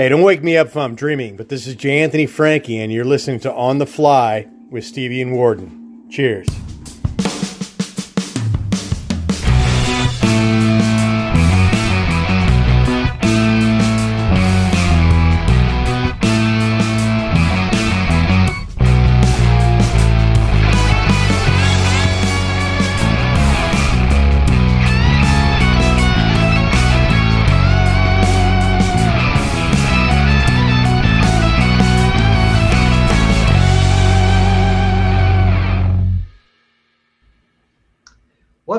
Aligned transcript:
Hey, 0.00 0.08
don't 0.08 0.22
wake 0.22 0.42
me 0.42 0.56
up 0.56 0.68
if 0.68 0.78
I'm 0.78 0.94
dreaming, 0.94 1.36
but 1.36 1.50
this 1.50 1.66
is 1.66 1.74
J. 1.74 2.00
Anthony 2.00 2.24
Frankie, 2.24 2.78
and 2.78 2.90
you're 2.90 3.04
listening 3.04 3.38
to 3.40 3.52
On 3.52 3.76
the 3.76 3.84
Fly 3.84 4.48
with 4.70 4.86
Stevie 4.86 5.20
and 5.20 5.34
Worden. 5.34 6.06
Cheers. 6.08 6.48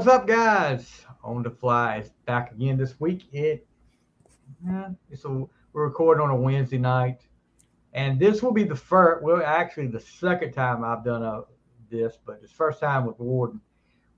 What's 0.01 0.11
up, 0.11 0.25
guys? 0.25 1.05
On 1.23 1.43
the 1.43 1.51
fly 1.51 1.97
is 1.97 2.09
back 2.25 2.53
again 2.53 2.75
this 2.75 2.99
week. 2.99 3.25
It, 3.31 3.67
yeah, 4.65 4.89
a, 5.11 5.29
we're 5.73 5.85
recording 5.85 6.23
on 6.23 6.31
a 6.31 6.35
Wednesday 6.35 6.79
night, 6.79 7.19
and 7.93 8.19
this 8.19 8.41
will 8.41 8.51
be 8.51 8.63
the 8.63 8.75
first. 8.75 9.21
Well, 9.21 9.43
actually, 9.45 9.85
the 9.85 9.99
second 9.99 10.53
time 10.53 10.83
I've 10.83 11.05
done 11.05 11.21
a 11.21 11.43
this, 11.91 12.17
but 12.25 12.39
it's 12.41 12.51
first 12.51 12.79
time 12.79 13.05
with 13.05 13.19
Worden. 13.19 13.61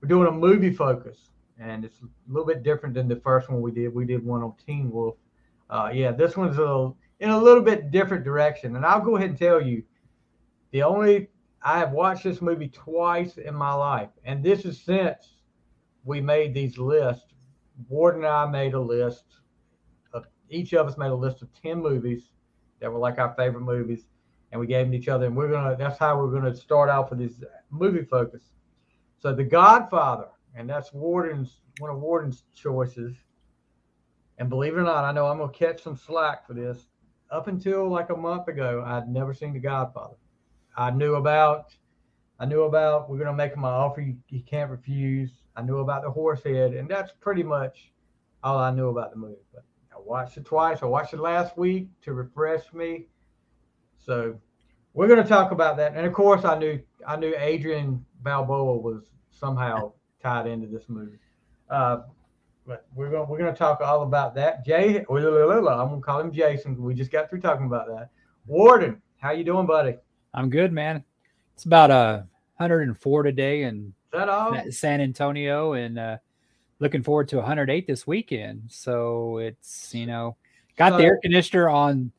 We're 0.00 0.08
doing 0.08 0.26
a 0.26 0.32
movie 0.32 0.72
focus, 0.72 1.18
and 1.60 1.84
it's 1.84 2.00
a 2.00 2.32
little 2.32 2.46
bit 2.46 2.62
different 2.62 2.94
than 2.94 3.06
the 3.06 3.16
first 3.16 3.50
one 3.50 3.60
we 3.60 3.70
did. 3.70 3.94
We 3.94 4.06
did 4.06 4.24
one 4.24 4.42
on 4.42 4.54
Teen 4.66 4.90
Wolf. 4.90 5.16
Uh, 5.68 5.90
yeah, 5.92 6.12
this 6.12 6.34
one's 6.34 6.56
a 6.56 6.60
little, 6.60 6.96
in 7.20 7.28
a 7.28 7.38
little 7.38 7.62
bit 7.62 7.90
different 7.90 8.24
direction, 8.24 8.76
and 8.76 8.86
I'll 8.86 9.04
go 9.04 9.16
ahead 9.16 9.28
and 9.28 9.38
tell 9.38 9.60
you, 9.60 9.82
the 10.70 10.82
only 10.82 11.28
I 11.60 11.78
have 11.78 11.92
watched 11.92 12.24
this 12.24 12.40
movie 12.40 12.68
twice 12.68 13.36
in 13.36 13.54
my 13.54 13.74
life, 13.74 14.08
and 14.24 14.42
this 14.42 14.64
is 14.64 14.80
since 14.80 15.33
we 16.04 16.20
made 16.20 16.54
these 16.54 16.78
lists. 16.78 17.26
Ward 17.88 18.16
and 18.16 18.26
I 18.26 18.46
made 18.46 18.74
a 18.74 18.80
list 18.80 19.24
of 20.12 20.24
each 20.48 20.72
of 20.72 20.86
us 20.86 20.96
made 20.96 21.08
a 21.08 21.14
list 21.14 21.42
of 21.42 21.48
10 21.60 21.80
movies 21.80 22.30
that 22.80 22.92
were 22.92 22.98
like 22.98 23.18
our 23.18 23.34
favorite 23.34 23.62
movies, 23.62 24.06
and 24.52 24.60
we 24.60 24.66
gave 24.66 24.86
them 24.86 24.92
to 24.92 24.98
each 24.98 25.08
other. 25.08 25.26
And 25.26 25.36
we're 25.36 25.50
gonna 25.50 25.76
that's 25.76 25.98
how 25.98 26.18
we're 26.18 26.32
gonna 26.32 26.54
start 26.54 26.88
out 26.88 27.08
for 27.08 27.16
this 27.16 27.42
movie 27.70 28.04
focus. 28.04 28.52
So 29.18 29.34
The 29.34 29.44
Godfather, 29.44 30.28
and 30.54 30.68
that's 30.68 30.92
Worden's 30.92 31.60
one 31.78 31.90
of 31.90 32.00
Worden's 32.00 32.44
choices. 32.54 33.16
And 34.38 34.48
believe 34.48 34.74
it 34.74 34.80
or 34.80 34.82
not, 34.82 35.04
I 35.04 35.12
know 35.12 35.26
I'm 35.26 35.38
gonna 35.38 35.52
catch 35.52 35.82
some 35.82 35.96
slack 35.96 36.46
for 36.46 36.54
this. 36.54 36.86
Up 37.30 37.48
until 37.48 37.88
like 37.88 38.10
a 38.10 38.16
month 38.16 38.48
ago, 38.48 38.84
I'd 38.86 39.08
never 39.08 39.34
seen 39.34 39.54
The 39.54 39.58
Godfather. 39.58 40.16
I 40.76 40.90
knew 40.90 41.14
about 41.14 41.74
I 42.38 42.46
knew 42.46 42.62
about 42.62 43.08
we're 43.08 43.18
gonna 43.18 43.32
make 43.32 43.52
him 43.52 43.64
an 43.64 43.70
offer 43.70 44.00
you 44.02 44.42
can't 44.42 44.70
refuse. 44.70 45.30
I 45.56 45.62
knew 45.62 45.78
about 45.78 46.02
the 46.02 46.10
horse 46.10 46.42
head, 46.42 46.74
and 46.74 46.88
that's 46.88 47.12
pretty 47.20 47.42
much 47.42 47.92
all 48.42 48.58
I 48.58 48.70
knew 48.70 48.88
about 48.88 49.10
the 49.10 49.16
movie. 49.16 49.36
But 49.52 49.64
I 49.92 50.00
watched 50.00 50.36
it 50.36 50.44
twice. 50.44 50.82
I 50.82 50.86
watched 50.86 51.14
it 51.14 51.20
last 51.20 51.56
week 51.56 51.88
to 52.02 52.12
refresh 52.12 52.72
me. 52.72 53.06
So 53.98 54.38
we're 54.92 55.08
gonna 55.08 55.26
talk 55.26 55.52
about 55.52 55.76
that. 55.78 55.94
And 55.94 56.06
of 56.06 56.12
course 56.12 56.44
I 56.44 56.58
knew 56.58 56.80
I 57.06 57.16
knew 57.16 57.34
Adrian 57.38 58.04
Balboa 58.22 58.76
was 58.76 59.10
somehow 59.30 59.92
tied 60.22 60.46
into 60.46 60.66
this 60.66 60.88
movie. 60.88 61.18
Uh, 61.70 62.02
but 62.66 62.86
we're 62.94 63.10
gonna 63.10 63.24
we're 63.24 63.38
gonna 63.38 63.54
talk 63.54 63.80
all 63.80 64.02
about 64.02 64.34
that. 64.34 64.64
Jay, 64.64 64.98
I'm 64.98 65.04
gonna 65.06 66.00
call 66.00 66.20
him 66.20 66.32
Jason. 66.32 66.80
We 66.82 66.94
just 66.94 67.10
got 67.10 67.30
through 67.30 67.40
talking 67.40 67.66
about 67.66 67.86
that. 67.88 68.10
Worden, 68.46 69.00
how 69.18 69.32
you 69.32 69.44
doing, 69.44 69.66
buddy? 69.66 69.96
I'm 70.32 70.50
good, 70.50 70.72
man. 70.72 71.04
It's 71.54 71.64
about 71.64 71.90
uh 71.90 72.22
104 72.56 73.22
today 73.22 73.62
in 73.62 73.92
that 74.14 74.28
all? 74.28 74.70
San 74.70 75.00
Antonio, 75.00 75.74
and 75.74 75.98
uh, 75.98 76.16
looking 76.78 77.02
forward 77.02 77.28
to 77.28 77.36
108 77.36 77.86
this 77.86 78.06
weekend. 78.06 78.62
So 78.68 79.38
it's 79.38 79.94
you 79.94 80.06
know 80.06 80.36
got 80.76 80.92
so, 80.92 80.98
the 80.98 81.04
air 81.04 81.18
conditioner 81.22 81.68
on 81.68 82.12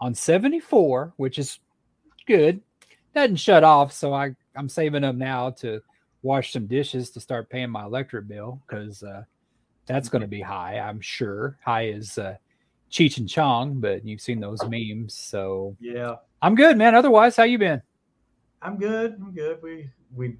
on 0.00 0.14
74, 0.14 1.12
which 1.16 1.38
is 1.38 1.58
good. 2.26 2.60
Doesn't 3.14 3.36
shut 3.36 3.64
off, 3.64 3.92
so 3.92 4.14
I 4.14 4.34
I'm 4.56 4.68
saving 4.68 5.04
up 5.04 5.16
now 5.16 5.50
to 5.50 5.80
wash 6.22 6.52
some 6.52 6.66
dishes 6.66 7.10
to 7.10 7.20
start 7.20 7.50
paying 7.50 7.70
my 7.70 7.84
electric 7.84 8.28
bill 8.28 8.60
because 8.66 9.02
uh, 9.02 9.24
that's 9.86 10.08
going 10.08 10.22
to 10.22 10.28
be 10.28 10.40
high. 10.40 10.78
I'm 10.78 11.00
sure 11.00 11.58
high 11.64 11.86
is 11.86 12.18
uh, 12.18 12.36
Cheech 12.90 13.18
and 13.18 13.28
Chong, 13.28 13.80
but 13.80 14.04
you've 14.04 14.20
seen 14.20 14.40
those 14.40 14.60
memes, 14.68 15.14
so 15.14 15.76
yeah, 15.80 16.16
I'm 16.42 16.54
good, 16.54 16.76
man. 16.76 16.94
Otherwise, 16.94 17.36
how 17.36 17.44
you 17.44 17.58
been? 17.58 17.82
I'm 18.62 18.76
good. 18.76 19.16
I'm 19.20 19.32
good. 19.32 19.62
We 19.62 19.90
we 20.14 20.36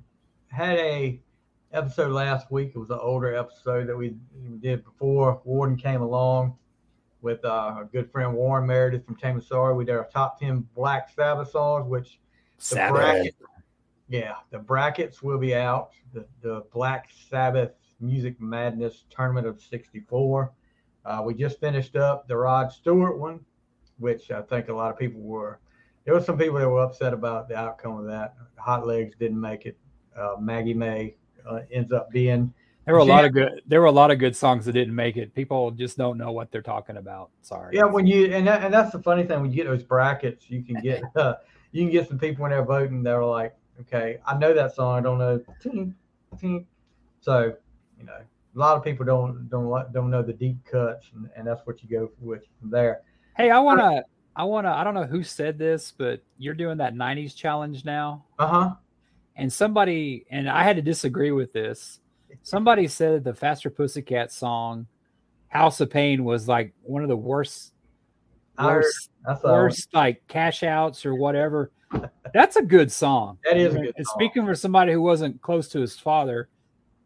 had 0.50 0.78
a 0.78 1.20
episode 1.72 2.12
last 2.12 2.50
week. 2.50 2.72
It 2.74 2.78
was 2.78 2.90
an 2.90 2.98
older 3.00 3.34
episode 3.34 3.88
that 3.88 3.96
we 3.96 4.16
did 4.60 4.84
before 4.84 5.40
Warden 5.44 5.76
came 5.76 6.02
along 6.02 6.56
with 7.22 7.44
uh, 7.44 7.48
our 7.48 7.84
good 7.84 8.10
friend 8.10 8.34
Warren 8.34 8.66
Meredith 8.66 9.04
from 9.04 9.16
Tame 9.16 9.40
Sorry. 9.40 9.74
We 9.74 9.84
did 9.84 9.94
our 9.94 10.08
top 10.12 10.38
ten 10.38 10.66
Black 10.74 11.10
Sabbath 11.14 11.50
songs, 11.50 11.88
which 11.88 12.18
the 12.70 12.86
bracket, 12.90 13.34
yeah, 14.08 14.34
the 14.50 14.58
brackets 14.58 15.22
will 15.22 15.38
be 15.38 15.54
out. 15.54 15.90
The 16.12 16.26
the 16.42 16.64
Black 16.72 17.10
Sabbath 17.28 17.72
Music 18.00 18.40
Madness 18.40 19.04
Tournament 19.10 19.46
of 19.46 19.60
'64. 19.60 20.52
Uh, 21.04 21.22
we 21.24 21.34
just 21.34 21.60
finished 21.60 21.96
up 21.96 22.28
the 22.28 22.36
Rod 22.36 22.72
Stewart 22.72 23.18
one, 23.18 23.40
which 23.98 24.30
I 24.30 24.42
think 24.42 24.68
a 24.68 24.74
lot 24.74 24.90
of 24.90 24.98
people 24.98 25.20
were 25.20 25.60
there 26.04 26.14
were 26.14 26.20
some 26.20 26.38
people 26.38 26.58
that 26.58 26.68
were 26.68 26.82
upset 26.82 27.12
about 27.12 27.48
the 27.48 27.56
outcome 27.56 27.98
of 27.98 28.06
that. 28.06 28.34
Hot 28.56 28.86
Legs 28.86 29.14
didn't 29.18 29.40
make 29.40 29.66
it. 29.66 29.78
Uh, 30.16 30.36
Maggie 30.40 30.74
May 30.74 31.14
uh, 31.48 31.60
ends 31.72 31.92
up 31.92 32.10
being. 32.10 32.52
There 32.86 32.94
were 32.94 33.00
a 33.00 33.04
lot 33.04 33.24
of 33.24 33.32
good. 33.32 33.62
There 33.66 33.80
were 33.80 33.86
a 33.86 33.92
lot 33.92 34.10
of 34.10 34.18
good 34.18 34.34
songs 34.34 34.64
that 34.64 34.72
didn't 34.72 34.94
make 34.94 35.16
it. 35.16 35.34
People 35.34 35.70
just 35.70 35.96
don't 35.96 36.18
know 36.18 36.32
what 36.32 36.50
they're 36.50 36.62
talking 36.62 36.96
about. 36.96 37.30
Sorry. 37.42 37.76
Yeah, 37.76 37.84
when 37.84 38.06
you 38.06 38.32
and 38.32 38.46
that, 38.46 38.64
and 38.64 38.72
that's 38.72 38.90
the 38.90 39.02
funny 39.02 39.24
thing 39.24 39.40
when 39.40 39.50
you 39.50 39.56
get 39.56 39.66
those 39.66 39.82
brackets, 39.82 40.50
you 40.50 40.62
can 40.62 40.80
get 40.80 41.02
uh, 41.16 41.34
you 41.72 41.84
can 41.84 41.92
get 41.92 42.08
some 42.08 42.18
people 42.18 42.42
when 42.42 42.50
they're 42.50 42.64
voting. 42.64 43.02
They're 43.02 43.24
like, 43.24 43.54
okay, 43.82 44.18
I 44.26 44.36
know 44.36 44.54
that 44.54 44.74
song. 44.74 44.98
I 44.98 45.02
don't 45.02 45.18
know. 45.18 45.40
Tink, 45.62 45.94
tink. 46.36 46.64
So 47.20 47.54
you 47.98 48.06
know, 48.06 48.12
a 48.12 48.58
lot 48.58 48.76
of 48.76 48.82
people 48.82 49.04
don't 49.04 49.48
don't 49.48 49.92
don't 49.92 50.10
know 50.10 50.22
the 50.22 50.32
deep 50.32 50.56
cuts, 50.64 51.06
and, 51.14 51.28
and 51.36 51.46
that's 51.46 51.64
what 51.66 51.82
you 51.82 51.88
go 51.88 52.10
with 52.20 52.42
from 52.58 52.70
there. 52.70 53.02
Hey, 53.36 53.50
I 53.50 53.58
want 53.60 53.80
to 53.80 54.02
I 54.36 54.44
want 54.44 54.66
to, 54.66 54.70
I 54.70 54.84
don't 54.84 54.94
know 54.94 55.04
who 55.04 55.22
said 55.22 55.58
this, 55.58 55.92
but 55.96 56.22
you're 56.38 56.54
doing 56.54 56.78
that 56.78 56.94
90s 56.94 57.34
challenge 57.34 57.84
now. 57.84 58.24
Uh 58.38 58.46
huh. 58.46 58.74
And 59.36 59.52
somebody, 59.52 60.26
and 60.30 60.48
I 60.48 60.62
had 60.62 60.76
to 60.76 60.82
disagree 60.82 61.32
with 61.32 61.52
this. 61.52 62.00
Somebody 62.42 62.86
said 62.88 63.24
the 63.24 63.34
Faster 63.34 63.70
Pussycat 63.70 64.32
song, 64.32 64.86
House 65.48 65.80
of 65.80 65.90
Pain, 65.90 66.24
was 66.24 66.46
like 66.46 66.72
one 66.82 67.02
of 67.02 67.08
the 67.08 67.16
worst, 67.16 67.72
worst, 68.58 69.10
worst 69.42 69.88
like 69.94 70.26
cash 70.28 70.62
outs 70.62 71.04
or 71.06 71.14
whatever. 71.14 71.72
That's 72.32 72.56
a 72.56 72.62
good 72.62 72.92
song. 72.92 73.38
That 73.44 73.56
is 73.56 73.74
a 73.74 73.78
good 73.78 73.94
and 73.96 74.06
speaking 74.06 74.44
for 74.44 74.54
somebody 74.54 74.92
who 74.92 75.02
wasn't 75.02 75.40
close 75.42 75.68
to 75.70 75.80
his 75.80 75.98
father, 75.98 76.48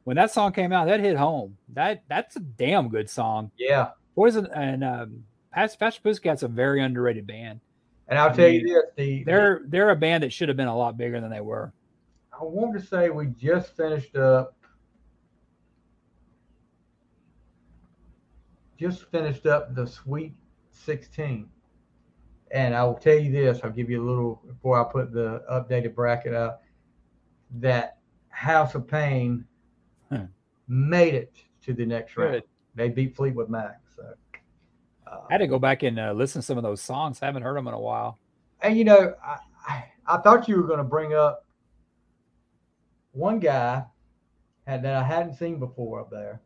when 0.04 0.16
that 0.16 0.30
song 0.30 0.52
came 0.52 0.72
out, 0.72 0.86
that 0.86 1.00
hit 1.00 1.16
home. 1.16 1.56
That 1.70 2.02
that's 2.08 2.36
a 2.36 2.40
damn 2.40 2.88
good 2.88 3.08
song. 3.08 3.50
Yeah. 3.56 3.90
Poison 4.14 4.46
and 4.54 4.84
um, 4.84 5.24
Faster 5.54 6.00
Pussycat's 6.02 6.42
a 6.42 6.48
very 6.48 6.82
underrated 6.82 7.26
band. 7.26 7.60
And 8.08 8.18
I'll 8.18 8.30
I 8.30 8.34
tell 8.34 8.48
mean, 8.48 8.66
you 8.66 8.74
this: 8.74 8.84
the 8.96 9.24
they're 9.24 9.62
they're 9.66 9.90
a 9.90 9.96
band 9.96 10.22
that 10.22 10.32
should 10.32 10.48
have 10.48 10.56
been 10.56 10.68
a 10.68 10.76
lot 10.76 10.96
bigger 10.98 11.20
than 11.20 11.30
they 11.30 11.40
were. 11.40 11.72
I 12.40 12.44
want 12.44 12.78
to 12.78 12.84
say 12.84 13.10
we 13.10 13.26
just 13.26 13.76
finished 13.76 14.16
up, 14.16 14.56
just 18.78 19.10
finished 19.10 19.46
up 19.46 19.74
the 19.74 19.86
Sweet 19.86 20.34
16, 20.70 21.48
and 22.50 22.74
I 22.74 22.84
will 22.84 22.94
tell 22.94 23.18
you 23.18 23.30
this: 23.30 23.60
I'll 23.62 23.70
give 23.70 23.90
you 23.90 24.02
a 24.02 24.06
little 24.06 24.42
before 24.46 24.80
I 24.80 24.90
put 24.90 25.12
the 25.12 25.42
updated 25.50 25.94
bracket 25.94 26.34
out. 26.34 26.60
That 27.58 27.98
House 28.30 28.74
of 28.74 28.88
Pain 28.88 29.44
huh. 30.10 30.24
made 30.66 31.14
it 31.14 31.34
to 31.62 31.72
the 31.72 31.86
next 31.86 32.16
round. 32.16 32.42
They 32.74 32.88
beat 32.88 33.14
Fleetwood 33.14 33.48
Mac. 33.48 33.80
I 35.28 35.34
had 35.34 35.38
to 35.38 35.46
go 35.46 35.58
back 35.58 35.82
and 35.82 35.98
uh, 35.98 36.12
listen 36.12 36.40
to 36.40 36.46
some 36.46 36.56
of 36.56 36.62
those 36.62 36.80
songs. 36.80 37.20
I 37.22 37.26
haven't 37.26 37.42
heard 37.42 37.56
them 37.56 37.68
in 37.68 37.74
a 37.74 37.80
while. 37.80 38.18
And 38.60 38.76
you 38.76 38.84
know, 38.84 39.14
I, 39.24 39.38
I, 39.66 39.84
I 40.06 40.16
thought 40.18 40.48
you 40.48 40.56
were 40.56 40.66
going 40.66 40.78
to 40.78 40.84
bring 40.84 41.14
up 41.14 41.43
one 43.14 43.38
guy 43.38 43.84
had, 44.66 44.82
that 44.82 44.94
I 44.94 45.02
hadn't 45.02 45.34
seen 45.34 45.58
before 45.58 46.00
up 46.00 46.10
there. 46.10 46.42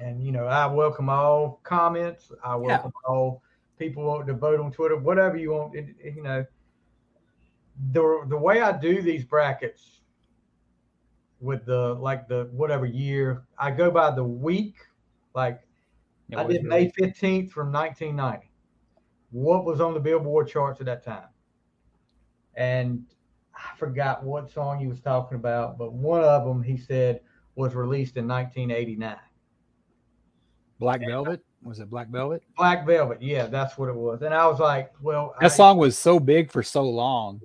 And 0.00 0.22
you 0.22 0.32
know, 0.32 0.46
I 0.46 0.66
welcome 0.66 1.08
all 1.08 1.60
comments. 1.62 2.30
I 2.44 2.56
welcome 2.56 2.92
yeah. 2.94 3.10
all 3.10 3.42
people 3.78 4.24
to 4.24 4.34
vote 4.34 4.60
on 4.60 4.72
Twitter, 4.72 4.96
whatever 4.96 5.36
you 5.36 5.52
want. 5.52 5.74
It, 5.74 5.94
it, 6.00 6.16
you 6.16 6.22
know, 6.22 6.44
the 7.92 8.24
the 8.28 8.36
way 8.36 8.60
I 8.60 8.76
do 8.76 9.02
these 9.02 9.24
brackets 9.24 10.00
with 11.40 11.64
the 11.64 11.94
like 11.94 12.26
the 12.26 12.48
whatever 12.52 12.86
year, 12.86 13.44
I 13.58 13.70
go 13.70 13.90
by 13.90 14.10
the 14.10 14.24
week. 14.24 14.76
Like 15.34 15.60
I 16.36 16.44
did 16.44 16.64
May 16.64 16.90
15th 16.90 17.50
from 17.50 17.72
1990. 17.72 18.50
what 19.30 19.64
was 19.64 19.80
on 19.80 19.94
the 19.94 20.00
Billboard 20.00 20.48
charts 20.48 20.80
at 20.80 20.86
that 20.86 21.04
time. 21.04 21.28
And 22.56 23.04
I 23.56 23.76
forgot 23.76 24.22
what 24.24 24.50
song 24.50 24.78
he 24.78 24.86
was 24.86 25.00
talking 25.00 25.36
about, 25.36 25.78
but 25.78 25.92
one 25.92 26.22
of 26.22 26.44
them 26.44 26.62
he 26.62 26.76
said 26.76 27.20
was 27.54 27.74
released 27.74 28.16
in 28.16 28.26
1989. 28.26 29.16
Black 30.78 31.00
Velvet 31.06 31.40
was 31.64 31.80
it 31.80 31.90
Black 31.90 32.08
Velvet? 32.08 32.42
Black 32.56 32.86
Velvet, 32.86 33.20
yeah, 33.20 33.46
that's 33.46 33.76
what 33.78 33.88
it 33.88 33.94
was. 33.94 34.22
And 34.22 34.34
I 34.34 34.46
was 34.46 34.60
like, 34.60 34.92
well, 35.00 35.34
that 35.40 35.46
I, 35.46 35.54
song 35.54 35.78
was 35.78 35.96
so 35.98 36.20
big 36.20 36.52
for 36.52 36.62
so 36.62 36.82
long. 36.82 37.40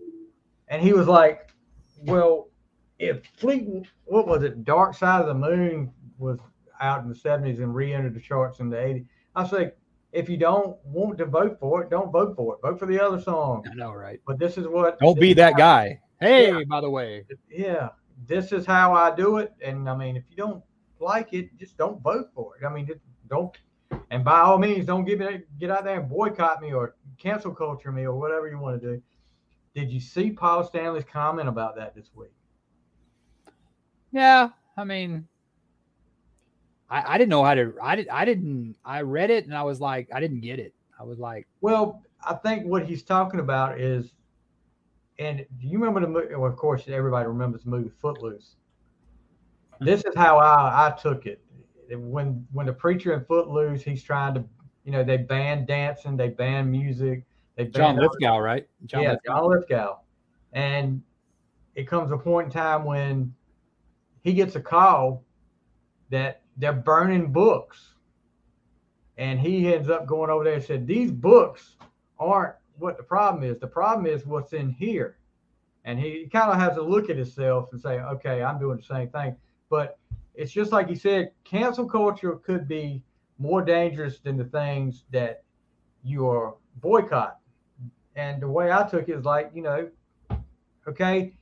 And 0.67 0.81
he 0.81 0.93
was 0.93 1.07
like, 1.07 1.53
well, 2.03 2.49
if 2.99 3.25
Fleet, 3.37 3.87
what 4.05 4.27
was 4.27 4.43
it, 4.43 4.65
Dark 4.65 4.93
Side 4.93 5.21
of 5.21 5.27
the 5.27 5.33
Moon 5.33 5.91
was 6.17 6.37
out 6.81 7.03
in 7.03 7.09
the 7.09 7.15
70s 7.15 7.57
and 7.57 7.73
re-entered 7.73 8.13
the 8.13 8.19
charts 8.19 8.59
in 8.59 8.69
the 8.69 8.77
80s. 8.77 9.05
I 9.35 9.41
was 9.41 9.51
like, 9.51 9.77
if 10.11 10.27
you 10.29 10.37
don't 10.37 10.77
want 10.85 11.17
to 11.19 11.25
vote 11.25 11.57
for 11.59 11.83
it, 11.83 11.89
don't 11.89 12.11
vote 12.11 12.35
for 12.35 12.55
it. 12.55 12.61
Vote 12.61 12.79
for 12.79 12.85
the 12.85 12.99
other 12.99 13.21
song. 13.21 13.63
I 13.69 13.75
know, 13.75 13.93
right? 13.93 14.19
But 14.25 14.39
this 14.39 14.57
is 14.57 14.67
what. 14.67 14.99
Don't 14.99 15.19
be 15.19 15.33
that 15.33 15.53
how, 15.53 15.57
guy. 15.59 16.01
Hey, 16.19 16.47
Yeah. 16.51 16.63
by 16.67 16.81
the 16.81 16.89
way, 16.89 17.25
Yeah, 17.49 17.89
this 18.27 18.51
is 18.51 18.65
how 18.65 18.93
I 18.93 19.15
do 19.15 19.37
it. 19.37 19.53
And 19.61 19.89
I 19.89 19.95
mean, 19.95 20.17
if 20.17 20.23
you 20.29 20.35
don't 20.35 20.63
like 20.99 21.33
it, 21.33 21.55
just 21.57 21.77
don't 21.77 22.01
vote 22.01 22.29
for 22.33 22.57
it. 22.57 22.65
I 22.65 22.69
mean, 22.73 22.87
just 22.87 22.99
don't. 23.29 23.55
And 24.11 24.23
by 24.23 24.39
all 24.41 24.57
means, 24.57 24.85
don't 24.85 25.05
give 25.05 25.21
it. 25.21 25.47
Get 25.59 25.69
out 25.71 25.83
there 25.83 25.99
and 25.99 26.09
boycott 26.09 26.61
me 26.61 26.73
or 26.73 26.95
cancel 27.17 27.53
culture 27.53 27.91
me 27.91 28.03
or 28.05 28.13
whatever 28.15 28.47
you 28.49 28.59
want 28.59 28.81
to 28.81 28.95
do. 28.95 29.01
Did 29.75 29.91
you 29.91 29.99
see 29.99 30.31
Paul 30.31 30.63
Stanley's 30.63 31.05
comment 31.05 31.47
about 31.47 31.75
that 31.77 31.95
this 31.95 32.09
week? 32.15 32.31
yeah. 34.11 34.49
I 34.77 34.83
mean, 34.83 35.27
I, 36.89 37.15
I 37.15 37.17
didn't 37.17 37.29
know 37.29 37.43
how 37.43 37.53
to. 37.53 37.73
I 37.81 37.95
did. 37.95 38.09
I 38.09 38.25
didn't. 38.25 38.75
I 38.83 39.01
read 39.01 39.29
it 39.29 39.45
and 39.45 39.55
I 39.55 39.63
was 39.63 39.79
like, 39.79 40.09
I 40.13 40.19
didn't 40.19 40.41
get 40.41 40.59
it. 40.59 40.73
I 40.99 41.03
was 41.03 41.19
like, 41.19 41.47
Well, 41.61 42.03
I 42.25 42.33
think 42.33 42.65
what 42.65 42.85
he's 42.85 43.03
talking 43.03 43.39
about 43.39 43.79
is, 43.79 44.13
and 45.17 45.45
do 45.59 45.67
you 45.67 45.79
remember 45.79 46.01
the 46.01 46.07
movie? 46.07 46.35
Well, 46.35 46.49
of 46.49 46.57
course, 46.57 46.83
everybody 46.87 47.27
remembers 47.27 47.63
the 47.63 47.69
movie 47.69 47.91
Footloose. 48.01 48.55
Hmm. 49.77 49.85
This 49.85 50.03
is 50.05 50.15
how 50.15 50.37
I, 50.37 50.87
I 50.87 50.91
took 50.91 51.25
it. 51.25 51.41
When 51.91 52.45
when 52.51 52.65
the 52.65 52.73
preacher 52.73 53.13
in 53.13 53.23
Footloose, 53.25 53.81
he's 53.81 54.03
trying 54.03 54.33
to, 54.35 54.43
you 54.83 54.91
know, 54.91 55.03
they 55.03 55.17
ban 55.17 55.65
dancing, 55.65 56.17
they 56.17 56.29
ban 56.29 56.69
music, 56.69 57.23
they 57.55 57.63
ban 57.63 57.95
John 57.95 57.97
Lithgow, 57.97 58.37
right? 58.37 58.67
John 58.85 59.03
yeah, 59.03 59.11
Lithgow. 59.11 59.35
John 59.35 59.49
Lithgow. 59.49 59.97
And 60.53 61.01
it 61.75 61.87
comes 61.87 62.11
a 62.11 62.17
point 62.17 62.47
in 62.47 62.51
time 62.51 62.83
when 62.83 63.33
he 64.21 64.33
gets 64.33 64.55
a 64.55 64.59
call 64.59 65.23
that 66.09 66.41
they're 66.59 66.73
burning 66.73 67.31
books. 67.31 67.93
And 69.17 69.39
he 69.39 69.73
ends 69.73 69.89
up 69.89 70.05
going 70.05 70.29
over 70.29 70.43
there 70.43 70.53
and 70.53 70.63
said, 70.63 70.85
These 70.87 71.11
books 71.11 71.75
aren't 72.19 72.55
what 72.77 72.97
the 72.97 73.03
problem 73.03 73.43
is. 73.43 73.59
The 73.59 73.67
problem 73.67 74.05
is 74.05 74.25
what's 74.25 74.53
in 74.53 74.69
here. 74.71 75.17
And 75.85 75.99
he 75.99 76.29
kind 76.31 76.51
of 76.51 76.59
has 76.59 76.75
to 76.75 76.81
look 76.83 77.09
at 77.09 77.17
himself 77.17 77.69
and 77.71 77.81
say, 77.81 77.99
Okay, 77.99 78.43
I'm 78.43 78.59
doing 78.59 78.77
the 78.77 78.83
same 78.83 79.09
thing. 79.09 79.35
But 79.69 79.97
it's 80.35 80.51
just 80.51 80.71
like 80.71 80.87
he 80.87 80.95
said, 80.95 81.31
cancel 81.43 81.85
culture 81.85 82.35
could 82.35 82.67
be 82.67 83.03
more 83.39 83.61
dangerous 83.61 84.19
than 84.19 84.37
the 84.37 84.45
things 84.45 85.05
that 85.11 85.43
you 86.03 86.27
are 86.27 86.55
boycott. 86.81 87.37
And 88.15 88.41
the 88.41 88.47
way 88.47 88.71
I 88.71 88.87
took 88.87 89.09
it 89.09 89.13
is 89.13 89.25
like, 89.25 89.51
you 89.53 89.61
know, 89.61 89.89
okay, 90.87 91.33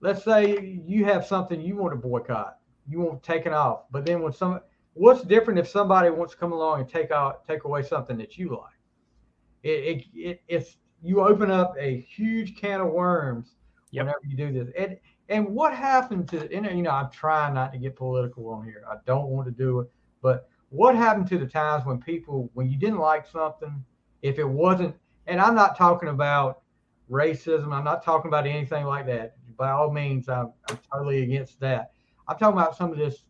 let's 0.00 0.24
say 0.24 0.82
you 0.86 1.04
have 1.04 1.26
something 1.26 1.60
you 1.60 1.76
want 1.76 1.92
to 1.92 1.96
boycott, 1.96 2.58
you 2.90 3.00
want 3.00 3.22
taken 3.22 3.52
off, 3.52 3.84
but 3.90 4.04
then 4.04 4.20
when 4.22 4.32
some, 4.32 4.60
what's 4.94 5.22
different 5.22 5.58
if 5.58 5.68
somebody 5.68 6.10
wants 6.10 6.34
to 6.34 6.38
come 6.40 6.52
along 6.52 6.80
and 6.80 6.88
take 6.88 7.10
out, 7.10 7.46
take 7.46 7.64
away 7.64 7.82
something 7.82 8.18
that 8.18 8.36
you 8.36 8.50
like? 8.50 8.72
It, 9.62 9.68
it, 9.68 10.04
it 10.14 10.42
it's 10.48 10.76
you 11.02 11.20
open 11.20 11.50
up 11.50 11.74
a 11.78 12.00
huge 12.00 12.56
can 12.56 12.80
of 12.80 12.88
worms 12.88 13.54
Yep. 13.92 14.04
whenever 14.06 14.20
you 14.26 14.36
do 14.36 14.52
this. 14.52 14.72
And 14.78 14.96
and 15.28 15.48
what 15.48 15.74
happened 15.74 16.28
to, 16.28 16.52
and 16.52 16.66
you 16.76 16.82
know, 16.82 16.90
I'm 16.90 17.10
trying 17.10 17.54
not 17.54 17.72
to 17.72 17.78
get 17.78 17.96
political 17.96 18.48
on 18.48 18.64
here. 18.64 18.84
I 18.90 18.96
don't 19.06 19.28
want 19.28 19.46
to 19.46 19.52
do 19.52 19.80
it, 19.80 19.88
but 20.22 20.48
what 20.70 20.94
happened 20.94 21.26
to 21.28 21.38
the 21.38 21.46
times 21.46 21.84
when 21.84 21.98
people, 22.00 22.50
when 22.54 22.70
you 22.70 22.78
didn't 22.78 22.98
like 22.98 23.26
something, 23.26 23.84
if 24.22 24.38
it 24.38 24.48
wasn't, 24.48 24.94
and 25.26 25.40
I'm 25.40 25.54
not 25.54 25.76
talking 25.76 26.08
about 26.08 26.62
racism. 27.10 27.72
I'm 27.72 27.84
not 27.84 28.04
talking 28.04 28.28
about 28.28 28.46
anything 28.46 28.84
like 28.86 29.06
that. 29.06 29.36
By 29.56 29.70
all 29.70 29.90
means, 29.90 30.28
I'm, 30.28 30.52
I'm 30.68 30.78
totally 30.92 31.22
against 31.22 31.58
that. 31.60 31.92
I'm 32.30 32.38
talking 32.38 32.58
about 32.58 32.76
some 32.76 32.92
of 32.92 32.96
this, 32.96 33.24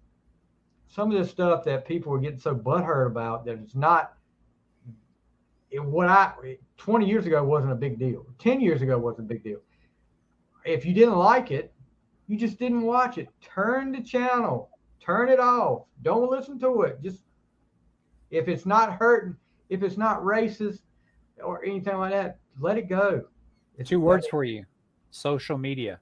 some 0.89 1.11
of 1.11 1.19
this 1.19 1.31
stuff 1.31 1.65
that 1.65 1.87
people 1.89 2.13
are 2.13 2.19
getting 2.19 2.39
so 2.39 2.55
butthurt 2.55 3.07
about 3.07 3.47
that 3.47 3.59
it's 3.59 3.75
not. 3.75 4.13
It, 5.71 5.83
what 5.83 6.09
I 6.09 6.33
20 6.77 7.09
years 7.09 7.27
ago 7.27 7.43
wasn't 7.43 7.73
a 7.73 7.77
big 7.77 7.99
deal. 7.99 8.27
10 8.39 8.61
years 8.61 8.83
ago 8.83 8.99
wasn't 8.99 9.27
a 9.27 9.29
big 9.29 9.43
deal. 9.43 9.61
If 10.67 10.85
you 10.85 10.93
didn't 10.93 11.17
like 11.17 11.51
it, 11.51 11.73
you 12.27 12.37
just 12.37 12.59
didn't 12.59 12.83
watch 12.83 13.17
it. 13.17 13.29
Turn 13.41 13.91
the 13.91 14.03
channel. 14.03 14.69
Turn 15.01 15.31
it 15.31 15.41
off. 15.41 15.85
Don't 16.03 16.31
listen 16.31 16.59
to 16.59 16.83
it. 16.83 17.01
Just 17.03 17.23
if 18.31 18.49
it's 18.49 18.67
not 18.67 18.93
hurting, 18.93 19.35
if 19.71 19.83
it's 19.83 19.97
not 19.97 20.21
racist 20.23 20.81
or 21.43 21.65
anything 21.65 21.97
like 21.97 22.13
that, 22.13 22.39
let 22.59 22.77
it 22.77 22.89
go. 22.89 23.25
It's 23.79 23.89
Two 23.89 24.01
words 24.01 24.27
for 24.27 24.45
you: 24.45 24.67
social 25.11 25.57
media. 25.57 26.01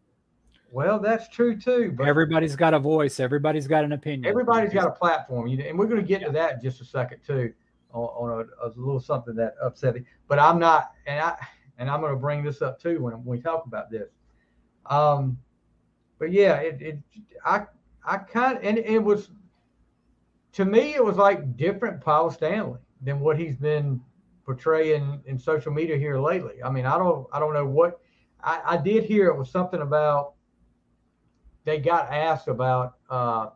Well, 0.71 0.99
that's 0.99 1.29
true 1.29 1.59
too. 1.59 1.93
But 1.97 2.07
Everybody's 2.07 2.57
got 2.57 2.75
a 2.75 2.79
voice. 2.79 3.21
Everybody's 3.21 3.67
got 3.67 3.85
an 3.85 3.93
opinion. 3.93 4.27
everybody's 4.27 4.73
got 4.73 4.87
a 4.87 4.91
platform, 4.91 5.47
you 5.47 5.57
know, 5.57 5.65
and 5.65 5.79
we're 5.79 5.87
going 5.87 6.01
to 6.01 6.07
get 6.07 6.23
to 6.25 6.31
that 6.33 6.55
in 6.55 6.61
just 6.61 6.81
a 6.81 6.85
second 6.85 7.21
too, 7.27 7.53
on, 7.93 8.31
on 8.31 8.49
a, 8.63 8.67
a 8.67 8.69
little 8.77 9.01
something 9.01 9.35
that 9.37 9.55
upset 9.63 9.95
me. 9.95 10.03
But 10.29 10.39
I'm 10.39 10.59
not, 10.59 10.93
and 11.07 11.21
I 11.21 11.37
and 11.79 11.89
I'm 11.89 12.01
going 12.01 12.13
to 12.13 12.19
bring 12.19 12.43
this 12.45 12.61
up 12.61 12.81
too 12.81 13.03
when, 13.03 13.15
when 13.15 13.25
we 13.25 13.41
talk 13.41 13.65
about 13.67 13.91
this. 13.91 14.09
Um, 14.87 15.39
but 16.19 16.33
yeah, 16.33 16.57
it, 16.57 16.83
it 16.83 16.99
I 17.45 17.65
I 18.05 18.19
kind 18.19 18.59
and 18.63 18.79
it 18.79 19.03
was 19.03 19.31
to 20.53 20.65
me 20.65 20.95
it 20.95 21.05
was 21.05 21.17
like 21.17 21.57
different 21.57 22.01
Paul 22.01 22.31
Stanley 22.31 22.81
than 23.03 23.21
what 23.21 23.39
he's 23.39 23.57
been 23.57 24.01
portraying 24.45 25.23
in 25.27 25.39
social 25.39 25.73
media 25.73 25.97
here 25.97 26.19
lately. 26.19 26.63
I 26.63 26.71
mean, 26.71 26.85
I 26.85 26.99
don't 26.99 27.27
I 27.33 27.39
don't 27.39 27.55
know 27.55 27.67
what 27.67 28.01
I, 28.43 28.61
I 28.65 28.77
did 28.77 29.05
hear 29.05 29.29
it 29.29 29.39
was 29.39 29.51
something 29.51 29.81
about 29.81 30.35
they 31.69 31.79
got 31.79 32.11
asked 32.11 32.49
about 32.49 32.95
uh 33.11 33.51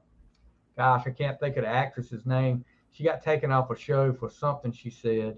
gosh, 0.76 1.04
I 1.06 1.10
can't 1.10 1.38
think 1.38 1.56
of 1.56 1.64
the 1.64 1.70
actress's 1.70 2.26
name. 2.26 2.64
She 2.90 3.04
got 3.04 3.22
taken 3.22 3.50
off 3.50 3.70
a 3.70 3.76
show 3.76 4.12
for 4.12 4.28
something 4.28 4.72
she 4.72 4.90
said, 4.90 5.36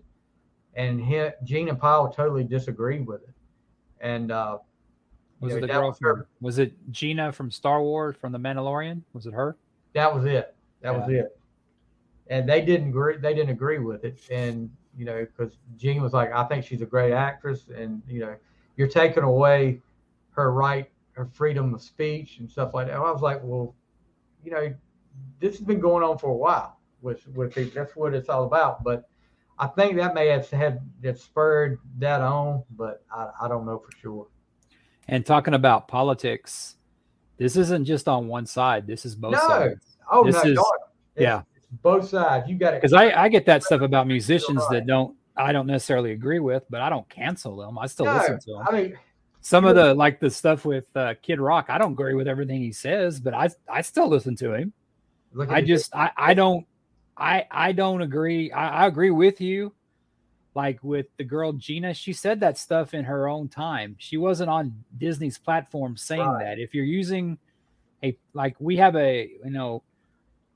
and 0.74 1.00
he, 1.00 1.28
Gene 1.44 1.68
and 1.68 1.78
Paul 1.78 2.12
totally 2.12 2.44
disagreed 2.44 3.06
with 3.06 3.22
it. 3.22 3.34
And 4.00 4.32
uh, 4.32 4.58
Was 5.40 5.52
you 5.52 5.58
it 5.58 5.60
the 5.60 5.66
girl 5.68 5.88
was 5.88 5.98
from? 5.98 6.24
Was 6.40 6.58
it 6.58 6.72
Gina 6.90 7.32
from 7.32 7.50
Star 7.50 7.80
Wars 7.80 8.16
from 8.20 8.32
the 8.32 8.38
Mandalorian? 8.38 9.02
Was 9.12 9.26
it 9.26 9.34
her? 9.34 9.56
that 9.92 10.12
was 10.12 10.24
it. 10.24 10.54
That 10.82 10.98
was 10.98 11.08
it. 11.08 11.38
And 12.26 12.48
they 12.48 12.60
didn't 12.60 12.88
agree. 12.88 13.16
They 13.18 13.34
didn't 13.34 13.50
agree 13.50 13.78
with 13.78 14.04
it. 14.04 14.18
And 14.30 14.70
you 14.96 15.04
know, 15.04 15.24
because 15.24 15.56
Gene 15.76 16.02
was 16.02 16.12
like, 16.12 16.32
I 16.32 16.44
think 16.44 16.64
she's 16.64 16.82
a 16.82 16.86
great 16.86 17.12
actress, 17.12 17.66
and 17.74 18.02
you 18.08 18.20
know, 18.20 18.34
you're 18.76 18.88
taking 18.88 19.22
away 19.22 19.80
her 20.30 20.52
right, 20.52 20.90
her 21.14 21.26
freedom 21.32 21.74
of 21.74 21.82
speech 21.82 22.38
and 22.38 22.50
stuff 22.50 22.72
like 22.74 22.88
that. 22.88 22.96
I 22.96 23.10
was 23.10 23.22
like, 23.22 23.40
well, 23.42 23.74
you 24.44 24.50
know, 24.50 24.74
this 25.40 25.56
has 25.58 25.66
been 25.66 25.80
going 25.80 26.02
on 26.04 26.18
for 26.18 26.30
a 26.30 26.36
while 26.36 26.78
with 27.02 27.26
with 27.28 27.54
people. 27.54 27.72
That's 27.74 27.96
what 27.96 28.14
it's 28.14 28.28
all 28.28 28.44
about. 28.44 28.82
But 28.84 29.08
I 29.58 29.68
think 29.68 29.96
that 29.96 30.14
may 30.14 30.28
have 30.28 30.48
had 30.50 30.80
that 31.02 31.18
spurred 31.18 31.78
that 31.98 32.20
on, 32.20 32.64
but 32.76 33.04
I, 33.14 33.30
I 33.42 33.48
don't 33.48 33.64
know 33.64 33.78
for 33.78 33.96
sure. 33.98 34.26
And 35.08 35.24
talking 35.24 35.54
about 35.54 35.86
politics, 35.86 36.76
this 37.36 37.56
isn't 37.56 37.84
just 37.84 38.08
on 38.08 38.26
one 38.26 38.46
side. 38.46 38.86
This 38.86 39.04
is 39.06 39.14
both 39.14 39.32
No. 39.32 39.38
sides. 39.40 39.96
Oh 40.10 40.24
This 40.24 40.34
no, 40.34 40.40
is- 40.40 40.46
it's- 40.52 40.64
yeah. 41.16 41.42
it's 41.56 41.66
both 41.82 42.08
sides. 42.08 42.48
You 42.48 42.56
got 42.56 42.74
it. 42.74 42.82
Because 42.82 42.92
I, 42.92 43.10
I 43.24 43.28
get 43.28 43.46
that 43.46 43.62
stuff 43.62 43.80
about 43.82 44.06
musicians 44.06 44.58
right. 44.58 44.70
that 44.80 44.86
don't 44.86 45.16
I 45.36 45.52
don't 45.52 45.66
necessarily 45.66 46.12
agree 46.12 46.38
with, 46.40 46.64
but 46.70 46.80
I 46.80 46.88
don't 46.88 47.08
cancel 47.08 47.56
them. 47.56 47.76
I 47.78 47.86
still 47.86 48.06
No, 48.06 48.14
listen 48.16 48.38
to 48.40 48.52
them. 48.52 48.62
I 48.68 48.72
mean, 48.72 48.98
Some 49.44 49.66
of 49.66 49.76
the 49.76 49.92
like 49.92 50.20
the 50.20 50.30
stuff 50.30 50.64
with 50.64 50.86
uh, 50.96 51.12
Kid 51.20 51.38
Rock, 51.38 51.66
I 51.68 51.76
don't 51.76 51.92
agree 51.92 52.14
with 52.14 52.26
everything 52.26 52.62
he 52.62 52.72
says, 52.72 53.20
but 53.20 53.34
I 53.34 53.50
I 53.70 53.82
still 53.82 54.08
listen 54.08 54.34
to 54.36 54.54
him. 54.54 54.72
I 55.50 55.60
just 55.60 55.94
I 55.94 56.10
I 56.16 56.32
don't 56.32 56.66
I 57.18 57.44
I 57.50 57.72
don't 57.72 58.00
agree. 58.00 58.50
I, 58.52 58.84
I 58.84 58.86
agree 58.86 59.10
with 59.10 59.42
you. 59.42 59.74
Like 60.54 60.82
with 60.82 61.06
the 61.18 61.24
girl 61.24 61.52
Gina, 61.52 61.92
she 61.92 62.14
said 62.14 62.40
that 62.40 62.56
stuff 62.56 62.94
in 62.94 63.04
her 63.04 63.28
own 63.28 63.48
time. 63.48 63.96
She 63.98 64.16
wasn't 64.16 64.48
on 64.48 64.82
Disney's 64.96 65.36
platform 65.36 65.98
saying 65.98 66.22
Right. 66.26 66.44
that. 66.44 66.58
If 66.58 66.74
you're 66.74 66.86
using 66.86 67.36
a 68.02 68.16
like 68.32 68.56
we 68.60 68.78
have 68.78 68.96
a 68.96 69.30
you 69.44 69.50
know 69.50 69.82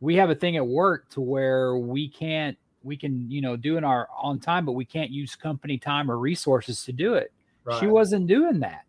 we 0.01 0.15
have 0.15 0.31
a 0.31 0.35
thing 0.35 0.57
at 0.57 0.67
work 0.67 1.11
to 1.11 1.21
where 1.21 1.77
we 1.77 2.09
can't 2.09 2.57
we 2.83 2.97
can 2.97 3.31
you 3.31 3.43
know 3.43 3.55
do 3.55 3.77
in 3.77 3.85
our 3.85 4.09
on 4.17 4.41
time, 4.41 4.65
but 4.65 4.73
we 4.73 4.87
can't 4.87 5.11
use 5.11 5.37
company 5.37 5.77
time 5.77 6.11
or 6.11 6.17
resources 6.17 6.85
to 6.85 6.93
do 6.93 7.13
it. 7.13 7.33
She 7.81 7.87
wasn't 7.87 8.27
doing 8.27 8.61
that. 8.61 8.85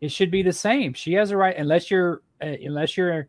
It 0.00 0.10
should 0.10 0.30
be 0.30 0.42
the 0.42 0.52
same. 0.52 0.92
She 0.92 1.12
has 1.14 1.30
a 1.30 1.36
right 1.36 1.56
unless 1.56 1.90
you're 1.90 2.22
uh, 2.42 2.56
unless 2.62 2.96
you're 2.96 3.28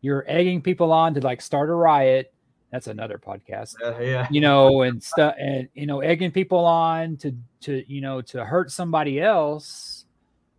you're 0.00 0.24
egging 0.26 0.62
people 0.62 0.92
on 0.92 1.14
to 1.14 1.20
like 1.20 1.40
start 1.40 1.68
a 1.68 1.74
riot 1.74 2.32
That's 2.70 2.86
another 2.86 3.18
podcast. 3.18 3.74
Uh, 3.84 3.98
yeah. 4.00 4.28
You 4.30 4.40
know, 4.40 4.82
and 4.82 5.02
stuff, 5.02 5.34
and 5.38 5.68
you 5.74 5.86
know, 5.86 6.00
egging 6.00 6.30
people 6.30 6.64
on 6.64 7.16
to 7.18 7.34
to 7.62 7.84
you 7.92 8.00
know 8.00 8.20
to 8.22 8.44
hurt 8.44 8.70
somebody 8.70 9.20
else. 9.20 10.04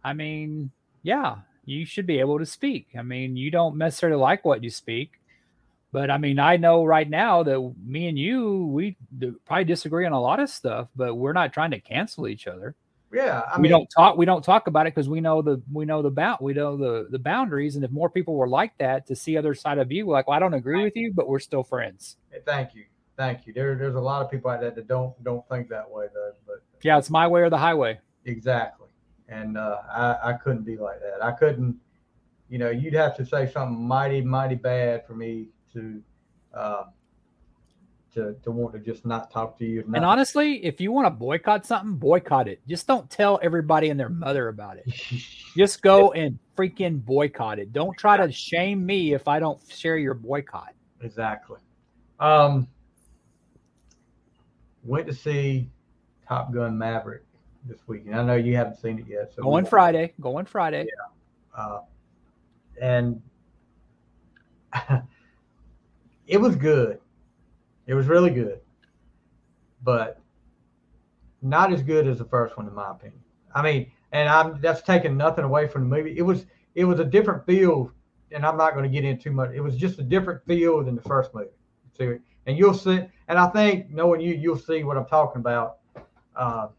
I 0.04 0.13
mean, 0.13 0.72
yeah, 1.04 1.38
you 1.66 1.86
should 1.86 2.06
be 2.06 2.20
able 2.20 2.40
to 2.40 2.46
speak. 2.46 2.88
I 2.98 3.01
mean, 3.01 3.38
you 3.38 3.50
don't 3.50 3.78
necessarily 3.78 4.20
like 4.20 4.44
what 4.44 4.63
you 4.63 4.70
speak, 4.70 5.22
but 5.92 6.10
I 6.10 6.18
mean, 6.18 6.40
I 6.40 6.58
know 6.58 6.84
right 6.84 7.10
now 7.10 7.44
that 7.44 7.74
me 7.86 8.08
and 8.08 8.20
you, 8.20 8.66
we 8.66 8.98
probably 9.46 9.66
disagree 9.66 10.06
on 10.06 10.12
a 10.12 10.22
lot 10.22 10.40
of 10.40 10.50
stuff, 10.50 10.90
but 10.96 11.16
we're 11.16 11.34
not 11.34 11.54
trying 11.54 11.72
to 11.72 11.80
cancel 11.80 12.28
each 12.28 12.48
other. 12.48 12.75
Yeah, 13.13 13.41
I 13.51 13.58
we 13.58 13.63
mean, 13.63 13.72
don't 13.72 13.89
talk. 13.89 14.18
We 14.18 14.25
don't 14.25 14.44
talk 14.44 14.68
about 14.68 14.88
it 14.88 14.96
because 14.96 15.10
we 15.10 15.20
know 15.22 15.41
the 15.41 15.62
we 15.72 15.86
know 15.86 16.01
the 16.01 16.10
bound 16.12 16.38
we 16.41 16.53
know 16.53 16.77
the 16.77 17.08
the 17.10 17.20
boundaries. 17.20 17.75
And 17.75 17.84
if 17.84 17.91
more 17.91 18.10
people 18.10 18.36
were 18.36 18.48
like 18.48 18.77
that 18.77 19.06
to 19.08 19.15
see 19.15 19.36
other 19.38 19.53
side 19.53 19.77
of 19.80 19.91
you, 19.91 20.08
like, 20.08 20.27
well, 20.27 20.38
I 20.38 20.39
don't 20.39 20.53
agree 20.53 20.84
with 20.84 20.96
you, 20.96 21.12
but 21.13 21.27
we're 21.27 21.39
still 21.39 21.63
friends. 21.63 22.18
thank 22.46 22.74
you, 22.74 22.86
thank 23.18 23.46
you. 23.46 23.53
There, 23.53 23.75
there's 23.75 23.96
a 23.96 24.00
lot 24.00 24.24
of 24.24 24.32
people 24.32 24.50
out 24.50 24.62
there 24.62 24.72
that 24.72 24.88
don't 24.88 25.22
don't 25.24 25.48
think 25.50 25.68
that 25.70 25.89
way, 25.89 26.08
though. 26.13 26.32
But 26.48 26.63
Yeah, 26.84 26.98
it's 26.98 27.10
my 27.10 27.27
way 27.27 27.41
or 27.41 27.50
the 27.50 27.58
highway. 27.58 28.00
exactly, 28.25 28.88
and 29.27 29.58
uh, 29.58 29.77
I 29.91 30.30
I 30.30 30.34
couldn't 30.34 30.63
be 30.63 30.77
like 30.77 31.00
that. 31.01 31.24
I 31.24 31.32
couldn't, 31.32 31.75
you 32.50 32.60
know, 32.60 32.70
you'd 32.70 32.94
have 32.94 33.18
to 33.18 33.25
say 33.25 33.51
something 33.51 33.77
mighty 33.77 34.22
mighty 34.22 34.56
bad 34.56 35.06
for 35.06 35.15
me 35.15 35.48
to. 35.74 36.01
Uh, 36.53 36.84
to, 38.13 38.36
to 38.44 38.51
want 38.51 38.74
to 38.74 38.80
just 38.80 39.06
not 39.06 39.32
talk 39.32 39.58
to 39.60 39.65
you. 39.65 39.84
And 39.94 40.03
honestly, 40.03 40.63
if 40.65 40.82
you 40.82 40.91
want 40.91 41.06
to 41.06 41.12
boycott 41.12 41.65
something, 41.65 41.96
boycott 41.96 42.48
it. 42.48 42.60
Just 42.68 42.88
don't 42.88 43.10
tell 43.10 43.39
everybody 43.41 43.89
and 43.89 44.00
their 44.00 44.10
mother 44.10 44.50
about 44.50 44.77
it. 44.77 44.86
Just 45.58 45.82
go 45.82 46.12
and 46.12 46.38
freaking 46.58 47.03
boycott 47.03 47.60
it. 47.60 47.74
Don't 47.74 47.98
try 47.98 48.18
to 48.18 48.32
shame 48.32 48.86
me 48.86 49.13
if 49.13 49.27
I 49.27 49.39
don't 49.39 49.60
share 49.70 49.98
your 49.98 50.13
boycott. 50.13 50.74
Exactly. 51.01 51.58
Um, 52.20 52.68
went 54.84 55.08
to 55.08 55.13
see 55.13 55.70
Top 56.27 56.53
Gun 56.53 56.77
Maverick 56.77 57.24
this 57.65 57.80
weekend. 57.88 58.15
I 58.15 58.24
know 58.24 58.36
you 58.36 58.56
haven't 58.56 58.77
seen 58.77 59.00
it 59.00 59.06
yet. 59.08 59.34
So 59.36 59.44
Going 59.44 59.65
Friday. 59.65 60.13
Going 60.22 60.46
Friday. 60.46 60.88
Uh, 61.56 61.80
and 62.82 63.22
it 66.27 66.39
was 66.39 66.56
good. 66.56 67.00
It 67.92 67.94
was 67.94 68.08
really 68.08 68.30
good, 68.30 68.62
but 69.84 70.18
not 71.42 71.74
as 71.74 71.84
good 71.84 72.08
as 72.08 72.20
the 72.20 72.24
first 72.24 72.56
one, 72.56 72.66
in 72.66 72.74
my 72.74 72.90
opinion. 72.90 73.20
I 73.54 73.62
mean, 73.62 73.92
and 74.14 74.30
I'm 74.30 74.62
that's 74.62 74.82
taking 74.82 75.18
nothing 75.18 75.44
away 75.44 75.68
from 75.68 75.90
the 75.90 75.98
movie. 75.98 76.18
It 76.18 76.22
was 76.22 76.46
it 76.74 76.86
was 76.86 77.02
a 77.02 77.04
different 77.04 77.46
feel, 77.46 77.92
and 78.32 78.46
I'm 78.46 78.56
not 78.56 78.76
going 78.76 78.90
to 78.90 78.90
get 78.90 79.04
into 79.04 79.22
too 79.22 79.32
much. 79.34 79.52
It 79.54 79.60
was 79.60 79.76
just 79.76 80.00
a 80.00 80.04
different 80.04 80.42
feel 80.46 80.82
than 80.86 80.96
the 80.96 81.02
first 81.02 81.34
movie. 81.34 81.50
See, 81.98 82.14
and 82.46 82.58
you'll 82.58 82.74
see, 82.74 83.02
and 83.28 83.38
I 83.38 83.48
think 83.48 83.90
knowing 83.90 84.22
you, 84.22 84.36
you'll 84.36 84.58
see 84.58 84.86
what 84.86 84.96
I'm 84.96 85.06
talking 85.06 85.42
about 85.42 85.80
uh, 86.38 86.70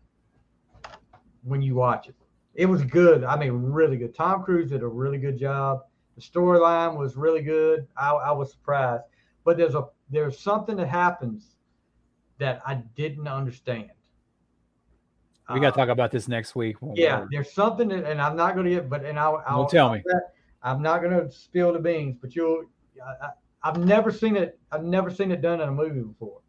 when 1.42 1.61
you 1.61 1.75
watch 1.75 2.09
it. 2.09 2.14
It 2.54 2.64
was 2.64 2.85
good. 2.85 3.23
I 3.23 3.37
mean, 3.37 3.52
really 3.52 3.99
good. 3.99 4.14
Tom 4.14 4.45
Cruise 4.45 4.71
did 4.71 4.83
a 4.83 4.88
really 4.88 5.19
good 5.19 5.38
job. 5.38 5.83
The 6.16 6.23
storyline 6.23 6.97
was 6.97 7.16
really 7.16 7.42
good. 7.42 7.87
I, 7.99 8.12
I 8.12 8.33
was 8.33 8.50
surprised, 8.50 9.04
but 9.45 9.59
there's 9.59 9.75
a 9.75 9.88
there's 10.12 10.38
something 10.38 10.76
that 10.76 10.87
happens 10.88 11.57
that 12.38 12.62
I 12.66 12.75
didn't 12.97 13.26
understand. 13.26 13.90
We 15.52 15.59
got 15.61 15.75
to 15.75 15.81
Uh, 15.83 15.85
talk 15.87 15.88
about 15.88 16.11
this 16.12 16.28
next 16.28 16.54
week. 16.54 16.76
yeah, 16.95 17.26
there's 17.31 17.52
something 17.52 17.88
that, 17.88 18.04
and 18.04 18.21
I'm 18.21 18.37
not 18.37 18.54
going 18.54 18.66
to 18.66 18.71
get, 18.71 18.88
but 18.88 19.04
and 19.04 19.19
I'll, 19.19 19.42
I'll 19.47 19.66
tell 19.66 19.92
me. 19.92 20.02
I'm 20.62 20.81
not 20.81 21.02
going 21.02 21.12
to 21.12 21.31
spill 21.31 21.73
the 21.73 21.81
beans, 21.81 22.16
but 22.21 22.37
you'll. 22.37 22.64
I, 23.04 23.26
I, 23.26 23.31
I've 23.64 23.78
never 23.78 24.12
seen 24.12 24.37
it. 24.37 24.59
I've 24.71 24.85
never 24.85 25.11
seen 25.11 25.33
it 25.33 25.40
done 25.42 25.61
in 25.61 25.69
a 25.69 25.73
movie 25.73 26.00
before. 26.00 26.40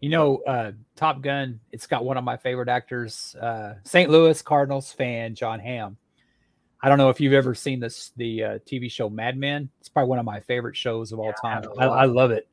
You 0.00 0.10
know, 0.10 0.38
uh, 0.46 0.72
Top 0.96 1.22
Gun, 1.22 1.60
it's 1.72 1.86
got 1.86 2.04
one 2.04 2.16
of 2.18 2.24
my 2.24 2.36
favorite 2.36 2.68
actors, 2.68 3.34
uh, 3.40 3.74
St. 3.84 4.10
Louis 4.10 4.40
Cardinals 4.42 4.92
fan, 4.92 5.34
Jon 5.34 5.60
Hamm. 5.60 5.96
I 6.82 6.88
don't 6.90 6.98
know 6.98 7.08
if 7.08 7.20
you've 7.20 7.32
ever 7.32 7.54
seen 7.54 7.80
this 7.80 8.12
the 8.16 8.42
uh, 8.44 8.58
TV 8.66 8.90
show 8.90 9.08
Mad 9.08 9.38
Men. 9.38 9.70
It's 9.80 9.88
probably 9.88 10.10
one 10.10 10.18
of 10.18 10.26
my 10.26 10.40
favorite 10.40 10.76
shows 10.76 11.12
of 11.12 11.18
all 11.20 11.26
Yeah, 11.26 11.32
I 11.42 11.48
time. 11.48 11.62
haven't 11.62 11.80
I, 11.80 11.86
I 11.86 12.04
love 12.04 12.30
it, 12.32 12.46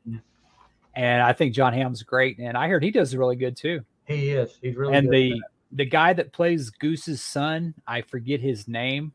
and 0.95 1.21
I 1.21 1.33
think 1.33 1.53
Jon 1.53 1.73
Hamm's 1.73 2.03
great. 2.03 2.37
And 2.39 2.57
I 2.57 2.67
heard 2.67 2.83
he 2.83 2.91
does 2.91 3.15
really 3.15 3.35
good 3.35 3.55
too. 3.55 3.81
He 4.05 4.31
is. 4.31 4.57
He's 4.61 4.75
really. 4.75 4.95
and 4.95 5.07
good 5.07 5.13
the 5.13 5.41
the 5.73 5.85
guy 5.85 6.13
that 6.13 6.33
plays 6.33 6.69
Goose's 6.69 7.23
son, 7.23 7.73
I 7.87 8.01
forget 8.01 8.41
his 8.41 8.67
name, 8.67 9.13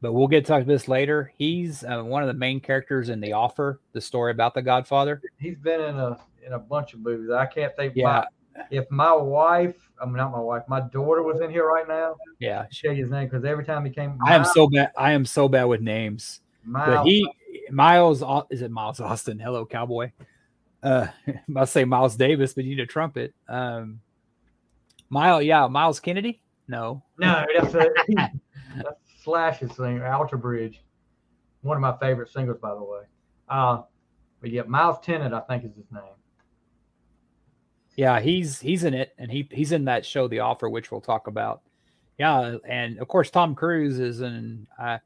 but 0.00 0.12
we'll 0.12 0.28
get 0.28 0.44
to 0.44 0.48
talk 0.48 0.62
about 0.62 0.68
this 0.68 0.88
later. 0.88 1.32
He's 1.36 1.82
uh, 1.82 2.02
one 2.02 2.22
of 2.22 2.28
the 2.28 2.34
main 2.34 2.60
characters 2.60 3.08
in 3.08 3.20
The 3.20 3.32
Offer, 3.32 3.80
the 3.92 4.00
story 4.00 4.30
about 4.30 4.54
the 4.54 4.62
Godfather. 4.62 5.20
He's 5.38 5.56
been 5.56 5.80
in 5.80 5.98
a 5.98 6.18
in 6.46 6.52
a 6.52 6.58
bunch 6.58 6.94
of 6.94 7.00
movies. 7.00 7.30
I 7.30 7.46
can't 7.46 7.74
think. 7.76 7.94
Yeah. 7.96 8.04
My, 8.04 8.26
if 8.70 8.90
my 8.90 9.12
wife, 9.12 9.76
I 10.00 10.04
mean 10.06 10.16
not 10.16 10.32
my 10.32 10.40
wife, 10.40 10.64
my 10.68 10.80
daughter 10.80 11.22
was 11.22 11.40
in 11.40 11.50
here 11.50 11.66
right 11.66 11.86
now. 11.86 12.16
Yeah, 12.40 12.62
I'd 12.62 12.82
you 12.82 13.02
his 13.02 13.10
name 13.10 13.28
because 13.28 13.44
every 13.44 13.64
time 13.64 13.84
he 13.84 13.90
came, 13.90 14.18
I 14.24 14.34
am 14.34 14.44
so 14.44 14.68
bad. 14.68 14.90
I 14.96 15.12
am 15.12 15.24
so 15.24 15.48
bad 15.48 15.64
with 15.64 15.80
names. 15.80 16.40
but 16.64 16.70
Miles- 16.70 17.06
he 17.06 17.28
Miles 17.70 18.22
is 18.50 18.62
it 18.62 18.70
Miles 18.70 19.00
Austin? 19.00 19.38
Hello, 19.38 19.64
cowboy. 19.64 20.10
Uh, 20.82 21.06
I'll 21.56 21.66
say 21.66 21.84
Miles 21.84 22.16
Davis, 22.16 22.54
but 22.54 22.64
you 22.64 22.70
need 22.76 22.82
a 22.82 22.86
trumpet. 22.86 23.34
Um, 23.48 24.00
Miles, 25.08 25.44
yeah, 25.44 25.66
Myles 25.66 26.00
Kennedy. 26.00 26.42
No, 26.68 27.02
No, 27.18 27.46
that's 27.58 27.74
a 27.74 27.88
that's 28.76 28.98
Slash's 29.22 29.74
singer, 29.74 30.06
Alter 30.06 30.36
Bridge. 30.36 30.82
One 31.62 31.76
of 31.76 31.80
my 31.80 31.96
favorite 31.98 32.28
singles, 32.30 32.58
by 32.60 32.74
the 32.74 32.82
way. 32.82 33.00
Uh, 33.48 33.82
but 34.40 34.50
yeah, 34.50 34.62
Miles 34.62 34.98
Tennant, 35.02 35.32
I 35.34 35.40
think 35.40 35.64
is 35.64 35.74
his 35.74 35.90
name. 35.90 36.02
yeah, 37.96 38.20
he's 38.20 38.60
he's 38.60 38.84
in 38.84 38.94
it, 38.94 39.14
and 39.18 39.30
he 39.30 39.48
he's 39.50 39.72
in 39.72 39.86
that 39.86 40.04
show, 40.04 40.28
The 40.28 40.40
Offer, 40.40 40.68
which 40.68 40.92
we'll 40.92 41.00
talk 41.00 41.26
about. 41.26 41.62
Yeah, 42.18 42.56
and 42.68 42.98
of 42.98 43.08
course 43.08 43.30
Tom 43.30 43.54
Cruise 43.54 43.98
is 43.98 44.20
in. 44.20 44.66
Uh, 44.80 44.98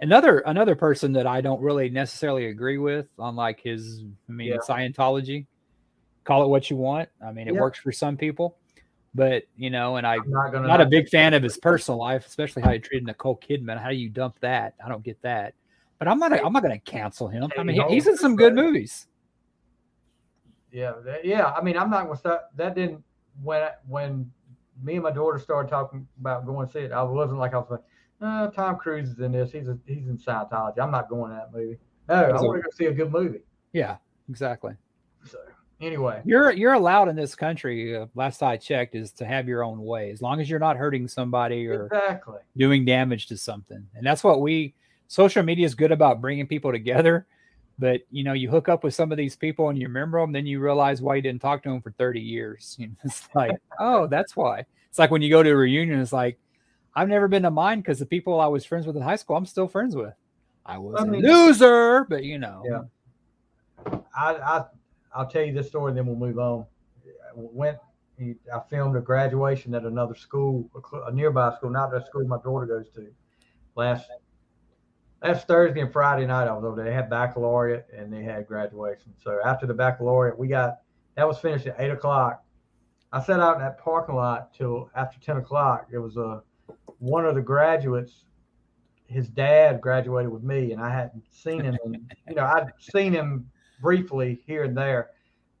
another 0.00 0.38
another 0.40 0.74
person 0.74 1.12
that 1.12 1.26
I 1.26 1.40
don't 1.40 1.60
really 1.60 1.90
necessarily 1.90 2.46
agree 2.46 2.78
with 2.78 3.06
on 3.18 3.36
like 3.36 3.60
his. 3.60 4.04
I 4.28 4.32
mean, 4.32 4.48
Yeah. 4.48 4.56
Scientology. 4.58 5.46
Call 6.24 6.44
it 6.44 6.48
what 6.48 6.70
you 6.70 6.76
want. 6.76 7.08
I 7.24 7.32
mean, 7.32 7.48
it 7.48 7.54
Yeah. 7.54 7.60
works 7.60 7.78
for 7.78 7.92
some 7.92 8.16
people, 8.16 8.56
but 9.14 9.44
you 9.56 9.70
know, 9.70 9.96
and 9.96 10.06
I 10.06 10.14
I'm 10.16 10.30
not 10.30 10.52
gonna. 10.52 10.68
not 10.68 10.80
a 10.80 10.86
big 10.86 11.08
fan 11.08 11.34
of 11.34 11.42
his 11.42 11.56
personal 11.58 11.98
life, 11.98 12.26
especially 12.26 12.62
how 12.62 12.72
he 12.72 12.78
treated 12.78 13.06
Nicole 13.06 13.38
Kidman. 13.38 13.78
How 13.78 13.88
do 13.88 13.96
you 13.96 14.08
dump 14.10 14.38
that? 14.40 14.74
I 14.84 14.88
don't 14.88 15.02
get 15.02 15.20
that. 15.22 15.54
But 15.98 16.08
I'm 16.08 16.18
not. 16.18 16.32
I'm 16.32 16.52
not 16.52 16.62
going 16.62 16.78
to 16.78 16.90
cancel 16.90 17.28
him. 17.28 17.50
I 17.58 17.62
mean, 17.62 17.76
he- 17.88 17.94
he's 17.94 18.06
in 18.06 18.16
some 18.16 18.34
good 18.36 18.54
movies. 18.54 19.06
Yeah, 20.72 20.92
that, 21.04 21.24
yeah. 21.24 21.46
I 21.52 21.62
mean, 21.62 21.76
I'm 21.76 21.90
not 21.90 22.04
gonna 22.04 22.16
stop. 22.16 22.50
That 22.56 22.74
didn't 22.74 23.02
when 23.42 23.68
when 23.86 24.30
me 24.82 24.94
and 24.94 25.02
my 25.02 25.10
daughter 25.10 25.38
started 25.38 25.68
talking 25.68 26.06
about 26.20 26.46
going 26.46 26.66
to 26.66 26.72
see 26.72 26.78
it. 26.80 26.92
I 26.92 27.02
wasn't 27.02 27.38
like 27.38 27.52
I 27.54 27.58
was 27.58 27.70
like, 27.70 27.80
uh, 28.20 28.48
Tom 28.48 28.76
Cruise 28.76 29.10
is 29.10 29.20
in 29.20 29.32
this. 29.32 29.52
He's 29.52 29.68
a, 29.68 29.78
he's 29.86 30.06
in 30.08 30.18
Scientology. 30.18 30.78
I'm 30.78 30.90
not 30.90 31.08
going 31.08 31.30
to 31.30 31.36
that 31.36 31.52
movie. 31.52 31.78
No, 32.08 32.14
I 32.14 32.42
want 32.42 32.58
to 32.58 32.62
go 32.62 32.68
see 32.76 32.86
a 32.86 32.92
good 32.92 33.12
movie. 33.12 33.40
Yeah, 33.72 33.96
exactly. 34.28 34.74
So 35.24 35.38
anyway, 35.80 36.22
You're 36.24 36.50
you're 36.50 36.72
allowed 36.72 37.08
in 37.08 37.16
this 37.16 37.34
country. 37.34 37.96
Uh, 37.96 38.06
last 38.14 38.42
I 38.42 38.56
checked, 38.56 38.94
is 38.94 39.12
to 39.12 39.24
have 39.24 39.48
your 39.48 39.62
own 39.62 39.82
way, 39.82 40.10
as 40.10 40.20
long 40.20 40.40
as 40.40 40.50
you're 40.50 40.58
not 40.58 40.76
hurting 40.76 41.08
somebody 41.08 41.66
or 41.66 41.86
exactly. 41.86 42.38
doing 42.56 42.84
damage 42.84 43.26
to 43.28 43.36
something. 43.36 43.86
And 43.94 44.06
that's 44.06 44.24
what 44.24 44.40
we. 44.40 44.74
Social 45.08 45.42
media 45.42 45.66
is 45.66 45.74
good 45.74 45.90
about 45.90 46.20
bringing 46.20 46.46
people 46.46 46.70
together, 46.70 47.26
but 47.80 48.02
you 48.12 48.22
know, 48.22 48.32
you 48.32 48.48
hook 48.48 48.68
up 48.68 48.84
with 48.84 48.94
some 48.94 49.10
of 49.10 49.18
these 49.18 49.34
people 49.34 49.70
and 49.70 49.78
you 49.78 49.88
remember 49.88 50.20
them, 50.20 50.30
then 50.30 50.46
you 50.46 50.60
realize 50.60 51.02
why 51.02 51.16
you 51.16 51.22
didn't 51.22 51.42
talk 51.42 51.64
to 51.64 51.68
them 51.68 51.80
for 51.80 51.90
30 51.92 52.20
years. 52.20 52.76
You 52.78 52.88
know, 52.88 52.94
it's 53.04 53.28
like, 53.34 53.56
oh, 53.80 54.06
that's 54.06 54.36
why. 54.36 54.66
It's 54.88 55.00
like 55.00 55.10
when 55.10 55.20
you 55.22 55.30
go 55.30 55.42
to 55.42 55.50
a 55.50 55.56
reunion, 55.56 56.00
it's 56.00 56.12
like, 56.12 56.38
I've 56.94 57.08
never 57.08 57.28
been 57.28 57.42
to 57.44 57.50
mine 57.50 57.80
because 57.80 57.98
the 57.98 58.06
people 58.06 58.40
I 58.40 58.46
was 58.46 58.64
friends 58.64 58.86
with 58.86 58.96
in 58.96 59.02
high 59.02 59.16
school, 59.16 59.36
I'm 59.36 59.46
still 59.46 59.68
friends 59.68 59.94
with. 59.94 60.14
I 60.66 60.78
was 60.78 60.96
I 60.98 61.04
a 61.04 61.06
mean- 61.06 61.22
loser, 61.22 62.04
but 62.08 62.24
you 62.24 62.38
know, 62.38 62.62
Yeah. 62.66 62.82
I, 64.16 64.34
I 64.34 64.64
I'll 65.14 65.26
tell 65.26 65.42
you 65.42 65.52
this 65.52 65.68
story, 65.68 65.90
and 65.90 65.98
then 65.98 66.06
we'll 66.06 66.16
move 66.16 66.38
on. 66.38 66.66
I 67.06 67.32
went. 67.34 67.78
I 68.20 68.60
filmed 68.68 68.96
a 68.96 69.00
graduation 69.00 69.74
at 69.74 69.84
another 69.84 70.14
school, 70.14 70.68
a 70.74 70.96
a 71.08 71.12
nearby 71.12 71.54
school, 71.56 71.70
not 71.70 71.90
the 71.90 72.04
school 72.04 72.24
my 72.26 72.36
daughter 72.44 72.66
goes 72.66 72.90
to. 72.90 73.06
Last 73.76 74.08
last 75.22 75.46
Thursday 75.48 75.80
and 75.80 75.92
Friday 75.92 76.26
night, 76.26 76.46
I 76.48 76.52
was 76.52 76.64
over 76.64 76.76
there. 76.76 76.84
They 76.84 76.92
had 76.94 77.08
baccalaureate 77.08 77.86
and 77.96 78.12
they 78.12 78.22
had 78.22 78.46
graduation. 78.46 79.14
So 79.22 79.38
after 79.44 79.66
the 79.66 79.74
baccalaureate, 79.74 80.38
we 80.38 80.48
got 80.48 80.80
that 81.16 81.26
was 81.26 81.38
finished 81.38 81.66
at 81.66 81.76
eight 81.78 81.90
o'clock. 81.90 82.44
I 83.12 83.22
sat 83.22 83.40
out 83.40 83.56
in 83.56 83.62
that 83.62 83.78
parking 83.78 84.14
lot 84.16 84.52
till 84.52 84.90
after 84.94 85.18
ten 85.20 85.38
o'clock. 85.38 85.88
It 85.90 85.98
was 85.98 86.16
a 86.18 86.42
one 86.98 87.24
of 87.24 87.34
the 87.34 87.42
graduates. 87.42 88.24
His 89.06 89.28
dad 89.28 89.80
graduated 89.80 90.30
with 90.30 90.44
me, 90.44 90.72
and 90.72 90.80
I 90.80 90.90
hadn't 90.90 91.24
seen 91.32 91.64
him. 91.64 91.76
In, 91.84 91.94
you 92.28 92.34
know, 92.36 92.44
I'd 92.44 92.72
seen 92.78 93.12
him 93.12 93.50
briefly 93.80 94.42
here 94.46 94.64
and 94.64 94.76
there, 94.76 95.10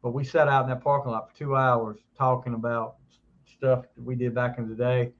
but 0.02 0.10
we 0.10 0.24
sat 0.24 0.48
out 0.48 0.64
in 0.64 0.70
that 0.70 0.82
parking 0.82 1.10
lot 1.10 1.30
for 1.30 1.36
two 1.36 1.56
hours 1.56 1.98
talking 2.16 2.54
about 2.54 2.96
stuff 3.44 3.84
that 3.94 4.04
we 4.04 4.14
did 4.14 4.34
back 4.34 4.58
in 4.58 4.68
the 4.68 4.74
day. 4.74 5.12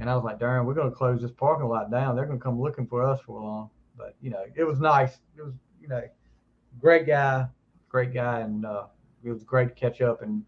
And 0.00 0.08
I 0.08 0.14
was 0.14 0.24
like, 0.24 0.38
darn, 0.38 0.66
we're 0.66 0.74
going 0.74 0.90
to 0.90 0.96
close 0.96 1.20
this 1.20 1.30
parking 1.30 1.68
lot 1.68 1.90
down. 1.90 2.16
They're 2.16 2.26
going 2.26 2.38
to 2.38 2.42
come 2.42 2.60
looking 2.60 2.86
for 2.86 3.02
us 3.02 3.20
for 3.20 3.38
a 3.38 3.44
long. 3.44 3.70
But, 3.96 4.16
you 4.20 4.30
know, 4.30 4.44
it 4.56 4.64
was 4.64 4.80
nice. 4.80 5.18
It 5.36 5.42
was, 5.42 5.54
you 5.80 5.88
know, 5.88 6.02
great 6.80 7.06
guy, 7.06 7.46
great 7.88 8.12
guy, 8.12 8.40
and 8.40 8.64
uh, 8.64 8.86
it 9.22 9.30
was 9.30 9.44
great 9.44 9.68
to 9.68 9.74
catch 9.74 10.00
up. 10.00 10.22
And 10.22 10.42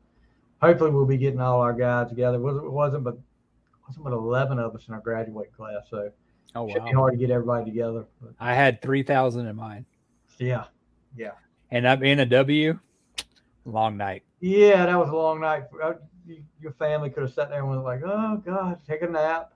hopefully, 0.60 0.90
we'll 0.90 1.06
be 1.06 1.16
getting 1.16 1.40
all 1.40 1.60
our 1.60 1.72
guys 1.72 2.08
together. 2.08 2.38
It 2.38 2.40
wasn't, 2.40 3.06
it 3.06 3.14
but 3.86 4.02
wasn't 4.02 4.14
eleven 4.14 4.58
of 4.58 4.74
us 4.74 4.88
in 4.88 4.94
our 4.94 5.00
graduate 5.00 5.52
class, 5.56 5.82
so 5.90 6.10
Oh 6.54 6.68
should 6.68 6.84
be 6.84 6.94
wow. 6.94 7.00
hard 7.00 7.12
to 7.14 7.18
get 7.18 7.30
everybody 7.30 7.70
together. 7.70 8.06
But 8.20 8.32
I 8.40 8.54
had 8.54 8.80
three 8.80 9.02
thousand 9.02 9.46
in 9.46 9.56
mine, 9.56 9.84
yeah, 10.38 10.64
yeah, 11.16 11.32
and 11.70 11.86
I'm 11.86 12.02
in 12.02 12.20
a 12.20 12.26
W. 12.26 12.78
Long 13.64 13.96
night. 13.96 14.22
yeah. 14.40 14.86
That 14.86 14.96
was 14.96 15.08
a 15.08 15.12
long 15.16 15.40
night. 15.40 15.64
Uh, 15.82 15.94
Your 16.60 16.72
family 16.72 17.10
could 17.10 17.24
have 17.24 17.32
sat 17.32 17.50
there 17.50 17.58
and 17.60 17.68
was 17.68 17.82
like, 17.84 18.00
"Oh 18.04 18.40
God, 18.44 18.78
take 18.86 19.02
a 19.02 19.08
nap." 19.08 19.52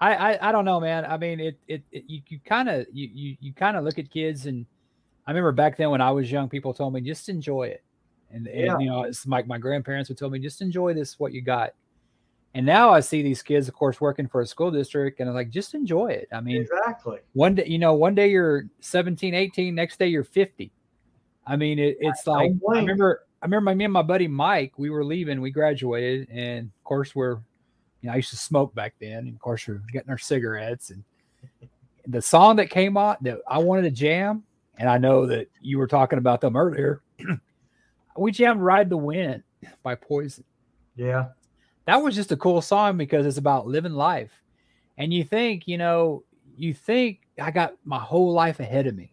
I, 0.00 0.14
I 0.34 0.48
I 0.48 0.52
don't 0.52 0.64
know, 0.64 0.80
man. 0.80 1.04
I 1.04 1.16
mean, 1.16 1.38
it 1.40 1.58
it, 1.68 1.82
it 1.92 2.04
you, 2.08 2.20
you 2.28 2.40
kind 2.44 2.68
of 2.68 2.86
you 2.92 3.08
you, 3.12 3.36
you 3.40 3.52
kind 3.54 3.76
of 3.76 3.84
look 3.84 3.98
at 3.98 4.10
kids, 4.10 4.46
and 4.46 4.66
I 5.26 5.30
remember 5.30 5.52
back 5.52 5.76
then 5.76 5.90
when 5.90 6.00
I 6.00 6.10
was 6.10 6.30
young, 6.30 6.48
people 6.48 6.74
told 6.74 6.92
me 6.92 7.00
just 7.00 7.28
enjoy 7.28 7.68
it, 7.68 7.82
and, 8.30 8.46
and, 8.48 8.82
you 8.82 8.88
know, 8.90 9.04
it's 9.04 9.26
like 9.26 9.46
my 9.46 9.58
grandparents 9.58 10.08
would 10.08 10.18
tell 10.18 10.28
me 10.28 10.38
just 10.40 10.60
enjoy 10.60 10.92
this 10.92 11.18
what 11.18 11.32
you 11.32 11.40
got. 11.40 11.72
And 12.56 12.64
now 12.64 12.88
I 12.88 13.00
see 13.00 13.20
these 13.20 13.42
kids, 13.42 13.68
of 13.68 13.74
course, 13.74 14.00
working 14.00 14.26
for 14.26 14.40
a 14.40 14.46
school 14.46 14.70
district, 14.70 15.20
and 15.20 15.28
I'm 15.28 15.34
like, 15.34 15.50
just 15.50 15.74
enjoy 15.74 16.06
it. 16.06 16.26
I 16.32 16.40
mean, 16.40 16.56
Exactly. 16.56 17.18
one 17.34 17.56
day, 17.56 17.66
you 17.66 17.78
know, 17.78 17.92
one 17.92 18.14
day 18.14 18.30
you're 18.30 18.64
17, 18.80 19.34
18, 19.34 19.74
next 19.74 19.98
day 19.98 20.06
you're 20.06 20.24
50. 20.24 20.72
I 21.46 21.56
mean, 21.56 21.78
it, 21.78 21.98
it's 22.00 22.22
Don't 22.22 22.34
like 22.34 22.52
I 22.78 22.80
remember, 22.80 23.24
I 23.42 23.44
remember 23.44 23.64
my, 23.66 23.74
me 23.74 23.84
and 23.84 23.92
my 23.92 24.00
buddy 24.00 24.26
Mike, 24.26 24.72
we 24.78 24.88
were 24.88 25.04
leaving, 25.04 25.42
we 25.42 25.50
graduated, 25.50 26.30
and 26.30 26.70
of 26.74 26.84
course 26.84 27.14
we're, 27.14 27.34
you 28.00 28.08
know, 28.08 28.14
I 28.14 28.16
used 28.16 28.30
to 28.30 28.38
smoke 28.38 28.74
back 28.74 28.94
then, 28.98 29.18
and 29.26 29.34
of 29.34 29.40
course 29.40 29.68
we're 29.68 29.82
getting 29.92 30.08
our 30.08 30.16
cigarettes, 30.16 30.88
and 30.88 31.04
the 32.06 32.22
song 32.22 32.56
that 32.56 32.70
came 32.70 32.96
on 32.96 33.16
that 33.20 33.40
I 33.46 33.58
wanted 33.58 33.82
to 33.82 33.90
jam, 33.90 34.44
and 34.78 34.88
I 34.88 34.96
know 34.96 35.26
that 35.26 35.48
you 35.60 35.76
were 35.76 35.86
talking 35.86 36.18
about 36.18 36.40
them 36.40 36.56
earlier. 36.56 37.02
we 38.16 38.32
jammed 38.32 38.62
"Ride 38.62 38.88
the 38.88 38.96
Wind" 38.96 39.42
by 39.82 39.94
Poison 39.94 40.44
Yeah. 40.96 41.26
That 41.86 42.02
was 42.02 42.14
just 42.14 42.32
a 42.32 42.36
cool 42.36 42.60
song 42.60 42.96
because 42.96 43.26
it's 43.26 43.38
about 43.38 43.66
living 43.66 43.92
life. 43.92 44.32
And 44.98 45.12
you 45.12 45.24
think, 45.24 45.66
you 45.66 45.78
know, 45.78 46.24
you 46.56 46.74
think 46.74 47.20
I 47.40 47.50
got 47.50 47.74
my 47.84 47.98
whole 47.98 48.32
life 48.32 48.60
ahead 48.60 48.86
of 48.86 48.94
me. 48.94 49.12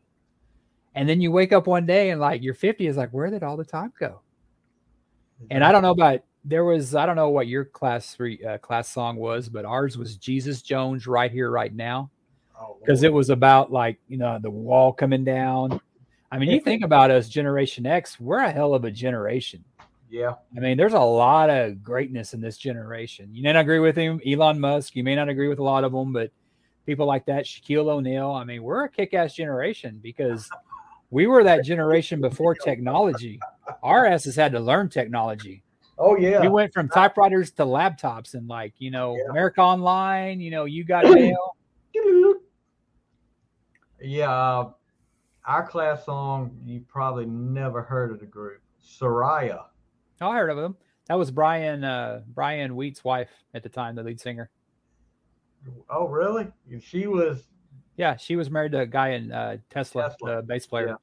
And 0.95 1.09
then 1.09 1.21
you 1.21 1.31
wake 1.31 1.51
up 1.51 1.67
one 1.67 1.85
day 1.85 2.11
and 2.11 2.21
like 2.21 2.43
you're 2.43 2.53
50 2.53 2.87
is 2.87 2.97
like, 2.97 3.09
where 3.11 3.29
did 3.29 3.43
all 3.43 3.57
the 3.57 3.65
time 3.65 3.91
go? 3.99 4.21
And 5.49 5.63
I 5.63 5.71
don't 5.71 5.81
know 5.81 5.91
about 5.91 6.21
there 6.45 6.63
was 6.63 6.93
I 6.95 7.05
don't 7.05 7.15
know 7.15 7.29
what 7.29 7.47
your 7.47 7.65
class 7.65 8.13
three 8.13 8.43
uh, 8.45 8.57
class 8.59 8.89
song 8.89 9.17
was, 9.17 9.49
but 9.49 9.65
ours 9.65 9.97
was 9.97 10.15
Jesus 10.17 10.61
Jones 10.61 11.07
right 11.07 11.31
here 11.31 11.49
right 11.49 11.73
now 11.73 12.11
Oh, 12.59 12.77
because 12.79 13.03
it 13.03 13.11
was 13.11 13.29
about 13.29 13.71
like 13.71 13.99
you 14.07 14.17
know 14.17 14.39
the 14.41 14.49
wall 14.49 14.93
coming 14.93 15.23
down. 15.23 15.79
I 16.31 16.37
mean, 16.37 16.49
you 16.49 16.59
think 16.63 16.83
about 16.83 17.11
us, 17.11 17.29
Generation 17.29 17.85
X, 17.85 18.19
we're 18.19 18.39
a 18.39 18.51
hell 18.51 18.73
of 18.73 18.85
a 18.85 18.91
generation. 18.91 19.63
Yeah. 20.13 20.35
I 20.55 20.59
mean, 20.59 20.77
there's 20.77 20.93
a 20.93 20.99
lot 20.99 21.49
of 21.49 21.81
greatness 21.81 22.35
in 22.35 22.39
this 22.39 22.59
generation. 22.59 23.29
You 23.33 23.41
may 23.41 23.51
not 23.51 23.61
agree 23.61 23.79
with 23.79 23.95
him, 23.95 24.21
Elon 24.23 24.59
Musk. 24.59 24.95
You 24.95 25.03
may 25.03 25.15
not 25.15 25.27
agree 25.27 25.47
with 25.47 25.57
a 25.57 25.63
lot 25.63 25.83
of 25.83 25.91
them, 25.91 26.13
but 26.13 26.29
people 26.85 27.07
like 27.07 27.25
that, 27.25 27.45
Shaquille 27.45 27.89
O'Neal. 27.89 28.29
I 28.29 28.43
mean, 28.43 28.61
we're 28.61 28.83
a 28.83 28.89
kick-ass 28.89 29.33
generation 29.33 29.99
because 30.03 30.47
we 31.09 31.25
were 31.25 31.43
that 31.43 31.65
generation 31.65 32.21
before 32.21 32.53
technology. 32.53 33.39
Our 33.81 34.05
asses 34.05 34.35
had 34.35 34.51
to 34.51 34.59
learn 34.59 34.87
technology. 34.89 35.63
Oh 35.97 36.15
yeah. 36.15 36.41
We 36.41 36.47
went 36.47 36.75
from 36.75 36.89
typewriters 36.89 37.49
to 37.53 37.63
laptops 37.63 38.35
and 38.35 38.47
like, 38.47 38.75
you 38.77 38.91
know, 38.91 39.15
Yeah. 39.15 39.31
America 39.31 39.61
Online, 39.61 40.39
you 40.39 40.51
know, 40.51 40.65
you 40.65 40.83
got 40.83 41.05
mail. 41.05 41.55
Yeah, 43.99 44.29
uh, 44.29 44.71
our 45.47 45.65
class 45.65 46.05
song 46.05 46.55
you 46.63 46.81
probably 46.87 47.25
never 47.25 47.81
heard 47.81 48.11
of 48.11 48.19
the 48.19 48.27
group 48.27 48.61
Saraya. 48.85 49.63
Oh, 50.21 50.29
I 50.29 50.37
heard 50.37 50.49
of 50.49 50.57
them. 50.57 50.75
That 51.07 51.15
was 51.15 51.31
Brian 51.31 51.83
uh 51.83 52.21
Brian 52.27 52.75
Wheat's 52.75 53.03
wife 53.03 53.29
at 53.53 53.63
the 53.63 53.69
time, 53.69 53.95
the 53.95 54.03
lead 54.03 54.19
singer. 54.19 54.49
Oh, 55.89 56.07
really? 56.07 56.47
She 56.81 57.07
was. 57.07 57.43
Yeah, 57.95 58.15
she 58.17 58.35
was 58.35 58.49
married 58.49 58.71
to 58.71 58.81
a 58.81 58.87
guy 58.87 59.09
in 59.09 59.31
uh, 59.31 59.57
Tesla, 59.69 60.09
Tesla, 60.09 60.37
the 60.37 60.41
bass 60.41 60.65
player. 60.65 60.97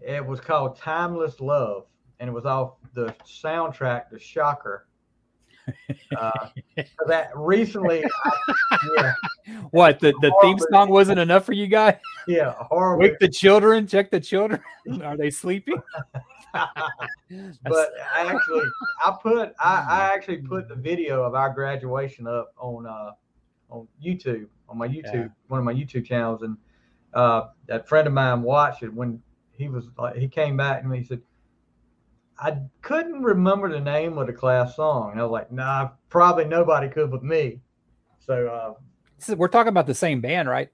It 0.00 0.24
was 0.24 0.40
called 0.40 0.76
"Timeless 0.76 1.40
Love," 1.40 1.86
and 2.20 2.28
it 2.28 2.32
was 2.32 2.46
off 2.46 2.74
the 2.94 3.14
soundtrack 3.26 4.10
to 4.10 4.18
Shocker. 4.18 4.86
Uh, 6.18 6.48
that 7.06 7.30
recently, 7.34 8.04
I, 8.04 8.78
yeah, 8.96 9.14
What 9.70 9.98
the, 10.00 10.12
the 10.20 10.34
theme 10.42 10.58
song 10.70 10.90
wasn't 10.90 11.18
enough 11.18 11.44
for 11.46 11.52
you 11.52 11.66
guys? 11.66 11.96
yeah, 12.26 12.54
horrible. 12.58 13.02
Wake 13.02 13.18
the 13.18 13.28
children, 13.28 13.86
check 13.86 14.10
the 14.10 14.20
children. 14.20 14.60
Are 15.02 15.16
they 15.16 15.30
sleeping? 15.30 15.80
but 17.68 17.90
I 18.14 18.26
actually, 18.26 18.64
I 19.04 19.16
put, 19.22 19.52
I, 19.58 19.86
I 19.88 20.10
actually 20.14 20.38
put 20.38 20.68
the 20.68 20.74
video 20.74 21.22
of 21.22 21.34
our 21.34 21.50
graduation 21.52 22.26
up 22.26 22.52
on, 22.58 22.86
uh, 22.86 23.12
on 23.70 23.88
YouTube, 24.04 24.46
on 24.68 24.78
my 24.78 24.88
YouTube, 24.88 25.12
Yeah. 25.14 25.28
one 25.48 25.58
of 25.58 25.64
my 25.64 25.72
YouTube 25.74 26.04
channels, 26.04 26.42
and 26.42 26.56
uh, 27.14 27.48
that 27.66 27.88
friend 27.88 28.06
of 28.06 28.12
mine 28.12 28.42
watched 28.42 28.82
it 28.82 28.92
when 28.92 29.22
he 29.50 29.68
was 29.68 29.84
like, 29.98 30.16
he 30.16 30.28
came 30.28 30.56
back 30.56 30.82
and 30.82 30.94
he 30.94 31.04
said, 31.04 31.22
I 32.38 32.58
couldn't 32.80 33.22
remember 33.22 33.70
the 33.70 33.80
name 33.80 34.18
of 34.18 34.26
the 34.26 34.32
class 34.32 34.76
song, 34.76 35.12
and 35.12 35.20
I 35.20 35.22
was 35.22 35.30
like, 35.30 35.52
Nah, 35.52 35.90
probably 36.08 36.44
nobody 36.44 36.88
could 36.88 37.10
but 37.10 37.22
me. 37.22 37.60
So 38.18 38.46
uh, 38.48 38.74
is- 39.28 39.36
we're 39.36 39.48
talking 39.48 39.68
about 39.68 39.86
the 39.86 39.94
same 39.94 40.20
band, 40.20 40.48
right? 40.48 40.70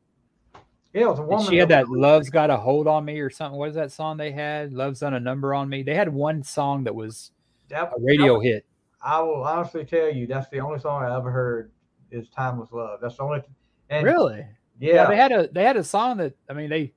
Yeah, 0.98 1.06
it 1.06 1.11
was 1.11 1.18
a 1.18 1.22
And 1.22 1.42
she 1.46 1.56
had 1.56 1.68
that 1.70 1.87
that 1.87 1.90
"Love's 1.90 2.30
Got 2.30 2.50
a 2.50 2.56
Hold 2.56 2.87
on 2.87 3.04
Me" 3.04 3.18
or 3.20 3.30
something. 3.30 3.58
What 3.58 3.68
is 3.70 3.74
that 3.76 3.92
song 3.92 4.16
they 4.16 4.32
had? 4.32 4.72
"Love's 4.72 5.00
Done 5.00 5.14
a 5.14 5.20
Number 5.20 5.54
on 5.54 5.68
Me." 5.68 5.82
They 5.82 5.94
had 5.94 6.12
one 6.12 6.42
song 6.42 6.84
that 6.84 6.94
was 6.94 7.32
that- 7.68 7.92
a 7.96 8.00
radio 8.00 8.34
was- 8.38 8.44
hit. 8.44 8.64
I 9.00 9.20
will 9.20 9.44
honestly 9.44 9.84
tell 9.84 10.11
you, 10.12 10.26
that's 10.26 10.48
the 10.48 10.58
only 10.58 10.80
song 10.80 11.04
I 11.04 11.14
ever 11.16 11.30
heard 11.30 11.70
is 12.11 12.28
"Timeless 12.30 12.72
Love." 12.72 13.00
That's 13.00 13.16
the 13.16 13.22
only. 13.22 13.42
And 13.90 14.04
Really? 14.04 14.44
Yeah. 14.80 15.06
they 15.06 15.16
had 15.16 15.32
a 15.32 15.48
they 15.48 15.62
had 15.64 15.76
a 15.76 15.84
song 15.84 16.16
that 16.18 16.34
I 16.50 16.52
mean 16.52 16.68
they 16.70 16.92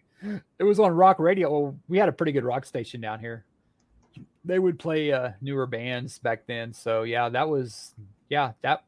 it 0.60 0.64
was 0.64 0.80
on 0.80 0.92
rock 0.94 1.20
radio. 1.20 1.50
Well, 1.52 1.78
we 1.88 1.98
had 1.98 2.10
a 2.10 2.12
pretty 2.12 2.32
good 2.32 2.44
rock 2.44 2.66
station 2.66 3.02
down 3.02 3.20
here. 3.20 3.46
They 4.44 4.60
would 4.60 4.78
play 4.80 5.12
uh, 5.12 5.32
newer 5.42 5.68
bands 5.68 6.18
back 6.20 6.46
then. 6.48 6.74
So 6.74 7.04
yeah, 7.04 7.30
that 7.30 7.48
was 7.48 7.94
yeah 8.30 8.54
that 8.62 8.84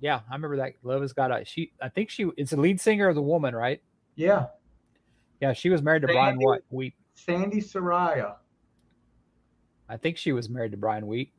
yeah 0.00 0.20
I 0.30 0.34
remember 0.34 0.56
that. 0.58 0.74
Love 0.82 1.02
has 1.02 1.12
got 1.12 1.30
a 1.32 1.44
she. 1.44 1.72
I 1.80 1.88
think 1.88 2.10
she 2.10 2.30
it's 2.36 2.52
the 2.52 2.60
lead 2.60 2.80
singer 2.80 3.08
of 3.08 3.14
the 3.16 3.22
woman, 3.22 3.54
right? 3.54 3.82
Yeah. 4.16 4.46
Yeah, 5.40 5.52
she 5.52 5.70
was 5.70 5.82
married 5.82 6.02
to 6.02 6.08
Brian 6.08 6.34
Sandy? 6.34 6.46
Wheat. 6.46 6.62
Wheat. 6.70 6.94
Sandi 7.14 7.60
Saraya. 7.60 8.36
I 9.88 9.96
think 9.96 10.16
she 10.16 10.32
was 10.32 10.48
married 10.48 10.70
to 10.72 10.76
Brian 10.76 11.06
Wheat. 11.06 11.32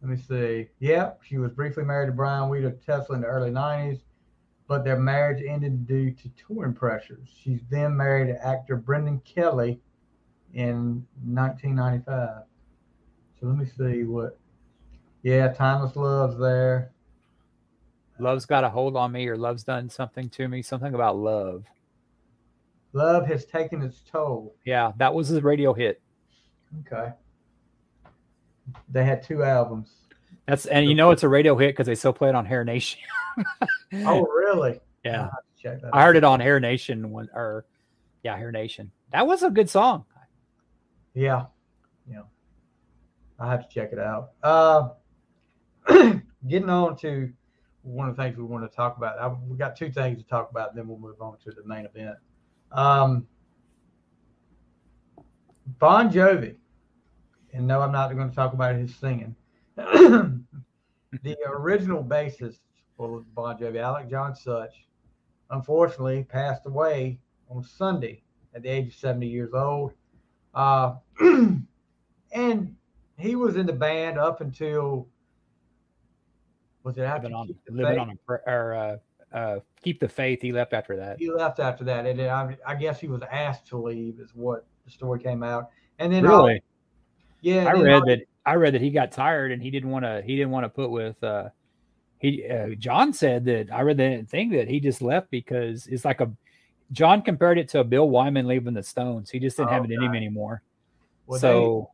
Let 0.00 0.10
me 0.10 0.16
see. 0.16 0.68
Yeah, 0.80 1.12
she 1.26 1.38
was 1.38 1.50
briefly 1.50 1.84
married 1.84 2.06
to 2.06 2.12
Brian 2.12 2.48
Wheat 2.48 2.64
of 2.64 2.84
Tesla 2.84 3.16
in 3.16 3.22
the 3.22 3.26
early 3.26 3.50
90s, 3.50 4.00
but 4.68 4.84
their 4.84 4.98
marriage 4.98 5.42
ended 5.46 5.86
due 5.86 6.10
to 6.12 6.28
touring 6.30 6.74
pressures. 6.74 7.28
She's 7.42 7.60
then 7.70 7.96
married 7.96 8.28
to 8.28 8.46
actor 8.46 8.76
Brendan 8.76 9.20
Kelly 9.20 9.80
in 10.52 11.06
1995. 11.24 12.44
So 13.40 13.46
let 13.46 13.56
me 13.56 13.66
see 13.66 14.04
what. 14.04 14.38
Yeah, 15.22 15.48
Timeless 15.48 15.96
Love's 15.96 16.38
there. 16.38 16.92
Love's 18.18 18.46
got 18.46 18.62
a 18.62 18.68
hold 18.68 18.96
on 18.96 19.10
me, 19.12 19.26
or 19.26 19.36
love's 19.36 19.64
done 19.64 19.88
something 19.88 20.28
to 20.30 20.46
me. 20.48 20.62
Something 20.62 20.94
about 20.94 21.16
love. 21.16 21.64
Love 22.94 23.26
has 23.26 23.44
taken 23.44 23.82
its 23.82 24.02
toll. 24.10 24.54
Yeah, 24.64 24.92
that 24.96 25.12
was 25.12 25.28
his 25.28 25.42
radio 25.42 25.74
hit. 25.74 26.00
Okay. 26.80 27.12
They 28.88 29.04
had 29.04 29.22
two 29.22 29.42
albums. 29.42 29.92
That's 30.46 30.66
and 30.66 30.88
you 30.88 30.94
know 30.94 31.10
it's 31.10 31.24
a 31.24 31.28
radio 31.28 31.56
hit 31.56 31.72
because 31.72 31.86
they 31.86 31.96
still 31.96 32.12
play 32.12 32.28
it 32.28 32.34
on 32.34 32.46
Hair 32.46 32.64
Nation. 32.64 33.00
Oh, 33.92 34.22
really? 34.22 34.80
yeah. 35.04 35.12
I'll 35.16 35.22
have 35.22 35.30
to 35.30 35.62
Check 35.62 35.82
that 35.82 35.94
I 35.94 36.04
heard 36.04 36.16
it 36.16 36.24
on 36.24 36.38
Hair 36.40 36.60
Nation 36.60 37.10
when, 37.10 37.28
or 37.34 37.64
yeah, 38.22 38.36
Hair 38.36 38.52
Nation. 38.52 38.90
That 39.12 39.26
was 39.26 39.42
a 39.42 39.50
good 39.50 39.68
song. 39.68 40.04
Yeah, 41.14 41.46
yeah. 42.08 42.22
I 43.38 43.50
have 43.50 43.68
to 43.68 43.74
check 43.74 43.92
it 43.92 43.98
out. 43.98 44.30
Uh, 44.42 44.90
getting 46.48 46.70
on 46.70 46.96
to 46.98 47.32
one 47.82 48.08
of 48.08 48.16
the 48.16 48.22
things 48.22 48.36
we 48.36 48.44
want 48.44 48.68
to 48.68 48.76
talk 48.76 48.96
about. 48.96 49.18
I, 49.18 49.28
we 49.48 49.56
got 49.56 49.76
two 49.76 49.90
things 49.90 50.18
to 50.18 50.28
talk 50.28 50.50
about, 50.50 50.74
then 50.74 50.86
we'll 50.86 50.98
move 50.98 51.20
on 51.20 51.36
to 51.44 51.50
the 51.50 51.64
main 51.64 51.86
event. 51.86 52.16
Um, 52.74 53.26
bon 55.78 56.10
Jovi, 56.10 56.56
and 57.52 57.66
no, 57.66 57.80
I'm 57.80 57.92
not 57.92 58.12
going 58.14 58.28
to 58.28 58.34
talk 58.34 58.52
about 58.52 58.74
his 58.74 58.94
singing. 58.96 59.34
the 59.76 60.44
original 61.46 62.02
bassist 62.02 62.58
for 62.96 63.24
Bon 63.34 63.56
Jovi, 63.56 63.78
Alec 63.78 64.10
John 64.10 64.34
Such, 64.34 64.86
unfortunately 65.50 66.24
passed 66.24 66.66
away 66.66 67.20
on 67.48 67.62
Sunday 67.62 68.22
at 68.54 68.62
the 68.62 68.68
age 68.68 68.88
of 68.88 68.94
70 68.94 69.26
years 69.26 69.52
old. 69.54 69.92
Uh, 70.52 70.94
and 72.32 72.76
he 73.16 73.36
was 73.36 73.56
in 73.56 73.66
the 73.66 73.72
band 73.72 74.18
up 74.18 74.40
until 74.40 75.06
was 76.82 76.98
it 76.98 77.02
after 77.02 77.28
Living 77.28 77.36
on, 77.36 77.54
living 77.70 77.98
on 77.98 78.10
a 78.10 78.16
prayer? 78.26 78.74
uh, 78.74 78.96
uh, 79.34 79.58
keep 79.82 80.00
the 80.00 80.08
faith. 80.08 80.40
He 80.40 80.52
left 80.52 80.72
after 80.72 80.96
that. 80.96 81.18
He 81.18 81.30
left 81.30 81.58
after 81.60 81.84
that, 81.84 82.06
and 82.06 82.18
then 82.18 82.30
I, 82.30 82.56
I 82.66 82.74
guess 82.74 83.00
he 83.00 83.08
was 83.08 83.20
asked 83.30 83.66
to 83.68 83.76
leave, 83.76 84.20
is 84.20 84.30
what 84.34 84.64
the 84.84 84.90
story 84.90 85.20
came 85.20 85.42
out. 85.42 85.70
And 85.98 86.12
then 86.12 86.24
Really? 86.24 86.62
Yeah, 87.40 87.64
I 87.66 87.72
read 87.72 87.94
like- 87.96 88.04
that 88.06 88.18
I 88.46 88.54
read 88.54 88.74
that 88.74 88.80
he 88.80 88.90
got 88.90 89.12
tired 89.12 89.52
and 89.52 89.62
he 89.62 89.70
didn't 89.70 89.90
want 89.90 90.04
to 90.04 90.22
he 90.24 90.36
didn't 90.36 90.50
want 90.50 90.64
to 90.64 90.68
put 90.68 90.90
with 90.90 91.22
uh 91.22 91.48
he 92.18 92.46
uh, 92.48 92.68
John 92.78 93.12
said 93.12 93.44
that 93.46 93.72
I 93.72 93.82
read 93.82 93.98
that 93.98 94.28
thing 94.28 94.50
that 94.50 94.68
he 94.68 94.80
just 94.80 95.02
left 95.02 95.30
because 95.30 95.86
it's 95.86 96.04
like 96.04 96.20
a 96.20 96.30
John 96.92 97.22
compared 97.22 97.58
it 97.58 97.68
to 97.70 97.80
a 97.80 97.84
Bill 97.84 98.08
Wyman 98.08 98.46
leaving 98.46 98.74
the 98.74 98.82
Stones. 98.82 99.30
He 99.30 99.38
just 99.38 99.56
didn't 99.56 99.70
have 99.70 99.84
it 99.84 99.90
in 99.90 100.02
him 100.02 100.14
anymore. 100.14 100.62
well, 101.26 101.40
so 101.40 101.90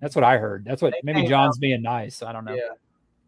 that's 0.00 0.14
what 0.14 0.24
I 0.24 0.38
heard. 0.38 0.64
That's 0.64 0.82
what 0.82 0.94
maybe 1.04 1.26
John's 1.26 1.58
being 1.58 1.82
nice. 1.82 2.22
I 2.22 2.32
don't 2.32 2.44
know. 2.44 2.52
they, 2.52 2.58
yeah, 2.58 2.74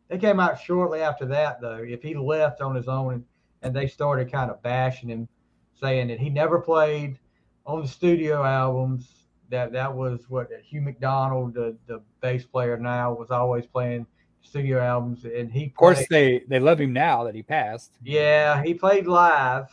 they 0.09 0.19
came 0.19 0.41
out 0.41 0.61
shortly 0.61 1.01
after 1.01 1.27
that 1.27 1.61
though. 1.61 1.83
If 1.87 2.03
he 2.03 2.15
left 2.15 2.61
on 2.61 2.75
his 2.75 2.89
own, 2.89 3.25
and, 3.65 3.75
they 3.75 3.89
started 3.89 4.31
kind 4.31 4.51
of 4.51 4.63
bashing 4.63 5.09
him, 5.09 5.29
saying 5.75 6.09
that 6.09 6.21
he 6.21 6.31
never 6.31 6.61
played 6.61 7.19
on 7.67 7.83
the 7.83 7.89
studio 7.89 8.45
albums. 8.45 9.09
That 9.51 9.73
that 9.73 9.93
was 9.95 10.29
what 10.29 10.49
Hugh 10.63 10.81
McDonald, 10.81 11.55
the 11.55 11.77
the 11.87 12.01
bass 12.21 12.45
player 12.45 12.77
now, 12.79 13.13
was 13.13 13.31
always 13.31 13.67
playing 13.67 14.07
studio 14.43 14.81
albums, 14.81 15.25
and 15.25 15.51
he 15.51 15.67
Of 15.67 15.75
course, 15.75 16.07
played- 16.07 16.41
they 16.41 16.45
they 16.49 16.61
love 16.61 16.81
him 16.81 16.93
now 16.93 17.25
that 17.25 17.35
he 17.35 17.43
passed. 17.43 17.93
Yeah, 18.03 18.63
he 18.63 18.75
played 18.75 19.07
live, 19.07 19.71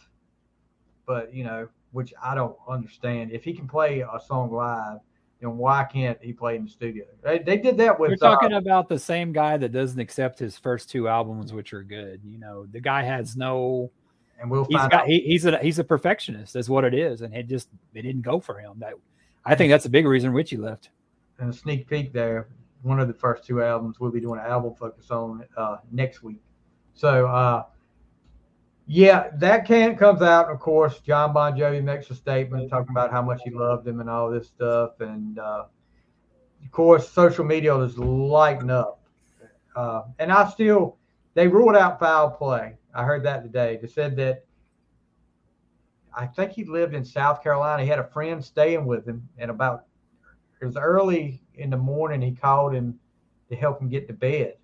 but 1.06 1.34
you 1.34 1.44
know, 1.44 1.68
which 1.92 2.14
I 2.22 2.36
don't 2.36 2.56
understand. 2.68 3.32
If 3.32 3.44
he 3.44 3.54
can 3.54 3.68
play 3.68 4.02
a 4.02 4.20
song 4.20 4.52
live, 4.52 5.00
then 5.42 5.58
why 5.58 5.84
can't 5.84 6.22
he 6.22 6.34
play 6.34 6.56
in 6.56 6.66
the 6.66 6.70
studio? 6.70 7.04
They, 7.24 7.40
they 7.40 7.58
did 7.58 7.76
that 7.78 8.00
with 8.00 8.12
We're 8.12 8.16
talking 8.16 8.54
uh, 8.54 8.60
about 8.60 8.88
the 8.88 9.00
same 9.00 9.34
guy 9.34 9.58
that 9.58 9.72
doesn't 9.72 10.00
accept 10.00 10.38
his 10.38 10.58
first 10.58 10.90
two 10.90 11.08
albums, 11.08 11.52
which 11.52 11.74
are 11.74 11.84
good. 11.84 12.22
You 12.24 12.38
know, 12.38 12.68
the 12.68 12.80
guy 12.80 13.02
has 13.02 13.36
no. 13.36 13.92
and 14.40 14.50
we'll 14.52 14.66
He's 14.66 14.78
got 14.78 14.94
out. 14.94 15.08
he, 15.08 15.20
he's 15.22 15.46
a 15.46 15.58
he's 15.58 15.80
a 15.80 15.84
perfectionist. 15.84 16.54
That's 16.54 16.70
what 16.70 16.84
it 16.84 16.94
is, 16.94 17.22
and 17.22 17.34
it 17.34 17.48
just 17.48 17.70
it 17.96 18.04
didn't 18.04 18.22
go 18.22 18.40
for 18.40 18.60
him. 18.60 18.74
That 18.78 18.94
I 19.44 19.56
think 19.56 19.72
that's 19.72 19.86
a 19.86 19.90
big 19.90 20.06
reason 20.06 20.32
Richie 20.32 20.58
left. 20.58 20.90
And 21.40 21.50
a 21.50 21.54
sneak 21.54 21.90
peek 21.90 22.14
there. 22.14 22.48
One 22.84 23.00
of 23.00 23.08
the 23.08 23.14
first 23.14 23.44
two 23.44 23.64
albums 23.64 24.00
we'll 24.00 24.12
be 24.12 24.22
doing 24.22 24.40
an 24.40 24.46
album 24.46 24.76
focus 24.76 25.10
on 25.10 25.44
uh, 25.58 25.78
next 25.92 26.22
week. 26.22 26.42
So 26.94 27.26
uh, 27.26 27.64
yeah, 28.94 29.30
that 29.36 29.66
can 29.66 29.96
comes 29.96 30.22
out. 30.22 30.50
Of 30.50 30.60
course, 30.60 31.00
John 31.00 31.32
Bon 31.32 31.58
Jovi 31.58 31.82
makes 31.82 32.10
a 32.10 32.16
statement 32.16 32.70
talking 32.70 32.92
about 32.92 33.10
how 33.10 33.22
much 33.22 33.40
he 33.46 33.50
loved 33.50 33.88
him 33.88 34.02
and 34.02 34.10
all 34.10 34.30
this 34.30 34.48
stuff, 34.48 35.00
and 35.00 35.40
uh, 35.40 35.64
of 36.62 36.72
course, 36.72 37.10
social 37.10 37.46
media 37.46 37.74
is 37.78 37.98
lighting 37.98 38.70
up. 38.70 39.02
Uh, 39.78 40.02
and 40.20 40.30
I 40.30 40.50
still, 40.50 40.98
they 41.36 41.48
ruled 41.48 41.78
out 41.78 42.02
foul 42.02 42.32
play. 42.32 42.76
I 42.94 43.06
heard 43.06 43.24
that 43.24 43.44
today. 43.44 43.80
They 43.82 43.88
said 43.88 44.18
that 44.18 44.44
I 46.14 46.26
think 46.26 46.52
he 46.52 46.66
lived 46.66 46.94
in 46.94 47.06
South 47.06 47.42
Carolina. 47.42 47.84
He 47.84 47.88
had 47.88 48.00
a 48.00 48.10
friend 48.10 48.44
staying 48.44 48.86
with 48.86 49.08
him, 49.08 49.26
and 49.38 49.50
about 49.50 49.86
it 50.62 50.66
was 50.66 50.76
early 50.76 51.42
in 51.56 51.70
the 51.70 51.78
morning. 51.78 52.22
He 52.22 52.34
called 52.34 52.74
him 52.74 53.00
to 53.50 53.56
help 53.56 53.82
him 53.82 53.88
get 53.88 54.08
to 54.08 54.14
bed, 54.14 54.56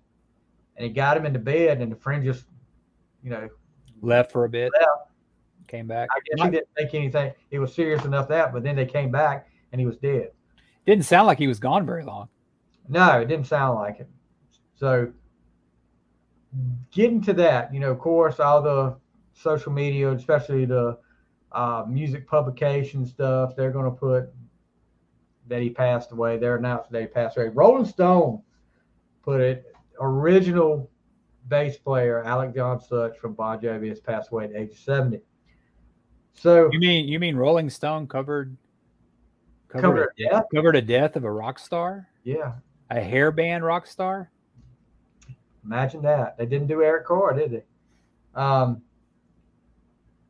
and 0.76 0.84
he 0.84 0.92
got 0.92 1.16
him 1.16 1.24
into 1.24 1.38
bed, 1.38 1.80
and 1.80 1.90
the 1.90 1.96
friend 1.96 2.22
just, 2.22 2.44
you 3.22 3.30
know, 3.30 3.48
Left 4.00 4.32
for 4.32 4.44
a 4.44 4.48
bit, 4.48 4.70
Left. 4.78 5.10
came 5.66 5.86
back. 5.86 6.08
I 6.12 6.20
guess 6.24 6.44
he 6.44 6.50
didn't 6.50 6.68
think 6.76 6.94
anything. 6.94 7.32
It 7.50 7.58
was 7.58 7.74
serious 7.74 8.04
enough 8.04 8.28
that, 8.28 8.52
but 8.52 8.62
then 8.62 8.76
they 8.76 8.86
came 8.86 9.10
back 9.10 9.48
and 9.72 9.80
he 9.80 9.86
was 9.86 9.96
dead. 9.96 10.30
Didn't 10.86 11.04
sound 11.04 11.26
like 11.26 11.38
he 11.38 11.46
was 11.46 11.58
gone 11.58 11.84
very 11.84 12.04
long. 12.04 12.28
No, 12.88 13.20
it 13.20 13.26
didn't 13.26 13.46
sound 13.46 13.78
like 13.78 14.00
it. 14.00 14.08
So 14.76 15.12
getting 16.90 17.20
to 17.22 17.32
that, 17.34 17.72
you 17.74 17.80
know, 17.80 17.90
of 17.90 17.98
course, 17.98 18.40
all 18.40 18.62
the 18.62 18.96
social 19.34 19.72
media, 19.72 20.10
especially 20.12 20.64
the 20.64 20.98
uh, 21.52 21.84
music 21.88 22.26
publication 22.26 23.04
stuff, 23.06 23.54
they're 23.56 23.70
going 23.70 23.84
to 23.84 23.90
put 23.90 24.32
that 25.48 25.62
he 25.62 25.70
passed 25.70 26.12
away. 26.12 26.38
They're 26.38 26.56
announced 26.56 26.90
that 26.90 27.00
he 27.00 27.06
passed 27.06 27.36
away. 27.36 27.48
Rolling 27.48 27.84
Stone 27.86 28.42
put 29.22 29.40
it. 29.40 29.66
Original 30.00 30.90
bass 31.48 31.76
player 31.78 32.22
Alec 32.24 32.54
John 32.54 32.80
Such 32.80 33.18
from 33.18 33.34
Bon 33.34 33.58
Jovi 33.60 33.88
has 33.88 34.00
passed 34.00 34.30
away 34.30 34.44
at 34.44 34.54
age 34.54 34.84
70. 34.84 35.20
So 36.34 36.68
You 36.72 36.78
mean 36.78 37.08
you 37.08 37.18
mean 37.18 37.36
Rolling 37.36 37.68
Stone 37.70 38.06
covered 38.06 38.56
covered 39.68 39.82
covered 39.82 40.08
a 40.18 40.30
death? 40.30 40.44
covered 40.54 40.76
a 40.76 40.82
death 40.82 41.16
of 41.16 41.24
a 41.24 41.30
rock 41.30 41.58
star, 41.58 42.08
Yeah, 42.24 42.52
a 42.90 43.00
hair 43.00 43.30
band 43.32 43.64
rock 43.64 43.86
star? 43.86 44.30
Imagine 45.64 46.00
that. 46.02 46.38
They 46.38 46.46
didn't 46.46 46.68
do 46.68 46.82
Eric 46.82 47.06
Carr, 47.06 47.34
did 47.34 47.50
they? 47.50 47.64
Um, 48.34 48.80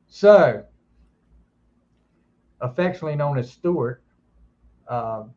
so, 0.08 0.64
affectionately 2.60 3.14
known 3.14 3.38
as 3.38 3.50
Stewart, 3.52 4.02
um, 4.88 5.30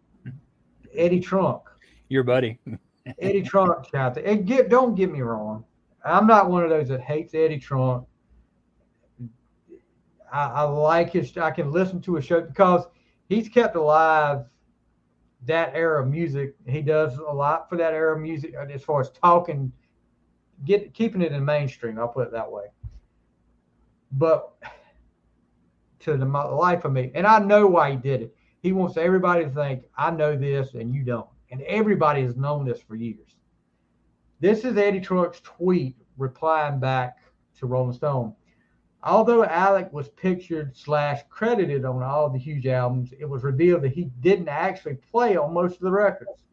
Eddie 0.96 1.20
Trunk. 1.20 1.64
Your 2.10 2.24
buddy. 2.24 2.58
Eddie 3.20 3.44
Trunk 3.44 3.94
out 3.94 4.16
there. 4.16 4.26
And 4.26 4.48
get, 4.48 4.70
don't 4.70 4.96
get 4.96 5.12
me 5.12 5.22
wrong. 5.22 5.66
I'm 6.04 6.28
not 6.28 6.50
one 6.50 6.64
of 6.64 6.70
those 6.70 6.88
that 6.90 7.02
hates 7.02 7.34
Eddie 7.34 7.60
Trunk. 7.60 8.08
I, 10.32 10.46
I 10.46 10.62
like 10.64 11.12
his. 11.12 11.36
I 11.38 11.52
can 11.52 11.72
listen 11.72 12.02
to 12.02 12.18
a 12.18 12.22
show 12.22 12.42
because 12.42 12.86
he's 13.28 13.50
kept 13.50 13.76
alive 13.76 14.46
that 15.46 15.74
era 15.76 16.04
of 16.04 16.10
music. 16.10 16.56
He 16.68 16.82
does 16.82 17.18
a 17.18 17.34
lot 17.34 17.70
for 17.70 17.78
that 17.78 17.94
era 17.94 18.16
of 18.16 18.22
music 18.22 18.54
as 18.56 18.84
far 18.84 19.02
as 19.02 19.10
talking, 19.12 19.72
get 20.66 20.94
keeping 20.94 21.22
it 21.22 21.32
in 21.32 21.44
mainstream. 21.44 22.00
I'll 22.00 22.08
put 22.08 22.28
it 22.28 22.32
that 22.34 22.52
way. 22.52 22.66
But 24.14 24.54
to 26.00 26.18
the 26.18 26.26
life 26.26 26.86
of 26.86 26.92
me, 26.92 27.12
and 27.14 27.28
I 27.28 27.40
know 27.40 27.68
why 27.68 27.92
he 27.92 27.98
did 27.98 28.22
it. 28.22 28.36
He 28.62 28.74
wants 28.74 28.98
everybody 28.98 29.46
to 29.46 29.50
think 29.50 29.84
I 29.98 30.12
know 30.12 30.36
this 30.36 30.74
and 30.76 30.94
you 30.94 31.04
don't, 31.04 31.28
and 31.52 31.62
everybody 31.64 32.22
has 32.24 32.36
known 32.36 32.66
this 32.66 32.82
for 32.82 32.96
years. 32.96 33.36
This 34.42 34.66
is 34.66 34.76
Eddie 34.76 35.02
Trunk's 35.02 35.40
tweet 35.42 35.96
replying 36.18 36.80
back 36.80 37.18
to 37.60 37.68
Rolling 37.68 37.94
Stone. 37.94 38.34
Although 39.04 39.46
Alec 39.46 39.94
was 39.94 40.10
pictured 40.10 40.76
slash 40.76 41.22
credited 41.30 41.86
on 41.86 42.02
all 42.02 42.28
the 42.28 42.40
huge 42.40 42.66
albums, 42.66 43.14
it 43.20 43.30
was 43.30 43.44
revealed 43.44 43.84
that 43.84 43.94
he 43.94 44.06
didn't 44.22 44.48
actually 44.48 44.96
play 44.96 45.38
on 45.38 45.54
most 45.54 45.76
of 45.76 45.82
the 45.82 45.92
records. 45.92 46.44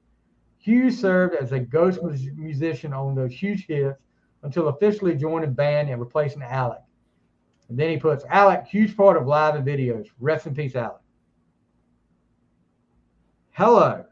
Hughes 0.58 1.00
served 1.00 1.34
as 1.34 1.52
a 1.52 1.60
ghost 1.60 2.00
musician 2.36 2.92
on 2.92 3.14
those 3.14 3.32
huge 3.32 3.66
hits 3.66 4.02
until 4.42 4.68
officially 4.68 5.14
joining 5.14 5.54
band 5.54 5.88
and 5.88 5.98
replacing 5.98 6.42
Alec. 6.42 6.80
And 7.70 7.78
then 7.78 7.88
he 7.88 7.96
puts 7.96 8.22
Alec, 8.28 8.66
huge 8.66 8.98
part 8.98 9.16
of 9.16 9.26
live 9.26 9.54
and 9.54 9.66
videos. 9.66 10.08
Rest 10.20 10.46
in 10.46 10.54
peace, 10.54 10.76
Alec. 10.76 11.00
Hello. 13.52 14.04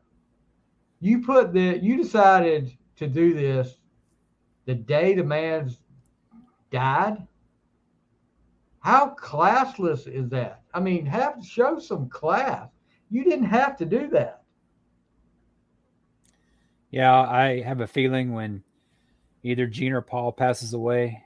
You 1.00 1.20
put 1.20 1.52
the 1.52 1.78
you 1.82 1.98
decided 1.98 2.72
to 2.96 3.06
do 3.06 3.34
this 3.34 3.76
the 4.66 4.74
day 4.74 5.14
the 5.14 5.24
man's 5.24 5.78
died. 6.70 7.26
How 8.80 9.16
classless 9.18 10.06
is 10.06 10.28
that? 10.30 10.62
I 10.74 10.80
mean, 10.80 11.06
have 11.06 11.40
to 11.40 11.46
show 11.46 11.78
some 11.78 12.08
class. 12.08 12.68
You 13.10 13.24
didn't 13.24 13.46
have 13.46 13.76
to 13.78 13.84
do 13.84 14.08
that. 14.08 14.42
Yeah, 16.90 17.14
I 17.14 17.62
have 17.62 17.80
a 17.80 17.86
feeling 17.86 18.32
when 18.32 18.62
either 19.42 19.66
Gene 19.66 19.92
or 19.92 20.02
Paul 20.02 20.32
passes 20.32 20.72
away, 20.72 21.22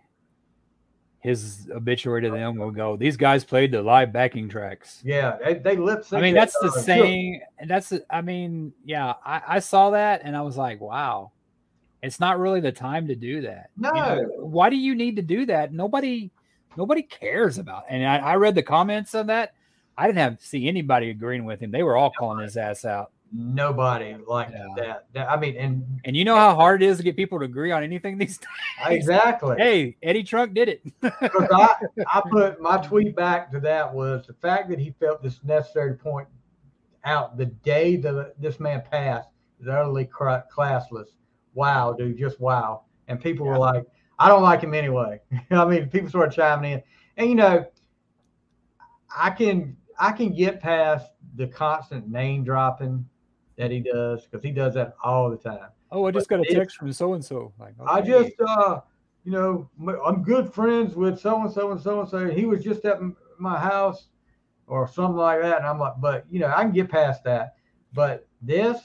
his 1.20 1.68
obituary 1.74 2.22
to 2.22 2.30
them 2.30 2.56
will 2.56 2.70
go, 2.70 2.96
These 2.96 3.18
guys 3.18 3.44
played 3.44 3.72
the 3.72 3.82
live 3.82 4.12
backing 4.12 4.48
tracks. 4.48 5.02
Yeah, 5.04 5.36
they, 5.42 5.54
they 5.54 5.76
lip 5.76 6.04
sync. 6.04 6.18
I 6.18 6.22
mean, 6.22 6.34
that's 6.34 6.58
the 6.60 6.70
song. 6.70 6.82
saying, 6.82 7.42
and 7.58 7.68
that's 7.68 7.92
I 8.08 8.22
mean, 8.22 8.72
yeah, 8.84 9.14
I, 9.24 9.42
I 9.46 9.58
saw 9.58 9.90
that 9.90 10.22
and 10.24 10.34
I 10.34 10.40
was 10.40 10.56
like, 10.56 10.80
wow, 10.80 11.32
it's 12.02 12.20
not 12.20 12.38
really 12.38 12.60
the 12.60 12.72
time 12.72 13.06
to 13.08 13.14
do 13.14 13.42
that. 13.42 13.70
You 13.76 13.82
know, 13.82 13.92
No. 13.92 14.22
why 14.46 14.70
do 14.70 14.76
you 14.76 14.94
need 14.94 15.16
to 15.16 15.22
do 15.22 15.46
that? 15.46 15.72
Nobody, 15.72 16.30
nobody 16.76 17.02
cares 17.02 17.58
about. 17.58 17.84
It. 17.84 17.94
And 17.94 18.06
I, 18.06 18.18
I 18.18 18.34
read 18.36 18.54
the 18.54 18.62
comments 18.62 19.14
on 19.14 19.26
that. 19.28 19.54
I 19.98 20.06
didn't 20.06 20.18
have 20.18 20.40
see 20.40 20.66
anybody 20.68 21.10
agreeing 21.10 21.44
with 21.44 21.60
him. 21.60 21.70
They 21.70 21.82
were 21.82 21.96
all 21.96 22.10
calling 22.18 22.42
his 22.42 22.56
ass 22.56 22.84
out. 22.84 23.12
Nobody 23.32 24.16
liked 24.26 24.52
Yeah. 24.52 24.66
that. 24.76 25.06
that. 25.12 25.30
I 25.30 25.36
mean, 25.38 25.56
and 25.56 25.84
And 26.04 26.16
you 26.16 26.24
know 26.24 26.34
how 26.36 26.54
hard 26.54 26.82
it 26.82 26.86
is 26.86 26.96
to 26.96 27.02
get 27.04 27.14
people 27.16 27.38
to 27.38 27.44
agree 27.44 27.70
on 27.70 27.82
anything 27.84 28.18
these 28.18 28.38
days. 28.38 28.48
exactly. 28.98 29.56
Hey, 29.58 29.96
Eddie 30.02 30.22
Trunk 30.24 30.54
did 30.54 30.68
it. 30.68 30.82
Because 31.00 31.48
I, 31.52 31.74
I 32.08 32.22
put 32.30 32.60
my 32.60 32.78
tweet 32.78 33.14
back 33.14 33.50
to 33.52 33.60
that 33.60 33.92
was 33.94 34.26
the 34.26 34.32
fact 34.34 34.68
that 34.70 34.78
he 34.80 34.94
felt 34.98 35.22
this 35.22 35.38
necessary 35.44 35.94
point 35.94 36.26
out 37.04 37.36
the 37.36 37.46
day 37.46 37.96
that 37.96 38.34
this 38.40 38.58
man 38.58 38.82
passed 38.90 39.28
is 39.60 39.68
utterly 39.68 40.06
classless. 40.06 41.06
Wow, 41.54 41.92
dude, 41.92 42.18
just 42.18 42.40
wow. 42.40 42.84
And 43.08 43.20
people 43.20 43.46
Yeah. 43.46 43.52
were 43.52 43.58
like, 43.58 43.84
I 44.18 44.28
don't 44.28 44.42
like 44.42 44.60
him 44.62 44.74
anyway. 44.74 45.20
I 45.50 45.64
mean, 45.64 45.88
people 45.88 46.08
started 46.08 46.34
chiming 46.34 46.72
in, 46.72 46.82
and 47.16 47.28
you 47.28 47.34
know, 47.34 47.66
I 49.16 49.30
can 49.30 49.76
I 49.98 50.12
can 50.12 50.32
get 50.34 50.60
past 50.60 51.10
the 51.36 51.46
constant 51.46 52.08
name 52.08 52.44
dropping 52.44 53.06
that 53.56 53.70
he 53.70 53.80
does 53.80 54.26
because 54.26 54.42
he 54.42 54.50
does 54.50 54.74
that 54.74 54.94
all 55.04 55.30
the 55.30 55.36
time. 55.36 55.68
oh, 55.90 56.06
I 56.06 56.10
just 56.10 56.28
got 56.28 56.40
a 56.40 56.44
text 56.44 56.76
from 56.76 56.92
so 56.92 57.14
and 57.14 57.24
so. 57.24 57.52
I 57.86 58.00
just, 58.00 58.32
uh, 58.46 58.80
you 59.24 59.32
know, 59.32 59.68
I'm 60.04 60.22
good 60.22 60.52
friends 60.52 60.94
with 60.94 61.18
so 61.20 61.42
and 61.42 61.52
so 61.52 61.70
and 61.72 61.80
so 61.80 62.00
and 62.00 62.08
so. 62.08 62.30
He 62.30 62.46
was 62.46 62.64
just 62.64 62.84
at 62.84 62.98
my 63.38 63.58
house 63.58 64.08
or 64.66 64.88
something 64.88 65.16
like 65.16 65.42
that. 65.42 65.58
And 65.58 65.66
I'm 65.66 65.78
like, 65.78 65.94
but, 65.98 66.24
you 66.30 66.40
know, 66.40 66.46
I 66.48 66.62
can 66.62 66.72
get 66.72 66.88
past 66.88 67.24
that. 67.24 67.54
But 67.92 68.26
this, 68.40 68.78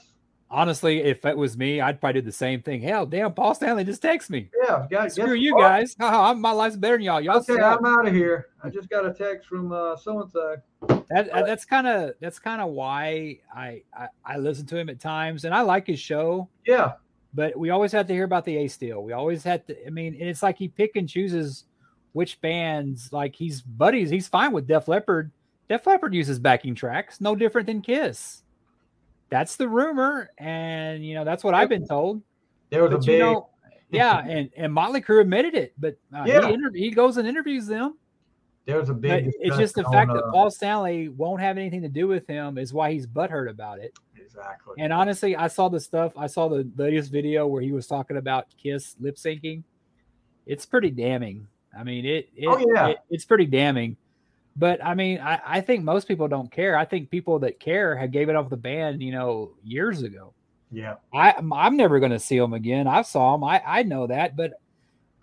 honestly, 0.50 1.02
if 1.02 1.24
it 1.24 1.36
was 1.36 1.56
me, 1.56 1.80
I'd 1.80 2.00
probably 2.00 2.20
do 2.20 2.24
the 2.26 2.32
same 2.32 2.62
thing. 2.62 2.80
Hell, 2.80 3.06
damn, 3.06 3.32
Paul 3.34 3.54
Stanley 3.54 3.84
just 3.84 4.02
text 4.02 4.30
me. 4.30 4.48
Yeah, 4.64 4.86
guys. 4.90 5.14
Screw 5.14 5.34
you 5.34 5.56
guys. 5.58 5.96
My 5.98 6.52
life's 6.52 6.76
better 6.76 6.96
than 6.96 7.02
y'all. 7.04 7.20
Y'all 7.20 7.38
Okay, 7.38 7.56
suck. 7.56 7.78
I'm 7.80 7.86
out 7.86 8.06
of 8.06 8.14
here. 8.14 8.48
I 8.62 8.70
just 8.70 8.88
got 8.88 9.04
a 9.06 9.12
text 9.12 9.48
from 9.48 9.72
uh, 9.72 9.96
so 9.96 10.22
and 10.22 10.30
so. 10.30 10.56
that, 10.88 11.06
that- 11.32 11.46
that's 11.46 11.64
kind 11.64 11.86
of 11.86 12.14
that's 12.20 12.38
kind 12.38 12.60
of 12.60 12.70
why 12.70 13.38
I, 13.54 13.82
I 13.96 14.08
I 14.24 14.36
listen 14.38 14.66
to 14.66 14.76
him 14.76 14.88
at 14.88 15.00
times, 15.00 15.44
and 15.44 15.54
I 15.54 15.62
like 15.62 15.86
his 15.86 16.00
show. 16.00 16.48
Yeah, 16.66 16.92
But 17.34 17.56
we 17.56 17.70
always 17.70 17.92
have 17.92 18.06
to 18.08 18.12
hear 18.12 18.24
about 18.24 18.44
the 18.44 18.56
Ace 18.56 18.76
deal. 18.76 19.02
We 19.02 19.12
always 19.12 19.42
had 19.44 19.66
to. 19.68 19.86
I 19.86 19.90
mean, 19.90 20.14
and 20.18 20.28
it's 20.28 20.42
like 20.42 20.58
he 20.58 20.68
pick 20.68 20.96
and 20.96 21.08
chooses 21.08 21.64
which 22.12 22.40
bands. 22.40 23.12
Like 23.12 23.36
he's 23.36 23.60
buddies. 23.62 24.10
He's 24.10 24.26
fine 24.28 24.52
with 24.52 24.66
Def 24.66 24.88
Leppard. 24.88 25.30
Def 25.68 25.86
Leppard 25.86 26.14
uses 26.14 26.38
backing 26.38 26.74
tracks, 26.76 27.20
no 27.20 27.34
different 27.34 27.66
than 27.66 27.82
Kiss. 27.82 28.42
That's 29.28 29.56
the 29.56 29.68
rumor, 29.68 30.30
and 30.38 31.04
you 31.04 31.14
know 31.14 31.24
that's 31.24 31.42
what 31.42 31.54
I've 31.54 31.68
been 31.68 31.86
told. 31.86 32.22
there 32.70 32.82
was 32.84 32.92
But 32.92 33.06
big. 33.06 33.18
know, 33.20 33.48
yeah, 33.90 34.18
and 34.26 34.50
and 34.56 34.72
Motley 34.72 35.00
Crue 35.00 35.20
admitted 35.20 35.54
it, 35.54 35.74
but 35.78 35.96
uh, 36.14 36.24
Yeah. 36.26 36.46
he, 36.46 36.54
inter- 36.54 36.72
he 36.72 36.90
goes 36.90 37.16
and 37.16 37.26
interviews 37.26 37.66
them. 37.66 37.96
there 38.66 38.78
was 38.78 38.88
a 38.88 38.94
big. 38.94 39.32
it's 39.40 39.56
just 39.56 39.74
the 39.74 39.82
fact 39.84 40.10
on, 40.10 40.16
that 40.16 40.24
uh, 40.24 40.30
Paul 40.32 40.50
Stanley 40.50 41.08
won't 41.08 41.40
have 41.40 41.58
anything 41.58 41.82
to 41.82 41.88
do 41.88 42.06
with 42.08 42.26
him 42.26 42.56
is 42.58 42.72
why 42.72 42.92
he's 42.92 43.06
butthurt 43.06 43.50
about 43.50 43.78
it. 43.80 43.92
Exactly. 44.16 44.74
And 44.78 44.92
honestly, 44.92 45.34
I 45.36 45.48
saw 45.48 45.68
the 45.68 45.80
stuff. 45.80 46.12
I 46.16 46.26
saw 46.26 46.48
the 46.48 46.68
latest 46.76 47.10
video 47.10 47.46
where 47.46 47.62
he 47.62 47.72
was 47.72 47.86
talking 47.86 48.16
about 48.18 48.46
Kiss 48.62 48.94
lip 49.00 49.16
syncing. 49.16 49.62
It's 50.46 50.66
pretty 50.66 50.90
damning. 50.90 51.46
I 51.76 51.82
mean, 51.84 52.04
it. 52.04 52.28
it 52.36 52.46
Oh, 52.46 52.58
yeah. 52.74 52.88
it- 52.88 52.98
it's 53.10 53.24
pretty 53.24 53.46
damning. 53.46 53.96
But 54.58 54.82
I 54.84 54.94
mean, 54.94 55.18
I, 55.20 55.40
I 55.46 55.60
think 55.60 55.84
most 55.84 56.08
people 56.08 56.28
don't 56.28 56.50
care. 56.50 56.76
I 56.78 56.84
think 56.84 57.10
people 57.10 57.38
that 57.40 57.60
care 57.60 57.94
had 57.94 58.10
gave 58.12 58.28
it 58.28 58.36
off 58.36 58.48
the 58.48 58.56
band, 58.56 59.02
you 59.02 59.12
know, 59.12 59.52
years 59.62 60.02
ago. 60.02 60.32
yeah. 60.72 60.94
I 61.12 61.30
I'm- 61.32 61.52
I'm 61.52 61.76
never 61.76 61.98
going 62.00 62.12
to 62.12 62.18
see 62.18 62.38
them 62.38 62.54
again. 62.54 62.86
I 62.86 63.02
saw 63.02 63.32
them. 63.32 63.44
I 63.44 63.62
I 63.66 63.82
know 63.82 64.06
that, 64.06 64.34
but 64.36 64.54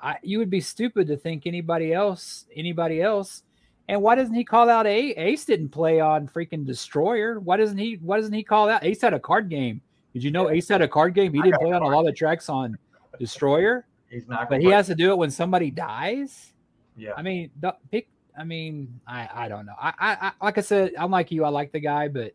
I 0.02 0.18
you 0.22 0.38
would 0.40 0.50
be 0.52 0.62
stupid 0.62 1.08
to 1.08 1.18
think 1.18 1.46
anybody 1.48 1.94
else 1.94 2.46
anybody 2.56 3.02
else. 3.02 3.44
And 3.90 4.02
why 4.02 4.16
doesn't 4.16 4.36
he 4.36 4.44
call 4.46 4.70
out 4.70 4.86
A 4.88 5.10
Ace 5.12 5.44
didn't 5.46 5.70
play 5.70 6.00
on 6.00 6.28
freaking 6.28 6.66
Destroyer? 6.66 7.40
Why 7.40 7.58
doesn't 7.58 7.78
he 7.78 8.00
why 8.02 8.18
doesn't 8.18 8.34
he 8.34 8.44
call 8.44 8.70
out 8.70 8.84
Ace 8.86 9.02
had 9.02 9.14
a 9.14 9.20
card 9.20 9.50
game? 9.50 9.82
Did 10.14 10.24
you 10.24 10.30
know 10.32 10.52
Ace 10.52 10.68
had 10.70 10.82
a 10.84 10.88
card 10.88 11.16
game? 11.16 11.34
He 11.34 11.42
didn't 11.42 11.60
play 11.60 11.72
on 11.72 11.82
a 11.82 11.88
lot 11.88 12.08
of 12.08 12.16
tracks 12.16 12.48
on 12.50 12.78
Destroyer, 13.20 13.86
He's 14.10 14.28
not. 14.28 14.48
but 14.50 14.62
he 14.62 14.68
has 14.68 14.86
to 14.88 14.96
do 14.96 15.10
it 15.12 15.18
when 15.18 15.32
somebody 15.32 15.72
dies. 15.72 16.54
Yeah. 16.96 17.12
I 17.18 17.24
mean, 17.24 17.50
the, 17.60 17.76
pick. 17.92 18.08
I 18.38 18.44
mean, 18.44 19.00
I 19.08 19.30
I 19.34 19.48
don't 19.48 19.66
know. 19.66 19.76
I, 19.80 19.94
I 20.00 20.18
I 20.28 20.32
like 20.46 20.58
I 20.58 20.62
said, 20.62 20.92
I'm 20.98 21.12
like 21.12 21.32
you. 21.32 21.44
I 21.44 21.50
like 21.50 21.72
the 21.72 21.80
guy, 21.80 22.08
but 22.08 22.34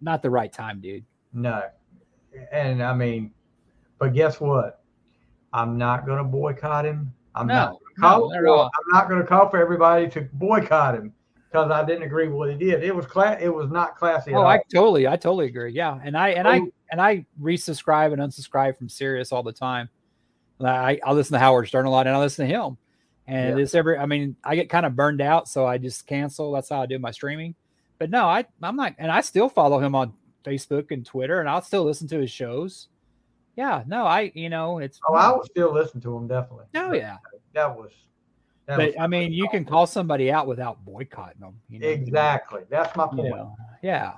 not 0.00 0.22
the 0.22 0.30
right 0.30 0.52
time, 0.52 0.80
dude. 0.80 1.04
No. 1.32 1.62
And 2.50 2.82
I 2.82 2.94
mean, 2.94 3.32
but 3.98 4.14
guess 4.14 4.40
what? 4.40 4.82
I'm 5.52 5.76
not 5.78 6.06
going 6.06 6.18
to 6.18 6.24
boycott 6.24 6.84
him. 6.86 7.12
I'm 7.34 7.46
No, 7.46 7.54
not 7.54 7.78
call 8.00 8.30
for. 8.30 8.64
I'm 8.64 8.70
not 8.92 9.08
going 9.08 9.20
to 9.20 9.26
call 9.26 9.48
for 9.48 9.58
everybody 9.58 10.08
to 10.10 10.22
boycott 10.32 10.94
him 10.94 11.12
because 11.50 11.70
I 11.70 11.84
didn't 11.84 12.02
agree 12.04 12.26
with 12.28 12.36
what 12.36 12.50
he 12.50 12.56
did. 12.56 12.82
It 12.82 12.94
was 12.94 13.06
class. 13.06 13.38
It 13.40 13.48
was 13.54 13.70
not 13.70 13.96
classy. 13.96 14.32
at 14.32 14.36
Oh. 14.38 14.46
I 14.46 14.60
totally, 14.72 15.06
I 15.06 15.16
totally 15.16 15.46
agree. 15.46 15.72
Yeah, 15.72 15.98
and 16.02 16.16
I 16.16 16.30
and 16.30 16.48
I 16.48 16.58
Oh. 16.60 16.68
and 16.90 17.00
I 17.00 17.26
resubscribe 17.40 18.12
and 18.12 18.20
unsubscribe 18.20 18.76
from 18.76 18.88
Sirius 18.88 19.30
all 19.32 19.42
the 19.42 19.52
time. 19.52 19.88
I 20.60 20.98
I 21.04 21.12
listen 21.12 21.34
to 21.34 21.38
Howard 21.38 21.68
Stern 21.68 21.86
a 21.86 21.90
lot, 21.90 22.06
and 22.06 22.14
I 22.16 22.18
listen 22.18 22.46
to 22.48 22.52
him. 22.54 22.76
And 23.26 23.56
Yeah. 23.58 23.62
it's 23.62 23.74
every. 23.74 23.96
I 23.98 24.06
mean, 24.06 24.36
I 24.44 24.56
get 24.56 24.68
kind 24.68 24.84
of 24.84 24.96
burned 24.96 25.20
out, 25.20 25.48
so 25.48 25.64
I 25.66 25.78
just 25.78 26.06
cancel. 26.06 26.52
That's 26.52 26.68
how 26.68 26.82
I 26.82 26.86
do 26.86 26.98
my 26.98 27.10
streaming. 27.12 27.54
But 27.98 28.10
no, 28.10 28.24
I 28.26 28.44
I'm 28.62 28.74
not, 28.76 28.94
and 28.98 29.12
I 29.12 29.20
still 29.20 29.48
follow 29.48 29.78
him 29.78 29.94
on 29.94 30.12
Facebook 30.44 30.90
and 30.90 31.06
Twitter, 31.06 31.38
and 31.40 31.48
I'll 31.48 31.62
still 31.62 31.84
listen 31.84 32.08
to 32.08 32.18
his 32.18 32.30
shows. 32.30 32.88
Yeah, 33.54 33.84
no, 33.86 34.04
I 34.06 34.32
you 34.34 34.48
know 34.48 34.78
it's. 34.78 34.98
oh, 35.08 35.14
I 35.14 35.30
would 35.36 35.44
still 35.46 35.72
listen 35.72 36.00
to 36.00 36.16
him 36.16 36.26
definitely. 36.26 36.64
Oh 36.74 36.92
yeah, 36.92 37.18
That 37.52 37.76
was. 37.76 37.92
That 38.66 38.76
but 38.78 38.86
was 38.88 38.94
I 38.98 39.06
mean, 39.06 39.32
you 39.32 39.48
can 39.50 39.64
call 39.64 39.86
somebody 39.86 40.30
out 40.32 40.46
without 40.46 40.84
boycotting 40.84 41.40
them. 41.40 41.60
You 41.68 41.78
know? 41.80 41.88
exactly. 41.88 42.62
That's 42.70 42.96
my 42.96 43.04
You 43.04 43.10
point. 43.16 43.28
know, 43.30 43.56
yeah. 43.82 44.14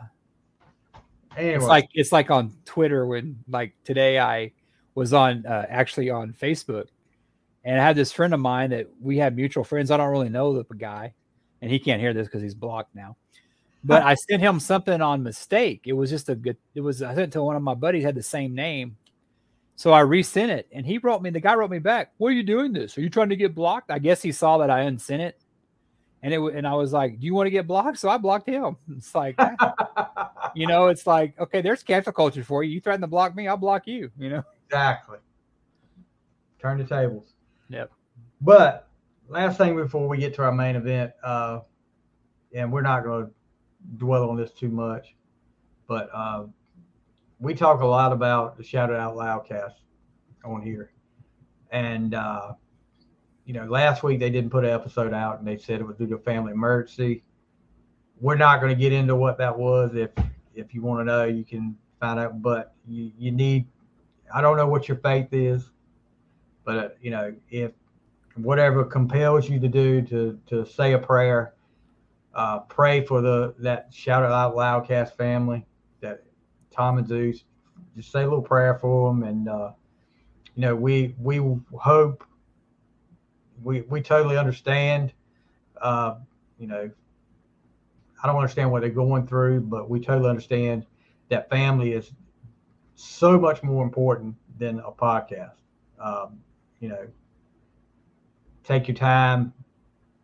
Anyway, 1.36 1.54
It's 1.56 1.64
like 1.64 1.88
it's 1.94 2.12
like 2.12 2.30
on 2.30 2.52
Twitter 2.64 3.06
when 3.06 3.36
like 3.48 3.74
today 3.84 4.18
I 4.18 4.52
was 4.94 5.12
on 5.12 5.44
uh, 5.46 5.66
actually 5.68 6.08
on 6.10 6.32
Facebook 6.32 6.86
and 7.64 7.80
I 7.80 7.84
had 7.84 7.96
this 7.96 8.12
friend 8.12 8.34
of 8.34 8.40
mine 8.40 8.70
that 8.70 8.88
we 9.00 9.16
had 9.16 9.34
mutual 9.34 9.64
friends. 9.64 9.90
I 9.90 9.96
don't 9.96 10.10
really 10.10 10.28
know 10.28 10.52
the 10.54 10.64
guy, 10.74 11.14
and 11.62 11.70
he 11.70 11.78
can't 11.78 12.00
hear 12.00 12.12
this 12.12 12.26
because 12.26 12.42
he's 12.42 12.54
blocked 12.54 12.94
now. 12.94 13.16
But 13.86 14.02
I 14.02 14.14
sent 14.14 14.40
him 14.40 14.60
something 14.60 15.02
on 15.02 15.22
mistake. 15.22 15.82
It 15.84 15.92
was 15.92 16.08
just 16.08 16.28
a 16.30 16.34
good. 16.34 16.56
It 16.74 16.80
was 16.80 17.02
I 17.02 17.14
sent 17.14 17.32
to 17.34 17.42
one 17.42 17.56
of 17.56 17.62
my 17.62 17.74
buddies 17.74 18.04
had 18.04 18.14
the 18.14 18.22
same 18.22 18.54
name, 18.54 18.96
so 19.76 19.92
I 19.92 20.00
resent 20.00 20.50
it, 20.50 20.68
and 20.72 20.86
he 20.86 20.98
wrote 20.98 21.20
me. 21.20 21.30
The 21.30 21.40
guy 21.40 21.54
wrote 21.54 21.70
me 21.70 21.80
back. 21.80 22.12
What 22.18 22.28
are 22.28 22.32
you 22.32 22.42
doing 22.42 22.72
this? 22.72 22.96
Are 22.96 23.02
you 23.02 23.10
trying 23.10 23.28
to 23.28 23.36
get 23.36 23.54
blocked? 23.54 23.90
I 23.90 23.98
guess 23.98 24.22
he 24.22 24.32
saw 24.32 24.58
that 24.58 24.70
I 24.70 24.82
unsent 24.82 25.20
it, 25.20 25.38
and 26.22 26.32
it 26.32 26.40
and 26.40 26.66
I 26.66 26.74
was 26.74 26.94
like, 26.94 27.20
"Do 27.20 27.26
you 27.26 27.34
want 27.34 27.46
to 27.46 27.50
get 27.50 27.66
blocked?" 27.66 27.98
So 27.98 28.08
I 28.08 28.16
blocked 28.16 28.48
him. 28.48 28.76
It's 28.96 29.14
like 29.14 29.38
you 30.54 30.66
know, 30.66 30.86
it's 30.86 31.06
like, 31.06 31.38
okay, 31.38 31.60
there's 31.60 31.82
cancel 31.82 32.12
culture 32.12 32.44
for 32.44 32.62
you. 32.64 32.72
You 32.72 32.80
threaten 32.80 33.02
to 33.02 33.06
block 33.06 33.36
me, 33.36 33.48
I'll 33.48 33.56
block 33.58 33.86
you. 33.86 34.10
You 34.18 34.30
know, 34.30 34.42
exactly. 34.66 35.18
Turn 36.58 36.78
the 36.78 36.84
tables. 36.84 37.33
Yep. 37.68 37.90
But 38.40 38.88
last 39.28 39.58
thing 39.58 39.76
before 39.76 40.08
we 40.08 40.18
get 40.18 40.34
to 40.34 40.42
our 40.42 40.52
main 40.52 40.76
event, 40.76 41.12
uh, 41.22 41.60
and 42.54 42.72
we're 42.72 42.82
not 42.82 43.04
going 43.04 43.26
to 43.26 43.32
dwell 43.96 44.28
on 44.30 44.36
this 44.36 44.52
too 44.52 44.68
much, 44.68 45.14
but 45.86 46.10
uh, 46.14 46.44
we 47.40 47.54
talk 47.54 47.80
a 47.80 47.86
lot 47.86 48.12
about 48.12 48.56
the 48.56 48.62
Shout 48.62 48.90
It 48.90 48.96
Out 48.96 49.16
Loudcast 49.16 49.74
on 50.44 50.62
here. 50.62 50.92
And, 51.70 52.14
uh, 52.14 52.52
you 53.44 53.52
know, 53.52 53.64
last 53.64 54.02
week 54.02 54.20
they 54.20 54.30
didn't 54.30 54.50
put 54.50 54.64
an 54.64 54.70
episode 54.70 55.12
out 55.12 55.38
and 55.38 55.46
they 55.46 55.58
said 55.58 55.80
it 55.80 55.86
was 55.86 55.96
due 55.96 56.06
to 56.06 56.14
a 56.14 56.18
family 56.18 56.52
emergency. 56.52 57.24
We're 58.20 58.36
not 58.36 58.60
going 58.60 58.74
to 58.74 58.80
get 58.80 58.92
into 58.92 59.16
what 59.16 59.38
that 59.38 59.58
was. 59.58 59.94
If 59.94 60.10
if 60.54 60.72
you 60.72 60.82
want 60.82 61.00
to 61.00 61.04
know, 61.04 61.24
you 61.24 61.44
can 61.44 61.76
find 62.00 62.18
out. 62.20 62.40
But 62.40 62.74
you, 62.86 63.10
you 63.18 63.32
need, 63.32 63.66
I 64.32 64.40
don't 64.40 64.56
know 64.56 64.68
what 64.68 64.88
your 64.88 64.98
faith 64.98 65.28
is, 65.32 65.70
but, 66.64 66.76
uh, 66.76 66.88
you 67.00 67.10
know, 67.10 67.34
if 67.50 67.72
whatever 68.36 68.84
compels 68.84 69.48
you 69.48 69.60
to 69.60 69.68
do 69.68 70.02
to 70.02 70.38
to 70.46 70.64
say 70.66 70.92
a 70.92 70.98
prayer, 70.98 71.54
uh, 72.34 72.60
pray 72.60 73.04
for 73.04 73.20
the 73.20 73.54
that 73.58 73.88
shout 73.92 74.24
out 74.24 74.54
loudcast 74.56 75.16
family, 75.16 75.64
that 76.00 76.24
Tom 76.70 76.98
and 76.98 77.06
Zeus, 77.06 77.44
just 77.96 78.10
say 78.10 78.20
a 78.20 78.24
little 78.24 78.42
prayer 78.42 78.78
for 78.80 79.08
them, 79.10 79.22
and 79.22 79.48
uh, 79.48 79.72
you 80.54 80.62
know 80.62 80.74
we 80.74 81.14
we 81.18 81.38
hope 81.78 82.24
we 83.62 83.82
we 83.82 84.00
totally 84.00 84.36
understand. 84.36 85.12
Uh, 85.80 86.16
you 86.58 86.66
know, 86.66 86.90
I 88.22 88.26
don't 88.26 88.36
understand 88.36 88.70
what 88.70 88.80
they're 88.80 88.90
going 88.90 89.26
through, 89.26 89.62
but 89.62 89.88
we 89.90 90.00
totally 90.00 90.30
understand 90.30 90.86
that 91.28 91.48
family 91.50 91.92
is 91.92 92.12
so 92.94 93.38
much 93.38 93.62
more 93.62 93.84
important 93.84 94.34
than 94.58 94.78
a 94.80 94.90
podcast. 94.90 95.56
Um, 95.98 96.38
you 96.84 96.90
know, 96.90 97.06
take 98.62 98.88
your 98.88 98.94
time, 98.94 99.54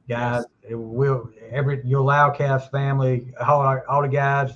guys. 0.06 0.44
It 0.62 0.74
will 0.74 1.30
every 1.50 1.80
your 1.86 2.02
Loudcast 2.02 2.70
family, 2.70 3.32
all, 3.40 3.80
all 3.88 4.02
the 4.02 4.08
guys 4.08 4.52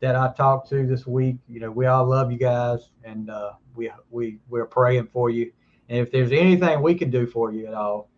that 0.00 0.14
I 0.14 0.30
talked 0.36 0.68
to 0.68 0.86
this 0.86 1.06
week. 1.06 1.36
You 1.48 1.60
know, 1.60 1.70
we 1.70 1.86
all 1.86 2.04
love 2.04 2.30
you 2.30 2.36
guys, 2.36 2.90
and 3.02 3.30
uh, 3.30 3.52
we 3.74 3.90
we 4.10 4.40
we're 4.50 4.66
praying 4.66 5.08
for 5.10 5.30
you. 5.30 5.50
And 5.88 5.98
if 5.98 6.12
there's 6.12 6.32
anything 6.32 6.82
we 6.82 6.94
can 6.94 7.08
do 7.08 7.26
for 7.26 7.50
you 7.50 7.66
at 7.66 7.72
all, 7.72 8.10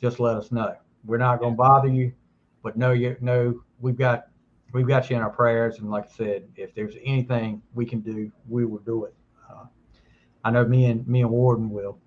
just 0.00 0.18
let 0.18 0.38
us 0.38 0.50
know. 0.50 0.74
We're 1.04 1.18
not 1.18 1.40
going 1.40 1.52
to 1.52 1.58
bother 1.58 1.88
you, 1.88 2.14
but 2.62 2.78
know 2.78 2.92
you 2.92 3.18
know 3.20 3.60
we've 3.80 3.98
got 3.98 4.28
we've 4.72 4.88
got 4.88 5.10
you 5.10 5.16
in 5.16 5.20
our 5.20 5.28
prayers. 5.28 5.78
And 5.78 5.90
like 5.90 6.06
I 6.06 6.16
said, 6.16 6.48
if 6.56 6.74
there's 6.74 6.94
anything 7.04 7.60
we 7.74 7.84
can 7.84 8.00
do, 8.00 8.32
we 8.48 8.64
will 8.64 8.78
do 8.78 9.04
it. 9.04 9.14
Uh, 9.46 9.64
I 10.42 10.50
know 10.50 10.64
me 10.64 10.86
and 10.86 11.06
me 11.06 11.20
and 11.20 11.28
Worden 11.28 11.68
will. 11.68 11.98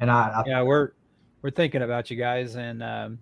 And 0.00 0.10
I, 0.10 0.28
I 0.28 0.42
yeah, 0.46 0.62
we're 0.62 0.92
we're 1.42 1.50
thinking 1.50 1.82
about 1.82 2.10
you 2.10 2.16
guys, 2.16 2.56
and 2.56 2.82
um, 2.82 3.18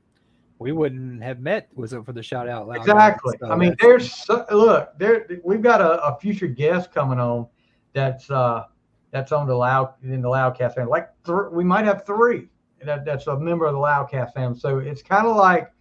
we 0.58 0.72
wouldn't 0.72 1.22
have 1.22 1.40
met 1.40 1.68
was 1.74 1.92
it 1.92 2.04
for 2.04 2.12
the 2.12 2.22
shout 2.22 2.48
out 2.48 2.68
loud. 2.68 2.78
Exactly. 2.78 3.36
So 3.40 3.50
I 3.50 3.56
mean, 3.56 3.76
there's 3.80 4.12
so, 4.12 4.44
look 4.50 4.98
there. 4.98 5.26
We've 5.44 5.62
got 5.62 5.80
a, 5.80 6.02
a 6.04 6.18
future 6.18 6.46
guest 6.48 6.92
coming 6.92 7.18
on. 7.18 7.46
That's 7.92 8.30
uh 8.30 8.64
that's 9.10 9.32
on 9.32 9.46
the 9.46 9.54
loud 9.54 9.94
in 10.02 10.20
the 10.20 10.28
Loudcast 10.28 10.74
family. 10.74 10.90
Like 10.90 11.10
th- 11.24 11.50
we 11.52 11.64
might 11.64 11.84
have 11.84 12.04
three. 12.04 12.48
That 12.82 13.04
that's 13.04 13.26
a 13.26 13.38
member 13.38 13.66
of 13.66 13.72
the 13.72 13.78
Loudcast 13.78 14.34
family. 14.34 14.58
So 14.58 14.78
it's 14.78 15.02
kind 15.02 15.26
of 15.26 15.36
like 15.36 15.72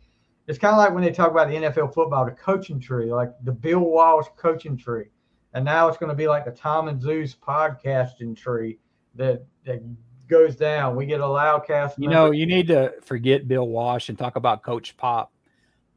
it's 0.48 0.58
kind 0.58 0.74
of 0.74 0.78
like 0.78 0.94
when 0.94 1.04
they 1.04 1.12
talk 1.12 1.32
about 1.32 1.50
the 1.50 1.56
NFL 1.56 1.94
football, 1.94 2.26
the 2.26 2.32
coaching 2.32 2.80
tree, 2.80 3.12
like 3.12 3.32
the 3.44 3.52
Bill 3.52 3.82
Walsh 3.82 4.28
coaching 4.38 4.78
tree, 4.78 5.06
and 5.54 5.66
now 5.66 5.88
it's 5.88 5.98
going 5.98 6.10
to 6.10 6.16
be 6.16 6.28
like 6.28 6.46
the 6.46 6.52
Tom 6.52 6.88
and 6.88 7.02
Zeus 7.02 7.36
podcasting 7.36 8.36
tree 8.36 8.80
that 9.16 9.44
that 9.66 9.82
goes 10.28 10.56
down. 10.56 10.96
We 10.96 11.06
get 11.06 11.20
a 11.22 11.28
loud 11.28 11.66
cast. 11.66 11.98
you 12.00 12.10
know, 12.10 12.32
you 12.32 12.46
need 12.46 12.68
to 12.68 12.94
forget 13.04 13.48
Bill 13.48 13.68
Walsh 13.68 14.10
and 14.10 14.18
talk 14.18 14.36
about 14.36 14.64
Coach 14.64 14.96
Pop. 14.98 15.32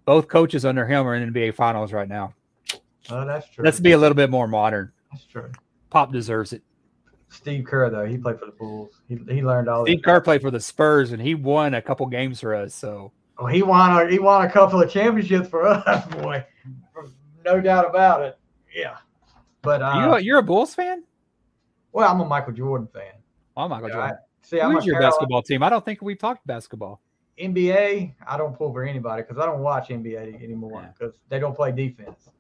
Both 0.05 0.29
coaches 0.29 0.65
under 0.65 0.87
him 0.87 1.07
are 1.07 1.15
in 1.15 1.33
NBA 1.33 1.55
Finals 1.55 1.93
right 1.93 2.09
now. 2.09 2.35
Oh, 3.11 3.25
that's 3.27 3.49
true. 3.51 3.65
Let's 3.65 3.81
be 3.81 3.93
a 3.93 3.99
little 3.99 4.15
bit 4.15 4.31
more 4.31 4.47
modern. 4.49 4.93
that's 5.13 5.25
true. 5.25 5.51
Pop 5.91 6.13
deserves 6.13 6.53
it. 6.53 6.63
Steve 7.29 7.65
Kerr 7.65 7.91
though, 7.91 8.07
he 8.07 8.19
played 8.19 8.39
for 8.41 8.47
the 8.47 8.53
Bulls. 8.53 9.01
He, 9.09 9.17
he 9.29 9.43
learned 9.43 9.69
all. 9.69 9.85
Steve 9.87 10.03
Kerr 10.05 10.21
played 10.21 10.41
for 10.43 10.51
the 10.51 10.59
Spurs, 10.61 11.13
and 11.13 11.23
he 11.23 11.35
won 11.35 11.75
a 11.75 11.83
couple 11.83 12.07
games 12.07 12.41
for 12.41 12.55
us. 12.55 12.75
So 12.75 13.13
Oh, 13.39 13.47
he 13.47 13.63
won. 13.63 13.91
A, 13.91 14.11
he 14.11 14.19
won 14.19 14.45
a 14.45 14.51
couple 14.51 14.83
of 14.83 14.91
championships 14.91 15.49
for 15.49 15.67
us, 15.67 16.07
boy. 16.15 16.45
No 17.45 17.61
doubt 17.61 17.89
about 17.89 18.23
it. 18.23 18.39
Yeah. 18.75 18.97
But 19.63 19.81
uh, 19.81 20.17
you, 20.19 20.25
you're 20.27 20.39
a 20.39 20.43
Bulls 20.43 20.75
fan? 20.75 21.05
well, 21.93 22.11
I'm 22.13 22.21
a 22.21 22.25
Michael 22.25 22.53
Jordan 22.53 22.89
fan. 22.93 23.13
Oh, 23.61 23.69
Michael 23.69 23.89
Yeah, 23.89 23.95
Jordan. 23.95 24.17
I- 24.17 24.47
see, 24.47 24.61
I'm 24.61 24.73
Who's 24.73 24.87
your 24.87 24.95
Carolina- 24.95 25.11
basketball 25.13 25.43
team? 25.43 25.63
I 25.63 25.69
don't 25.69 25.85
think 25.85 26.01
we've 26.03 26.19
talked 26.19 26.47
basketball. 26.47 27.01
NBA. 27.39 28.15
I 28.27 28.37
don't 28.37 28.57
pull 28.57 28.73
for 28.73 28.85
anybody 28.85 29.23
because 29.23 29.39
I 29.39 29.47
don't 29.47 29.61
watch 29.61 29.89
NBA 29.91 30.43
anymore 30.43 30.83
Yeah. 30.83 30.93
because 30.99 31.21
they 31.29 31.39
don't 31.39 31.55
play 31.55 31.73
defense. 31.73 32.31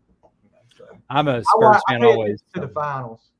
So, 0.76 0.86
I'm 1.10 1.28
a 1.28 1.42
Spurs 1.44 1.82
I 1.88 1.92
fan 1.92 2.00
pay 2.00 2.06
always. 2.12 2.42
to 2.54 2.60
the 2.60 2.68
finals. 2.68 3.30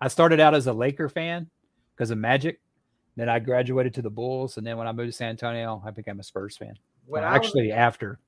I 0.00 0.08
started 0.08 0.40
out 0.40 0.54
as 0.54 0.66
a 0.66 0.72
Laker 0.72 1.08
fan 1.08 1.48
because 1.94 2.10
of 2.10 2.18
Magic. 2.18 2.60
Then 3.16 3.28
I 3.28 3.38
graduated 3.40 3.92
to 3.94 4.02
the 4.02 4.10
Bulls, 4.10 4.56
and 4.56 4.66
then 4.66 4.76
when 4.78 4.86
I 4.86 4.92
moved 4.92 5.08
to 5.08 5.16
San 5.16 5.30
Antonio, 5.30 5.82
I 5.84 5.90
became 5.90 6.18
a 6.18 6.22
Spurs 6.22 6.56
fan. 6.56 6.74
Well, 7.06 7.22
I 7.24 7.28
was- 7.38 7.46
actually, 7.46 7.70
after 7.72 8.18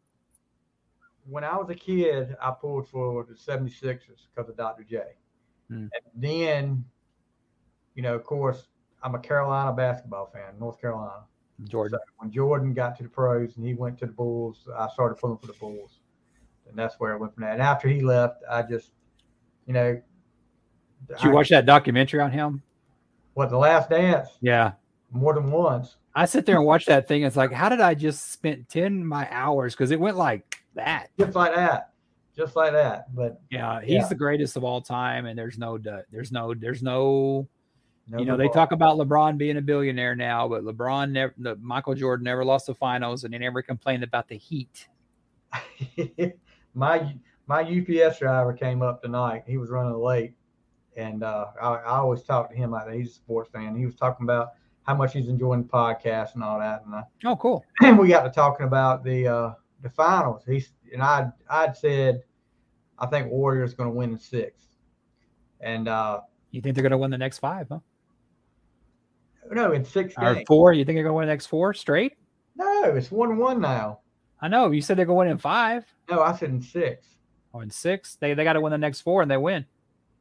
when 1.27 1.43
I 1.43 1.57
was 1.57 1.71
a 1.71 1.75
kid, 1.75 2.37
I 2.41 2.51
pulled 2.51 2.89
for 2.89 3.25
the 3.25 3.35
76ers 3.35 4.29
because 4.35 4.51
of 4.51 4.57
Dr. 4.57 4.85
J. 4.85 5.03
Hmm. 5.69 5.87
And 5.87 5.91
then, 6.15 6.85
you 7.95 8.03
know, 8.03 8.15
of 8.15 8.25
course, 8.25 8.69
I'm 9.03 9.15
a 9.15 9.19
Carolina 9.19 9.73
basketball 9.73 10.27
fan, 10.33 10.55
North 10.59 10.81
Carolina. 10.81 11.25
Jordan, 11.69 11.99
So 12.01 12.13
when 12.19 12.33
Jordan 12.33 12.75
got 12.75 12.97
to 12.97 13.05
the 13.05 13.09
pros 13.09 13.57
and 13.57 13.65
he 13.65 13.75
went 13.75 13.97
to 13.99 14.07
the 14.07 14.13
Bulls, 14.13 14.69
I 14.77 14.89
started 14.89 15.15
pulling 15.17 15.39
for 15.39 15.47
the 15.47 15.53
Bulls. 15.53 16.01
And 16.69 16.77
that's 16.77 16.97
where 16.99 17.13
it 17.13 17.21
went 17.21 17.33
from 17.35 17.45
that. 17.45 17.53
And 17.53 17.63
after 17.63 17.87
he 17.89 18.01
left, 18.01 18.43
I 18.51 18.63
just, 18.63 18.91
you 19.67 19.73
know, 19.73 20.01
did 21.09 21.23
you 21.23 21.31
I- 21.31 21.33
watch 21.35 21.51
that 21.51 21.65
documentary 21.67 22.21
on 22.21 22.31
him? 22.33 22.63
what, 23.35 23.51
The 23.51 23.59
Last 23.59 23.91
Dance? 23.91 24.29
Yeah, 24.41 24.73
More 25.11 25.35
than 25.35 25.51
once. 25.51 25.97
I 26.15 26.25
sit 26.27 26.47
there 26.47 26.57
and 26.57 26.65
watch 26.65 26.87
that 26.87 27.07
thing. 27.09 27.23
It's 27.25 27.37
like, 27.37 27.53
how 27.53 27.69
did 27.69 27.81
I 27.81 27.95
just 27.95 28.33
spend 28.33 28.69
ten 28.69 29.01
of 29.01 29.07
my 29.07 29.29
hours? 29.31 29.75
Because 29.75 29.91
it 29.91 29.99
went 30.01 30.17
like 30.17 30.57
that. 30.75 31.11
Just 31.19 31.35
like 31.37 31.55
that. 31.55 31.91
Just 32.37 32.55
like 32.57 32.73
that. 32.73 33.13
But 33.15 33.41
Yeah, 33.51 33.81
he's 33.81 33.91
Yeah. 33.95 34.07
the 34.09 34.15
greatest 34.15 34.57
of 34.57 34.63
all 34.65 34.81
time, 34.81 35.27
and 35.27 35.37
there's 35.39 35.59
no, 35.59 35.79
there's 35.79 36.31
no, 36.33 36.55
there's 36.55 36.83
no. 36.83 37.49
No 38.09 38.19
You 38.19 38.25
know, 38.25 38.37
they 38.37 38.49
talk 38.49 38.73
about 38.73 38.99
LeBron 38.99 39.39
being 39.39 39.57
a 39.57 39.63
billionaire 39.63 40.15
now, 40.15 40.49
but 40.49 40.65
LeBron 40.65 41.11
never, 41.11 41.35
the, 41.39 41.57
Michael 41.57 41.95
Jordan 41.95 42.25
never 42.25 42.45
lost 42.45 42.67
the 42.67 42.75
finals, 42.75 43.25
and 43.25 43.33
he 43.33 43.39
never 43.39 43.63
complained 43.63 44.05
about 44.05 44.29
the 44.29 44.37
heat. 44.37 44.89
my 46.75 47.15
my 47.47 47.61
UPS 47.61 48.19
driver 48.19 48.53
came 48.53 48.83
up 48.83 49.03
tonight. 49.03 49.45
He 49.47 49.57
was 49.57 49.71
running 49.71 49.95
late, 49.95 50.35
and 50.97 51.23
uh, 51.23 51.47
I, 51.61 51.75
I 51.75 51.97
always 51.99 52.23
talk 52.23 52.51
to 52.51 52.57
him 52.57 52.71
like 52.71 52.87
that. 52.87 52.95
He's 52.95 53.11
a 53.11 53.15
sports 53.15 53.51
fan. 53.51 53.77
He 53.77 53.87
was 53.87 53.95
talking 53.95 54.25
about 54.25 54.51
how 54.83 54.95
much 54.95 55.15
he's 55.15 55.29
enjoying 55.29 55.63
the 55.63 55.69
podcast 55.69 56.35
and 56.35 56.45
all 56.45 56.59
that, 56.59 56.85
and, 56.85 56.95
I, 56.95 57.03
Oh, 57.25 57.37
cool. 57.37 57.65
and 57.83 57.99
we 57.99 58.09
got 58.09 58.25
to 58.25 58.31
talking 58.31 58.67
about 58.67 59.03
the 59.03 59.29
uh, 59.29 59.55
the 59.83 59.91
finals. 59.91 60.43
He's 60.47 60.73
and 60.93 61.03
I 61.03 61.31
I'd 61.49 61.77
said 61.77 62.23
I 62.99 63.07
think 63.07 63.31
Warriors 63.31 63.75
going 63.75 63.89
to 63.89 63.95
win 63.95 64.13
in 64.13 64.19
six, 64.19 64.63
and 65.61 65.89
uh, 65.89 66.21
You 66.51 66.61
think 66.61 66.75
they're 66.75 66.83
going 66.83 66.93
to 66.93 66.99
win 66.99 67.11
the 67.11 67.19
next 67.19 67.39
five, 67.39 67.69
huh? 67.71 67.79
No, 69.51 69.73
in 69.73 69.85
six 69.85 70.15
Or 70.19 70.35
games. 70.35 70.45
four? 70.47 70.73
You 70.73 70.85
think 70.85 70.97
they're 70.97 71.05
going 71.05 71.13
to 71.13 71.19
win 71.19 71.27
the 71.27 71.33
next 71.33 71.47
four 71.47 71.75
straight? 71.75 72.15
No, 72.57 72.85
it's 72.85 73.11
one 73.11 73.37
one 73.37 73.61
now. 73.61 74.01
I 74.41 74.49
know. 74.49 74.71
You 74.71 74.81
said 74.83 74.97
they're 74.97 75.07
going 75.07 75.27
to 75.27 75.29
win 75.31 75.33
in 75.33 75.39
five 75.39 75.85
No, 76.11 76.21
I 76.23 76.35
said 76.37 76.51
in 76.51 76.61
six. 76.63 77.07
or 77.53 77.63
in 77.63 77.71
six. 77.71 78.17
They 78.17 78.35
they 78.35 78.45
got 78.45 78.55
to 78.55 78.61
win 78.61 78.71
the 78.73 78.79
next 78.79 79.01
four, 79.01 79.23
and 79.23 79.31
they 79.31 79.37
win. 79.37 79.65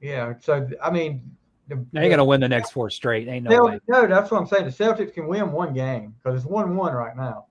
Yeah, 0.01 0.33
so 0.41 0.67
I 0.81 0.91
mean, 0.91 1.21
the, 1.67 1.75
They 1.93 2.01
ain't 2.01 2.09
going 2.09 2.17
to 2.17 2.25
win 2.25 2.41
the 2.41 2.49
next 2.49 2.71
four 2.71 2.89
straight. 2.89 3.27
Ain't 3.27 3.45
no 3.45 3.65
way. 3.65 3.79
no, 3.87 4.05
that's 4.07 4.31
what 4.31 4.39
I'm 4.41 4.47
saying. 4.47 4.65
The 4.65 4.71
Celtics 4.71 5.13
can 5.13 5.27
win 5.27 5.51
one 5.51 5.73
game 5.73 6.13
because 6.21 6.37
it's 6.39 6.49
one 6.49 6.75
one 6.75 6.93
right 6.93 7.15
now. 7.15 7.45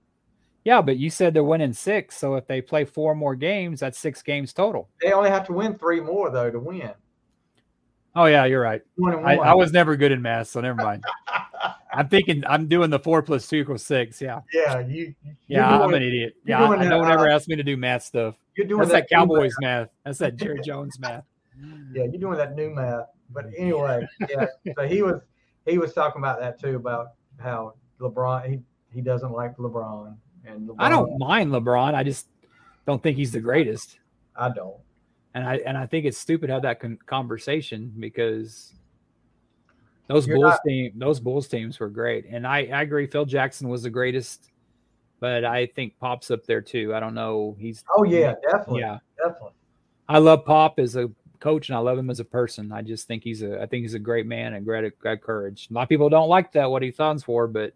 Yeah, 0.65 0.81
but 0.81 0.97
you 0.97 1.09
said 1.09 1.33
they're 1.33 1.43
winning 1.43 1.73
six. 1.73 2.15
So 2.17 2.35
if 2.35 2.47
they 2.47 2.61
play 2.61 2.85
four 2.85 3.15
more 3.15 3.35
games, 3.35 3.79
that's 3.81 3.97
six 3.99 4.21
games 4.21 4.53
total. 4.53 4.87
They 5.01 5.11
only 5.11 5.29
have 5.29 5.45
to 5.47 5.53
win 5.53 5.73
three 5.75 5.99
more 5.99 6.29
though 6.29 6.49
to 6.51 6.59
win. 6.59 6.91
Oh 8.15 8.25
yeah, 8.25 8.45
you're 8.45 8.61
right. 8.61 8.81
I. 9.05 9.37
I 9.37 9.53
was 9.53 9.71
never 9.71 9.95
good 9.95 10.11
in 10.11 10.21
math, 10.21 10.47
so 10.47 10.61
never 10.61 10.81
mind. 10.81 11.03
I'm 11.93 12.07
thinking 12.07 12.43
I'm 12.47 12.67
doing 12.67 12.89
the 12.89 12.99
four 12.99 13.21
plus 13.21 13.47
two 13.47 13.57
equals 13.57 13.83
six. 13.83 14.19
Yeah, 14.19 14.41
yeah, 14.51 14.79
you. 14.79 15.13
yeah, 15.47 15.79
I'm 15.79 15.93
an 15.93 16.01
idiot. 16.01 16.35
Yeah, 16.43 16.57
I, 16.57 16.85
that, 16.85 16.97
one 16.99 17.11
ever 17.11 17.29
uh, 17.29 17.35
asked 17.35 17.47
me 17.47 17.55
to 17.55 17.63
do 17.63 17.77
math 17.77 18.03
stuff. 18.03 18.35
You're 18.57 18.67
doing 18.67 18.79
That's 18.79 18.91
that 18.91 19.07
that 19.09 19.15
Cowboys 19.15 19.53
math. 19.61 19.89
That's 20.03 20.17
that 20.19 20.35
Jerry 20.35 20.59
Jones 20.61 20.99
math. 20.99 21.11
math. 21.11 21.23
Yeah, 21.93 22.05
you're 22.05 22.19
doing 22.19 22.37
that 22.37 22.55
new 22.55 22.71
math. 22.71 23.05
But 23.29 23.45
anyway, 23.55 24.07
yeah. 24.27 24.47
so 24.75 24.87
he 24.87 25.03
was 25.03 25.21
he 25.67 25.77
was 25.77 25.93
talking 25.93 26.19
about 26.19 26.39
that 26.39 26.59
too 26.59 26.75
about 26.75 27.09
how 27.39 27.75
LeBron 27.99 28.49
he 28.49 28.59
he 28.91 29.01
doesn't 29.01 29.31
like 29.31 29.55
LeBron 29.57 30.15
and 30.45 30.67
LeBron, 30.67 30.75
I 30.79 30.89
don't 30.89 31.17
mind 31.19 31.51
LeBron. 31.51 31.93
I 31.93 32.03
just 32.03 32.27
don't 32.85 33.01
think 33.01 33.17
he's 33.17 33.31
the 33.31 33.39
greatest. 33.39 33.99
I 34.35 34.49
don't. 34.49 34.77
And 35.33 35.45
I 35.47 35.55
and 35.65 35.77
I 35.77 35.85
think 35.85 36.05
it's 36.05 36.17
stupid 36.17 36.47
to 36.47 36.53
have 36.53 36.61
that 36.63 36.79
con- 36.79 36.99
conversation 37.05 37.93
because 37.99 38.73
those 40.07 40.27
You're 40.27 40.37
Bulls 40.37 40.51
not- 40.51 40.59
team, 40.67 40.91
those 40.95 41.19
Bulls 41.19 41.47
teams 41.47 41.79
were 41.79 41.89
great, 41.89 42.25
and 42.29 42.45
I, 42.45 42.65
I 42.65 42.81
agree. 42.81 43.07
Phil 43.07 43.25
Jackson 43.25 43.69
was 43.69 43.83
the 43.83 43.89
greatest, 43.89 44.51
but 45.19 45.45
I 45.45 45.65
think 45.67 45.97
Pop's 45.99 46.29
up 46.29 46.45
there 46.45 46.61
too. 46.61 46.93
I 46.93 46.99
don't 46.99 47.13
know. 47.13 47.55
He's 47.59 47.83
Oh 47.97 48.03
yeah, 48.03 48.33
definitely, 48.43 48.81
yeah. 48.81 48.97
definitely. 49.17 49.51
I 50.09 50.17
love 50.19 50.43
Pop 50.45 50.79
as 50.79 50.95
a 50.97 51.09
coach, 51.39 51.69
and 51.69 51.75
I 51.77 51.79
love 51.79 51.97
him 51.97 52.09
as 52.09 52.19
a 52.19 52.25
person. 52.25 52.71
I 52.71 52.81
just 52.81 53.07
think 53.07 53.23
he's 53.23 53.41
a 53.43 53.61
I 53.61 53.65
think 53.65 53.83
he's 53.83 53.93
a 53.93 53.99
great 53.99 54.27
man 54.27 54.53
and 54.53 54.65
great 54.65 54.97
great 54.99 55.21
courage. 55.21 55.67
A 55.71 55.73
lot 55.73 55.83
of 55.83 55.89
people 55.89 56.09
don't 56.09 56.29
like 56.29 56.51
that 56.51 56.69
what 56.69 56.81
he 56.83 56.91
stands 56.91 57.23
for, 57.23 57.47
but 57.47 57.73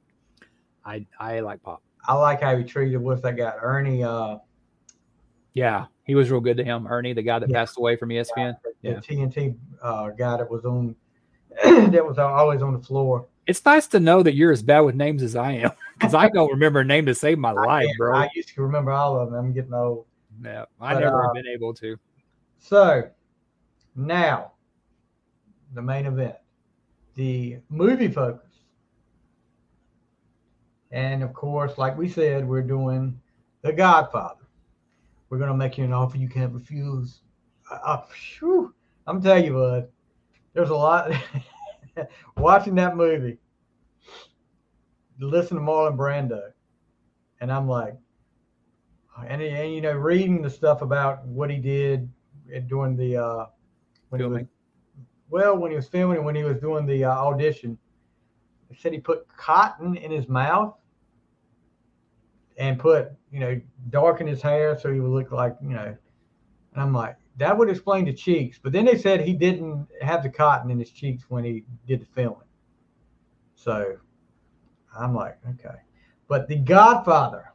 I 0.86 1.06
I 1.20 1.40
like 1.40 1.64
Pop. 1.64 1.82
I 2.08 2.14
like 2.14 2.42
how 2.42 2.56
he 2.58 2.64
treated 2.66 2.98
what's 2.98 3.22
that 3.22 3.38
guy 3.38 3.54
Ernie 3.62 4.04
uh 4.04 4.38
Yeah, 5.58 5.86
he 6.04 6.14
was 6.14 6.30
real 6.30 6.40
good 6.40 6.58
to 6.58 6.64
him. 6.64 6.86
Ernie, 6.88 7.14
the 7.14 7.24
guy 7.24 7.40
that 7.40 7.50
Yeah. 7.50 7.58
passed 7.58 7.80
away 7.80 7.96
from 7.96 8.10
ESPN. 8.10 8.56
the 8.64 8.74
Yeah. 8.90 9.00
TNT 9.00 9.56
uh, 9.82 10.10
guy 10.12 10.38
that 10.38 10.48
was 10.48 10.66
on 10.66 10.96
that 11.64 12.06
was 12.06 12.20
always 12.20 12.62
on 12.62 12.74
the 12.74 12.80
floor. 12.80 13.26
It's 13.48 13.66
nice 13.66 13.88
to 13.88 14.00
know 14.00 14.22
that 14.22 14.36
you're 14.36 14.52
as 14.52 14.62
bad 14.62 14.82
with 14.82 14.94
names 14.94 15.24
as 15.24 15.36
I 15.36 15.54
am, 15.54 15.72
because 15.98 16.14
I 16.14 16.30
don't 16.30 16.52
remember 16.52 16.82
a 16.82 16.86
name 16.86 17.08
to 17.08 17.16
save 17.16 17.40
my 17.40 17.52
life, 17.72 17.88
bro. 17.98 18.16
I 18.16 18.30
used 18.36 18.50
to 18.50 18.62
remember 18.62 18.92
all 18.92 19.20
of 19.20 19.32
them. 19.32 19.46
I'm 19.46 19.52
getting 19.54 19.74
old. 19.74 20.06
yeah, 20.44 20.66
I 20.80 20.94
but, 20.94 21.00
never 21.00 21.24
uh, 21.24 21.28
have 21.28 21.34
been 21.34 21.48
able 21.48 21.74
to. 21.76 21.98
So 22.60 23.10
now 23.96 24.52
the 25.74 25.82
main 25.82 26.06
event, 26.06 26.36
the 27.16 27.58
movie 27.70 28.10
focus. 28.10 28.44
And 30.92 31.24
of 31.24 31.34
course, 31.34 31.80
like 31.80 31.98
we 31.98 32.08
said, 32.10 32.48
we're 32.48 32.62
doing 32.62 33.20
The 33.64 33.74
Godfather. 33.74 34.47
We're 35.30 35.40
gonna 35.40 35.56
make 35.56 35.78
you 35.78 35.84
an 35.84 35.94
offer 35.94 36.18
you 36.18 36.30
can't 36.30 36.54
refuse. 36.54 37.22
Uh, 37.70 37.80
uh, 37.84 38.02
phew, 38.02 38.74
I'm 39.06 39.22
telling 39.22 39.46
you, 39.46 39.54
bud, 39.54 39.90
there's 40.54 40.70
a 40.70 40.76
lot. 40.76 41.12
watching 42.38 42.76
that 42.76 42.96
movie, 42.96 43.38
listen 45.20 45.58
to 45.58 45.64
Marlon 45.64 45.98
Brando, 45.98 46.52
and 47.42 47.52
I'm 47.52 47.68
like, 47.68 47.96
and, 49.28 49.42
and 49.42 49.74
you 49.74 49.82
know, 49.82 49.94
reading 49.94 50.42
the 50.42 50.50
stuff 50.50 50.82
about 50.82 51.26
what 51.26 51.50
he 51.50 51.58
did 51.58 52.10
during 52.68 52.96
the 52.96 53.18
uh, 53.18 53.46
when 54.10 54.22
he 54.22 54.28
was, 54.28 54.32
Filming. 54.32 54.48
well, 55.30 55.58
when 55.58 55.72
he 55.72 55.76
was 55.76 55.88
filming 55.88 56.18
and 56.18 56.26
when 56.26 56.36
he 56.36 56.44
was 56.44 56.60
doing 56.60 56.86
the 56.86 57.04
uh, 57.04 57.12
audition, 57.12 57.78
they 58.70 58.78
said 58.78 58.94
he 58.94 59.00
put 59.00 59.28
cotton 59.36 59.98
in 59.98 60.12
his 60.12 60.28
mouth 60.30 60.76
and 62.58 62.80
put 62.80 63.12
you 63.38 63.44
know 63.46 63.62
darken 63.92 64.26
his 64.26 64.42
hair 64.42 64.78
so 64.80 64.92
he 64.92 65.00
would 65.00 65.12
look 65.12 65.32
like 65.32 65.56
you 65.62 65.70
know. 65.70 65.96
And 66.74 66.82
I'm 66.84 66.92
like, 66.94 67.16
that 67.38 67.56
would 67.58 67.70
explain 67.70 68.06
the 68.06 68.14
cheeks. 68.14 68.60
But 68.62 68.72
then 68.72 68.86
they 68.86 68.98
said 68.98 69.22
he 69.22 69.34
didn't 69.34 69.88
have 70.02 70.24
the 70.24 70.30
cotton 70.30 70.72
in 70.72 70.80
his 70.80 70.90
cheeks 70.92 71.24
when 71.30 71.44
he 71.44 71.64
did 71.88 72.02
the 72.02 72.06
filming. 72.06 72.48
So 73.56 73.98
I'm 74.98 75.14
like, 75.16 75.38
okay. 75.52 75.76
But 76.28 76.48
The 76.48 76.58
Godfather 76.58 77.52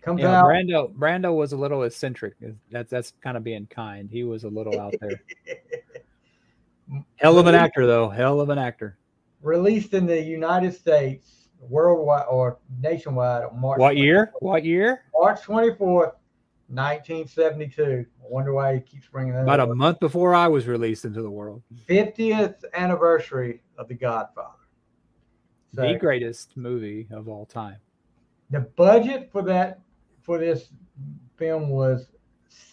comes 0.00 0.20
Yeah, 0.20 0.40
out. 0.40 0.44
Brando 0.44 0.92
Brando 0.94 1.34
was 1.36 1.52
a 1.52 1.56
little 1.56 1.82
eccentric. 1.84 2.34
That's 2.70 2.90
that's 2.90 3.12
kind 3.22 3.36
of 3.36 3.44
being 3.44 3.66
kind. 3.66 4.08
He 4.10 4.24
was 4.24 4.44
a 4.44 4.48
little 4.48 4.78
out 4.78 4.94
there. 5.00 5.22
Hell 7.16 7.38
of 7.38 7.46
an 7.46 7.54
actor, 7.54 7.86
though. 7.86 8.08
Hell 8.08 8.40
of 8.40 8.48
an 8.50 8.58
actor. 8.58 8.98
released 9.42 9.94
in 9.94 10.06
the 10.06 10.20
United 10.20 10.74
States, 10.74 11.39
worldwide 11.68 12.26
or 12.30 12.58
nationwide 12.80 13.44
on 13.44 13.60
March. 13.60 13.78
What 13.78 13.96
year? 13.96 14.32
What 14.40 14.64
year? 14.64 15.02
March 15.18 15.42
24th, 15.42 16.14
1972. 16.68 18.06
I 18.22 18.26
wonder 18.28 18.52
why 18.54 18.74
he 18.76 18.80
keeps 18.80 19.06
bringing 19.08 19.34
that 19.34 19.42
About 19.42 19.60
a 19.60 19.74
month 19.74 20.00
before 20.00 20.34
I 20.34 20.48
was 20.48 20.66
released 20.66 21.04
into 21.04 21.22
the 21.22 21.30
world. 21.30 21.62
50th 21.88 22.62
anniversary 22.74 23.62
of 23.76 23.88
The 23.88 23.94
Godfather. 23.94 24.54
So 25.74 25.82
The 25.82 25.98
greatest 25.98 26.56
movie 26.56 27.06
of 27.10 27.28
all 27.28 27.46
time. 27.46 27.76
the 28.50 28.60
budget 28.60 29.28
for 29.30 29.42
that 29.42 29.80
for 30.22 30.38
this 30.38 30.70
film 31.36 31.68
was 31.68 32.08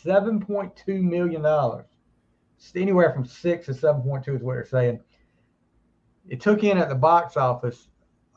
7.2 0.04 1.02
million 1.02 1.42
dollars. 1.44 1.86
anywhere 2.76 3.14
from 3.14 3.26
six 3.26 3.68
to 3.68 3.74
seven 3.74 4.02
point 4.02 4.24
two 4.26 4.36
is 4.36 4.42
what 4.42 4.54
they're 4.56 4.66
saying. 4.66 5.00
It 6.28 6.42
took 6.42 6.64
in 6.64 6.78
at 6.78 6.90
the 6.90 6.96
box 6.96 7.38
office 7.38 7.88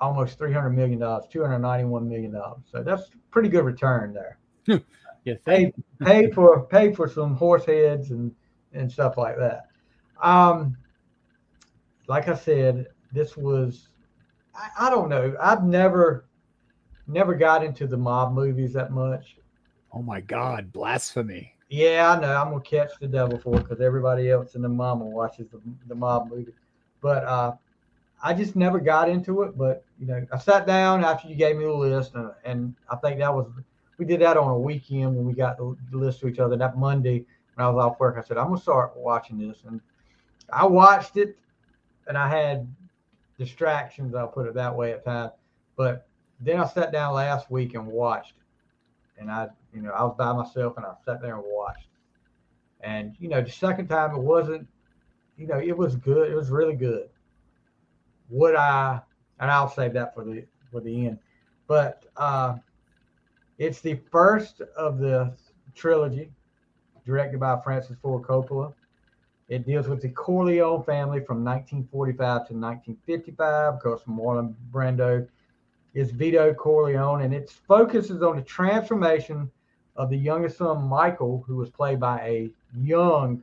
almost 0.01 0.39
three 0.39 0.53
hundred 0.53 0.71
million 0.71 0.99
dollars, 0.99 1.25
two 1.31 1.43
hundred 1.43 1.61
ninety-one 1.61 2.09
million 2.09 2.33
dollars. 2.33 2.63
So 2.71 2.83
that's 2.83 3.11
pretty 3.31 3.49
good 3.49 3.65
return 3.65 4.15
there. 4.15 4.39
Yeah, 5.25 5.35
Pay 5.45 5.75
pay 6.03 6.31
for 6.31 6.65
pay 6.65 6.95
for 6.95 7.07
some 7.07 7.35
horse 7.35 7.67
heads 7.67 8.11
and 8.11 8.35
and 8.73 8.91
stuff 8.91 9.19
like 9.19 9.37
that. 9.37 9.67
Um, 10.23 10.79
like 12.07 12.27
I 12.29 12.35
said, 12.35 12.87
this 13.13 13.37
was 13.37 13.91
I, 14.55 14.87
I 14.87 14.91
don't 14.91 15.11
know. 15.11 15.37
I've 15.39 15.63
never 15.63 16.25
never 17.07 17.35
got 17.35 17.63
into 17.63 17.87
the 17.87 17.99
mob 17.99 18.33
movies 18.33 18.73
that 18.73 18.93
much. 18.93 19.37
Oh 19.93 20.01
my 20.01 20.23
God, 20.23 20.73
blasphemy! 20.73 21.53
Yeah, 21.69 22.17
I 22.17 22.21
know. 22.21 22.35
I'm 22.35 22.51
gonna 22.51 22.63
catch 22.63 22.93
the 22.99 23.07
devil 23.07 23.39
for 23.39 23.57
it 23.57 23.65
because 23.65 23.83
everybody 23.83 24.31
else 24.31 24.55
in 24.55 24.63
the 24.63 24.69
mama 24.71 25.05
watches 25.05 25.49
the, 25.51 25.61
the 25.87 25.95
mob 25.95 26.31
movie. 26.31 26.55
But 27.03 27.25
uh, 27.25 27.53
I 28.23 28.35
just 28.35 28.57
never 28.57 28.79
got 28.79 29.09
into 29.09 29.43
it. 29.43 29.57
But 29.57 29.85
you 29.99 30.07
know, 30.07 30.27
I 30.33 30.39
sat 30.39 30.67
down 30.67 31.05
after 31.05 31.29
you 31.29 31.35
gave 31.35 31.57
me 31.57 31.65
the 31.65 31.73
list, 31.73 32.15
and, 32.15 32.31
and 32.45 32.75
I 32.91 32.97
think 32.97 33.19
that 33.19 33.35
was 33.35 33.47
we 33.99 34.05
did 34.05 34.21
that 34.21 34.37
on 34.37 34.51
a 34.51 34.59
weekend 34.59 35.15
when 35.15 35.27
we 35.27 35.35
got 35.35 35.59
the, 35.59 35.77
the 35.91 35.99
list 35.99 36.21
to 36.21 36.29
each 36.29 36.39
other. 36.39 36.57
That 36.57 36.79
Monday 36.79 37.25
when 37.55 37.67
I 37.67 37.71
was 37.71 37.85
off 37.85 38.01
work, 38.01 38.17
I 38.19 38.27
said 38.27 38.39
I'm 38.39 38.49
gonna 38.49 38.61
start 38.61 38.97
watching 38.97 39.39
this, 39.39 39.59
and 39.67 39.81
I 40.53 40.67
watched 40.67 41.17
it, 41.17 41.39
and 42.07 42.17
I 42.17 42.29
had 42.29 42.67
distractions. 43.39 44.15
I'll 44.15 44.29
put 44.29 44.47
it 44.47 44.55
that 44.55 44.75
way 44.75 44.93
at 44.93 45.05
times. 45.05 45.33
But 45.77 46.07
then 46.41 46.61
I 46.61 46.67
sat 46.67 46.93
down 46.93 47.15
last 47.15 47.51
week 47.51 47.75
and 47.75 47.87
watched, 47.87 48.35
and 49.19 49.31
I 49.31 49.49
you 49.75 49.83
know 49.83 49.91
I 49.91 50.03
was 50.05 50.15
by 50.17 50.33
myself 50.33 50.77
and 50.77 50.87
I 50.87 50.93
sat 51.05 51.23
there 51.23 51.37
and 51.37 51.45
watched, 51.47 51.89
and 52.81 53.15
you 53.19 53.29
know 53.29 53.41
the 53.41 53.51
second 53.51 53.89
time 53.89 54.15
it 54.15 54.21
wasn't, 54.21 54.67
you 55.37 55.47
know 55.47 55.59
it 55.59 55.77
was 55.77 55.97
good. 55.97 56.31
It 56.31 56.35
was 56.35 56.51
really 56.51 56.75
good. 56.75 57.09
Would 58.31 58.55
I? 58.55 59.01
And 59.39 59.51
I'll 59.51 59.71
save 59.71 59.93
that 59.95 60.15
for 60.15 60.25
the 60.25 60.45
for 60.71 60.81
the 60.81 61.07
end. 61.07 61.19
But 61.67 62.05
uh, 62.17 62.57
it's 63.59 63.81
the 63.81 64.01
first 64.11 64.61
of 64.77 64.99
the 64.99 65.33
trilogy, 65.75 66.31
directed 67.05 67.41
by 67.41 67.61
Francis 67.63 67.97
Ford 68.03 68.23
Coppola. 68.23 68.73
It 69.49 69.67
deals 69.67 69.89
with 69.89 70.01
the 70.01 70.09
Corleone 70.11 70.85
family 70.85 71.21
from 71.21 71.45
1945 71.45 72.19
to 72.19 72.55
1955. 72.55 73.75
Of 73.75 73.81
course, 73.81 74.03
Marlon 74.07 74.55
Brando 74.71 75.27
is 75.95 76.13
Vito 76.13 76.55
Corleone, 76.55 77.23
and 77.23 77.35
it 77.35 77.51
focuses 77.51 78.23
on 78.23 78.37
the 78.37 78.43
transformation 78.43 79.51
of 79.97 80.09
the 80.09 80.17
youngest 80.17 80.59
son, 80.59 80.85
Michael, 80.85 81.43
who 81.47 81.57
was 81.57 81.69
played 81.69 81.99
by 81.99 82.21
a 82.21 82.51
young, 82.77 83.43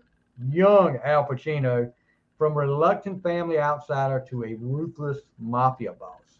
young 0.49 0.97
Al 1.03 1.25
Pacino, 1.25 1.91
from 2.37 2.53
reluctant 2.53 3.21
family 3.23 3.59
outsider 3.59 4.23
to 4.29 4.43
a 4.43 4.55
ruthless 4.55 5.19
mafia 5.39 5.93
boss. 5.93 6.39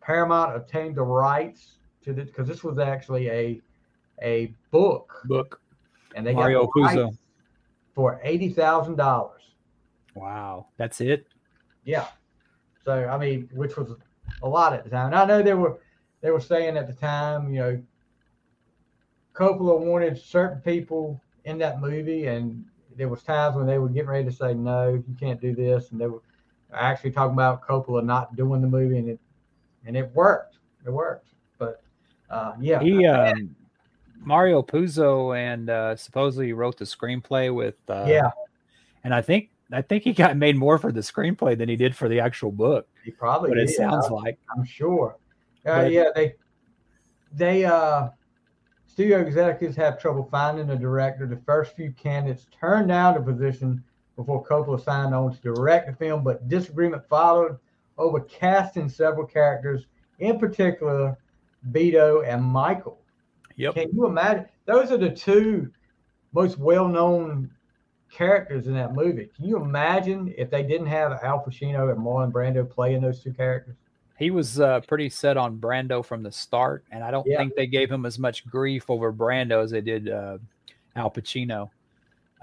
Paramount 0.00 0.54
obtained 0.56 0.96
the 0.96 1.02
rights 1.02 1.78
to 2.04 2.12
this 2.12 2.28
because 2.28 2.46
this 2.46 2.62
was 2.62 2.78
actually 2.78 3.28
a 3.28 3.60
a 4.22 4.54
book, 4.70 5.22
Book 5.26 5.60
and 6.14 6.26
they 6.26 6.34
Mario 6.34 6.66
got 6.66 6.94
the 6.94 7.02
rights 7.02 7.18
for 7.94 8.20
eighty 8.22 8.48
thousand 8.48 8.96
dollars. 8.96 9.42
Wow, 10.14 10.66
that's 10.76 11.00
it. 11.00 11.26
Yeah. 11.84 12.06
So 12.84 13.06
I 13.06 13.18
mean, 13.18 13.48
which 13.52 13.76
was 13.76 13.94
a 14.42 14.48
lot 14.48 14.72
at 14.72 14.84
the 14.84 14.90
time. 14.90 15.06
And 15.06 15.14
I 15.14 15.24
know 15.24 15.42
they 15.42 15.54
were 15.54 15.80
they 16.20 16.30
were 16.30 16.40
saying 16.40 16.76
at 16.76 16.86
the 16.86 16.92
time, 16.92 17.52
you 17.52 17.60
know, 17.60 17.82
Coppola 19.34 19.78
wanted 19.78 20.18
certain 20.18 20.60
people 20.60 21.22
in 21.44 21.58
that 21.58 21.80
movie, 21.80 22.26
and 22.26 22.64
there 22.98 23.08
was 23.08 23.22
times 23.22 23.56
when 23.56 23.66
they 23.66 23.78
were 23.78 23.88
getting 23.88 24.10
ready 24.10 24.24
to 24.24 24.32
say 24.32 24.52
no, 24.52 24.90
you 24.90 25.16
can't 25.18 25.40
do 25.40 25.54
this, 25.54 25.92
and 25.92 26.00
they 26.00 26.06
were 26.08 26.20
actually 26.74 27.12
talking 27.12 27.32
about 27.32 27.66
Coppola 27.66 28.04
not 28.04 28.36
doing 28.36 28.60
the 28.60 28.66
movie, 28.66 28.98
and 28.98 29.08
it 29.08 29.20
and 29.86 29.96
it 29.96 30.10
worked. 30.14 30.58
It 30.84 30.90
worked. 30.90 31.28
But 31.58 31.80
uh, 32.28 32.54
yeah, 32.60 32.80
He 32.80 33.06
um, 33.06 33.54
Mario 34.20 34.62
Puzo 34.62 35.38
and 35.38 35.70
uh, 35.70 35.96
supposedly 35.96 36.52
wrote 36.52 36.76
the 36.76 36.84
screenplay 36.84 37.54
with 37.54 37.76
uh, 37.88 38.04
yeah, 38.08 38.30
and 39.04 39.14
I 39.14 39.22
think 39.22 39.50
I 39.72 39.80
think 39.80 40.02
he 40.02 40.12
got 40.12 40.36
made 40.36 40.56
more 40.56 40.76
for 40.76 40.90
the 40.90 41.00
screenplay 41.00 41.56
than 41.56 41.68
he 41.68 41.76
did 41.76 41.94
for 41.94 42.08
the 42.08 42.18
actual 42.20 42.50
book. 42.50 42.88
he 43.04 43.12
probably 43.12 43.50
What 43.50 43.58
it 43.58 43.70
sounds 43.70 44.10
like. 44.10 44.38
I'm 44.54 44.64
sure. 44.64 45.16
Uh, 45.64 45.82
But- 45.82 45.92
yeah, 45.92 46.10
they 46.14 46.34
they 47.32 47.64
uh 47.64 48.08
studio 48.98 49.20
executives 49.20 49.76
have 49.76 49.96
trouble 49.96 50.26
finding 50.28 50.70
a 50.70 50.76
director. 50.76 51.24
The 51.24 51.40
first 51.46 51.76
few 51.76 51.92
candidates 51.92 52.48
turned 52.50 52.88
down 52.88 53.14
the 53.14 53.20
position 53.20 53.80
before 54.16 54.44
Coppola 54.44 54.82
signed 54.82 55.14
on 55.14 55.32
to 55.32 55.40
direct 55.40 55.86
the 55.86 55.94
film, 55.94 56.24
but 56.24 56.48
disagreement 56.48 57.08
followed 57.08 57.60
over 57.96 58.18
casting 58.22 58.88
several 58.88 59.24
characters, 59.24 59.86
in 60.18 60.36
particular 60.36 61.16
Vito 61.62 62.22
and 62.22 62.42
Michael. 62.42 62.98
Yep. 63.54 63.74
Can 63.74 63.88
you 63.92 64.06
imagine? 64.06 64.46
Those 64.66 64.90
are 64.90 64.98
the 64.98 65.10
two 65.10 65.70
most 66.32 66.58
well-known 66.58 67.52
characters 68.10 68.66
in 68.66 68.74
that 68.74 68.96
movie. 68.96 69.30
Can 69.36 69.44
you 69.44 69.62
imagine 69.62 70.34
if 70.36 70.50
they 70.50 70.64
didn't 70.64 70.88
have 70.88 71.12
Al 71.22 71.44
Pacino 71.44 71.92
and 71.92 72.04
Marlon 72.04 72.32
Brando 72.32 72.68
playing 72.68 73.02
those 73.02 73.22
two 73.22 73.32
characters? 73.32 73.76
He 74.18 74.30
was 74.32 74.58
uh, 74.58 74.80
pretty 74.80 75.08
set 75.10 75.36
on 75.36 75.58
Brando 75.58 76.04
from 76.04 76.22
the 76.24 76.32
start, 76.32 76.84
and 76.90 77.04
I 77.04 77.10
don't 77.12 77.26
Yeah. 77.26 77.38
think 77.38 77.54
they 77.54 77.68
gave 77.68 77.90
him 77.90 78.04
as 78.04 78.18
much 78.18 78.44
grief 78.46 78.90
over 78.90 79.12
Brando 79.12 79.62
as 79.62 79.70
they 79.70 79.80
did 79.80 80.08
uh, 80.08 80.38
Al 80.96 81.10
Pacino. 81.10 81.70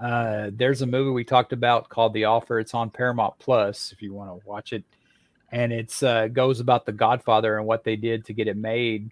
Uh, 0.00 0.50
there's 0.54 0.82
a 0.82 0.86
movie 0.86 1.10
we 1.10 1.24
talked 1.24 1.52
about 1.52 1.88
called 1.88 2.14
The 2.14 2.24
Offer. 2.24 2.60
It's 2.60 2.74
on 2.74 2.90
Paramount 2.90 3.38
Plus 3.38 3.92
if 3.92 4.00
you 4.00 4.14
want 4.14 4.40
to 4.40 4.46
watch 4.48 4.72
it, 4.72 4.84
and 5.52 5.70
it's 5.72 6.02
uh, 6.02 6.28
goes 6.28 6.60
about 6.60 6.86
the 6.86 6.92
Godfather 6.92 7.58
and 7.58 7.66
what 7.66 7.84
they 7.84 7.96
did 7.96 8.24
to 8.26 8.32
get 8.32 8.48
it 8.48 8.56
made. 8.56 9.10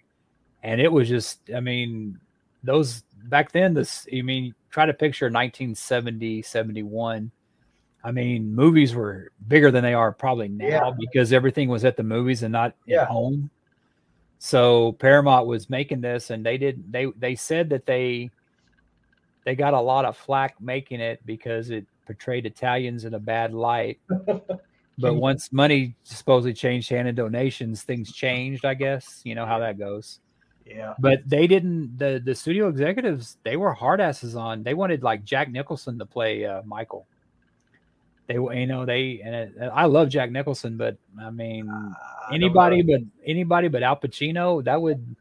And 0.63 0.81
it 0.81 0.91
was 0.91 1.07
just, 1.07 1.39
I 1.55 1.59
mean, 1.59 2.19
those 2.63 3.03
back 3.25 3.51
then. 3.51 3.75
This, 3.75 4.07
I 4.11 4.23
mean, 4.23 4.55
try 4.71 4.87
to 4.87 4.93
picture 4.93 5.25
1970, 5.27 6.41
71. 6.41 7.29
I 8.05 8.11
mean, 8.11 8.53
movies 8.53 8.93
were 8.93 9.31
bigger 9.47 9.71
than 9.71 9.83
they 9.83 9.95
are 9.95 10.11
probably 10.11 10.47
now 10.47 10.65
Yeah. 10.67 10.91
because 10.97 11.33
everything 11.33 11.69
was 11.69 11.83
at 11.83 11.97
the 11.97 12.03
movies 12.03 12.43
and 12.43 12.51
not 12.51 12.75
Yeah. 12.85 13.01
at 13.01 13.07
home. 13.07 13.49
So 14.37 14.91
Paramount 14.93 15.47
was 15.47 15.69
making 15.69 16.01
this, 16.01 16.29
and 16.29 16.45
they 16.45 16.57
did. 16.57 16.91
They 16.91 17.07
they 17.17 17.35
said 17.35 17.69
that 17.71 17.85
they 17.87 18.29
they 19.43 19.55
got 19.55 19.73
a 19.73 19.79
lot 19.81 20.05
of 20.05 20.15
flack 20.17 20.59
making 20.61 20.99
it 20.99 21.19
because 21.25 21.69
it 21.71 21.85
portrayed 22.05 22.45
Italians 22.45 23.05
in 23.05 23.13
a 23.15 23.19
bad 23.19 23.53
light. 23.53 23.99
But 24.97 25.15
once 25.15 25.51
money 25.51 25.93
supposedly 26.03 26.53
changed 26.53 26.89
hand 26.89 27.09
in 27.09 27.15
donations, 27.15 27.83
things 27.83 28.13
changed. 28.13 28.63
I 28.63 28.75
guess 28.75 29.19
you 29.25 29.35
know 29.35 29.45
how 29.45 29.59
that 29.59 29.77
goes. 29.77 30.21
Yeah. 30.65 30.93
But 30.99 31.27
they 31.29 31.47
didn't. 31.47 31.97
the 31.97 32.21
The 32.23 32.33
studio 32.33 32.69
executives 32.69 33.37
they 33.43 33.57
were 33.57 33.73
hard 33.73 33.99
asses 33.99 34.37
on. 34.37 34.63
They 34.63 34.73
wanted 34.73 35.03
like 35.03 35.25
Jack 35.25 35.51
Nicholson 35.51 35.99
to 35.99 36.05
play 36.05 36.45
uh, 36.45 36.61
Michael. 36.63 37.05
They 38.27 38.39
will 38.39 38.53
you 38.53 38.65
know 38.65 38.85
they 38.85 39.21
and 39.23 39.35
it, 39.35 39.53
I 39.73 39.85
love 39.85 40.09
Jack 40.09 40.31
Nicholson, 40.31 40.77
but 40.77 40.97
I 41.19 41.29
mean 41.29 41.69
I 41.69 41.73
don't 42.31 42.33
anybody 42.33 42.81
know. 42.81 42.97
but 42.97 43.29
anybody 43.29 43.67
but 43.67 43.83
Al 43.83 43.97
Pacino 43.97 44.63
that 44.63 44.81
would 44.81 45.15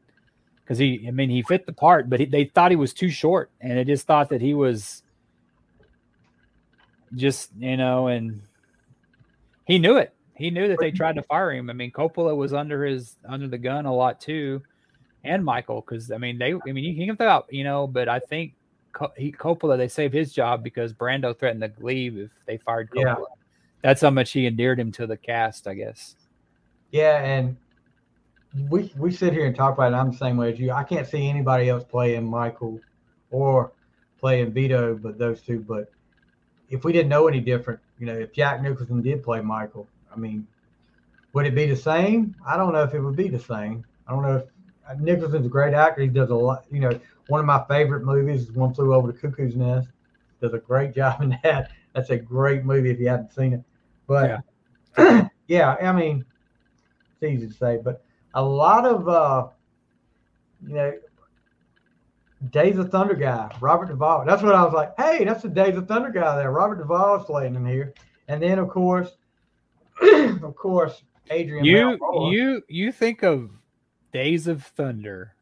because 0.63 0.79
he 0.79 1.05
I 1.07 1.11
mean 1.11 1.29
he 1.29 1.43
fit 1.43 1.67
the 1.67 1.73
part, 1.73 2.09
but 2.09 2.21
he, 2.21 2.27
they 2.27 2.45
thought 2.45 2.71
he 2.71 2.77
was 2.77 2.95
too 2.95 3.11
short, 3.11 3.51
and 3.61 3.77
they 3.77 3.85
just 3.85 4.07
thought 4.07 4.31
that 4.31 4.41
he 4.41 4.55
was 4.55 5.03
just 7.15 7.51
you 7.59 7.77
know, 7.77 8.09
and 8.09 8.41
he 9.67 9.79
knew 9.79 9.97
it. 9.97 10.15
He 10.35 10.51
knew 10.51 10.69
that 10.69 10.79
they 10.81 10.91
tried 10.91 11.17
to 11.17 11.23
fire 11.23 11.53
him. 11.53 11.71
I 11.71 11.75
mean, 11.75 11.93
Coppola 11.93 12.35
was 12.37 12.53
under 12.53 12.85
his 12.85 13.17
under 13.29 13.47
the 13.47 13.59
gun 13.59 13.87
a 13.87 13.95
lot 13.95 14.21
too, 14.21 14.63
and 15.23 15.45
Michael 15.45 15.81
because 15.83 16.11
I 16.11 16.17
mean 16.17 16.39
they 16.39 16.55
I 16.55 16.73
mean 16.73 16.85
you 16.85 16.95
can 16.95 17.01
think 17.01 17.13
about 17.13 17.53
you 17.53 17.65
know, 17.65 17.87
but 17.87 18.09
I 18.09 18.19
think 18.19 18.55
he, 19.17 19.33
Coppola 19.33 19.77
they 19.77 19.89
saved 19.89 20.15
his 20.15 20.33
job 20.33 20.63
because 20.63 20.93
Brando 20.93 21.39
threatened 21.39 21.63
to 21.63 21.85
leave 21.85 22.19
if 22.19 22.31
they 22.47 22.59
fired 22.59 22.91
Coppola. 22.91 23.05
Yeah. 23.05 23.25
That's 23.83 24.01
how 24.01 24.11
much 24.11 24.33
he 24.33 24.47
endeared 24.47 24.81
him 24.81 24.93
to 24.93 25.07
the 25.07 25.17
cast, 25.17 25.67
I 25.67 25.75
guess. 25.75 26.17
Yeah, 26.91 27.23
and 27.23 27.57
we 28.71 28.93
we 28.97 29.13
sit 29.13 29.33
here 29.33 29.47
and 29.47 29.55
talk 29.55 29.75
about 29.75 29.93
it. 29.93 29.97
I'm 29.97 30.13
the 30.13 30.17
same 30.17 30.37
way 30.37 30.53
as 30.53 30.59
you. 30.59 30.71
I 30.71 30.85
can't 30.85 31.07
see 31.07 31.29
anybody 31.29 31.69
else 31.69 31.85
playing 31.85 32.25
Michael 32.25 32.81
or 33.31 33.73
playing 34.21 34.53
Vito, 34.53 34.95
but 34.95 35.19
those 35.19 35.43
two. 35.43 35.59
But 35.61 35.91
if 36.71 36.85
we 36.85 36.93
didn't 36.93 37.09
know 37.09 37.29
any 37.29 37.41
different, 37.41 37.81
you 37.99 38.07
know, 38.07 38.15
if 38.15 38.33
Jack 38.33 38.63
Nicholson 38.63 39.03
did 39.03 39.23
play 39.23 39.41
Michael, 39.41 39.89
I 40.13 40.17
mean, 40.17 40.47
would 41.33 41.47
it 41.47 41.55
be 41.55 41.67
the 41.67 41.77
same? 41.77 42.35
I 42.47 42.57
don't 42.57 42.73
know 42.73 42.83
if 42.85 42.95
it 42.95 43.01
would 43.01 43.17
be 43.17 43.29
the 43.29 43.39
same. 43.39 43.85
I 44.07 44.13
don't 44.13 44.23
know 44.23 44.37
if 44.37 44.45
uh, 44.89 44.95
Nicholson's 45.01 45.47
a 45.47 45.49
great 45.49 45.75
actor. 45.75 46.03
He 46.03 46.09
does 46.09 46.31
a 46.31 46.35
lot. 46.35 46.65
You 46.71 46.81
know, 46.81 47.01
one 47.29 47.41
of 47.41 47.47
my 47.47 47.65
favorite 47.69 48.05
movies 48.05 48.43
is 48.43 48.53
One 48.53 48.75
Flew 48.75 48.95
Over 48.95 49.13
the 49.13 49.19
Cuckoo's 49.19 49.57
Nest. 49.57 49.89
Does 50.41 50.53
a 50.53 50.59
great 50.59 50.95
job 50.95 51.23
in 51.23 51.39
that. 51.43 51.71
That's 51.95 52.11
a 52.11 52.17
great 52.17 52.65
movie 52.65 52.91
if 52.91 52.99
you 52.99 53.09
haven't 53.09 53.33
seen 53.33 53.53
it. 53.55 53.63
But 54.07 54.41
yeah, 55.49 55.77
I 55.81 55.93
mean, 55.93 56.25
it's 57.13 57.23
easy 57.23 57.47
to 57.47 57.55
say, 57.55 57.79
but 57.83 58.05
a 58.35 58.43
lot 58.43 58.85
of 58.85 59.09
uh, 59.09 59.49
you 60.67 60.75
know, 60.75 60.93
Days 62.51 62.79
of 62.79 62.91
Thunder 62.91 63.15
guy, 63.15 63.51
Robert 63.61 63.89
Duvall. 63.89 64.25
That's 64.27 64.43
what 64.43 64.55
I 64.55 64.63
was 64.65 64.75
like. 64.75 64.93
Hey, 64.99 65.25
that's 65.25 65.43
the 65.43 65.49
Days 65.49 65.77
of 65.77 65.89
Thunder 65.89 66.11
guy 66.11 66.37
there. 66.37 66.51
Robert 66.51 66.77
Duvall's 66.77 67.25
playing 67.25 67.55
in 67.55 67.65
here. 67.65 67.95
And 68.29 68.43
then 68.43 68.59
of 68.59 68.69
course, 68.69 69.11
of 70.03 70.55
course, 70.57 71.03
Adrian. 71.31 71.65
You 71.65 71.99
you 72.31 72.63
you 72.69 72.93
think 72.93 73.23
of 73.23 73.51
Days 74.13 74.47
of 74.47 74.63
Thunder 74.63 75.35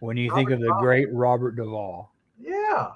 when 0.00 0.16
you 0.16 0.34
think 0.34 0.50
of 0.50 0.60
the 0.60 0.66
Duvall. 0.66 0.82
great 0.82 1.12
Robert 1.12 1.56
Duvall. 1.56 2.12
Yeah. 2.38 2.92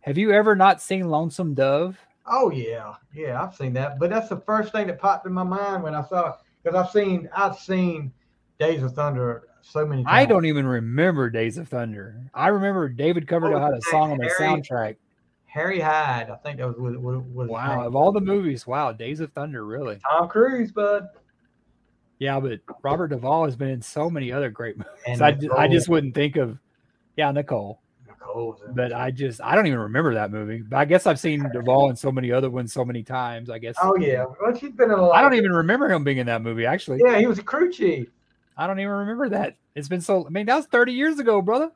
Have 0.00 0.18
you 0.18 0.32
ever 0.32 0.54
not 0.56 0.80
seen 0.80 1.08
Lonesome 1.08 1.54
Dove? 1.54 1.98
Oh 2.26 2.50
yeah, 2.50 2.94
yeah, 3.14 3.42
I've 3.42 3.54
seen 3.54 3.72
that. 3.74 3.98
But 3.98 4.10
that's 4.10 4.28
the 4.28 4.38
first 4.38 4.72
thing 4.72 4.88
that 4.88 4.98
popped 4.98 5.26
in 5.26 5.32
my 5.32 5.44
mind 5.44 5.82
when 5.82 5.94
I 5.94 6.02
saw 6.02 6.30
it 6.30 6.34
because 6.62 6.76
I've 6.76 6.90
seen 6.90 7.28
I've 7.34 7.56
seen 7.56 8.12
Days 8.58 8.82
of 8.82 8.92
Thunder 8.94 9.44
so 9.62 9.86
many 9.86 10.02
times. 10.02 10.12
I 10.12 10.24
don't 10.24 10.44
even 10.46 10.66
remember 10.66 11.30
Days 11.30 11.58
of 11.58 11.68
Thunder. 11.68 12.20
I 12.34 12.48
remember 12.48 12.88
David 12.88 13.28
Coverdale 13.28 13.58
oh, 13.58 13.62
had 13.62 13.74
a 13.74 13.82
song 13.82 14.12
on 14.12 14.18
the 14.18 14.30
soundtrack. 14.38 14.96
Harry 15.46 15.80
Hyde, 15.80 16.30
I 16.30 16.36
think 16.36 16.58
that 16.58 16.66
was 16.66 16.98
was 16.98 17.48
Wow, 17.48 17.76
name. 17.76 17.86
of 17.86 17.96
all 17.96 18.12
the 18.12 18.20
movies, 18.20 18.66
wow, 18.66 18.92
Days 18.92 19.20
of 19.20 19.32
Thunder, 19.32 19.64
really. 19.64 19.98
Tom 20.10 20.28
Cruise, 20.28 20.70
bud. 20.70 21.06
Yeah, 22.18 22.40
but 22.40 22.60
Robert 22.82 23.08
Duvall 23.08 23.44
has 23.44 23.56
been 23.56 23.68
in 23.68 23.82
so 23.82 24.08
many 24.08 24.32
other 24.32 24.50
great 24.50 24.76
movies. 24.78 24.92
And 25.06 25.22
I, 25.22 25.36
I 25.56 25.68
just 25.68 25.88
wouldn't 25.88 26.14
think 26.14 26.36
of, 26.36 26.58
yeah, 27.16 27.30
Nicole. 27.30 27.80
Nicole. 28.06 28.58
But. 28.74 28.92
I 28.92 29.10
just, 29.10 29.40
I 29.42 29.54
don't 29.54 29.66
even 29.66 29.80
remember 29.80 30.14
that 30.14 30.30
movie. 30.30 30.62
But 30.62 30.78
I 30.78 30.84
guess 30.86 31.06
I've 31.06 31.20
seen 31.20 31.46
Duvall 31.52 31.90
in 31.90 31.96
so 31.96 32.10
many 32.10 32.32
other 32.32 32.48
ones 32.48 32.72
so 32.72 32.84
many 32.84 33.02
times. 33.02 33.50
I 33.50 33.58
guess. 33.58 33.76
oh 33.82 33.96
yeah, 33.96 34.24
well 34.40 34.56
she's 34.56 34.72
been 34.72 34.90
in 34.90 34.98
a 34.98 35.02
lot. 35.02 35.14
I 35.14 35.22
don't 35.22 35.34
even 35.34 35.52
remember 35.52 35.90
him 35.90 36.04
being 36.04 36.18
in 36.18 36.26
that 36.26 36.42
movie. 36.42 36.64
Actually, 36.64 37.00
Yeah, 37.04 37.18
he 37.18 37.26
was 37.26 37.38
a 37.38 37.42
crew 37.42 37.70
chief. 37.70 38.08
I 38.56 38.66
don't 38.66 38.80
even 38.80 38.92
remember 38.92 39.28
that. 39.30 39.56
It's 39.74 39.88
been 39.88 40.00
so. 40.00 40.26
I 40.26 40.30
mean, 40.30 40.46
that 40.46 40.56
was 40.56 40.66
30 40.66 40.92
years 40.92 41.18
ago, 41.18 41.42
brother. 41.42 41.70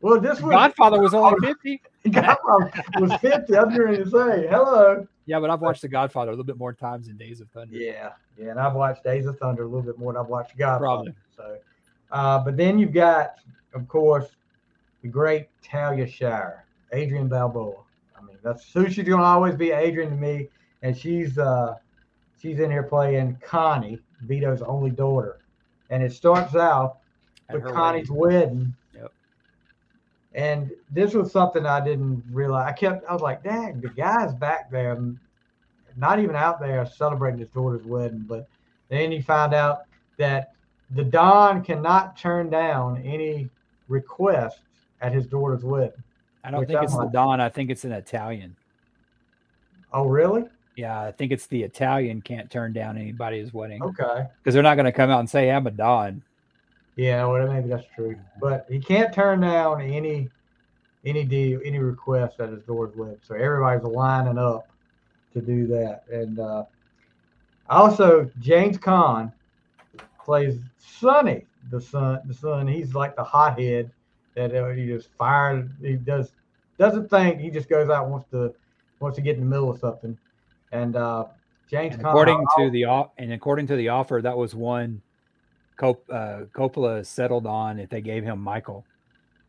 Well, 0.00 0.20
this 0.20 0.40
was 0.40 0.52
Godfather 0.52 1.00
was 1.00 1.14
only 1.14 1.38
50. 1.40 1.82
Godfather 2.10 2.70
was 3.00 3.12
fifty. 3.20 3.56
I'm 3.56 3.74
going 3.74 3.96
to 3.96 4.04
say 4.04 4.46
hello. 4.48 5.06
Yeah, 5.26 5.40
but 5.40 5.50
I've 5.50 5.60
watched 5.60 5.82
The 5.82 5.88
Godfather 5.88 6.30
a 6.30 6.32
little 6.32 6.44
bit 6.44 6.56
more 6.56 6.72
times 6.72 7.08
than 7.08 7.16
Days 7.16 7.40
of 7.40 7.50
Thunder. 7.50 7.76
Yeah, 7.76 8.12
yeah, 8.38 8.50
and 8.50 8.60
I've 8.60 8.74
watched 8.74 9.04
Days 9.04 9.26
of 9.26 9.38
Thunder 9.38 9.64
a 9.64 9.66
little 9.66 9.82
bit 9.82 9.98
more 9.98 10.12
than 10.12 10.22
I've 10.22 10.28
watched 10.28 10.56
Godfather. 10.56 10.86
Probably. 10.86 11.14
So, 11.36 11.58
uh, 12.12 12.38
but 12.44 12.56
then 12.56 12.78
you've 12.78 12.94
got, 12.94 13.34
of 13.74 13.86
course, 13.88 14.28
the 15.02 15.08
great 15.08 15.48
Talia 15.62 16.06
Shire, 16.06 16.64
Adrian 16.92 17.28
Balboa. 17.28 17.74
I 18.16 18.22
mean, 18.22 18.38
that's 18.42 18.72
who 18.72 18.88
she's 18.88 19.06
gonna 19.06 19.22
always 19.22 19.54
be, 19.54 19.70
Adrian 19.72 20.10
to 20.10 20.16
me, 20.16 20.48
and 20.82 20.96
she's 20.96 21.36
uh, 21.38 21.74
she's 22.40 22.60
in 22.60 22.70
here 22.70 22.84
playing 22.84 23.36
Connie, 23.44 23.98
Vito's 24.22 24.62
only 24.62 24.90
daughter, 24.90 25.40
and 25.90 26.02
it 26.02 26.12
starts 26.12 26.54
out 26.54 26.98
with 27.52 27.64
Connie's 27.64 28.10
wedding. 28.10 28.40
wedding. 28.40 28.74
And 30.38 30.70
this 30.92 31.14
was 31.14 31.32
something 31.32 31.66
I 31.66 31.84
didn't 31.84 32.22
realize. 32.30 32.68
I 32.68 32.72
kept, 32.72 33.04
I 33.08 33.12
was 33.12 33.22
like, 33.22 33.42
dang, 33.42 33.80
the 33.80 33.88
guy's 33.88 34.32
back 34.34 34.70
there, 34.70 34.96
not 35.96 36.20
even 36.20 36.36
out 36.36 36.60
there 36.60 36.86
celebrating 36.86 37.40
his 37.40 37.48
daughter's 37.48 37.84
wedding. 37.84 38.24
But 38.28 38.46
then 38.88 39.10
you 39.10 39.20
find 39.20 39.52
out 39.52 39.80
that 40.16 40.52
the 40.92 41.02
Don 41.02 41.64
cannot 41.64 42.16
turn 42.16 42.50
down 42.50 43.02
any 43.02 43.50
requests 43.88 44.60
at 45.00 45.12
his 45.12 45.26
daughter's 45.26 45.64
wedding. 45.64 46.04
I 46.44 46.52
don't 46.52 46.66
think 46.66 46.78
I'm 46.78 46.84
it's 46.84 46.96
the 46.96 47.10
Don. 47.12 47.40
I 47.40 47.48
think 47.48 47.68
it's 47.68 47.84
an 47.84 47.90
Italian. 47.90 48.54
Oh, 49.92 50.06
really? 50.06 50.44
Yeah, 50.76 51.00
I 51.00 51.10
think 51.10 51.32
it's 51.32 51.48
the 51.48 51.64
Italian 51.64 52.22
can't 52.22 52.48
turn 52.48 52.72
down 52.72 52.96
anybody's 52.96 53.52
wedding 53.52 53.82
Okay. 53.82 54.24
because 54.38 54.54
they're 54.54 54.62
not 54.62 54.76
going 54.76 54.84
to 54.84 54.92
come 54.92 55.10
out 55.10 55.18
and 55.18 55.28
say 55.28 55.50
I'm 55.50 55.66
a 55.66 55.72
Don. 55.72 56.22
Yeah, 56.98 57.26
well, 57.26 57.46
maybe 57.46 57.68
that's 57.68 57.86
true. 57.94 58.16
But 58.40 58.66
he 58.68 58.80
can't 58.80 59.14
turn 59.14 59.40
down 59.40 59.80
any 59.80 60.28
any 61.04 61.24
deal, 61.24 61.60
any 61.64 61.78
request 61.78 62.40
at 62.40 62.50
his 62.50 62.64
daughter's 62.64 62.96
wedding. 62.96 63.20
So 63.22 63.36
everybody's 63.36 63.84
lining 63.84 64.36
up 64.36 64.68
to 65.32 65.40
do 65.40 65.68
that. 65.68 66.02
And 66.10 66.40
uh, 66.40 66.64
also, 67.70 68.28
James 68.40 68.78
Caan 68.78 69.32
plays 70.24 70.58
Sonny, 70.78 71.46
the 71.70 71.80
son. 71.80 72.18
The 72.24 72.34
son. 72.34 72.66
He's 72.66 72.96
like 72.96 73.14
the 73.14 73.22
hothead 73.22 73.92
that 74.34 74.52
uh, 74.52 74.70
he 74.70 74.88
just 74.88 75.08
fires. 75.16 75.70
He 75.80 75.94
does 75.94 76.32
doesn't 76.78 77.08
think. 77.08 77.40
He 77.40 77.48
just 77.48 77.68
goes 77.68 77.88
out 77.90 78.02
and 78.02 78.12
wants 78.12 78.28
to 78.32 78.52
wants 78.98 79.14
to 79.14 79.22
get 79.22 79.36
in 79.36 79.42
the 79.42 79.48
middle 79.48 79.70
of 79.70 79.78
something. 79.78 80.18
And 80.72 80.96
uh, 80.96 81.26
James 81.70 81.94
And 81.94 82.04
according 82.04 82.44
to 82.56 82.70
the 82.70 82.86
and 83.18 83.32
according 83.32 83.68
to 83.68 83.76
the 83.76 83.88
offer, 83.88 84.18
that 84.20 84.36
was 84.36 84.56
one 84.56 85.00
Cop- 85.78 86.10
uh, 86.10 86.40
Coppola 86.52 87.06
settled 87.06 87.46
on 87.46 87.78
if 87.78 87.88
they 87.88 88.02
gave 88.02 88.22
him 88.24 88.38
Michael. 88.40 88.84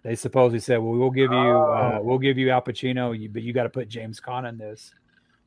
They 0.04 0.16
supposedly 0.16 0.60
said, 0.62 0.78
"Well, 0.78 0.94
we'll 0.98 1.10
give 1.12 1.32
you 1.32 1.38
uh, 1.38 1.98
Oh. 1.98 2.02
we'll 2.02 2.20
give 2.20 2.38
you 2.38 2.50
Al 2.52 2.62
Pacino, 2.62 3.12
but 3.34 3.42
you 3.44 3.52
got 3.52 3.64
to 3.64 3.70
put 3.70 3.90
James 3.90 4.22
Caan 4.22 4.48
in 4.48 4.58
this." 4.58 4.94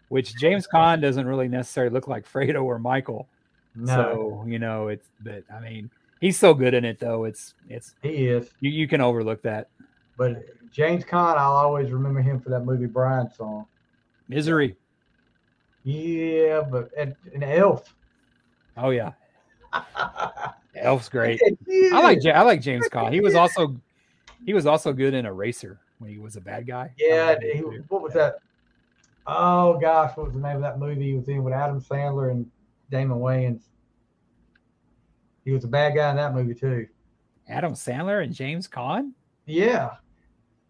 Which 0.09 0.35
James 0.37 0.69
Caan 0.69 1.01
doesn't 1.01 1.27
really 1.27 1.49
necessarily 1.49 1.91
look 1.95 2.07
like 2.07 2.27
Fredo 2.31 2.63
or 2.65 2.79
Michael. 2.79 3.27
no, 3.75 3.87
So 3.87 4.45
you 4.47 4.59
know, 4.59 4.89
it's 4.89 5.09
but 5.23 5.45
I 5.51 5.61
mean, 5.61 5.89
he's 6.21 6.39
so 6.39 6.53
good 6.53 6.75
in 6.75 6.85
it 6.85 6.99
though. 7.01 7.25
It's 7.25 7.55
it's 7.71 7.95
he 8.03 8.27
is. 8.29 8.51
you, 8.61 8.71
you 8.71 8.87
can 8.87 9.01
overlook 9.01 9.41
that 9.43 9.69
But 10.19 10.45
James 10.71 11.05
Caan, 11.05 11.39
I'll 11.39 11.53
always 11.53 11.91
remember 11.93 12.21
him 12.21 12.39
for 12.41 12.51
that 12.51 12.65
movie 12.67 12.87
Brian 12.87 13.31
song. 13.33 13.65
misery. 14.29 14.77
Yeah, 15.85 16.61
but 16.71 16.91
and, 16.99 17.15
and 17.35 17.43
Elf. 17.43 17.95
Oh 18.77 18.91
yeah, 18.91 19.13
Elf's 20.75 21.09
great. 21.09 21.41
Yeah. 21.67 21.97
I 21.97 22.01
like 22.01 22.25
I 22.25 22.43
like 22.43 22.61
James 22.63 22.89
Caan. 22.89 23.13
He 23.13 23.21
was 23.21 23.35
also 23.35 23.77
he 24.45 24.55
was 24.55 24.67
also 24.67 24.93
good 24.93 25.15
in 25.15 25.27
Eraser 25.27 25.79
when 25.99 26.11
he 26.11 26.19
was 26.19 26.37
a 26.37 26.41
bad 26.41 26.67
guy. 26.67 26.93
Yeah, 26.99 27.37
he, 27.41 27.59
what 27.89 28.03
was 28.03 28.15
that? 28.15 28.37
Oh 29.27 29.79
gosh, 29.79 30.17
what 30.17 30.27
was 30.27 30.35
the 30.35 30.41
name 30.41 30.57
of 30.57 30.63
that 30.63 30.79
movie 30.79 31.11
he 31.11 31.15
was 31.15 31.29
in 31.29 31.45
with 31.45 31.55
Adam 31.55 31.81
Sandler 31.81 32.31
and 32.31 32.51
Damon 32.91 33.19
Wayans? 33.19 33.63
He 35.45 35.53
was 35.53 35.65
a 35.65 35.69
bad 35.69 35.95
guy 35.95 36.11
in 36.11 36.17
that 36.17 36.35
movie 36.35 36.55
too. 36.55 36.87
Adam 37.49 37.75
Sandler 37.75 38.23
and 38.23 38.33
James 38.35 38.67
Caan. 38.67 39.13
Yeah, 39.47 39.91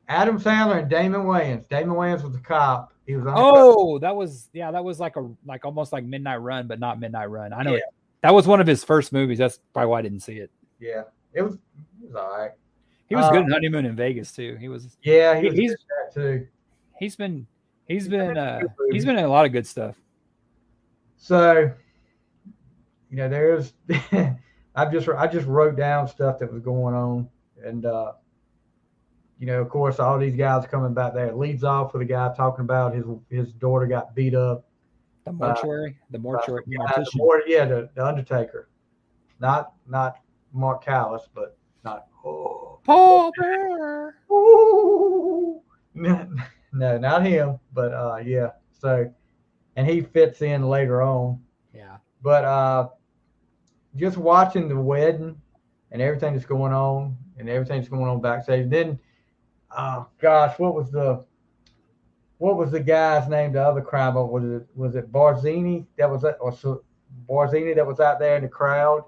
Adam 0.08 0.40
Sandler 0.40 0.80
and 0.80 0.90
Damon 0.90 1.22
Wayans. 1.22 1.68
Damon 1.68 1.96
Wayans 1.96 2.22
was 2.22 2.34
a 2.34 2.40
cop. 2.40 2.92
He 3.06 3.16
was. 3.16 3.24
Oh, 3.28 3.98
that 4.00 4.14
was 4.14 4.48
yeah, 4.52 4.70
that 4.70 4.82
was 4.84 5.00
like 5.00 5.16
a 5.16 5.28
like 5.46 5.64
almost 5.64 5.92
like 5.92 6.04
Midnight 6.04 6.38
Run, 6.40 6.66
but 6.66 6.78
not 6.80 6.98
Midnight 7.00 7.30
Run. 7.30 7.52
I 7.52 7.62
know 7.62 7.72
Yeah. 7.72 7.78
it. 7.78 7.84
That 8.22 8.32
was 8.34 8.46
one 8.46 8.60
of 8.60 8.66
his 8.66 8.82
first 8.84 9.12
movies. 9.12 9.38
That's 9.38 9.58
probably 9.72 9.88
why 9.90 9.98
I 9.98 10.02
didn't 10.02 10.20
see 10.20 10.38
it. 10.38 10.50
yeah, 10.80 11.02
it 11.32 11.42
was. 11.42 11.54
It 11.54 12.06
was 12.06 12.14
all 12.14 12.30
right. 12.36 12.50
He 13.08 13.14
was 13.16 13.24
Uh, 13.26 13.30
good 13.32 13.42
in 13.42 13.50
Honeymoon 13.50 13.84
in 13.86 13.94
Vegas 13.94 14.32
too. 14.32 14.56
He 14.60 14.68
was 14.68 14.96
Yeah, 15.02 15.38
he 15.38 15.48
was 15.48 15.58
he's- 15.58 15.70
good 15.72 15.78
that 15.88 16.14
too. 16.14 16.46
he's 16.98 17.16
been 17.16 17.46
he's 17.86 18.02
He's 18.04 18.08
been 18.08 18.28
been 18.34 18.38
uh 18.38 18.60
he's 18.90 19.04
been 19.04 19.18
in 19.18 19.24
a 19.24 19.28
lot 19.28 19.44
of 19.46 19.52
good 19.52 19.66
stuff. 19.66 19.96
So, 21.16 21.70
you 23.10 23.16
know, 23.16 23.28
there's 23.28 23.74
I've 24.74 24.90
just 24.92 25.08
I 25.08 25.26
just 25.26 25.46
wrote 25.46 25.76
down 25.76 26.08
stuff 26.08 26.38
that 26.38 26.50
was 26.52 26.62
going 26.62 26.94
on, 26.94 27.28
and 27.62 27.84
uh, 27.84 28.12
you 29.38 29.46
know, 29.46 29.60
of 29.60 29.68
course, 29.68 29.98
all 30.00 30.18
these 30.18 30.34
guys 30.36 30.66
coming 30.66 30.94
back 30.94 31.12
there. 31.14 31.26
It 31.26 31.36
leads 31.36 31.64
off 31.64 31.92
with 31.92 32.02
a 32.02 32.06
guy 32.06 32.32
talking 32.34 32.64
about 32.64 32.94
his 32.94 33.04
his 33.28 33.52
daughter 33.52 33.86
got 33.86 34.14
beat 34.14 34.34
up. 34.34 34.64
The 35.24 35.32
mortuary, 35.32 35.96
the 36.10 36.18
mortuary, 36.18 36.62
Uh, 36.80 36.86
the 37.00 37.04
mortician. 37.18 37.40
yeah, 37.46 37.64
the, 37.64 37.88
the 37.94 38.04
Undertaker, 38.04 38.68
not 39.40 39.72
not 39.86 40.16
Mark 40.52 40.84
Callis, 40.84 41.28
but 41.34 41.56
not. 41.84 42.06
Oh, 42.24 42.80
Paul 42.84 43.32
Bearer. 43.38 44.14
No, 45.94 46.26
no, 46.72 46.96
not 46.96 47.22
him, 47.26 47.58
but 47.74 47.92
uh, 47.92 48.16
yeah. 48.24 48.52
So, 48.80 49.12
and 49.76 49.86
he 49.86 50.00
fits 50.00 50.40
in 50.40 50.66
later 50.66 51.02
on. 51.02 51.38
Yeah. 51.74 51.98
But 52.22 52.44
uh, 52.46 52.88
just 53.96 54.16
watching 54.16 54.68
the 54.68 54.80
wedding 54.80 55.36
and 55.90 56.00
everything 56.00 56.32
that's 56.32 56.46
going 56.46 56.72
on 56.72 57.14
and 57.36 57.48
everything 57.50 57.76
that's 57.78 57.90
going 57.90 58.08
on 58.08 58.22
backstage. 58.22 58.70
Then, 58.70 58.98
oh 59.76 60.06
gosh, 60.18 60.58
what 60.58 60.74
was 60.74 60.90
the 60.90 61.22
what 62.42 62.56
was 62.56 62.72
the 62.72 62.80
guy's 62.80 63.28
name? 63.28 63.52
The 63.52 63.62
other 63.62 63.80
crime 63.80 64.14
was 64.14 64.42
it 64.44 64.66
was 64.74 64.96
it 64.96 65.12
Barzini 65.12 65.86
that 65.96 66.10
was 66.10 66.24
or 66.40 66.52
so, 66.52 66.82
Barzini 67.28 67.72
that 67.76 67.86
was 67.86 68.00
out 68.00 68.18
there 68.18 68.34
in 68.36 68.42
the 68.42 68.48
crowd, 68.48 69.04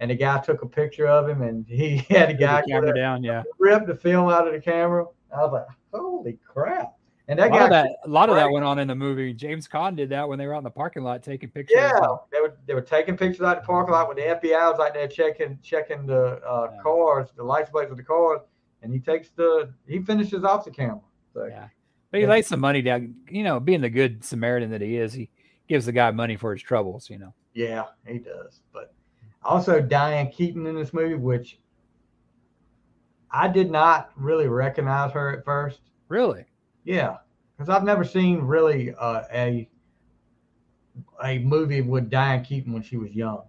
and 0.00 0.10
the 0.10 0.14
guy 0.14 0.38
took 0.40 0.60
a 0.60 0.66
picture 0.66 1.06
of 1.06 1.26
him, 1.26 1.40
and 1.40 1.66
he 1.66 1.96
had 2.10 2.28
a 2.28 2.34
guy 2.34 2.60
the 2.60 2.66
camera 2.72 2.94
down. 2.94 3.24
Yeah. 3.24 3.42
ripped 3.58 3.86
the 3.86 3.96
film 3.96 4.28
out 4.28 4.46
of 4.46 4.52
the 4.52 4.60
camera. 4.60 5.06
I 5.34 5.38
was 5.44 5.52
like, 5.54 5.66
holy 5.94 6.38
crap! 6.46 6.92
And 7.26 7.38
A 7.38 7.42
that 7.44 7.50
lot 7.52 7.58
guy 7.58 7.64
of 7.64 7.70
that, 7.70 7.96
a 8.04 8.08
lot 8.08 8.28
of 8.28 8.36
that 8.36 8.50
went 8.50 8.66
on 8.66 8.78
in 8.78 8.86
the 8.88 8.94
movie. 8.94 9.32
James 9.32 9.66
Caan 9.66 9.96
did 9.96 10.10
that 10.10 10.28
when 10.28 10.38
they 10.38 10.46
were 10.46 10.52
out 10.54 10.58
in 10.58 10.64
the 10.64 10.70
parking 10.70 11.02
lot 11.04 11.22
taking 11.22 11.48
pictures. 11.48 11.78
Yeah, 11.78 12.16
they 12.30 12.40
were 12.42 12.54
they 12.66 12.74
were 12.74 12.82
taking 12.82 13.16
pictures 13.16 13.46
out 13.46 13.62
the 13.62 13.66
parking 13.66 13.92
lot 13.94 14.08
when 14.08 14.18
the 14.18 14.24
FBI 14.24 14.70
was 14.70 14.78
out 14.78 14.92
there 14.92 15.08
checking 15.08 15.58
checking 15.62 16.04
the 16.04 16.38
uh, 16.46 16.68
Yeah. 16.70 16.82
cars, 16.82 17.28
the 17.34 17.42
license 17.44 17.70
plates 17.70 17.90
of 17.90 17.96
the 17.96 18.02
cars, 18.02 18.40
and 18.82 18.92
he 18.92 18.98
takes 19.00 19.30
the 19.30 19.72
he 19.88 20.00
finishes 20.02 20.44
off 20.44 20.66
the 20.66 20.70
camera. 20.70 21.00
So 21.32 21.46
Yeah. 21.46 21.68
But 22.14 22.18
he 22.18 22.26
Yeah. 22.26 22.30
lays 22.30 22.46
some 22.46 22.60
money 22.60 22.80
down. 22.80 23.16
You 23.28 23.42
know, 23.42 23.58
being 23.58 23.80
the 23.80 23.90
good 23.90 24.22
Samaritan 24.22 24.70
that 24.70 24.80
he 24.80 24.98
is, 24.98 25.12
he 25.12 25.30
gives 25.66 25.84
the 25.84 25.90
guy 25.90 26.12
money 26.12 26.36
for 26.36 26.52
his 26.52 26.62
troubles. 26.62 27.10
You 27.10 27.18
know. 27.18 27.34
yeah, 27.54 27.86
he 28.06 28.18
does. 28.20 28.60
But 28.72 28.94
also 29.42 29.80
Diane 29.80 30.30
Keaton 30.30 30.64
in 30.66 30.76
this 30.76 30.94
movie, 30.94 31.16
which 31.16 31.58
I 33.32 33.48
did 33.48 33.68
not 33.68 34.10
really 34.14 34.46
recognize 34.46 35.10
her 35.10 35.36
at 35.36 35.44
first. 35.44 35.80
Really? 36.06 36.44
Yeah, 36.84 37.16
because 37.56 37.68
I've 37.68 37.82
never 37.82 38.04
seen 38.04 38.38
really 38.42 38.94
uh, 38.94 39.22
a 39.32 39.68
a 41.24 41.40
movie 41.40 41.80
with 41.80 42.10
Diane 42.10 42.44
Keaton 42.44 42.72
when 42.72 42.82
she 42.84 42.96
was 42.96 43.10
young. 43.10 43.42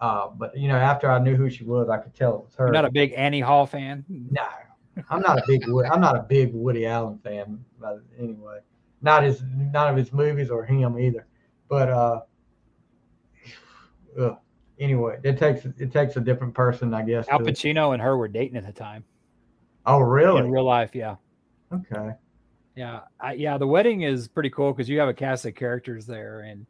Uh, 0.00 0.30
but 0.36 0.56
you 0.58 0.66
know, 0.66 0.74
after 0.78 1.08
I 1.08 1.20
knew 1.20 1.36
who 1.36 1.48
she 1.48 1.62
was, 1.62 1.88
I 1.88 1.98
could 1.98 2.12
tell 2.16 2.38
it 2.38 2.44
was 2.46 2.54
her. 2.56 2.64
You're 2.66 2.72
not 2.72 2.86
a 2.86 2.90
big 2.90 3.12
Annie 3.16 3.38
Hall 3.38 3.66
fan? 3.66 4.04
no, 4.08 4.42
I'm 5.08 5.20
not 5.20 5.38
a 5.38 5.44
big 5.46 5.66
Woody, 5.66 5.88
I'm 5.88 6.00
not 6.00 6.16
a 6.16 6.22
big 6.22 6.52
Woody 6.52 6.86
Allen 6.86 7.18
fan. 7.22 7.64
But 7.78 8.02
anyway, 8.18 8.58
not 9.02 9.22
his 9.22 9.42
none 9.42 9.88
of 9.88 9.96
his 9.96 10.12
movies 10.12 10.50
or 10.50 10.64
him 10.64 10.98
either. 10.98 11.26
But 11.68 11.88
uh, 11.88 12.20
ugh. 14.18 14.38
anyway, 14.78 15.18
it 15.22 15.38
takes 15.38 15.64
it 15.64 15.92
takes 15.92 16.16
a 16.16 16.20
different 16.20 16.54
person, 16.54 16.92
I 16.94 17.02
guess. 17.02 17.28
Al 17.28 17.38
to- 17.38 17.44
Pacino 17.44 17.92
and 17.92 18.02
her 18.02 18.16
were 18.16 18.28
dating 18.28 18.56
at 18.56 18.66
the 18.66 18.72
time. 18.72 19.04
oh, 19.86 20.00
really? 20.00 20.40
In 20.40 20.50
real 20.50 20.64
life, 20.64 20.94
yeah. 20.94 21.16
Okay. 21.72 22.12
Yeah, 22.76 23.00
I, 23.20 23.34
yeah. 23.34 23.58
The 23.58 23.66
wedding 23.66 24.02
is 24.02 24.28
pretty 24.28 24.50
cool 24.50 24.72
because 24.72 24.88
you 24.88 24.98
have 25.00 25.08
a 25.08 25.14
cast 25.14 25.44
of 25.44 25.54
characters 25.54 26.06
there, 26.06 26.40
and 26.40 26.66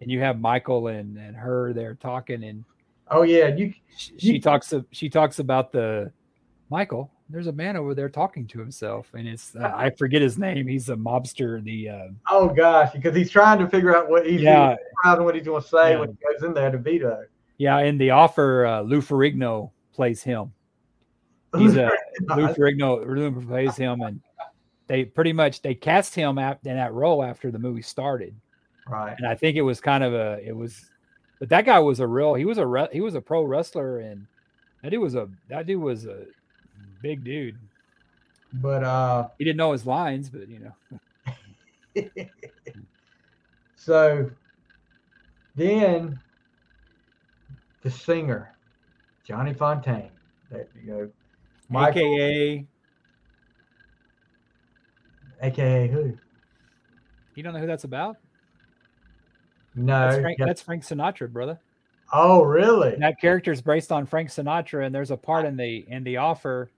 and 0.00 0.10
you 0.10 0.20
have 0.20 0.40
Michael 0.40 0.88
and 0.88 1.16
and 1.16 1.36
her 1.36 1.72
there 1.72 1.94
talking, 1.94 2.44
and 2.44 2.64
Oh 3.08 3.22
yeah, 3.22 3.48
you 3.48 3.72
she, 3.96 4.18
she 4.18 4.38
talks 4.40 4.74
she 4.90 5.08
talks 5.08 5.38
about 5.38 5.72
the 5.72 6.12
Michael. 6.70 7.10
There's 7.28 7.48
a 7.48 7.52
man 7.52 7.76
over 7.76 7.92
there 7.94 8.08
talking 8.08 8.46
to 8.48 8.58
himself, 8.60 9.08
and 9.14 9.26
it's 9.26 9.56
uh, 9.56 9.72
I 9.76 9.90
forget 9.90 10.22
his 10.22 10.38
name. 10.38 10.66
He's 10.68 10.88
a 10.88 10.94
mobster. 10.96 11.62
The 11.62 11.88
uh, 11.88 12.08
Oh 12.30 12.48
gosh, 12.48 12.92
because 12.92 13.16
he's 13.16 13.30
trying 13.30 13.58
to 13.58 13.68
figure 13.68 13.96
out 13.96 14.08
what 14.08 14.26
he's 14.26 14.40
yeah, 14.42 14.76
of 15.04 15.24
what 15.24 15.34
he's 15.34 15.44
going 15.44 15.62
to 15.62 15.68
say 15.68 15.90
Yeah. 15.92 16.00
when 16.00 16.10
he 16.10 16.14
goes 16.14 16.42
in 16.44 16.54
there 16.54 16.70
to 16.70 16.78
Vito. 16.78 17.24
yeah. 17.58 17.78
In 17.80 17.98
the 17.98 18.10
offer, 18.10 18.66
uh, 18.66 18.80
Lou 18.82 19.00
Ferrigno 19.00 19.70
plays 19.92 20.22
him. 20.22 20.52
He's 21.56 21.74
a 21.76 21.90
Lou 22.36 22.48
Ferrigno. 22.48 23.04
Lou 23.06 23.40
plays 23.44 23.76
him, 23.76 24.02
and 24.02 24.20
they 24.86 25.04
pretty 25.04 25.32
much 25.32 25.62
they 25.62 25.74
cast 25.74 26.14
him 26.14 26.38
in 26.38 26.56
that 26.64 26.92
role 26.92 27.24
after 27.24 27.50
the 27.50 27.58
movie 27.58 27.82
started. 27.82 28.36
right. 28.88 29.16
and 29.18 29.26
I 29.26 29.34
think 29.34 29.56
it 29.56 29.62
was 29.62 29.80
kind 29.80 30.04
of 30.04 30.14
a 30.14 30.38
it 30.46 30.54
was, 30.54 30.90
but 31.40 31.48
that 31.48 31.64
guy 31.64 31.80
was 31.80 31.98
a 31.98 32.06
real 32.06 32.34
he 32.34 32.44
was 32.44 32.58
a 32.58 32.88
he 32.92 33.00
was 33.00 33.16
a 33.16 33.20
pro 33.20 33.42
wrestler 33.42 33.98
and 33.98 34.26
that 34.82 34.90
dude 34.90 35.00
was 35.00 35.16
a 35.16 35.28
that 35.48 35.66
dude 35.66 35.80
was 35.82 36.04
a 36.06 36.26
big 37.06 37.22
dude. 37.22 37.56
But 38.52 38.82
uh, 38.82 39.28
He 39.38 39.44
didn't 39.44 39.58
know 39.58 39.72
his 39.72 39.86
lines, 39.86 40.28
but 40.28 40.48
you 40.48 40.72
know, 41.94 42.10
so 43.76 44.30
then 45.54 46.18
the 47.82 47.90
singer 47.90 48.54
Johnny 49.24 49.54
Fontane, 49.54 50.10
that 50.50 50.68
you 50.82 50.92
know, 50.92 51.10
Michael, 51.68 52.14
AKA 52.14 52.66
aka 55.42 55.88
who? 55.88 56.16
you 57.34 57.42
don't 57.42 57.52
know 57.52 57.60
who 57.60 57.66
that's 57.66 57.84
about? 57.84 58.16
No. 59.74 60.08
That's 60.08 60.20
Frank, 60.20 60.38
that's 60.38 60.62
Frank 60.62 60.82
Sinatra, 60.82 61.30
brother. 61.30 61.60
oh, 62.12 62.42
really? 62.42 62.96
That 62.98 63.20
character 63.20 63.52
is 63.52 63.60
based 63.60 63.92
on 63.92 64.06
Frank 64.06 64.30
Sinatra, 64.30 64.86
and 64.86 64.94
there's 64.94 65.10
a 65.10 65.16
part 65.16 65.44
in 65.44 65.56
the 65.56 65.84
in 65.88 66.02
the 66.02 66.16
offer 66.16 66.70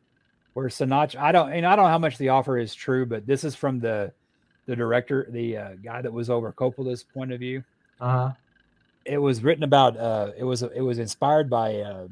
where 0.58 0.68
Sinatra. 0.68 1.16
I 1.16 1.32
don't 1.32 1.52
and 1.52 1.64
I 1.64 1.76
don't 1.76 1.84
know 1.84 1.90
how 1.90 1.98
much 1.98 2.18
the 2.18 2.30
offer 2.30 2.58
is 2.58 2.74
true, 2.74 3.06
but 3.06 3.26
this 3.26 3.44
is 3.44 3.54
from 3.54 3.78
the 3.80 4.12
the 4.66 4.76
director, 4.76 5.26
the 5.30 5.56
uh, 5.56 5.70
guy 5.82 6.02
that 6.02 6.12
was 6.12 6.28
over 6.28 6.52
Coppola's 6.52 7.04
point 7.04 7.32
of 7.32 7.40
view. 7.40 7.62
Uh 8.00 8.10
huh. 8.28 8.32
it 9.04 9.18
was 9.18 9.42
written 9.42 9.64
about 9.64 9.96
uh 9.96 10.30
it 10.36 10.44
was 10.44 10.62
it 10.62 10.80
was 10.80 10.98
inspired 10.98 11.48
by 11.48 11.76
uh 11.76 12.06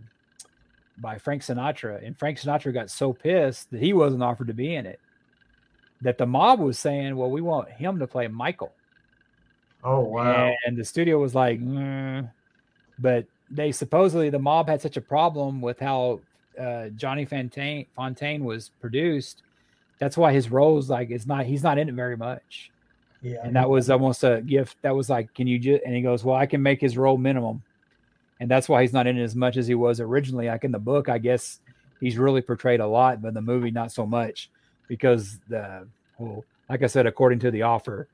by 0.99 1.19
Frank 1.19 1.43
Sinatra 1.43 2.05
and 2.05 2.19
Frank 2.19 2.39
Sinatra 2.39 2.73
got 2.73 2.91
so 2.91 3.13
pissed 3.13 3.71
that 3.71 3.81
he 3.81 3.93
wasn't 3.93 4.23
offered 4.23 4.47
to 4.49 4.55
be 4.55 4.75
in 4.75 4.87
it 4.87 4.99
that 6.01 6.19
the 6.19 6.27
mob 6.27 6.59
was 6.59 6.79
saying 6.79 7.15
well 7.17 7.31
we 7.31 7.41
want 7.41 7.69
him 7.71 7.99
to 7.99 8.07
play 8.07 8.27
Michael 8.29 8.73
Oh 9.85 10.01
wow. 10.01 10.53
and 10.67 10.77
the 10.77 10.85
studio 10.85 11.21
was 11.21 11.35
like 11.35 11.61
"Mm." 11.61 12.31
but 12.99 13.27
they 13.51 13.71
supposedly 13.73 14.31
the 14.31 14.39
mob 14.39 14.69
had 14.69 14.81
such 14.81 14.97
a 14.97 15.01
problem 15.03 15.61
with 15.61 15.79
how 15.79 16.21
uh 16.59 16.89
Johnny 16.91 17.27
Fontane 17.27 17.87
Fontane 17.97 18.43
was 18.43 18.71
produced 18.81 19.43
that's 19.99 20.17
why 20.17 20.33
his 20.33 20.51
roles 20.51 20.91
like 20.91 21.11
it's 21.11 21.27
not 21.27 21.47
he's 21.47 21.63
not 21.63 21.79
in 21.79 21.89
it 21.89 21.95
very 21.95 22.17
much 22.17 22.71
yeah. 23.27 23.39
and 23.43 23.57
that 23.57 23.69
was 23.69 23.91
almost 23.91 24.25
a 24.25 24.41
gift. 24.43 24.77
That 24.83 24.95
was 24.95 25.11
like, 25.11 25.35
can 25.35 25.47
you 25.47 25.59
just? 25.59 25.83
And 25.85 25.95
he 25.95 26.03
goes, 26.03 26.25
well, 26.25 26.37
I 26.37 26.47
can 26.47 26.63
make 26.63 26.81
his 26.81 26.97
role 26.97 27.17
minimum, 27.19 27.63
and 28.41 28.51
that's 28.51 28.69
why 28.69 28.83
he's 28.83 28.93
not 28.93 29.07
in 29.07 29.19
it 29.19 29.23
as 29.23 29.35
much 29.35 29.57
as 29.57 29.67
he 29.67 29.75
was 29.75 30.01
originally. 30.01 30.47
Like 30.47 30.65
in 30.65 30.73
the 30.73 30.79
book, 30.79 31.09
I 31.09 31.19
guess 31.19 31.61
he's 32.01 32.19
really 32.19 32.41
portrayed 32.41 32.81
a 32.81 32.87
lot, 32.87 33.23
but 33.23 33.29
in 33.29 33.35
the 33.35 33.43
movie 33.43 33.71
not 33.71 33.93
so 33.93 34.07
much 34.07 34.51
because 34.89 35.39
the 35.49 35.87
well, 36.19 36.45
like 36.69 36.83
I 36.83 36.87
said, 36.87 37.07
according 37.07 37.41
to 37.41 37.51
the 37.51 37.63
offer, 37.63 38.09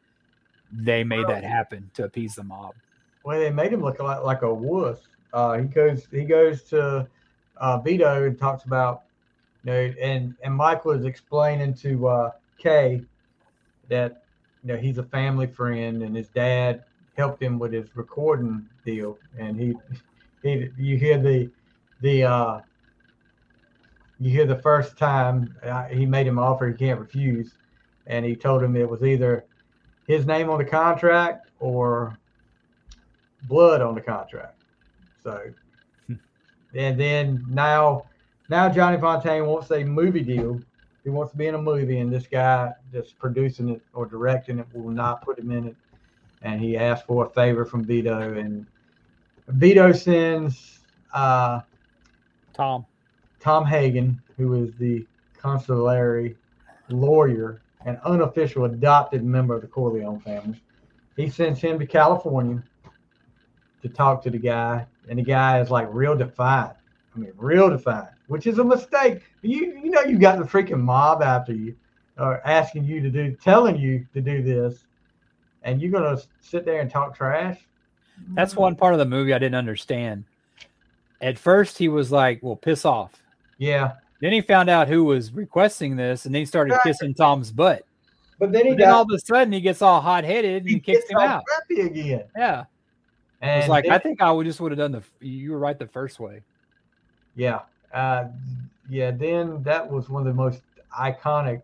they 0.73 1.05
made 1.05 1.27
that 1.29 1.45
happen 1.45 1.91
to 1.95 2.05
appease 2.05 2.35
the 2.35 2.45
mob. 2.45 2.75
Well, 3.25 3.39
they 3.39 3.51
made 3.51 3.73
him 3.73 3.83
look 3.83 3.99
a 3.99 4.05
lot 4.05 4.25
like 4.25 4.43
a 4.43 4.53
wuss. 4.53 5.01
Uh, 5.33 5.59
he 5.59 5.65
goes 5.65 6.07
he 6.11 6.25
goes 6.25 6.63
to 6.65 7.07
uh, 7.59 7.79
Vito 7.79 8.27
and 8.27 8.39
talks 8.39 8.65
about 8.65 9.03
you 9.65 9.73
know, 9.73 9.95
and 10.01 10.35
and 10.43 10.55
Mike 10.55 10.85
was 10.85 11.05
explaining 11.05 11.75
to 11.75 12.09
uh, 12.09 12.31
Kay 12.59 13.03
that 13.89 14.23
you 14.63 14.73
know 14.73 14.77
he's 14.77 14.99
a 14.99 15.05
family 15.05 15.47
friend 15.47 16.03
and 16.03 16.17
his 16.17 16.29
dad 16.29 16.85
helped 17.17 17.43
him 17.43 17.59
with 17.59 17.73
his 17.73 17.95
recording 17.95 18.67
deal, 18.85 19.19
and 19.39 19.59
he 19.59 19.75
he 20.43 20.69
you 20.79 20.97
hear 20.97 21.19
the 21.19 21.51
the 22.01 22.25
uh, 22.25 22.61
you 24.19 24.31
hear 24.31 24.47
the 24.47 24.57
first 24.57 24.97
time 24.97 25.55
uh, 25.65 25.85
he 25.85 26.07
made 26.07 26.27
him 26.27 26.39
offer 26.39 26.69
he 26.69 26.75
can't 26.75 27.01
refuse, 27.01 27.53
and 28.07 28.25
he 28.25 28.35
told 28.35 28.63
him 28.63 28.77
it 28.77 28.89
was 28.89 29.03
either 29.03 29.45
his 30.07 30.27
name 30.27 30.51
on 30.51 30.59
the 30.59 30.65
contract 30.65 31.51
or 31.61 32.19
blood 33.45 33.81
on 33.81 33.95
the 33.95 34.01
contract. 34.01 34.63
So, 35.23 35.53
and 36.75 36.99
then 36.99 37.45
now, 37.49 38.07
now 38.49 38.69
Johnny 38.69 38.97
Fontane 38.97 39.47
wants 39.47 39.71
a 39.71 39.85
movie 39.85 40.23
deal. 40.23 40.61
He 41.05 41.11
wants 41.11 41.33
to 41.33 41.39
be 41.39 41.47
in 41.47 41.55
a 41.55 41.61
movie, 41.61 41.99
and 41.99 42.13
this 42.13 42.27
guy 42.27 42.73
that's 42.93 43.13
producing 43.13 43.69
it 43.69 43.83
or 43.93 44.07
directing 44.07 44.59
it 44.59 44.67
will 44.73 44.91
not 44.91 45.23
put 45.23 45.39
him 45.39 45.51
in 45.51 45.69
it. 45.69 45.77
And 46.43 46.61
he 46.61 46.77
asked 46.77 47.07
for 47.07 47.27
a 47.27 47.29
favor 47.31 47.65
from 47.65 47.85
Vito, 47.85 48.35
and 48.35 48.67
Vito 49.49 49.93
sends 49.93 50.81
uh, 51.13 51.61
Tom, 52.53 52.87
Tom 53.41 53.67
Hagen, 53.67 54.21
who 54.37 54.55
is 54.55 54.75
the 54.79 55.07
consigliere 55.41 56.37
lawyer 56.89 57.61
and 57.85 57.99
unofficial 58.05 58.65
adopted 58.65 59.25
member 59.25 59.55
of 59.55 59.61
the 59.61 59.67
Corleone 59.67 60.21
family. 60.21 60.61
He 61.17 61.29
sends 61.29 61.61
him 61.61 61.79
to 61.79 61.87
California 61.87 62.63
to 63.83 63.89
talk 63.89 64.23
to 64.23 64.31
the 64.31 64.39
guy, 64.39 64.87
and 65.09 65.19
the 65.19 65.23
guy 65.23 65.61
is 65.61 65.71
like 65.71 65.89
real 65.91 66.17
defiant. 66.17 66.73
I 67.15 67.19
mean, 67.19 67.33
real 67.37 67.69
defiant, 67.69 68.09
which 68.29 68.47
is 68.47 68.59
a 68.59 68.65
mistake. 68.65 69.23
You 69.43 69.79
you 69.83 69.91
know 69.91 70.03
you 70.03 70.19
got 70.19 70.39
the 70.39 70.45
freaking 70.45 70.81
mob 70.81 71.23
after 71.23 71.53
you, 71.53 71.77
or 72.19 72.41
asking 72.47 72.85
you 72.85 73.01
to 73.01 73.11
do, 73.11 73.37
telling 73.43 73.77
you 73.79 74.07
to 74.15 74.21
do 74.21 74.43
this, 74.43 74.85
and 75.63 75.81
you're 75.81 75.91
gonna 75.93 76.19
sit 76.41 76.65
there 76.65 76.81
and 76.81 76.91
talk 76.91 77.15
trash. 77.17 77.59
that's 78.35 78.57
one 78.57 78.75
part 78.77 78.93
of 78.95 78.99
the 78.99 79.05
movie 79.07 79.33
I 79.35 79.39
didn't 79.39 79.57
understand. 79.57 80.25
At 81.21 81.39
first, 81.39 81.79
he 81.79 81.89
was 81.89 82.11
like, 82.11 82.41
"Well, 82.43 82.57
piss 82.57 82.85
off." 82.85 83.13
Yeah, 83.59 83.93
Then 84.21 84.33
he 84.33 84.41
found 84.41 84.69
out 84.71 84.89
who 84.89 85.05
was 85.05 85.33
requesting 85.33 85.95
this, 85.97 86.25
and 86.27 86.35
then 86.35 86.41
he 86.43 86.47
started 86.47 86.71
Exactly. 86.73 86.93
kissing 86.93 87.15
Tom's 87.15 87.51
butt. 87.53 87.85
but 88.41 88.51
then 88.53 88.65
he 88.65 88.71
But 88.71 88.79
then 88.79 88.89
all 88.91 89.03
of 89.03 89.11
a 89.15 89.19
sudden, 89.21 89.53
he 89.53 89.61
gets 89.61 89.83
all 89.83 90.01
hot 90.01 90.25
headed 90.25 90.63
and 90.63 90.71
he 90.71 90.81
kicks 90.81 91.09
him 91.09 91.19
out. 91.19 91.45
again. 91.71 92.25
Yeah. 92.37 92.65
And 93.43 93.61
It's 93.61 93.69
like 93.69 93.85
then- 93.85 93.93
I 93.93 93.99
think 93.99 94.23
I 94.23 94.31
would 94.31 94.47
just 94.47 94.61
would 94.61 94.73
have 94.73 94.79
done 94.79 94.93
the. 94.93 95.03
You 95.21 95.53
were 95.53 95.59
right 95.59 95.79
the 95.79 95.87
first 95.87 96.19
way. 96.21 96.43
Yeah. 97.35 97.61
Uh, 97.93 98.29
yeah. 98.89 99.11
Then 99.11 99.63
that 99.65 99.91
was 99.91 100.09
one 100.09 100.23
of 100.23 100.27
the 100.27 100.35
most 100.35 100.63
iconic 100.99 101.63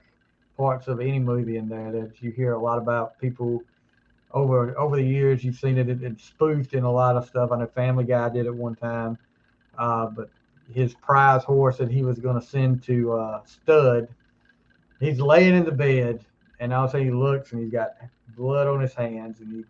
parts 0.57 0.89
of 0.89 1.01
any 1.01 1.21
movie 1.21 1.57
in 1.57 1.69
there 1.69 1.93
that 1.93 2.21
you 2.21 2.33
hear 2.33 2.53
a 2.55 2.59
lot 2.59 2.79
about 2.79 3.19
people 3.21 3.63
over 4.33 4.77
over 4.77 4.97
the 4.97 5.03
years. 5.05 5.45
You've 5.45 5.55
seen 5.57 5.79
it, 5.79 5.89
it, 5.89 6.03
it's 6.03 6.25
spoofed 6.25 6.75
in 6.75 6.83
a 6.85 6.91
lot 6.91 7.17
of 7.17 7.27
stuff. 7.27 7.53
I 7.53 7.59
know 7.59 7.67
Family 7.67 8.05
Guy 8.05 8.29
did 8.31 8.47
it 8.47 8.55
one 8.55 8.75
time, 8.75 9.17
uh, 9.79 10.07
but 10.07 10.31
his 10.75 10.95
prize 10.95 11.45
horse 11.45 11.79
that 11.79 11.91
he 11.91 12.03
was 12.03 12.19
going 12.19 12.39
to 12.39 12.47
send 12.47 12.83
to 12.83 13.13
uh, 13.13 13.41
Stud, 13.45 14.09
he's 15.01 15.21
laying 15.21 15.55
in 15.55 15.65
the 15.65 15.73
bed, 15.73 16.25
and 16.61 16.75
all 16.75 16.85
of 16.85 16.91
a 16.91 16.93
sudden 16.93 17.07
he 17.07 17.13
looks 17.13 17.53
and 17.53 17.63
he's 17.63 17.71
got 17.73 17.95
blood 18.37 18.67
on 18.67 18.81
his 18.81 18.93
hands, 18.95 19.41
and 19.41 19.53
he 19.53 19.65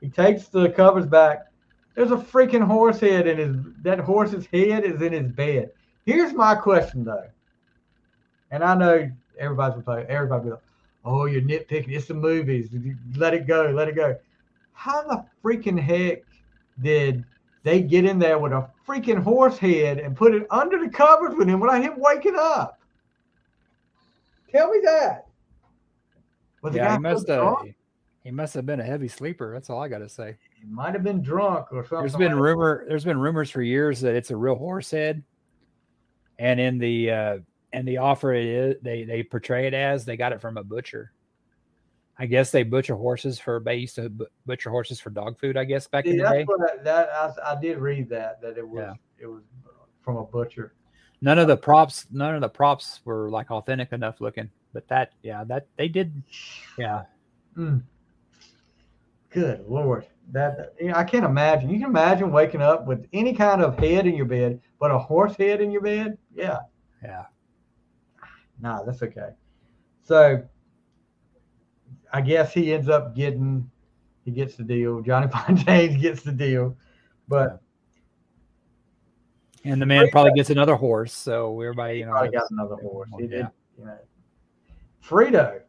he 0.00 0.08
takes 0.08 0.48
the 0.48 0.70
covers 0.70 1.06
back. 1.06 1.46
There's 1.94 2.10
a 2.10 2.16
freaking 2.16 2.64
horse 2.64 3.00
head 3.00 3.26
in 3.26 3.38
his. 3.38 3.56
That 3.82 3.98
horse's 4.00 4.46
head 4.46 4.84
is 4.84 5.02
in 5.02 5.12
his 5.12 5.32
bed. 5.32 5.70
Here's 6.06 6.32
my 6.32 6.54
question 6.54 7.04
though, 7.04 7.28
and 8.50 8.64
I 8.64 8.74
know 8.74 9.10
everybody's 9.38 9.74
gonna 9.74 9.84
play. 9.84 10.06
Everybody 10.08 10.44
be 10.44 10.50
like, 10.50 10.60
"Oh, 11.04 11.26
you're 11.26 11.42
nitpicking. 11.42 11.90
It's 11.90 12.06
the 12.06 12.14
movies. 12.14 12.70
Let 13.16 13.34
it 13.34 13.46
go. 13.46 13.70
Let 13.70 13.88
it 13.88 13.96
go." 13.96 14.16
How 14.72 15.02
the 15.02 15.24
freaking 15.44 15.78
heck 15.78 16.22
did 16.80 17.24
they 17.62 17.82
get 17.82 18.04
in 18.04 18.18
there 18.18 18.38
with 18.38 18.52
a 18.52 18.70
freaking 18.86 19.22
horse 19.22 19.58
head 19.58 19.98
and 19.98 20.16
put 20.16 20.34
it 20.34 20.46
under 20.50 20.78
the 20.78 20.88
covers 20.88 21.34
with 21.36 21.48
him 21.48 21.60
without 21.60 21.82
him 21.82 21.94
waking 21.98 22.36
up. 22.36 22.80
Tell 24.50 24.70
me 24.70 24.80
that. 24.84 25.26
Was 26.62 26.74
yeah, 26.74 26.94
he 26.94 26.98
must 26.98 27.28
have. 27.28 27.64
He 28.22 28.30
must 28.30 28.52
have 28.54 28.66
been 28.66 28.80
a 28.80 28.84
heavy 28.84 29.08
sleeper. 29.08 29.52
That's 29.54 29.70
all 29.70 29.82
I 29.82 29.88
got 29.88 29.98
to 29.98 30.08
say. 30.08 30.36
He 30.60 30.66
might 30.66 30.92
have 30.92 31.02
been 31.02 31.22
drunk 31.22 31.72
or 31.72 31.84
something. 31.84 32.00
There's 32.00 32.16
been 32.16 32.32
like 32.32 32.42
rumor. 32.42 32.84
There's 32.86 33.04
been 33.04 33.18
rumors 33.18 33.50
for 33.50 33.62
years 33.62 34.00
that 34.02 34.14
it's 34.14 34.30
a 34.30 34.36
real 34.36 34.56
horse 34.56 34.90
head, 34.90 35.22
and 36.38 36.60
in 36.60 36.78
the 36.78 37.10
uh, 37.10 37.38
and 37.72 37.88
the 37.88 37.96
offer 37.98 38.34
it 38.34 38.44
is 38.44 38.76
they 38.82 39.04
they 39.04 39.22
portray 39.22 39.66
it 39.66 39.74
as 39.74 40.04
they 40.04 40.16
got 40.16 40.32
it 40.32 40.40
from 40.40 40.58
a 40.58 40.64
butcher. 40.64 41.12
I 42.18 42.26
guess 42.26 42.50
they 42.50 42.62
butcher 42.62 42.94
horses 42.94 43.38
for 43.38 43.62
they 43.64 43.76
used 43.76 43.94
to 43.94 44.12
butcher 44.44 44.68
horses 44.68 45.00
for 45.00 45.08
dog 45.08 45.38
food. 45.38 45.56
I 45.56 45.64
guess 45.64 45.86
back 45.86 46.04
yeah, 46.04 46.12
in 46.12 46.18
the 46.18 46.24
day. 46.24 46.46
I, 46.48 46.82
that 46.82 47.08
I, 47.10 47.52
I, 47.52 47.60
did 47.60 47.78
read 47.78 48.10
that 48.10 48.42
that 48.42 48.58
it 48.58 48.68
was 48.68 48.82
yeah. 48.82 48.94
it 49.18 49.26
was 49.26 49.42
from 50.02 50.18
a 50.18 50.24
butcher. 50.24 50.74
None 51.22 51.38
of 51.38 51.48
the 51.48 51.56
props, 51.56 52.06
none 52.10 52.34
of 52.34 52.40
the 52.40 52.48
props 52.48 53.00
were 53.04 53.30
like 53.30 53.50
authentic 53.50 53.92
enough 53.92 54.20
looking. 54.20 54.50
But 54.72 54.88
that, 54.88 55.12
yeah, 55.22 55.44
that 55.44 55.66
they 55.76 55.88
did, 55.88 56.22
yeah. 56.78 57.02
Mm. 57.56 57.82
Good 59.30 59.64
lord, 59.68 60.06
that 60.32 60.74
you 60.80 60.88
know, 60.88 60.94
I 60.94 61.04
can't 61.04 61.24
imagine. 61.24 61.70
You 61.70 61.78
can 61.78 61.88
imagine 61.88 62.32
waking 62.32 62.62
up 62.62 62.86
with 62.86 63.06
any 63.12 63.32
kind 63.32 63.62
of 63.62 63.78
head 63.78 64.06
in 64.06 64.14
your 64.14 64.26
bed, 64.26 64.60
but 64.78 64.90
a 64.90 64.98
horse 64.98 65.36
head 65.36 65.60
in 65.60 65.70
your 65.70 65.82
bed. 65.82 66.18
Yeah, 66.34 66.58
yeah. 67.02 67.24
Nah, 68.60 68.82
that's 68.82 69.02
okay. 69.02 69.30
So 70.02 70.42
I 72.12 72.20
guess 72.20 72.52
he 72.52 72.72
ends 72.72 72.88
up 72.88 73.14
getting 73.14 73.70
he 74.24 74.32
gets 74.32 74.56
the 74.56 74.64
deal. 74.64 75.00
Johnny 75.00 75.26
Fontane 75.32 76.00
gets 76.00 76.22
the 76.22 76.32
deal, 76.32 76.76
but 77.28 77.62
and 79.64 79.80
the 79.80 79.86
man 79.86 80.08
probably 80.10 80.32
gets 80.34 80.50
another 80.50 80.74
horse. 80.74 81.12
So 81.12 81.60
everybody, 81.60 81.98
you 81.98 82.06
know, 82.06 82.12
probably 82.12 82.30
got 82.30 82.50
another 82.50 82.76
horse. 82.76 83.10
He 83.18 83.24
yeah. 83.24 83.28
did, 83.28 83.46
you 83.78 83.84
know. 83.84 83.98
Fredo. 85.04 85.60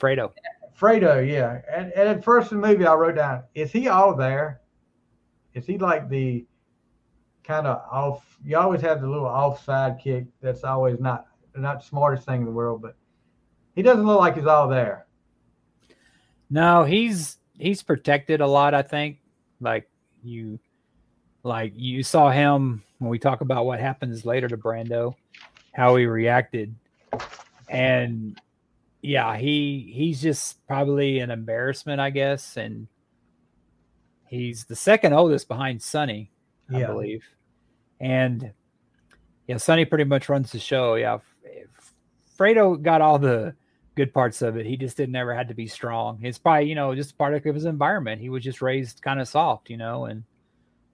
Fredo. 0.00 0.32
Fredo, 0.78 1.26
yeah. 1.26 1.60
And, 1.72 1.92
and 1.92 2.08
at 2.08 2.24
first 2.24 2.52
in 2.52 2.60
the 2.60 2.66
movie, 2.66 2.86
I 2.86 2.94
wrote 2.94 3.16
down, 3.16 3.44
is 3.54 3.72
he 3.72 3.88
all 3.88 4.14
there? 4.14 4.60
Is 5.54 5.66
he 5.66 5.78
like 5.78 6.08
the 6.08 6.44
kind 7.44 7.66
of 7.66 7.80
off? 7.90 8.38
You 8.44 8.58
always 8.58 8.82
have 8.82 9.00
the 9.00 9.08
little 9.08 9.26
offside 9.26 9.98
kick 9.98 10.26
that's 10.42 10.64
always 10.64 11.00
not 11.00 11.26
not 11.54 11.80
the 11.80 11.86
smartest 11.86 12.26
thing 12.26 12.40
in 12.40 12.44
the 12.44 12.52
world, 12.52 12.82
but 12.82 12.94
he 13.74 13.82
doesn't 13.82 14.04
look 14.04 14.20
like 14.20 14.36
he's 14.36 14.46
all 14.46 14.68
there. 14.68 15.06
No, 16.50 16.84
he's 16.84 17.38
he's 17.58 17.82
protected 17.82 18.42
a 18.42 18.46
lot. 18.46 18.74
I 18.74 18.82
think, 18.82 19.18
like 19.60 19.88
you, 20.22 20.58
like 21.42 21.72
you 21.74 22.02
saw 22.02 22.30
him 22.30 22.82
when 22.98 23.10
we 23.10 23.18
talk 23.18 23.40
about 23.40 23.64
what 23.64 23.80
happens 23.80 24.26
later 24.26 24.48
to 24.48 24.58
Brando, 24.58 25.14
how 25.72 25.96
he 25.96 26.04
reacted, 26.04 26.74
and 27.70 28.38
yeah, 29.06 29.36
he 29.36 29.92
he's 29.94 30.20
just 30.20 30.66
probably 30.66 31.20
an 31.20 31.30
embarrassment, 31.30 32.00
I 32.00 32.10
guess, 32.10 32.56
and 32.56 32.88
he's 34.28 34.64
the 34.64 34.76
second 34.76 35.12
oldest 35.12 35.48
behind 35.48 35.82
Sonny, 35.82 36.30
I 36.72 36.80
yeah. 36.80 36.86
believe, 36.86 37.24
and 38.00 38.52
yeah, 39.46 39.58
Sonny 39.58 39.84
pretty 39.84 40.04
much 40.04 40.28
runs 40.28 40.50
the 40.50 40.58
show. 40.58 40.96
Yeah, 40.96 41.18
Fredo 42.36 42.80
got 42.82 43.00
all 43.00 43.18
the 43.18 43.54
good 43.94 44.12
parts 44.12 44.42
of 44.42 44.56
it. 44.56 44.66
He 44.66 44.76
just 44.76 44.96
didn't 44.96 45.16
ever 45.16 45.34
had 45.34 45.48
to 45.48 45.54
be 45.54 45.66
strong. 45.66 46.18
It's 46.22 46.38
probably, 46.38 46.68
you 46.68 46.74
know, 46.74 46.94
just 46.94 47.16
part 47.16 47.32
of 47.34 47.42
his 47.42 47.64
environment. 47.64 48.20
He 48.20 48.28
was 48.28 48.44
just 48.44 48.60
raised 48.60 49.02
kind 49.02 49.20
of 49.20 49.26
soft, 49.26 49.70
you 49.70 49.78
know, 49.78 50.04
and 50.04 50.22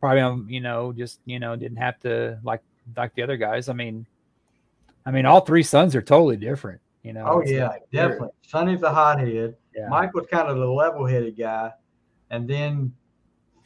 probably, 0.01 0.21
um, 0.21 0.47
you 0.49 0.61
know, 0.61 0.93
just, 0.93 1.19
you 1.25 1.41
know, 1.41 1.57
didn't 1.57 1.79
have 1.79 1.99
to 2.01 2.39
like, 2.45 2.63
like 2.97 3.15
the 3.15 3.23
other 3.23 3.37
guys. 3.37 3.69
I 3.69 3.73
mean, 3.73 4.07
I 5.05 5.11
mean, 5.11 5.27
all 5.27 5.41
three 5.41 5.65
sons 5.65 5.97
are 5.97 6.03
totally 6.03 6.37
different, 6.37 6.81
you 7.03 7.13
know. 7.13 7.25
Oh 7.27 7.43
yeah, 7.45 7.69
like, 7.69 7.91
definitely. 7.93 8.29
Sonny's 8.43 8.81
the 8.81 8.91
hothead. 8.91 9.57
Yeah. 9.75 9.89
Mike 9.89 10.15
was 10.15 10.27
kind 10.27 10.49
of 10.49 10.59
the 10.59 10.67
level-headed 10.67 11.37
guy. 11.37 11.73
And 12.31 12.49
then 12.49 12.93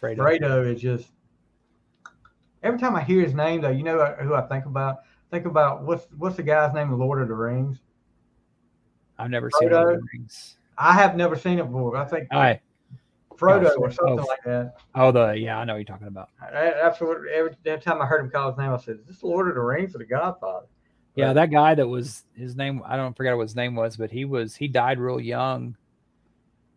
Fredo. 0.01 0.19
Fredo 0.19 0.73
is 0.73 0.81
just, 0.81 1.09
every 2.63 2.79
time 2.79 2.95
I 2.97 3.03
hear 3.03 3.21
his 3.21 3.35
name 3.35 3.61
though, 3.61 3.71
you 3.71 3.83
know 3.83 4.05
who 4.21 4.35
I 4.35 4.43
think 4.43 4.67
about? 4.67 4.99
Think 5.31 5.47
about 5.47 5.83
what's, 5.83 6.07
what's 6.17 6.37
the 6.37 6.43
guy's 6.43 6.73
name 6.75 6.93
in 6.93 6.99
Lord 6.99 7.21
of 7.21 7.29
the 7.29 7.35
Rings? 7.35 7.81
I've 9.19 9.31
never 9.31 9.51
Frodo. 9.51 9.59
seen 9.59 9.71
Lord 9.71 9.95
of 9.95 10.01
the 10.01 10.09
Rings. 10.13 10.57
I 10.79 10.93
have 10.93 11.17
never 11.17 11.37
seen 11.37 11.59
it 11.59 11.65
before. 11.65 11.97
I 11.97 12.05
think 12.05 12.29
I, 12.33 12.61
Frodo 13.35 13.73
oh, 13.77 13.81
or 13.81 13.91
something 13.91 14.21
oh, 14.21 14.25
like 14.25 14.43
that. 14.45 14.77
Oh, 14.95 15.11
the 15.11 15.33
yeah, 15.33 15.59
I 15.59 15.65
know 15.65 15.75
what 15.75 15.79
you're 15.79 15.85
talking 15.85 16.07
about. 16.07 16.31
What 16.39 16.55
every, 16.55 17.57
every 17.67 17.81
time 17.81 18.01
I 18.01 18.07
heard 18.07 18.25
him 18.25 18.31
call 18.31 18.51
his 18.51 18.59
name, 18.59 18.71
I 18.73 18.77
said, 18.79 18.97
"Is 19.01 19.07
this 19.07 19.23
Lord 19.23 19.49
of 19.49 19.55
the 19.55 19.61
Rings 19.61 19.95
or 19.95 19.99
the 19.99 20.07
Godfather?" 20.07 20.67
Yeah, 21.17 21.33
that 21.33 21.51
guy 21.51 21.75
that 21.75 21.89
was 21.89 22.25
his 22.35 22.57
name. 22.57 22.83
I 22.85 22.97
don't 22.97 23.17
forget 23.17 23.37
what 23.37 23.45
his 23.45 23.57
name 23.57 23.75
was, 23.75 23.97
but 23.97 24.11
he 24.11 24.25
was 24.27 24.55
he 24.55 24.69
died 24.69 24.99
real 24.99 25.19
young. 25.19 25.77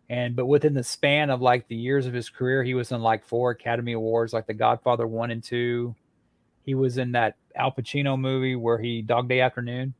And 0.08 0.34
but 0.34 0.46
within 0.46 0.74
the 0.74 0.82
span 0.82 1.30
of 1.30 1.40
like 1.40 1.68
the 1.68 1.76
years 1.76 2.06
of 2.06 2.14
his 2.14 2.30
career, 2.30 2.64
he 2.64 2.74
was 2.74 2.90
in 2.90 3.02
like 3.02 3.24
four 3.24 3.50
Academy 3.50 3.92
Awards, 3.92 4.32
like 4.32 4.46
The 4.46 4.54
Godfather 4.54 5.06
one 5.06 5.30
and 5.30 5.44
two. 5.44 5.94
He 6.64 6.74
was 6.74 6.98
in 6.98 7.12
that 7.12 7.36
Al 7.54 7.70
Pacino 7.70 8.18
movie 8.18 8.56
where 8.56 8.78
he 8.78 9.02
Dog 9.02 9.28
Day 9.28 9.40
Afternoon. 9.40 9.94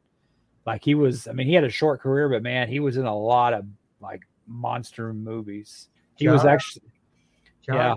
Like 0.66 0.82
he 0.82 0.94
was, 0.94 1.28
I 1.28 1.32
mean, 1.32 1.46
he 1.46 1.54
had 1.54 1.64
a 1.64 1.70
short 1.70 2.00
career, 2.00 2.28
but 2.28 2.42
man, 2.42 2.68
he 2.68 2.80
was 2.80 2.96
in 2.96 3.06
a 3.06 3.16
lot 3.16 3.52
of 3.52 3.64
like 4.00 4.22
monster 4.46 5.12
movies. 5.12 5.88
He 6.16 6.24
John, 6.24 6.34
was 6.34 6.44
actually, 6.44 6.82
John 7.66 7.76
yeah, 7.76 7.94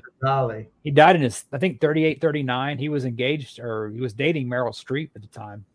he 0.84 0.92
died 0.92 1.16
in 1.16 1.22
his, 1.22 1.46
I 1.52 1.58
think 1.58 1.82
38, 1.82 2.22
39. 2.22 2.78
He 2.78 2.90
was 2.90 3.06
engaged 3.06 3.60
or 3.60 3.90
he 3.90 4.02
was 4.02 4.14
dating 4.14 4.48
Meryl 4.48 4.74
Streep 4.74 5.10
at 5.16 5.22
the 5.22 5.28
time. 5.28 5.66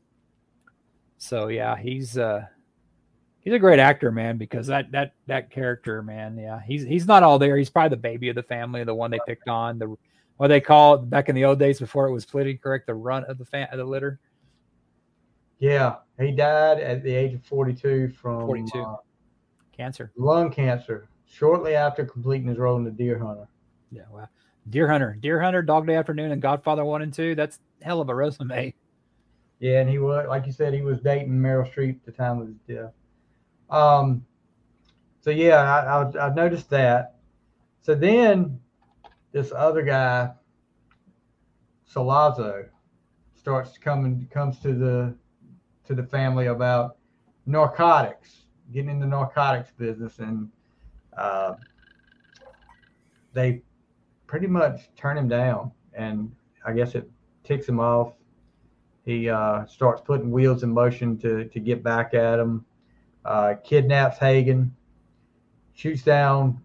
So 1.19 1.49
yeah, 1.49 1.77
he's, 1.77 2.17
uh, 2.17 2.47
he's 3.41 3.53
a 3.53 3.59
great 3.59 3.79
actor, 3.79 4.11
man, 4.11 4.39
because 4.39 4.69
that, 4.69 4.91
that, 4.93 5.13
that 5.27 5.51
character, 5.51 6.03
man. 6.03 6.39
Yeah. 6.39 6.61
He's, 6.65 6.85
he's 6.85 7.07
not 7.07 7.23
all 7.23 7.39
there. 7.39 7.57
He's 7.57 7.71
probably 7.71 7.91
the 7.91 8.03
baby 8.03 8.29
of 8.29 8.35
the 8.37 8.43
family, 8.43 8.85
the 8.85 8.95
one 8.95 9.11
they 9.11 9.21
picked 9.27 9.49
on, 9.49 9.79
the, 9.79 9.97
what 10.39 10.49
they 10.49 10.61
call 10.61 10.95
it 10.95 11.11
back 11.11 11.29
in 11.29 11.35
the 11.35 11.45
old 11.45 11.59
days 11.59 11.79
before 11.79 12.07
it 12.07 12.13
was 12.13 12.25
politically 12.25 12.59
correct, 12.59 12.87
the 12.87 12.95
runt 12.95 13.27
of 13.27 13.39
the 13.39 13.45
fan, 13.45 13.69
of 13.71 13.79
the 13.79 13.85
litter. 13.85 14.21
Yeah, 15.59 15.97
he 16.19 16.31
died 16.31 16.79
at 16.79 17.03
the 17.03 17.13
age 17.13 17.35
of 17.35 17.45
42 17.45 18.11
from 18.11 18.47
42 18.47 18.81
uh, 18.81 18.97
cancer, 19.77 20.13
lung 20.17 20.51
cancer, 20.51 21.09
shortly 21.27 21.75
after 21.75 22.05
completing 22.05 22.47
his 22.47 22.59
role 22.59 22.77
in 22.77 22.85
the 22.85 22.93
Deer 22.93 23.19
Hunter. 23.19 23.49
Yeah, 23.91 24.03
wow. 24.13 24.29
Deer 24.71 24.89
Hunter, 24.89 25.17
Deer 25.21 25.41
Hunter, 25.41 25.63
Dog 25.63 25.87
Day 25.87 25.97
Afternoon, 25.97 26.31
and 26.31 26.41
Godfather 26.41 26.85
One 26.85 27.03
and 27.03 27.13
Two. 27.13 27.35
That's 27.35 27.59
hell 27.83 28.01
of 28.01 28.09
a 28.09 28.15
resume. 28.15 28.73
Yeah, 29.61 29.81
and 29.81 29.91
he 29.91 29.99
was 29.99 30.27
like 30.29 30.47
you 30.47 30.53
said, 30.53 30.73
he 30.73 30.83
was 30.83 31.01
dating 31.01 31.31
Meryl 31.31 31.69
Streep 31.71 31.97
at 31.97 32.05
the 32.07 32.13
time 32.13 32.41
of 32.41 32.47
his 32.47 32.57
death. 32.69 32.93
Um, 33.71 34.25
so 35.21 35.31
yeah, 35.31 35.57
I, 35.57 36.03
I, 36.03 36.29
I 36.29 36.35
noticed 36.35 36.71
that. 36.71 37.17
So 37.81 37.95
then, 37.95 38.61
this 39.33 39.53
other 39.55 39.83
guy, 39.83 40.31
Sollozzo, 41.93 42.67
starts 43.35 43.79
coming 43.79 44.29
comes 44.33 44.59
to 44.61 44.75
the 44.75 45.15
to 45.87 45.95
the 45.95 46.03
family 46.03 46.47
about 46.47 46.99
narcotics, 47.47 48.45
getting 48.73 48.91
in 48.91 49.01
the 49.01 49.07
narcotics 49.07 49.71
business, 49.79 50.19
and 50.19 50.51
uh, 51.17 51.55
they 53.33 53.63
pretty 54.27 54.47
much 54.47 54.95
turn 54.97 55.17
him 55.17 55.29
down. 55.29 55.73
And 55.95 56.31
I 56.65 56.73
guess 56.75 56.95
it 56.95 57.11
ticks 57.43 57.67
him 57.69 57.81
off. 57.81 58.13
He 59.09 59.31
uh, 59.31 59.65
starts 59.65 60.03
putting 60.03 60.31
wheels 60.31 60.65
in 60.65 60.71
motion 60.71 61.17
to 61.21 61.47
to 61.47 61.61
get 61.61 61.83
back 61.83 62.13
at 62.13 62.39
him. 62.39 62.67
Uh, 63.25 63.55
kidnaps 63.65 64.19
Hagen, 64.19 64.77
shoots 65.73 66.03
down 66.03 66.61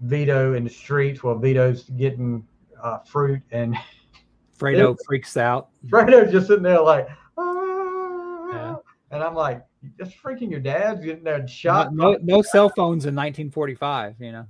Vito 0.00 0.54
in 0.54 0.64
the 0.64 0.70
streets 0.70 1.22
while 1.22 1.38
Vito's 1.38 1.84
getting 1.90 2.44
uh, 2.82 2.98
fruit 2.98 3.40
and 3.52 3.76
Fredo 4.58 4.96
freaks 5.06 5.36
out. 5.36 5.68
Fredo's 5.86 6.32
just 6.32 6.48
sitting 6.48 6.64
there 6.64 6.80
like, 6.80 7.08
and 7.36 8.76
I'm 9.12 9.36
like, 9.36 9.64
just 9.96 10.20
freaking 10.20 10.50
your 10.50 10.58
dad's 10.58 11.04
getting 11.04 11.22
there 11.22 11.46
shot. 11.46 11.94
No, 11.94 12.14
no, 12.14 12.18
no 12.20 12.42
cell 12.42 12.68
phones 12.68 13.06
in 13.06 13.14
1945, 13.14 14.16
you 14.18 14.32
know. 14.32 14.46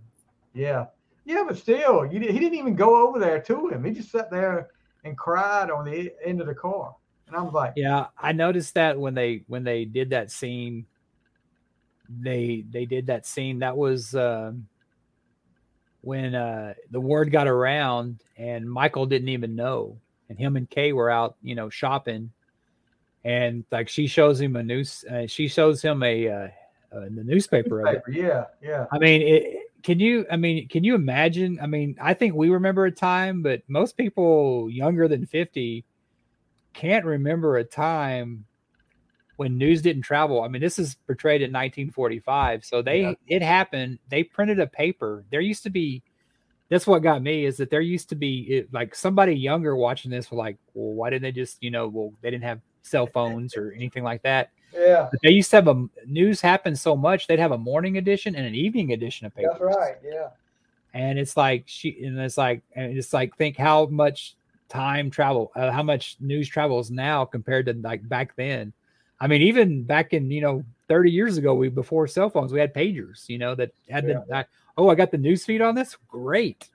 Yeah, 0.54 0.86
yeah, 1.26 1.44
but 1.46 1.58
still, 1.58 2.06
you, 2.06 2.18
he 2.18 2.38
didn't 2.38 2.58
even 2.58 2.74
go 2.74 3.06
over 3.06 3.18
there 3.18 3.42
to 3.42 3.68
him. 3.68 3.84
He 3.84 3.90
just 3.90 4.10
sat 4.10 4.30
there 4.30 4.70
and 5.04 5.16
cried 5.16 5.70
on 5.70 5.84
the 5.84 6.12
end 6.24 6.40
of 6.40 6.46
the 6.46 6.54
car. 6.54 6.94
And 7.26 7.36
I 7.36 7.42
was 7.42 7.52
like, 7.52 7.74
yeah, 7.76 8.06
I 8.18 8.32
noticed 8.32 8.74
that 8.74 8.98
when 8.98 9.14
they 9.14 9.44
when 9.46 9.64
they 9.64 9.84
did 9.84 10.10
that 10.10 10.30
scene, 10.30 10.86
they 12.08 12.64
they 12.70 12.86
did 12.86 13.06
that 13.06 13.26
scene. 13.26 13.58
That 13.58 13.76
was 13.76 14.14
um, 14.14 14.66
when 16.00 16.34
uh, 16.34 16.74
the 16.90 17.00
word 17.00 17.30
got 17.30 17.46
around, 17.46 18.20
and 18.36 18.68
Michael 18.70 19.06
didn't 19.06 19.28
even 19.28 19.56
know, 19.56 19.98
and 20.28 20.38
him 20.38 20.56
and 20.56 20.68
Kay 20.70 20.92
were 20.92 21.10
out, 21.10 21.36
you 21.42 21.54
know, 21.54 21.68
shopping 21.68 22.30
and 23.24 23.64
like 23.70 23.88
she 23.88 24.06
shows 24.06 24.40
him 24.40 24.56
a 24.56 24.62
news, 24.62 25.04
uh, 25.10 25.26
she 25.26 25.48
shows 25.48 25.82
him 25.82 26.02
a 26.02 26.28
uh, 26.28 26.48
uh, 26.92 27.00
the 27.10 27.24
newspaper, 27.24 27.82
newspaper 27.82 28.10
Yeah, 28.10 28.44
yeah. 28.62 28.86
I 28.92 28.98
mean, 28.98 29.22
it, 29.22 29.67
can 29.88 30.00
you? 30.00 30.26
I 30.30 30.36
mean, 30.36 30.68
can 30.68 30.84
you 30.84 30.94
imagine? 30.94 31.58
I 31.62 31.66
mean, 31.66 31.96
I 31.98 32.12
think 32.12 32.34
we 32.34 32.50
remember 32.50 32.84
a 32.84 32.92
time, 32.92 33.40
but 33.40 33.62
most 33.68 33.96
people 33.96 34.68
younger 34.68 35.08
than 35.08 35.24
fifty 35.24 35.86
can't 36.74 37.06
remember 37.06 37.56
a 37.56 37.64
time 37.64 38.44
when 39.36 39.56
news 39.56 39.80
didn't 39.80 40.02
travel. 40.02 40.42
I 40.42 40.48
mean, 40.48 40.60
this 40.60 40.78
is 40.78 40.96
portrayed 41.06 41.40
in 41.40 41.48
1945, 41.48 42.66
so 42.66 42.82
they 42.82 43.00
yeah. 43.00 43.12
it 43.28 43.40
happened. 43.40 43.98
They 44.10 44.24
printed 44.24 44.60
a 44.60 44.66
paper. 44.66 45.24
There 45.30 45.40
used 45.40 45.62
to 45.62 45.70
be. 45.70 46.02
That's 46.68 46.86
what 46.86 47.02
got 47.02 47.22
me 47.22 47.46
is 47.46 47.56
that 47.56 47.70
there 47.70 47.80
used 47.80 48.10
to 48.10 48.14
be 48.14 48.40
it, 48.40 48.74
like 48.74 48.94
somebody 48.94 49.32
younger 49.36 49.74
watching 49.74 50.10
this 50.10 50.30
were 50.30 50.36
like, 50.36 50.58
well, 50.74 50.92
why 50.92 51.08
didn't 51.08 51.22
they 51.22 51.32
just 51.32 51.62
you 51.62 51.70
know, 51.70 51.88
well, 51.88 52.12
they 52.20 52.30
didn't 52.30 52.44
have 52.44 52.60
cell 52.82 53.06
phones 53.06 53.56
or 53.56 53.72
anything 53.72 54.04
like 54.04 54.22
that. 54.24 54.50
Yeah. 54.72 55.08
But 55.10 55.20
they 55.22 55.30
used 55.30 55.50
to 55.50 55.56
have 55.56 55.68
a 55.68 55.86
news 56.06 56.40
happen 56.40 56.76
so 56.76 56.96
much 56.96 57.26
they'd 57.26 57.38
have 57.38 57.52
a 57.52 57.58
morning 57.58 57.98
edition 57.98 58.34
and 58.34 58.46
an 58.46 58.54
evening 58.54 58.92
edition 58.92 59.26
of 59.26 59.34
paper. 59.34 59.50
That's 59.52 59.76
right. 59.76 59.96
Yeah. 60.04 60.28
And 60.94 61.18
it's 61.18 61.36
like 61.36 61.64
she 61.66 62.04
and 62.04 62.18
it's 62.18 62.38
like 62.38 62.62
and 62.74 62.96
it's 62.96 63.12
like 63.12 63.36
think 63.36 63.56
how 63.56 63.86
much 63.86 64.36
time 64.68 65.10
travel, 65.10 65.50
uh, 65.56 65.70
how 65.70 65.82
much 65.82 66.16
news 66.20 66.48
travels 66.48 66.90
now 66.90 67.24
compared 67.24 67.66
to 67.66 67.74
like 67.74 68.06
back 68.08 68.36
then. 68.36 68.72
I 69.20 69.26
mean, 69.26 69.42
even 69.42 69.82
back 69.82 70.12
in 70.12 70.30
you 70.30 70.40
know 70.40 70.64
30 70.88 71.10
years 71.10 71.38
ago, 71.38 71.54
we 71.54 71.68
before 71.68 72.06
cell 72.06 72.30
phones, 72.30 72.52
we 72.52 72.60
had 72.60 72.74
pagers, 72.74 73.28
you 73.28 73.38
know, 73.38 73.54
that 73.54 73.72
had 73.88 74.06
yeah. 74.06 74.20
the 74.28 74.46
oh, 74.76 74.88
I 74.88 74.94
got 74.94 75.10
the 75.10 75.18
news 75.18 75.44
feed 75.44 75.60
on 75.60 75.74
this. 75.74 75.96
Great. 76.08 76.68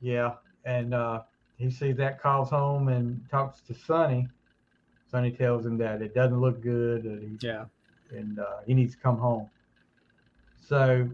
Yeah, 0.00 0.34
and 0.64 0.92
uh, 0.92 1.22
he 1.56 1.70
sees 1.70 1.96
that, 1.96 2.20
calls 2.20 2.50
home 2.50 2.88
and 2.88 3.24
talks 3.30 3.60
to 3.62 3.74
Sonny, 3.74 4.28
Sonny 5.16 5.30
tells 5.30 5.64
him 5.64 5.78
that 5.78 6.02
it 6.02 6.14
doesn't 6.14 6.38
look 6.38 6.60
good. 6.60 7.04
That 7.04 7.22
he, 7.22 7.38
yeah. 7.40 7.64
And 8.10 8.38
uh, 8.38 8.58
he 8.66 8.74
needs 8.74 8.94
to 8.94 9.00
come 9.00 9.16
home. 9.16 9.48
So 10.68 11.08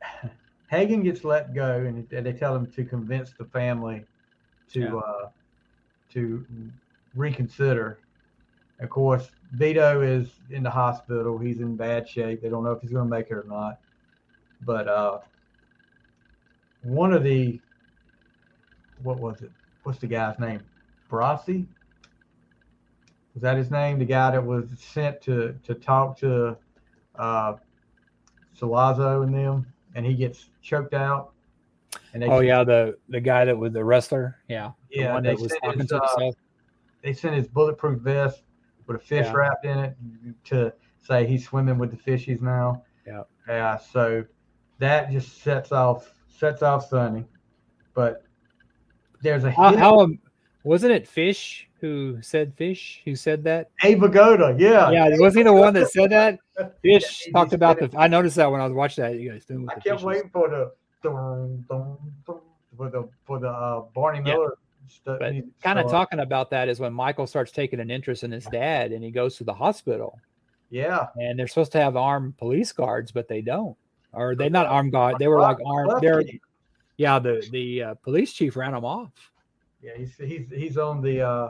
Hagen 0.70 1.02
gets 1.02 1.22
let 1.22 1.54
go, 1.54 1.80
and 1.80 2.08
they 2.08 2.32
tell 2.32 2.56
him 2.56 2.66
to 2.72 2.84
convince 2.84 3.32
the 3.32 3.44
family 3.44 4.06
to 4.72 4.80
yeah. 4.80 4.94
uh, 4.94 5.28
to 6.14 6.46
reconsider. 7.14 7.98
Of 8.80 8.88
course, 8.88 9.28
Vito 9.52 10.00
is 10.00 10.30
in 10.48 10.62
the 10.62 10.70
hospital. 10.70 11.36
He's 11.36 11.60
in 11.60 11.76
bad 11.76 12.08
shape. 12.08 12.40
They 12.40 12.48
don't 12.48 12.64
know 12.64 12.72
if 12.72 12.80
he's 12.80 12.90
going 12.90 13.04
to 13.04 13.10
make 13.10 13.26
it 13.26 13.34
or 13.34 13.44
not. 13.46 13.80
But 14.62 14.88
uh, 14.88 15.18
one 16.82 17.12
of 17.12 17.22
the 17.22 17.60
what 19.02 19.18
was 19.18 19.42
it? 19.42 19.50
What's 19.82 19.98
the 19.98 20.06
guy's 20.06 20.38
name? 20.38 20.62
Brasi? 21.10 21.66
Was 23.34 23.42
that 23.42 23.56
his 23.56 23.70
name? 23.70 23.98
The 23.98 24.04
guy 24.04 24.30
that 24.30 24.44
was 24.44 24.68
sent 24.78 25.20
to 25.22 25.58
to 25.64 25.74
talk 25.74 26.16
to 26.18 26.56
uh, 27.16 27.54
Sollozzo 28.58 29.24
and 29.24 29.34
them, 29.34 29.66
and 29.94 30.06
he 30.06 30.14
gets 30.14 30.48
choked 30.62 30.94
out. 30.94 31.32
And 32.12 32.24
oh 32.24 32.40
yeah, 32.40 32.64
the 32.64 32.96
the 33.08 33.20
guy 33.20 33.44
that 33.44 33.56
was 33.56 33.72
the 33.72 33.84
wrestler, 33.84 34.36
yeah, 34.48 34.70
yeah, 34.90 35.08
the 35.08 35.12
one 35.14 35.22
that 35.24 35.38
was 35.38 35.52
talking 35.62 35.80
his, 35.80 35.88
to 35.88 36.02
uh, 36.02 36.30
They 37.02 37.12
sent 37.12 37.34
his 37.34 37.48
bulletproof 37.48 38.00
vest 38.00 38.42
with 38.86 38.96
a 38.96 39.00
fish 39.00 39.26
yeah. 39.26 39.32
wrapped 39.32 39.64
in 39.64 39.78
it 39.78 39.96
to 40.44 40.72
say 41.00 41.26
he's 41.26 41.44
swimming 41.44 41.78
with 41.78 41.90
the 41.90 41.96
fishies 41.96 42.40
now. 42.40 42.82
Yeah, 43.06 43.22
yeah. 43.48 43.78
So 43.78 44.24
that 44.78 45.10
just 45.10 45.42
sets 45.42 45.72
off 45.72 46.12
sets 46.28 46.62
off 46.62 46.88
Sonny, 46.88 47.24
but 47.94 48.24
there's 49.22 49.44
a 49.44 49.50
how, 49.50 49.76
how 49.76 50.08
wasn't 50.64 50.92
it 50.92 51.06
Fish 51.06 51.68
who 51.80 52.18
said 52.22 52.54
Fish 52.54 53.02
who 53.04 53.14
said 53.14 53.44
that? 53.44 53.70
Abe 53.82 54.02
Vigoda, 54.02 54.58
yeah. 54.58 54.90
Yeah, 54.90 55.08
was 55.18 55.34
he 55.34 55.42
the 55.42 55.52
one 55.52 55.74
that 55.74 55.90
said 55.90 56.10
that? 56.10 56.38
Fish 56.82 57.24
yeah, 57.26 57.32
talked 57.32 57.52
about 57.52 57.78
the. 57.78 57.90
I 57.96 58.08
noticed 58.08 58.36
that 58.36 58.50
when 58.50 58.60
I 58.60 58.64
was 58.64 58.72
watching 58.72 59.04
that. 59.04 59.14
You 59.18 59.30
guys 59.30 59.44
doing 59.44 59.68
I 59.68 59.74
kept 59.74 59.84
fishes. 59.84 60.02
waiting 60.02 60.30
for 60.32 60.48
the 60.48 60.72
for 61.02 62.90
the 62.90 63.08
for 63.24 63.38
the 63.38 63.48
uh, 63.48 63.82
Barney 63.94 64.20
Miller. 64.20 64.56
Stuff. 64.86 65.18
But 65.18 65.34
kind 65.62 65.78
of 65.78 65.90
talking 65.90 66.20
about 66.20 66.50
that 66.50 66.68
is 66.68 66.78
when 66.78 66.92
Michael 66.92 67.26
starts 67.26 67.50
taking 67.50 67.80
an 67.80 67.90
interest 67.90 68.22
in 68.22 68.30
his 68.30 68.44
dad 68.46 68.92
and 68.92 69.02
he 69.02 69.10
goes 69.10 69.36
to 69.36 69.44
the 69.44 69.54
hospital. 69.54 70.18
Yeah. 70.70 71.06
And 71.16 71.38
they're 71.38 71.46
supposed 71.46 71.72
to 71.72 71.80
have 71.80 71.96
armed 71.96 72.36
police 72.36 72.70
guards, 72.70 73.10
but 73.10 73.26
they 73.26 73.40
don't. 73.40 73.76
Or 74.12 74.34
they're 74.34 74.50
not 74.50 74.66
armed 74.66 74.92
guard. 74.92 75.16
They 75.18 75.28
were 75.28 75.40
like 75.40 75.56
armed. 75.64 76.02
They're 76.02 76.22
yeah, 76.96 77.18
the 77.18 77.46
the 77.50 77.82
uh, 77.82 77.94
police 77.94 78.32
chief 78.32 78.56
ran 78.56 78.72
them 78.72 78.84
off. 78.84 79.10
Yeah, 79.84 79.92
he's 79.96 80.16
he's 80.16 80.48
he's 80.50 80.78
on 80.78 81.02
the 81.02 81.20
uh, 81.20 81.48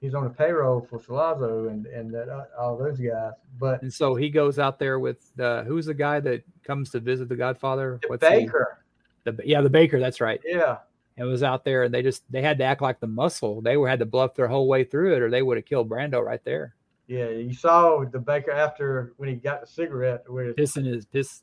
he's 0.00 0.14
on 0.14 0.24
the 0.24 0.30
payroll 0.30 0.80
for 0.80 1.00
Sollozzo 1.00 1.68
and 1.68 1.86
and 1.86 2.14
that, 2.14 2.28
uh, 2.28 2.44
all 2.58 2.76
those 2.76 2.98
guys. 2.98 3.32
But 3.58 3.82
and 3.82 3.92
so 3.92 4.14
he 4.14 4.30
goes 4.30 4.58
out 4.58 4.78
there 4.78 5.00
with 5.00 5.18
uh, 5.40 5.64
who's 5.64 5.86
the 5.86 5.94
guy 5.94 6.20
that 6.20 6.44
comes 6.64 6.90
to 6.90 7.00
visit 7.00 7.28
the 7.28 7.36
Godfather? 7.36 7.98
The 8.02 8.08
What's 8.08 8.20
Baker. 8.20 8.84
The, 9.24 9.32
the, 9.32 9.48
yeah, 9.48 9.60
the 9.60 9.70
Baker. 9.70 9.98
That's 9.98 10.20
right. 10.20 10.40
Yeah. 10.44 10.78
It 11.16 11.24
was 11.24 11.42
out 11.42 11.64
there, 11.64 11.82
and 11.82 11.92
they 11.92 12.02
just 12.02 12.22
they 12.30 12.40
had 12.40 12.58
to 12.58 12.64
act 12.64 12.80
like 12.80 13.00
the 13.00 13.06
muscle. 13.06 13.60
They 13.60 13.76
were 13.76 13.88
had 13.88 13.98
to 13.98 14.06
bluff 14.06 14.34
their 14.34 14.48
whole 14.48 14.66
way 14.66 14.84
through 14.84 15.14
it, 15.14 15.22
or 15.22 15.30
they 15.30 15.42
would 15.42 15.58
have 15.58 15.66
killed 15.66 15.88
Brando 15.88 16.24
right 16.24 16.42
there. 16.44 16.74
Yeah, 17.06 17.28
you 17.28 17.52
saw 17.52 18.04
the 18.04 18.18
Baker 18.18 18.52
after 18.52 19.12
when 19.18 19.28
he 19.28 19.34
got 19.34 19.60
the 19.60 19.66
cigarette, 19.66 20.24
where 20.26 20.54
pissing 20.54 20.86
his 20.86 21.04
piss, 21.04 21.42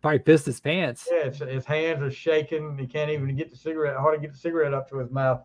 probably 0.00 0.20
pissed 0.20 0.46
his 0.46 0.60
pants. 0.60 1.08
Yeah, 1.10 1.30
his 1.30 1.64
hands 1.64 2.02
are 2.02 2.10
shaking. 2.10 2.78
He 2.78 2.86
can't 2.86 3.10
even 3.10 3.34
get 3.34 3.50
the 3.50 3.56
cigarette, 3.56 3.96
hard 3.96 4.14
to 4.14 4.20
get 4.20 4.32
the 4.32 4.38
cigarette 4.38 4.72
up 4.72 4.88
to 4.90 4.98
his 4.98 5.10
mouth. 5.10 5.42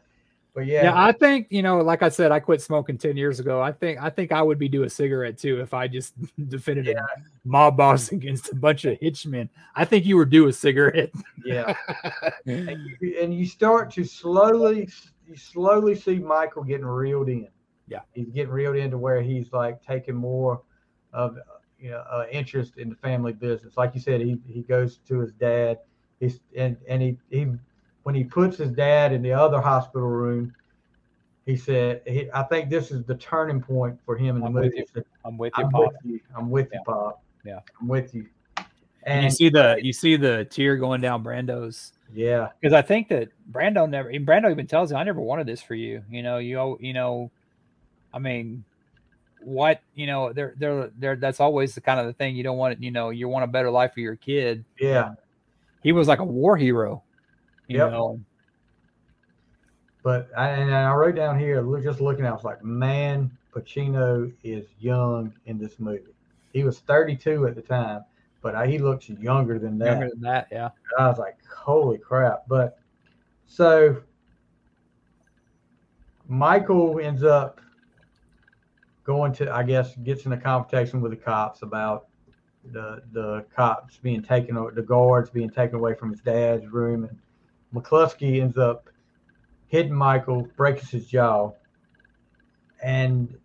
But 0.53 0.65
yeah, 0.65 0.83
yeah, 0.83 1.03
I 1.05 1.11
think 1.11 1.47
you 1.49 1.61
know, 1.61 1.77
like 1.79 2.01
I 2.01 2.09
said, 2.09 2.31
I 2.31 2.39
quit 2.39 2.61
smoking 2.61 2.97
ten 2.97 3.15
years 3.15 3.39
ago. 3.39 3.61
I 3.61 3.71
think 3.71 4.01
I 4.01 4.09
think 4.09 4.31
I 4.31 4.41
would 4.41 4.57
be 4.57 4.67
do 4.67 4.83
a 4.83 4.89
cigarette 4.89 5.37
too 5.37 5.61
if 5.61 5.73
I 5.73 5.87
just 5.87 6.15
defended 6.49 6.87
yeah. 6.87 6.93
a 6.93 7.21
mob 7.45 7.77
boss 7.77 8.11
against 8.11 8.51
a 8.51 8.55
bunch 8.55 8.85
of 8.85 8.97
hitchmen. 8.99 9.49
I 9.75 9.85
think 9.85 10.05
you 10.05 10.17
would 10.17 10.31
do 10.31 10.47
a 10.47 10.53
cigarette. 10.53 11.11
Yeah, 11.45 11.73
and, 12.45 12.79
you, 12.99 13.19
and 13.21 13.33
you 13.33 13.45
start 13.45 13.91
to 13.91 14.03
slowly, 14.03 14.89
you 15.27 15.35
slowly 15.35 15.95
see 15.95 16.17
Michael 16.17 16.63
getting 16.63 16.85
reeled 16.85 17.29
in. 17.29 17.47
Yeah, 17.87 18.01
he's 18.13 18.29
getting 18.29 18.51
reeled 18.51 18.75
into 18.75 18.97
where 18.97 19.21
he's 19.21 19.53
like 19.53 19.83
taking 19.83 20.15
more 20.15 20.61
of 21.13 21.37
you 21.79 21.91
know 21.91 22.03
uh, 22.09 22.25
interest 22.31 22.77
in 22.77 22.89
the 22.89 22.95
family 22.95 23.33
business. 23.33 23.77
Like 23.77 23.93
you 23.93 24.01
said, 24.01 24.19
he 24.21 24.39
he 24.47 24.63
goes 24.63 24.97
to 25.07 25.19
his 25.19 25.31
dad. 25.33 25.77
He's 26.19 26.39
and 26.57 26.75
and 26.87 27.01
he 27.03 27.17
he 27.29 27.47
when 28.09 28.15
he 28.15 28.23
puts 28.23 28.57
his 28.57 28.71
dad 28.71 29.13
in 29.13 29.21
the 29.21 29.31
other 29.31 29.61
hospital 29.61 30.07
room, 30.07 30.51
he 31.45 31.55
said, 31.55 32.01
he, 32.07 32.27
"I 32.33 32.41
think 32.41 32.67
this 32.67 32.89
is 32.89 33.03
the 33.03 33.13
turning 33.13 33.61
point 33.61 33.99
for 34.03 34.17
him 34.17 34.37
in 34.37 34.41
the 34.41 34.47
I'm 34.47 34.53
movie." 34.53 34.83
With 34.95 35.05
I'm 35.23 35.37
with 35.37 35.53
you, 35.55 35.63
I'm 35.63 35.69
Pop. 35.69 35.93
With 35.93 35.95
you. 36.05 36.19
I'm 36.35 36.49
with 36.49 36.69
yeah. 36.71 36.79
you, 36.79 36.83
Pop. 36.85 37.23
Yeah, 37.45 37.59
I'm 37.79 37.87
with 37.87 38.15
you. 38.15 38.25
And, 38.57 38.67
and, 39.05 39.23
you 39.25 39.29
see 39.29 39.49
the 39.49 39.77
you 39.83 39.93
see 39.93 40.15
the 40.15 40.45
tear 40.45 40.75
going 40.77 41.01
down 41.01 41.23
Brando's. 41.23 41.93
Yeah, 42.11 42.47
because 42.59 42.73
I 42.73 42.81
think 42.81 43.09
that 43.09 43.29
Brando 43.51 43.87
never. 43.87 44.11
Brando 44.11 44.49
even 44.49 44.65
tells 44.65 44.89
him, 44.89 44.97
"I 44.97 45.03
never 45.03 45.21
wanted 45.21 45.45
this 45.45 45.61
for 45.61 45.75
you." 45.75 46.03
You 46.09 46.23
know, 46.23 46.39
you 46.39 46.79
you 46.81 46.93
know, 46.93 47.29
I 48.11 48.17
mean, 48.17 48.63
what 49.39 49.81
you 49.93 50.07
know, 50.07 50.33
they're 50.33 50.55
they're 50.57 50.89
they're. 50.97 51.15
That's 51.15 51.39
always 51.39 51.75
the 51.75 51.81
kind 51.81 51.99
of 51.99 52.07
the 52.07 52.13
thing 52.13 52.35
you 52.35 52.41
don't 52.41 52.57
want. 52.57 52.81
You 52.81 52.89
know, 52.89 53.11
you 53.11 53.27
want 53.27 53.43
a 53.43 53.47
better 53.47 53.69
life 53.69 53.93
for 53.93 53.99
your 53.99 54.15
kid. 54.15 54.65
Yeah, 54.79 55.13
he 55.83 55.91
was 55.91 56.07
like 56.07 56.17
a 56.17 56.25
war 56.25 56.57
hero 56.57 57.03
you 57.69 57.77
yep. 57.77 57.91
know. 57.91 58.19
But 60.03 60.29
I, 60.35 60.49
and 60.49 60.73
I 60.73 60.93
wrote 60.93 61.15
down 61.15 61.39
here, 61.39 61.63
just 61.81 62.01
looking, 62.01 62.25
I 62.25 62.31
was 62.31 62.43
like, 62.43 62.63
man, 62.63 63.31
Pacino 63.53 64.31
is 64.43 64.65
young 64.79 65.33
in 65.45 65.57
this 65.57 65.79
movie. 65.79 66.15
He 66.51 66.63
was 66.63 66.79
32 66.79 67.47
at 67.47 67.55
the 67.55 67.61
time, 67.61 68.03
but 68.41 68.55
I, 68.55 68.65
he 68.67 68.79
looks 68.79 69.07
younger 69.07 69.59
than 69.59 69.77
that. 69.79 69.91
Younger 69.91 70.09
than 70.09 70.21
that, 70.21 70.47
yeah. 70.51 70.69
I 70.97 71.07
was 71.07 71.19
like, 71.19 71.37
holy 71.45 71.99
crap. 71.99 72.43
But 72.47 72.79
so 73.45 74.01
Michael 76.27 76.99
ends 76.99 77.23
up 77.23 77.61
going 79.03 79.33
to, 79.33 79.53
I 79.53 79.63
guess, 79.63 79.95
gets 79.97 80.25
in 80.25 80.31
a 80.31 80.37
confrontation 80.37 81.01
with 81.01 81.11
the 81.11 81.17
cops 81.17 81.61
about 81.61 82.07
the 82.71 83.01
the 83.11 83.45
cops 83.55 83.97
being 83.97 84.21
taken, 84.21 84.55
the 84.73 84.81
guards 84.81 85.29
being 85.29 85.49
taken 85.49 85.75
away 85.75 85.93
from 85.93 86.11
his 86.11 86.21
dad's 86.21 86.65
room, 86.67 87.05
and 87.05 87.17
McCluskey 87.73 88.41
ends 88.41 88.57
up 88.57 88.89
hitting 89.67 89.93
Michael, 89.93 90.47
breaks 90.55 90.89
his 90.89 91.07
jaw, 91.07 91.51
and 92.81 93.37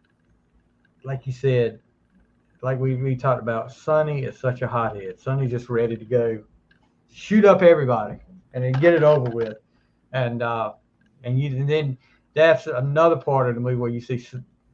like 1.04 1.26
you 1.26 1.32
said, 1.32 1.80
like 2.62 2.78
we, 2.78 2.94
we 2.96 3.14
talked 3.14 3.42
about, 3.42 3.72
Sonny 3.72 4.24
is 4.24 4.38
such 4.38 4.62
a 4.62 4.66
hothead. 4.66 5.20
Sonny's 5.20 5.50
just 5.50 5.68
ready 5.68 5.96
to 5.96 6.04
go 6.04 6.42
shoot 7.12 7.44
up 7.44 7.62
everybody 7.62 8.18
and 8.54 8.64
then 8.64 8.72
get 8.72 8.94
it 8.94 9.02
over 9.02 9.30
with. 9.30 9.58
And 10.12 10.42
uh, 10.42 10.72
and 11.24 11.38
you 11.38 11.56
and 11.56 11.68
then 11.68 11.98
that's 12.34 12.66
another 12.66 13.16
part 13.16 13.48
of 13.48 13.54
the 13.54 13.60
movie 13.60 13.76
where 13.76 13.90
you 13.90 14.00
see 14.00 14.26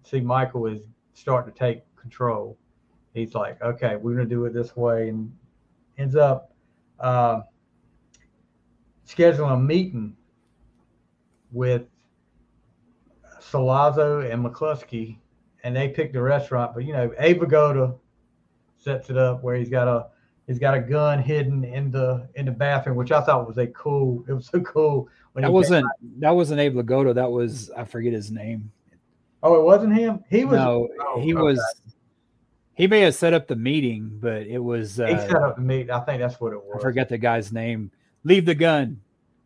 see 0.05 0.21
Michael 0.21 0.67
is 0.67 0.83
starting 1.15 1.53
to 1.53 1.59
take 1.59 1.83
control. 1.97 2.57
He's 3.15 3.35
like, 3.35 3.61
okay, 3.63 3.97
we're 3.97 4.15
gonna 4.15 4.27
do 4.27 4.45
it 4.45 4.53
this 4.53 4.77
way, 4.77 5.09
and 5.09 5.33
ends 5.99 6.15
up 6.15 6.53
uh, 7.01 7.41
scheduling 9.11 9.55
a 9.55 9.59
meeting 9.59 10.17
with 11.53 11.83
Sollozzo 13.41 14.31
and 14.31 14.45
McCluskey, 14.45 15.19
and 15.65 15.75
they 15.75 15.89
picked 15.89 16.13
the 16.13 16.23
restaurant. 16.23 16.75
But 16.75 16.85
you 16.85 16.93
know, 16.93 17.13
Abe 17.19 17.43
Vigoda 17.43 17.97
sets 18.79 19.11
it 19.11 19.17
up 19.17 19.43
where 19.43 19.57
he's 19.57 19.69
got 19.69 19.89
a 19.89 20.07
He's 20.51 20.59
got 20.59 20.75
a 20.75 20.81
gun 20.81 21.23
hidden 21.23 21.63
in 21.63 21.93
the 21.93 22.29
in 22.35 22.47
the 22.47 22.51
bathroom, 22.51 22.97
which 22.97 23.13
I 23.13 23.21
thought 23.21 23.47
was 23.47 23.57
a 23.59 23.69
cool. 23.69 24.25
It 24.27 24.33
was 24.33 24.47
so 24.47 24.59
cool. 24.63 25.09
When 25.33 25.43
that 25.43 25.53
wasn't 25.53 25.87
that 26.19 26.35
wasn't 26.35 26.59
Abe 26.59 26.75
Vigoda. 26.75 27.15
That 27.15 27.31
was 27.31 27.71
I 27.77 27.85
forget 27.85 28.13
his 28.13 28.33
name. 28.33 28.73
Oh, 29.45 29.55
it 29.55 29.63
wasn't 29.63 29.95
him. 29.95 30.25
He 30.29 30.45
was. 30.45 30.59
No, 30.59 30.89
oh, 31.03 31.21
he 31.21 31.35
okay. 31.35 31.41
was. 31.41 31.81
He 32.75 32.89
may 32.89 33.03
have 33.03 33.15
set 33.15 33.33
up 33.33 33.47
the 33.47 33.55
meeting, 33.55 34.19
but 34.21 34.43
it 34.43 34.59
was. 34.59 34.99
Uh, 34.99 35.07
he 35.07 35.15
set 35.19 35.37
up 35.37 35.55
the 35.55 35.63
meeting. 35.63 35.93
I 35.93 36.01
think 36.01 36.21
that's 36.21 36.41
what 36.41 36.53
it 36.53 36.61
was. 36.61 36.79
I 36.79 36.83
forget 36.83 37.09
the 37.09 37.19
guy's 37.19 37.53
name. 37.53 37.93
Leave 38.25 38.47
the 38.47 38.55
gun. 38.55 39.01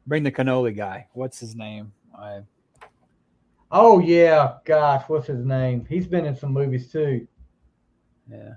Bring 0.07 0.23
the 0.23 0.33
cannoli 0.33 0.77
guy. 0.77 1.09
What's 1.13 1.41
his 1.41 1.55
name? 1.55 1.93
I. 2.17 2.41
Oh 3.71 3.99
yeah, 3.99 4.55
gosh, 4.65 5.05
what's 5.09 5.27
his 5.27 5.45
name? 5.45 5.87
He's 5.89 6.07
been 6.07 6.27
in 6.27 6.37
some 6.37 6.53
movies 6.53 6.91
too. 6.91 7.27
Yeah. 8.31 8.55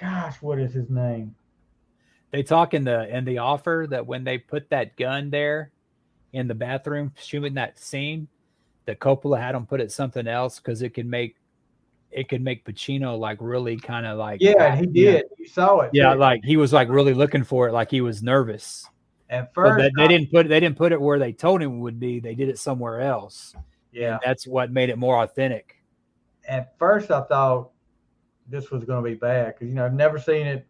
Gosh, 0.00 0.40
what 0.42 0.58
is 0.58 0.72
his 0.72 0.90
name? 0.90 1.34
They 2.30 2.42
talk 2.42 2.74
in 2.74 2.84
the 2.84 3.08
in 3.14 3.24
the 3.24 3.38
offer 3.38 3.86
that 3.90 4.06
when 4.06 4.24
they 4.24 4.38
put 4.38 4.70
that 4.70 4.96
gun 4.96 5.30
there 5.30 5.70
in 6.32 6.48
the 6.48 6.54
bathroom 6.54 7.12
shooting 7.16 7.54
that 7.54 7.78
scene, 7.78 8.26
that 8.86 8.98
Coppola 8.98 9.40
had 9.40 9.54
him 9.54 9.66
put 9.66 9.80
it 9.80 9.92
something 9.92 10.26
else 10.26 10.58
because 10.58 10.82
it 10.82 10.90
could 10.90 11.06
make 11.06 11.36
it 12.10 12.28
could 12.28 12.42
make 12.42 12.64
Pacino 12.64 13.18
like 13.18 13.38
really 13.40 13.76
kind 13.76 14.06
of 14.06 14.18
like 14.18 14.40
yeah 14.40 14.74
he 14.76 14.86
did 14.86 15.24
know, 15.24 15.28
you 15.38 15.48
saw 15.48 15.80
it 15.80 15.90
yeah 15.92 16.14
like 16.14 16.44
he 16.44 16.56
was 16.56 16.72
like 16.72 16.88
really 16.88 17.14
looking 17.14 17.42
for 17.42 17.68
it 17.68 17.72
like 17.72 17.90
he 17.90 18.00
was 18.00 18.22
nervous 18.22 18.88
at 19.34 19.54
first 19.54 19.78
they, 19.78 19.90
they, 19.96 20.08
didn't 20.08 20.30
put 20.30 20.48
they 20.48 20.60
didn't 20.60 20.76
put 20.76 20.92
it 20.92 21.00
where 21.00 21.18
they 21.18 21.32
told 21.32 21.62
him 21.62 21.80
would 21.80 21.98
be 21.98 22.20
they 22.20 22.34
did 22.34 22.48
it 22.48 22.58
somewhere 22.58 23.00
else 23.00 23.54
yeah 23.92 24.18
that's 24.24 24.46
what 24.46 24.70
made 24.70 24.88
it 24.88 24.98
more 24.98 25.22
authentic 25.22 25.76
at 26.48 26.78
first 26.78 27.10
I 27.10 27.22
thought 27.22 27.70
this 28.48 28.70
was 28.70 28.84
going 28.84 29.02
to 29.02 29.10
be 29.10 29.16
bad 29.16 29.54
because 29.54 29.68
you 29.68 29.74
know 29.74 29.84
I've 29.84 29.94
never 29.94 30.18
seen 30.18 30.46
it 30.46 30.66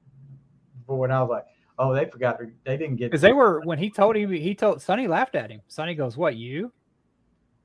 before 0.81 1.05
and 1.07 1.12
I 1.12 1.21
was 1.21 1.31
like 1.31 1.45
Oh, 1.79 1.93
they 1.93 2.05
forgot. 2.05 2.41
They 2.65 2.77
didn't 2.77 2.97
get 2.97 3.11
because 3.11 3.21
they 3.21 3.33
were 3.33 3.61
when 3.61 3.79
he 3.79 3.91
told 3.91 4.17
him. 4.17 4.31
He 4.31 4.55
told 4.55 4.81
Sonny 4.81 5.09
laughed 5.09 5.35
at 5.35 5.51
him. 5.51 5.61
Sonny 5.67 5.95
goes, 5.95 6.17
"What 6.17 6.37
you?" 6.37 6.73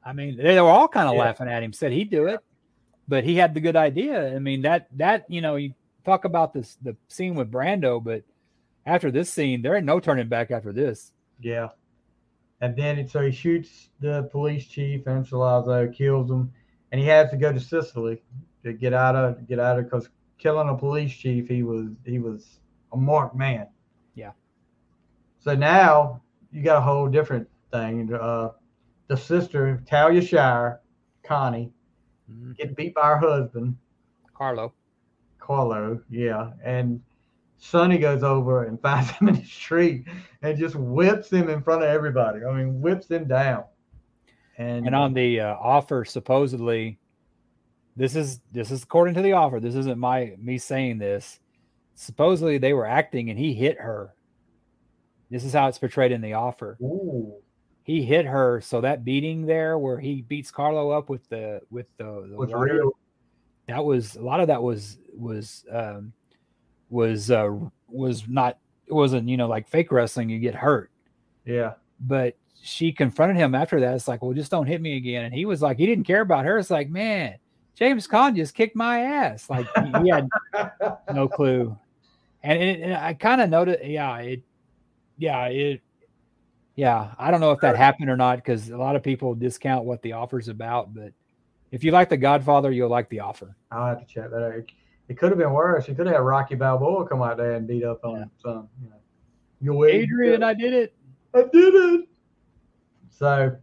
I 0.03 0.13
mean, 0.13 0.37
they 0.37 0.59
were 0.59 0.69
all 0.69 0.87
kind 0.87 1.07
of 1.07 1.13
yeah. 1.13 1.21
laughing 1.21 1.47
at 1.47 1.61
him. 1.61 1.73
Said 1.73 1.91
he'd 1.91 2.09
do 2.09 2.27
it, 2.27 2.39
but 3.07 3.23
he 3.23 3.35
had 3.35 3.53
the 3.53 3.59
good 3.59 3.75
idea. 3.75 4.35
I 4.35 4.39
mean, 4.39 4.63
that 4.63 4.87
that 4.97 5.25
you 5.29 5.41
know, 5.41 5.57
you 5.57 5.75
talk 6.05 6.25
about 6.25 6.53
this 6.53 6.75
the 6.81 6.95
scene 7.07 7.35
with 7.35 7.51
Brando, 7.51 8.03
but 8.03 8.23
after 8.89 9.11
this 9.11 9.31
scene, 9.31 9.61
there 9.61 9.75
ain't 9.75 9.85
no 9.85 9.99
turning 9.99 10.27
back 10.27 10.51
after 10.51 10.73
this. 10.73 11.13
Yeah, 11.39 11.69
and 12.61 12.75
then 12.75 13.07
so 13.07 13.21
he 13.21 13.31
shoots 13.31 13.89
the 13.99 14.23
police 14.31 14.65
chief, 14.65 15.07
and 15.07 15.25
Sollozzo, 15.25 15.93
kills 15.93 16.29
him, 16.29 16.51
and 16.91 16.99
he 16.99 17.07
has 17.07 17.29
to 17.31 17.37
go 17.37 17.53
to 17.53 17.59
Sicily 17.59 18.21
to 18.63 18.73
get 18.73 18.93
out 18.93 19.15
of 19.15 19.47
get 19.47 19.59
out 19.59 19.79
of 19.79 19.85
because 19.85 20.09
killing 20.37 20.69
a 20.69 20.75
police 20.75 21.13
chief, 21.13 21.47
he 21.47 21.63
was 21.63 21.87
he 22.05 22.19
was 22.19 22.59
a 22.91 22.97
marked 22.97 23.35
man. 23.35 23.67
Yeah. 24.15 24.31
So 25.39 25.55
now 25.55 26.21
you 26.51 26.63
got 26.63 26.77
a 26.77 26.81
whole 26.81 27.07
different 27.07 27.47
thing. 27.71 28.13
Uh, 28.13 28.49
the 29.07 29.15
sister, 29.15 29.81
Talia 29.87 30.21
Shire, 30.21 30.81
Connie, 31.23 31.71
mm-hmm. 32.29 32.53
get 32.53 32.75
beat 32.75 32.93
by 32.93 33.07
her 33.07 33.17
husband, 33.17 33.77
Carlo. 34.33 34.73
Carlo, 35.39 36.01
yeah. 36.09 36.51
And 36.63 37.01
Sonny 37.59 37.97
goes 37.97 38.23
over 38.23 38.65
and 38.65 38.81
finds 38.81 39.11
him 39.11 39.27
in 39.29 39.35
the 39.35 39.45
street 39.45 40.05
and 40.41 40.57
just 40.57 40.75
whips 40.75 41.31
him 41.31 41.49
in 41.49 41.61
front 41.61 41.83
of 41.83 41.89
everybody. 41.89 42.43
I 42.43 42.51
mean, 42.51 42.81
whips 42.81 43.07
him 43.07 43.27
down. 43.27 43.65
And, 44.57 44.87
and 44.87 44.95
on 44.95 45.13
the 45.13 45.39
uh, 45.39 45.55
offer, 45.55 46.03
supposedly, 46.03 46.99
this 47.95 48.15
is 48.15 48.41
this 48.51 48.71
is 48.71 48.83
according 48.83 49.13
to 49.15 49.21
the 49.21 49.33
offer. 49.33 49.59
This 49.59 49.75
isn't 49.75 49.97
my 49.97 50.33
me 50.37 50.57
saying 50.57 50.97
this 50.97 51.39
supposedly 51.99 52.57
they 52.57 52.71
were 52.71 52.85
acting 52.85 53.29
and 53.29 53.37
he 53.37 53.53
hit 53.53 53.77
her. 53.77 54.13
This 55.29 55.43
is 55.43 55.51
how 55.51 55.67
it's 55.67 55.77
portrayed 55.77 56.13
in 56.13 56.21
the 56.21 56.33
offer. 56.33 56.77
Ooh. 56.81 57.33
He 57.83 58.03
hit 58.03 58.25
her, 58.25 58.61
so 58.61 58.81
that 58.81 59.03
beating 59.03 59.45
there 59.45 59.77
where 59.77 59.99
he 59.99 60.21
beats 60.21 60.49
Carlo 60.49 60.91
up 60.91 61.09
with 61.09 61.27
the 61.29 61.59
with 61.69 61.87
the, 61.97 62.27
the 62.29 62.37
was 62.37 62.49
water, 62.51 62.73
real. 62.73 62.91
that 63.67 63.83
was 63.83 64.15
a 64.15 64.21
lot 64.21 64.39
of 64.39 64.47
that 64.47 64.61
was 64.61 64.97
was 65.13 65.65
um 65.71 66.13
was 66.89 67.31
uh 67.31 67.49
was 67.87 68.27
not 68.27 68.57
it 68.87 68.93
wasn't 68.93 69.27
you 69.27 69.37
know 69.37 69.47
like 69.47 69.67
fake 69.67 69.91
wrestling 69.91 70.29
you 70.29 70.39
get 70.39 70.55
hurt. 70.55 70.91
Yeah. 71.45 71.73
But 71.99 72.35
she 72.61 72.91
confronted 72.91 73.37
him 73.37 73.55
after 73.55 73.79
that. 73.79 73.95
It's 73.95 74.07
like, 74.07 74.21
well, 74.21 74.33
just 74.33 74.51
don't 74.51 74.67
hit 74.67 74.81
me 74.81 74.97
again. 74.97 75.25
And 75.25 75.33
he 75.33 75.45
was 75.45 75.61
like, 75.61 75.77
he 75.77 75.85
didn't 75.85 76.05
care 76.05 76.21
about 76.21 76.45
her. 76.45 76.57
It's 76.57 76.69
like, 76.69 76.89
man, 76.89 77.35
James 77.75 78.07
Caan 78.07 78.35
just 78.35 78.53
kicked 78.53 78.75
my 78.75 78.99
ass. 78.99 79.49
Like 79.49 79.67
he, 79.75 80.03
he 80.03 80.09
had 80.09 80.27
no 81.13 81.27
clue 81.27 81.77
and, 82.43 82.61
it, 82.61 82.81
and 82.81 82.93
I 82.93 83.13
kind 83.13 83.41
of 83.41 83.49
noticed, 83.49 83.83
yeah, 83.83 84.17
it, 84.17 84.41
yeah, 85.17 85.45
it, 85.45 85.81
yeah. 86.75 87.13
I 87.17 87.31
don't 87.31 87.41
know 87.41 87.51
if 87.51 87.59
that 87.61 87.75
happened 87.75 88.09
or 88.09 88.17
not 88.17 88.37
because 88.37 88.69
a 88.69 88.77
lot 88.77 88.95
of 88.95 89.03
people 89.03 89.35
discount 89.35 89.85
what 89.85 90.01
the 90.01 90.13
offer's 90.13 90.47
about. 90.47 90.93
But 90.93 91.11
if 91.71 91.83
you 91.83 91.91
like 91.91 92.09
The 92.09 92.17
Godfather, 92.17 92.71
you'll 92.71 92.89
like 92.89 93.09
the 93.09 93.19
offer. 93.19 93.55
I'll 93.71 93.87
have 93.87 93.99
to 93.99 94.05
check 94.05 94.29
that 94.31 94.43
out. 94.43 94.71
It, 95.09 95.17
could 95.17 95.29
have 95.31 95.37
been 95.37 95.51
worse. 95.51 95.87
You 95.87 95.95
could 95.95 96.05
have 96.05 96.15
had 96.15 96.21
Rocky 96.21 96.55
Balboa 96.55 97.07
come 97.07 97.21
out 97.21 97.37
there 97.37 97.53
and 97.53 97.67
beat 97.67 97.83
up 97.83 98.05
on 98.05 98.19
yeah. 98.19 98.25
some. 98.41 98.69
You 98.81 98.89
know, 98.89 98.95
you 99.61 99.83
Adrian, 99.85 100.43
I 100.43 100.53
did 100.53 100.73
it. 100.73 100.93
I 101.33 101.41
did 101.41 101.75
it. 101.75 102.07
So 103.09 103.57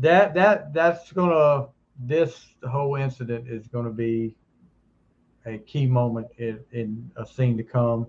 that 0.00 0.34
that 0.34 0.72
that's 0.72 1.10
gonna 1.12 1.66
this 1.98 2.54
whole 2.70 2.94
incident 2.94 3.48
is 3.48 3.66
gonna 3.66 3.90
be 3.90 4.36
a 5.44 5.58
key 5.58 5.86
moment 5.86 6.28
in, 6.38 6.60
in 6.70 7.10
a 7.16 7.26
scene 7.26 7.56
to 7.56 7.64
come. 7.64 8.06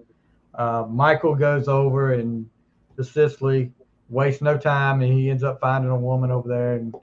Uh, 0.54 0.86
Michael 0.88 1.36
goes 1.36 1.68
over 1.68 2.14
and 2.14 2.48
to 2.96 3.04
Sicily, 3.04 3.72
wastes 4.10 4.41
no 4.41 4.58
time, 4.58 5.02
and 5.02 5.12
he 5.12 5.30
ends 5.30 5.44
up 5.44 5.60
finding 5.60 5.89
a 5.89 5.98
woman 5.98 6.30
over 6.30 6.48
there 6.48 6.76
and 6.76 6.94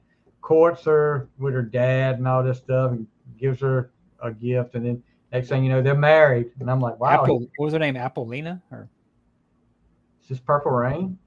courts 0.40 0.84
her 0.84 1.28
with 1.38 1.54
her 1.54 1.62
dad 1.62 2.18
and 2.18 2.28
all 2.28 2.44
this 2.44 2.58
stuff, 2.58 2.92
and 2.92 3.06
gives 3.38 3.60
her 3.60 3.90
a 4.22 4.30
gift, 4.32 4.74
and 4.74 4.86
then 4.86 5.02
next 5.32 5.48
thing 5.48 5.64
you 5.64 5.70
know, 5.70 5.82
they're 5.82 5.94
married. 5.94 6.50
And 6.60 6.70
I'm 6.70 6.80
like, 6.80 6.98
wow. 6.98 7.22
Apple, 7.22 7.40
what 7.56 7.64
was 7.64 7.72
her 7.72 7.78
name? 7.78 7.96
Apollonia 7.96 8.62
or 8.70 8.88
is 10.22 10.28
this 10.28 10.40
Purple 10.40 10.72
Rain? 10.72 11.18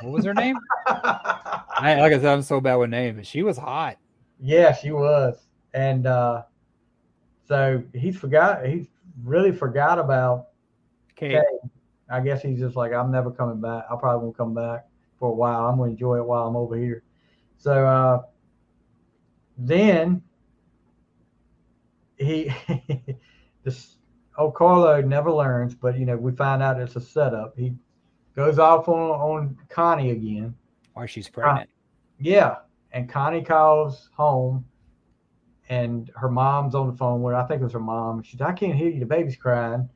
What 0.00 0.12
was 0.12 0.24
her 0.24 0.34
name? 0.34 0.56
I, 0.86 1.96
like 2.00 2.12
I 2.12 2.16
said, 2.16 2.26
I'm 2.26 2.42
so 2.42 2.60
bad 2.60 2.76
with 2.76 2.90
names, 2.90 3.16
but 3.16 3.26
she 3.26 3.42
was 3.42 3.56
hot. 3.56 3.98
Yeah, 4.40 4.72
she 4.72 4.90
was, 4.90 5.46
and 5.74 6.06
uh, 6.06 6.42
so 7.46 7.82
he's 7.92 8.16
forgot. 8.16 8.66
He's 8.66 8.86
really 9.24 9.52
forgot 9.52 9.98
about 9.98 10.48
Kate. 11.16 11.38
I 12.10 12.20
guess 12.20 12.42
he's 12.42 12.58
just 12.58 12.76
like, 12.76 12.92
I'm 12.92 13.10
never 13.10 13.30
coming 13.30 13.60
back. 13.60 13.84
I 13.90 13.96
probably 13.96 14.24
won't 14.24 14.36
come 14.36 14.54
back 14.54 14.86
for 15.18 15.30
a 15.30 15.34
while. 15.34 15.66
I'm 15.66 15.76
going 15.76 15.90
to 15.90 15.92
enjoy 15.92 16.16
it 16.16 16.24
while 16.24 16.46
I'm 16.46 16.56
over 16.56 16.76
here. 16.76 17.02
So 17.58 17.86
uh, 17.86 18.22
then 19.58 20.22
he, 22.16 22.50
this 23.68 23.96
old 24.36 24.54
Carlo 24.54 25.00
never 25.00 25.30
learns, 25.30 25.74
but 25.74 25.98
you 25.98 26.06
know 26.06 26.16
we 26.16 26.32
find 26.32 26.62
out 26.62 26.80
it's 26.80 26.96
a 26.96 27.00
setup. 27.00 27.54
He 27.56 27.74
goes 28.34 28.58
off 28.58 28.88
on 28.88 29.10
on 29.10 29.58
Connie 29.68 30.10
again. 30.10 30.54
Why 30.94 31.06
she's 31.06 31.28
pregnant? 31.28 31.68
Uh, 31.68 31.72
yeah, 32.20 32.56
and 32.92 33.08
Connie 33.08 33.42
calls 33.42 34.10
home 34.14 34.64
and 35.68 36.10
her 36.16 36.30
mom's 36.30 36.74
on 36.74 36.86
the 36.86 36.96
phone 36.96 37.22
with 37.22 37.34
her. 37.34 37.40
I 37.40 37.46
think 37.46 37.60
it 37.60 37.64
was 37.64 37.74
her 37.74 37.80
mom. 37.80 38.22
She 38.22 38.36
said, 38.36 38.46
I 38.46 38.52
can't 38.52 38.74
hear 38.74 38.88
you. 38.88 39.00
The 39.00 39.06
baby's 39.06 39.36
crying. 39.36 39.88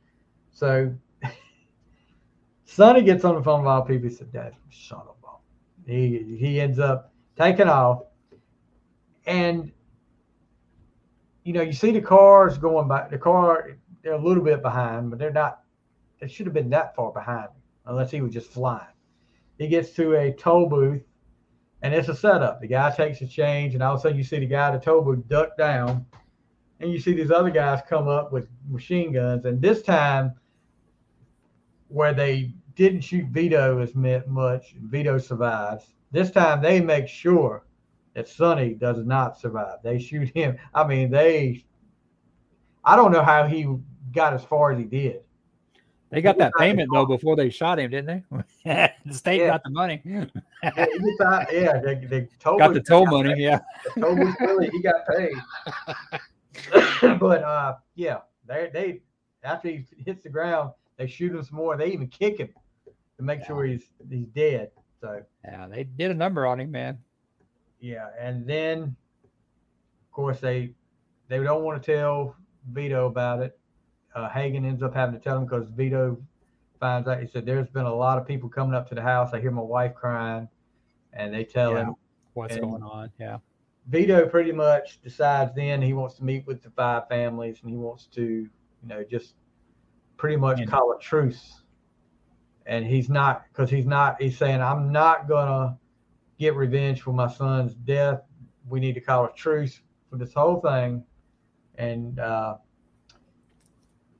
So 0.52 0.94
Sonny 2.66 3.02
gets 3.02 3.24
on 3.24 3.36
the 3.36 3.42
phone 3.42 3.64
while 3.64 3.80
all 3.80 3.82
people. 3.82 4.08
He 4.08 4.14
said, 4.14 4.32
Dad, 4.32 4.54
shut 4.68 4.98
up. 4.98 5.16
He, 5.86 6.36
he 6.38 6.60
ends 6.60 6.78
up 6.78 7.12
taking 7.36 7.68
off. 7.68 8.04
And, 9.26 9.72
you 11.44 11.52
know, 11.52 11.62
you 11.62 11.72
see 11.72 11.90
the 11.90 12.00
cars 12.00 12.58
going 12.58 12.88
by. 12.88 13.08
The 13.08 13.18
car, 13.18 13.76
they're 14.02 14.12
a 14.12 14.22
little 14.22 14.44
bit 14.44 14.62
behind, 14.62 15.10
but 15.10 15.18
they're 15.18 15.32
not, 15.32 15.60
they 16.20 16.28
should 16.28 16.46
have 16.46 16.54
been 16.54 16.70
that 16.70 16.94
far 16.94 17.12
behind 17.12 17.48
unless 17.86 18.10
he 18.10 18.20
was 18.20 18.32
just 18.32 18.50
flying. 18.50 18.86
He 19.58 19.68
gets 19.68 19.90
to 19.92 20.14
a 20.14 20.32
toll 20.32 20.68
booth 20.68 21.02
and 21.82 21.92
it's 21.92 22.08
a 22.08 22.14
setup. 22.14 22.60
The 22.60 22.68
guy 22.68 22.90
takes 22.94 23.20
a 23.20 23.26
change, 23.26 23.74
and 23.74 23.82
all 23.82 23.94
of 23.94 23.98
a 23.98 24.02
sudden 24.02 24.16
you 24.16 24.24
see 24.24 24.38
the 24.38 24.46
guy 24.46 24.68
at 24.68 24.72
the 24.72 24.78
toll 24.78 25.02
booth 25.02 25.26
duck 25.28 25.56
down, 25.58 26.06
and 26.80 26.92
you 26.92 27.00
see 27.00 27.12
these 27.12 27.32
other 27.32 27.50
guys 27.50 27.80
come 27.88 28.08
up 28.08 28.32
with 28.32 28.48
machine 28.68 29.12
guns. 29.12 29.44
And 29.44 29.60
this 29.60 29.82
time, 29.82 30.34
where 31.88 32.14
they 32.14 32.54
didn't 32.76 33.02
shoot 33.02 33.26
Vito 33.26 33.80
as 33.80 33.94
much, 33.94 34.74
Vito 34.80 35.18
survives. 35.18 35.86
This 36.12 36.30
time 36.30 36.62
they 36.62 36.80
make 36.80 37.08
sure 37.08 37.64
that 38.14 38.28
Sonny 38.28 38.74
does 38.74 39.04
not 39.04 39.38
survive. 39.38 39.78
They 39.82 39.98
shoot 39.98 40.30
him. 40.34 40.56
I 40.74 40.86
mean, 40.86 41.10
they. 41.10 41.64
I 42.84 42.96
don't 42.96 43.12
know 43.12 43.22
how 43.22 43.46
he 43.46 43.66
got 44.12 44.34
as 44.34 44.44
far 44.44 44.72
as 44.72 44.78
he 44.78 44.84
did. 44.84 45.22
They 46.10 46.20
got 46.20 46.36
that 46.38 46.52
payment 46.58 46.90
though 46.92 47.06
before 47.06 47.36
they 47.36 47.48
shot 47.48 47.78
him, 47.78 47.90
didn't 47.90 48.22
they? 48.64 48.92
the 49.06 49.14
state 49.14 49.40
yeah. 49.40 49.46
got 49.48 49.62
the 49.64 49.70
money. 49.70 50.02
yeah, 50.04 50.26
yeah, 51.50 51.80
they, 51.80 51.94
they 52.06 52.28
got 52.44 52.74
the 52.74 52.82
toll 52.86 53.06
money. 53.06 53.34
Paid. 53.34 53.38
Yeah, 53.42 53.60
toll 53.98 54.16
was 54.16 54.34
really 54.40 54.68
he 54.68 54.82
got 54.82 55.06
paid. 55.08 55.32
but 57.18 57.42
uh, 57.42 57.76
yeah, 57.94 58.18
they 58.46 58.68
they 58.74 59.00
after 59.42 59.68
he 59.68 59.86
hits 60.04 60.24
the 60.24 60.28
ground, 60.28 60.72
they 60.98 61.06
shoot 61.06 61.34
him 61.34 61.42
some 61.42 61.56
more. 61.56 61.78
They 61.78 61.86
even 61.86 62.08
kick 62.08 62.36
him 62.36 62.50
to 63.16 63.22
make 63.22 63.40
Yeah. 63.40 63.46
sure 63.46 63.64
he's 63.64 63.84
he's 64.10 64.26
dead. 64.26 64.70
So 65.00 65.22
Yeah, 65.44 65.66
they 65.66 65.84
did 65.84 66.10
a 66.10 66.14
number 66.14 66.44
on 66.44 66.60
him, 66.60 66.70
man. 66.70 66.98
Yeah, 67.82 68.06
and 68.18 68.46
then 68.46 68.96
of 70.04 70.12
course 70.12 70.40
they 70.40 70.72
they 71.28 71.38
don't 71.42 71.64
want 71.64 71.82
to 71.82 71.92
tell 71.94 72.36
Vito 72.70 73.06
about 73.06 73.40
it. 73.40 73.58
Uh, 74.14 74.28
Hagen 74.28 74.64
ends 74.64 74.82
up 74.82 74.94
having 74.94 75.14
to 75.14 75.20
tell 75.20 75.36
him 75.36 75.44
because 75.44 75.68
Vito 75.70 76.16
finds 76.78 77.08
out. 77.08 77.20
He 77.20 77.26
said, 77.26 77.44
"There's 77.44 77.68
been 77.68 77.86
a 77.86 77.94
lot 77.94 78.18
of 78.18 78.26
people 78.26 78.48
coming 78.48 78.74
up 78.74 78.88
to 78.90 78.94
the 78.94 79.02
house. 79.02 79.34
I 79.34 79.40
hear 79.40 79.50
my 79.50 79.62
wife 79.62 79.94
crying, 79.94 80.48
and 81.12 81.34
they 81.34 81.44
tell 81.44 81.72
Yeah. 81.72 81.86
him." 81.86 81.94
What's 82.34 82.56
going 82.56 82.82
on? 82.82 83.10
Yeah. 83.18 83.38
Vito 83.88 84.26
pretty 84.28 84.52
much 84.52 85.02
decides 85.02 85.54
then 85.54 85.82
he 85.82 85.92
wants 85.92 86.14
to 86.16 86.24
meet 86.24 86.46
with 86.46 86.62
the 86.62 86.70
five 86.70 87.08
families 87.08 87.58
and 87.62 87.70
he 87.70 87.76
wants 87.76 88.06
to, 88.06 88.22
you 88.22 88.48
know, 88.88 89.02
just 89.02 89.34
pretty 90.16 90.36
much 90.36 90.66
call 90.68 90.92
a 90.92 91.00
truce. 91.00 91.62
And 92.64 92.86
he's 92.86 93.10
not 93.10 93.44
because 93.48 93.68
he's 93.70 93.86
not. 93.86 94.22
He's 94.22 94.38
saying, 94.38 94.62
"I'm 94.62 94.92
not 94.92 95.28
gonna 95.28 95.78
get 96.42 96.56
revenge 96.56 97.00
for 97.02 97.12
my 97.12 97.28
son's 97.28 97.74
death. 97.74 98.20
We 98.68 98.80
need 98.80 98.94
to 98.94 99.00
call 99.00 99.24
a 99.24 99.32
truce 99.32 99.80
for 100.10 100.16
this 100.16 100.34
whole 100.34 100.60
thing." 100.60 101.04
And 101.76 102.18
uh, 102.18 102.56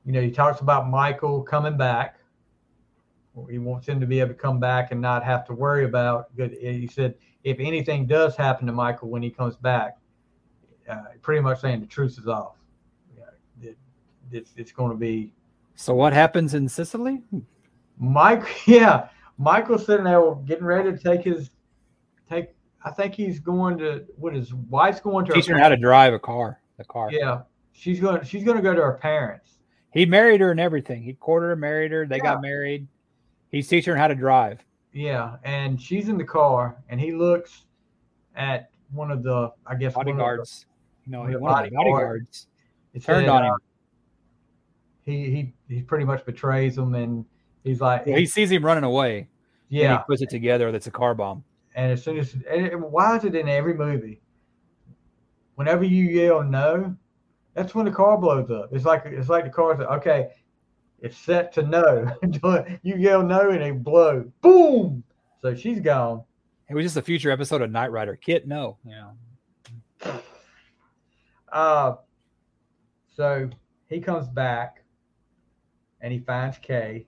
you 0.05 0.11
know, 0.11 0.21
he 0.21 0.31
talks 0.31 0.61
about 0.61 0.89
Michael 0.89 1.41
coming 1.41 1.77
back. 1.77 2.17
He 3.49 3.57
wants 3.57 3.87
him 3.87 3.99
to 3.99 4.05
be 4.05 4.19
able 4.19 4.29
to 4.29 4.35
come 4.35 4.59
back 4.59 4.91
and 4.91 5.01
not 5.01 5.23
have 5.23 5.45
to 5.47 5.53
worry 5.53 5.85
about. 5.85 6.35
Good. 6.35 6.55
He 6.59 6.87
said, 6.87 7.15
if 7.43 7.59
anything 7.59 8.05
does 8.05 8.35
happen 8.35 8.67
to 8.67 8.73
Michael 8.73 9.09
when 9.09 9.23
he 9.23 9.31
comes 9.31 9.55
back, 9.55 9.97
uh, 10.87 11.01
pretty 11.21 11.41
much 11.41 11.61
saying 11.61 11.81
the 11.81 11.87
truce 11.87 12.17
is 12.17 12.27
off. 12.27 12.55
Yeah, 13.17 13.69
it, 13.69 13.77
it's 14.31 14.51
it's 14.55 14.71
going 14.71 14.91
to 14.91 14.97
be 14.97 15.33
So 15.75 15.95
what 15.95 16.13
happens 16.13 16.53
in 16.53 16.69
Sicily? 16.69 17.21
Mike. 17.97 18.45
Yeah, 18.67 19.09
Michael's 19.37 19.85
sitting 19.85 20.05
there 20.05 20.35
getting 20.45 20.65
ready 20.65 20.91
to 20.91 20.97
take 20.97 21.23
his 21.23 21.49
take. 22.29 22.49
I 22.85 22.91
think 22.91 23.13
he's 23.15 23.39
going 23.39 23.77
to. 23.79 24.05
What 24.17 24.33
his 24.33 24.53
wife's 24.53 24.99
going 24.99 25.25
to. 25.25 25.33
Teaching 25.33 25.55
her 25.55 25.59
how 25.61 25.69
to 25.69 25.77
drive 25.77 26.13
a 26.13 26.19
car. 26.19 26.59
The 26.77 26.83
car. 26.85 27.09
Yeah, 27.11 27.41
she's 27.71 27.99
going. 27.99 28.23
She's 28.23 28.43
going 28.43 28.57
to 28.57 28.63
go 28.63 28.73
to 28.73 28.81
her 28.81 28.93
parents. 28.93 29.59
He 29.91 30.05
married 30.05 30.41
her 30.41 30.51
and 30.51 30.59
everything. 30.59 31.03
He 31.03 31.13
courted 31.13 31.47
her, 31.47 31.55
married 31.55 31.91
her. 31.91 32.05
They 32.07 32.17
Yeah. 32.17 32.23
got 32.23 32.41
married. 32.41 32.87
He's 33.49 33.67
teaching 33.67 33.93
her 33.93 33.97
how 33.97 34.07
to 34.07 34.15
drive. 34.15 34.63
Yeah, 34.91 35.37
and 35.43 35.79
she's 35.81 36.09
in 36.09 36.17
the 36.17 36.23
car, 36.23 36.77
and 36.89 36.99
he 36.99 37.11
looks 37.11 37.65
at 38.35 38.69
one 38.91 39.11
of 39.11 39.21
the, 39.23 39.51
I 39.65 39.75
guess, 39.75 39.95
one 39.95 40.07
of 40.07 40.15
the- 40.15 40.19
Bodyguards. 40.23 40.65
You 41.05 41.11
know, 41.11 41.19
one 41.19 41.29
he 41.29 41.33
of 41.35 41.39
the 41.39 41.43
one 41.43 41.51
of 41.65 41.69
the 41.69 41.75
bodyguard- 41.75 41.93
bodyguards 41.99 42.47
it 42.93 43.03
turned 43.03 43.25
said, 43.25 43.29
on 43.29 43.43
uh, 43.43 43.47
him. 43.53 43.57
He 45.03 45.29
he 45.29 45.53
he 45.75 45.81
pretty 45.81 46.05
much 46.05 46.25
betrays 46.25 46.77
him, 46.77 46.95
and 46.95 47.25
he's 47.63 47.81
like, 47.81 48.05
Well, 48.05 48.15
he 48.17 48.25
sees 48.25 48.51
him 48.51 48.65
running 48.65 48.83
away. 48.83 49.17
And 49.17 49.27
yeah. 49.69 49.97
he 49.97 50.03
puts 50.05 50.21
it 50.21 50.29
together 50.29 50.71
that's 50.71 50.87
a 50.87 50.91
car 50.91 51.13
bomb. 51.15 51.43
And 51.75 51.91
as 51.91 52.03
soon 52.03 52.17
as, 52.17 52.35
and 52.49 52.81
why 52.81 53.17
is 53.17 53.23
it 53.23 53.35
in 53.35 53.49
every 53.49 53.73
movie? 53.73 54.21
Whenever 55.55 55.83
you 55.83 56.05
yell 56.05 56.43
no, 56.43 56.95
that's 57.53 57.75
when 57.75 57.85
the 57.85 57.91
car 57.91 58.17
blows 58.17 58.49
up. 58.49 58.69
It's 58.71 58.85
like 58.85 59.03
it's 59.05 59.29
like 59.29 59.43
the 59.43 59.49
car's 59.49 59.79
like, 59.79 59.89
okay, 59.99 60.29
it's 60.99 61.17
set 61.17 61.53
to 61.53 61.63
no. 61.63 62.07
you 62.83 62.95
yell 62.95 63.23
no 63.23 63.51
and 63.51 63.61
it 63.61 63.83
blow, 63.83 64.31
boom. 64.41 65.03
So 65.41 65.53
she's 65.53 65.79
gone. 65.79 66.23
It 66.69 66.75
was 66.75 66.85
just 66.85 66.97
a 66.97 67.01
future 67.01 67.29
episode 67.29 67.61
of 67.61 67.71
Knight 67.71 67.91
Rider. 67.91 68.15
KITT, 68.15 68.47
no. 68.47 68.77
You 68.85 68.91
know. 68.91 70.21
Uh, 71.51 71.95
so 73.15 73.49
he 73.87 73.99
comes 73.99 74.27
back 74.27 74.83
and 76.01 76.11
he 76.11 76.19
finds 76.19 76.57
Kay 76.57 77.05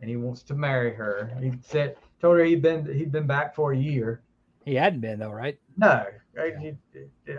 and 0.00 0.08
he 0.08 0.16
wants 0.16 0.42
to 0.44 0.54
marry 0.54 0.94
her. 0.94 1.36
He 1.42 1.52
said, 1.62 1.96
told 2.20 2.38
her 2.38 2.44
he'd 2.44 2.62
been 2.62 2.84
he'd 2.92 3.12
been 3.12 3.26
back 3.26 3.54
for 3.54 3.72
a 3.72 3.76
year. 3.76 4.22
He 4.64 4.74
hadn't 4.74 5.00
been 5.00 5.18
though, 5.18 5.30
right? 5.30 5.58
No, 5.76 6.04
I 6.38 6.76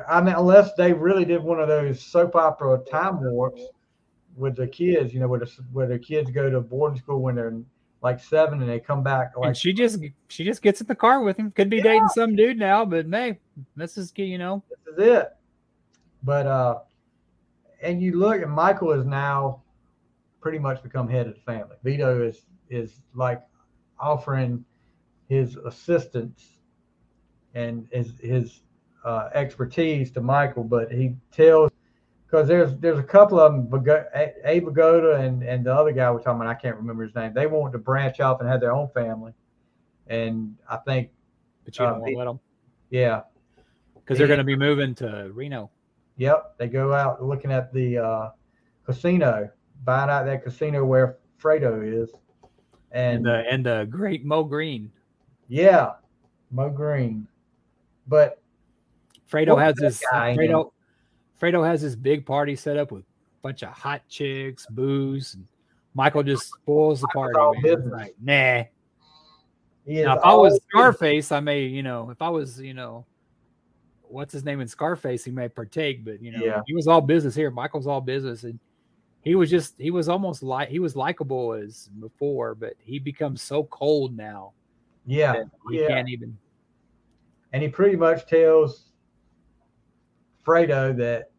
I 0.08 0.22
mean, 0.22 0.36
unless 0.36 0.74
they 0.74 0.94
really 0.94 1.26
did 1.26 1.44
one 1.44 1.60
of 1.60 1.68
those 1.68 2.02
soap 2.02 2.36
opera 2.36 2.80
time 2.90 3.20
warps 3.22 3.62
with 4.36 4.56
the 4.56 4.68
kids, 4.68 5.14
you 5.14 5.20
know, 5.20 5.28
where 5.28 5.40
the 5.40 5.52
where 5.72 5.88
the 5.88 6.00
kids 6.00 6.32
go 6.32 6.50
to 6.50 6.62
boarding 6.62 7.00
school 7.00 7.22
when 7.22 7.36
they're 7.36 7.54
like 8.02 8.20
seven 8.20 8.62
and 8.62 8.70
they 8.70 8.80
come 8.80 9.02
back 9.02 9.36
like 9.36 9.48
and 9.48 9.58
she 9.58 9.74
just 9.74 10.00
she 10.28 10.44
just 10.44 10.62
gets 10.62 10.80
in 10.80 10.88
the 10.88 10.96
car 10.96 11.22
with 11.22 11.38
him. 11.38 11.52
Could 11.52 11.70
be 11.70 11.82
dating 11.82 12.08
some 12.10 12.36
dude 12.36 12.58
now, 12.58 12.86
but 12.86 13.08
hey, 13.10 13.40
this 13.76 13.98
is 13.98 14.14
you 14.16 14.38
know 14.38 14.64
this 14.70 14.94
is 14.94 15.08
it. 15.16 15.36
But 16.24 16.48
uh, 16.48 16.80
and 17.82 18.02
you 18.02 18.18
look, 18.18 18.42
and 18.42 18.52
Michael 18.52 18.92
is 18.92 19.06
now 19.06 19.62
pretty 20.42 20.60
much 20.60 20.82
become 20.84 21.10
head 21.10 21.28
of 21.28 21.34
the 21.34 21.42
family. 21.42 21.76
Vito 21.84 22.26
is 22.26 22.46
is 22.70 23.02
like 23.14 23.42
offering 24.00 24.64
his 25.28 25.56
assistance 25.58 26.60
and 27.54 27.88
his 27.92 28.14
his 28.20 28.62
uh, 29.04 29.30
expertise 29.34 30.12
to 30.12 30.22
Michael, 30.22 30.64
but 30.64 30.92
he 30.92 31.16
tells 31.32 31.72
because 32.26 32.48
there's 32.48 32.78
there's 32.78 33.00
a 33.00 33.04
couple 33.04 33.40
of 33.40 33.54
them, 33.54 33.88
A- 34.14 34.34
Abe 34.44 34.66
Vigoda 34.68 35.20
and 35.20 35.44
and 35.44 35.66
the 35.66 35.74
other 35.74 35.92
guy 35.92 36.12
we're 36.12 36.22
talking 36.22 36.42
about, 36.42 36.48
I 36.48 36.56
can't 36.56 36.76
remember 36.76 37.04
his 37.04 37.16
name. 37.16 37.34
They 37.34 37.48
want 37.48 37.72
to 37.74 37.80
branch 37.80 38.20
off 38.20 38.42
and 38.42 38.50
have 38.50 38.60
their 38.60 38.74
own 38.74 38.90
family, 38.90 39.34
and 40.08 40.56
I 40.70 40.78
think 40.78 41.12
but 41.66 41.78
you 41.78 41.86
Uh, 41.86 41.92
don't 41.92 42.02
want 42.02 42.12
to 42.14 42.18
let 42.18 42.26
them 42.26 42.40
yeah, 42.90 43.22
because 43.96 44.18
they're 44.18 44.28
going 44.28 44.40
to 44.40 44.44
be 44.46 44.56
moving 44.56 44.96
to 44.96 45.32
Reno. 45.34 45.72
Yep, 46.18 46.58
they 46.58 46.68
go 46.68 46.94
out 46.94 47.24
looking 47.24 47.52
at 47.52 47.74
the 47.74 47.98
uh, 47.98 48.30
casino, 48.86 49.50
buying 49.84 50.10
out 50.10 50.26
that 50.26 50.44
casino 50.44 50.84
where 50.86 51.18
Fredo 51.40 51.82
is, 51.84 52.12
And 52.98 53.18
and 53.18 53.26
the 53.26 53.44
and 53.52 53.66
the 53.66 53.88
great 53.90 54.26
Moe 54.26 54.44
Greene. 54.44 54.92
yeah, 55.48 55.92
Moe 56.52 56.70
Greene. 56.70 57.28
But 58.08 58.42
Fredo 59.32 59.60
has 59.62 59.78
his? 59.80 60.02
Fredo 60.12 60.72
Fredo 61.40 61.66
has 61.66 61.82
this 61.82 61.96
big 61.96 62.26
party 62.26 62.56
set 62.56 62.76
up 62.78 62.92
with 62.92 63.04
a 63.04 63.06
bunch 63.44 63.62
of 63.62 63.70
hot 63.70 64.02
chicks, 64.10 64.66
booze, 64.72 65.36
and 65.36 65.46
Michael 65.94 66.24
just 66.24 66.50
spoils 66.50 67.02
the 67.02 67.08
party. 67.10 67.38
all 67.38 67.54
business. 67.62 67.92
Like, 67.92 68.16
nah. 68.22 68.64
Now, 69.86 70.18
if 70.18 70.24
I 70.24 70.34
was 70.34 70.60
Scarface, 70.70 71.32
I 71.32 71.40
may, 71.40 71.62
you 71.66 71.82
know, 71.84 72.10
if 72.10 72.22
I 72.22 72.28
was, 72.30 72.60
you 72.60 72.74
know, 72.74 73.06
what's 74.02 74.34
his 74.34 74.44
name 74.44 74.60
in 74.60 74.68
Scarface, 74.68 75.24
he 75.24 75.32
may 75.32 75.48
partake, 75.48 76.04
but 76.04 76.22
you 76.22 76.32
know, 76.32 76.44
Yeah. 76.44 76.62
he 76.66 76.74
was 76.74 76.88
all 76.88 77.00
business 77.02 77.36
here. 77.36 77.52
Michael's 77.52 77.88
all 77.88 78.02
business, 78.02 78.44
and 78.44 78.60
he 79.28 79.36
was 79.36 79.50
just, 79.50 79.76
he 79.78 79.92
was 79.92 80.10
almost 80.10 80.42
like 80.42 80.70
he 80.70 80.80
was 80.80 80.96
likable 80.96 81.54
as 81.54 81.90
before, 82.00 82.56
but 82.56 82.74
he 82.80 83.00
becomes 83.00 83.42
so 83.42 83.64
cold 83.66 84.16
now 84.16 84.54
yeah, 85.08 85.44
he 85.70 85.82
yeah, 85.82 85.88
can't 85.88 86.10
even. 86.10 86.38
and 87.54 87.64
he 87.64 87.70
pretty 87.70 87.96
much 87.96 88.28
tells 88.28 88.90
Fredo 90.46 90.96
that 90.98 91.32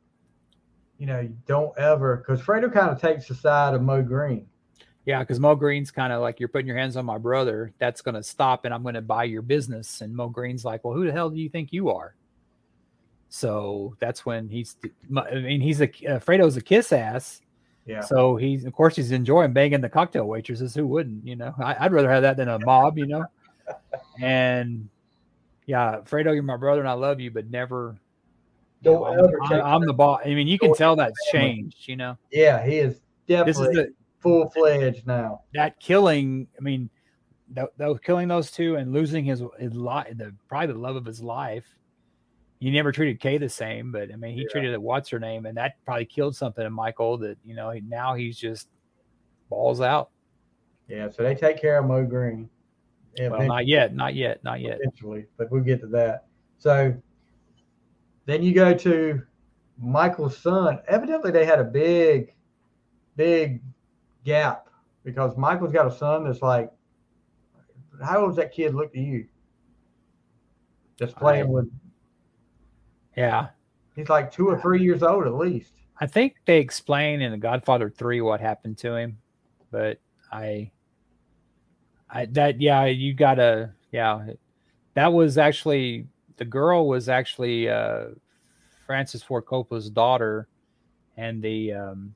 you 0.98 1.06
know 1.06 1.28
don't 1.46 1.78
ever 1.78 2.16
because 2.16 2.40
Fredo 2.40 2.72
kind 2.72 2.90
of 2.90 2.98
takes 2.98 3.28
the 3.28 3.34
side 3.34 3.74
of 3.74 3.82
Moe 3.82 4.02
Greene. 4.02 4.46
Yeah, 5.04 5.20
because 5.20 5.38
Moe 5.38 5.54
Greene's 5.54 5.90
kind 5.90 6.12
of 6.12 6.22
like 6.22 6.40
you're 6.40 6.48
putting 6.48 6.66
your 6.66 6.78
hands 6.78 6.96
on 6.96 7.04
my 7.04 7.18
brother. 7.18 7.72
That's 7.78 8.00
going 8.00 8.14
to 8.14 8.22
stop, 8.22 8.64
and 8.64 8.74
I'm 8.74 8.82
going 8.82 8.94
to 8.94 9.02
buy 9.02 9.24
your 9.24 9.42
business. 9.42 10.00
And 10.00 10.14
Moe 10.14 10.28
Greene's 10.28 10.64
like, 10.64 10.84
well, 10.84 10.94
who 10.94 11.06
the 11.06 11.12
hell 11.12 11.30
do 11.30 11.38
you 11.38 11.48
think 11.48 11.72
you 11.72 11.90
are? 11.90 12.14
So 13.30 13.96
that's 14.00 14.24
when 14.24 14.48
he's. 14.48 14.76
I 15.14 15.34
mean, 15.34 15.60
he's 15.60 15.82
a 15.82 15.84
uh, 15.84 16.20
Fredo's 16.20 16.56
a 16.56 16.62
kiss 16.62 16.90
ass. 16.92 17.42
Yeah, 17.88 18.00
So 18.02 18.36
he's, 18.36 18.64
of 18.66 18.72
course, 18.74 18.94
he's 18.96 19.12
enjoying 19.12 19.52
banging 19.54 19.80
the 19.80 19.88
cocktail 19.88 20.26
waitresses. 20.26 20.74
Who 20.74 20.86
wouldn't? 20.86 21.26
You 21.26 21.36
know, 21.36 21.54
I, 21.58 21.74
I'd 21.86 21.92
rather 21.92 22.10
have 22.10 22.22
that 22.22 22.36
than 22.36 22.48
a 22.48 22.58
mob. 22.58 22.98
You 22.98 23.06
know, 23.06 23.24
and 24.20 24.88
yeah, 25.66 26.00
Fredo, 26.04 26.34
you're 26.34 26.42
my 26.42 26.56
brother, 26.56 26.80
and 26.80 26.88
I 26.88 26.92
love 26.92 27.18
you, 27.18 27.30
but 27.30 27.50
never. 27.50 27.96
you 28.82 28.90
know, 28.92 28.98
Don't 29.00 29.12
I'm, 29.18 29.24
ever 29.24 29.42
I'm- 29.42 29.64
I'm 29.82 29.86
the 29.86 29.92
boss. 29.94 30.20
I 30.24 30.28
mean, 30.34 30.46
you 30.46 30.58
can 30.58 30.74
tell 30.74 30.96
that's 30.96 31.30
changed. 31.32 31.88
You 31.88 31.96
know, 31.96 32.18
yeah, 32.30 32.64
he 32.64 32.78
is 32.78 33.00
this 33.26 33.56
definitely 33.56 33.86
full 34.20 34.50
fledged 34.50 35.06
now. 35.06 35.42
that 35.54 35.80
killing. 35.80 36.46
I 36.58 36.62
mean, 36.62 36.90
that, 37.54 37.70
that 37.78 38.02
killing 38.02 38.28
those 38.28 38.50
two 38.50 38.76
and 38.76 38.92
losing 38.92 39.24
his 39.24 39.42
his 39.58 39.74
life, 39.74 40.08
the 40.16 40.34
probably 40.48 40.74
the 40.74 40.78
love 40.78 40.96
of 40.96 41.06
his 41.06 41.22
life. 41.22 41.64
He 42.60 42.70
never 42.70 42.90
treated 42.90 43.20
Kay 43.20 43.38
the 43.38 43.48
same, 43.48 43.92
but 43.92 44.12
I 44.12 44.16
mean, 44.16 44.34
he 44.34 44.42
Yeah. 44.42 44.48
treated 44.50 44.72
it 44.72 44.82
what's 44.82 45.08
her 45.10 45.20
name, 45.20 45.46
and 45.46 45.56
that 45.56 45.74
probably 45.84 46.06
killed 46.06 46.34
something 46.34 46.64
in 46.66 46.72
Michael. 46.72 47.16
That 47.18 47.38
you 47.44 47.54
know, 47.54 47.72
now 47.86 48.14
he's 48.14 48.36
just 48.36 48.68
balls 49.48 49.80
out. 49.80 50.10
Yeah, 50.88 51.08
so 51.10 51.22
they 51.22 51.34
take 51.34 51.60
care 51.60 51.78
of 51.78 51.86
Moe 51.86 52.04
Greene. 52.04 52.48
Well, 53.18 53.42
not 53.46 53.66
yet, 53.66 53.94
not 53.94 54.14
yet, 54.14 54.42
not 54.44 54.60
yet. 54.60 54.78
eventually, 54.80 55.26
but 55.36 55.50
we'll 55.50 55.62
get 55.62 55.80
to 55.80 55.86
that. 55.88 56.26
So 56.58 56.94
then 58.26 58.42
you 58.42 58.52
go 58.54 58.74
to 58.74 59.22
Michael's 59.76 60.36
son. 60.36 60.80
Evidently, 60.88 61.30
they 61.30 61.44
had 61.44 61.58
a 61.58 61.64
big, 61.64 62.34
big 63.16 63.62
gap 64.24 64.68
because 65.04 65.36
Michael's 65.36 65.72
got 65.72 65.86
a 65.86 65.90
son 65.90 66.24
that's 66.24 66.42
like, 66.42 66.70
how 68.02 68.20
old 68.20 68.30
does 68.30 68.36
that 68.36 68.52
kid 68.52 68.74
look 68.74 68.92
to 68.92 69.00
you? 69.00 69.26
Just 70.96 71.16
playing 71.16 71.46
I- 71.46 71.48
with, 71.48 71.70
Yeah, 73.18 73.48
he's 73.96 74.08
like 74.08 74.30
two 74.30 74.46
or 74.48 74.60
three 74.60 74.80
years 74.80 75.02
old 75.02 75.26
at 75.26 75.34
least. 75.34 75.72
I 76.00 76.06
think 76.06 76.36
they 76.44 76.58
explain 76.60 77.20
in 77.20 77.32
The 77.32 77.36
Godfather 77.36 77.90
Three 77.90 78.20
what 78.20 78.40
happened 78.40 78.78
to 78.78 78.94
him, 78.94 79.18
but 79.72 79.98
I, 80.30 80.70
I 82.08 82.26
that 82.26 82.60
yeah, 82.60 82.84
you 82.84 83.14
gotta 83.14 83.72
yeah. 83.90 84.24
That 84.94 85.12
was 85.12 85.36
actually 85.36 86.06
the 86.36 86.44
girl 86.44 86.86
was 86.86 87.08
actually 87.08 87.68
uh, 87.68 88.04
Francis 88.86 89.24
Ford 89.24 89.46
Coppola's 89.46 89.90
daughter, 89.90 90.46
and 91.16 91.42
the 91.42 91.72
um, 91.72 92.14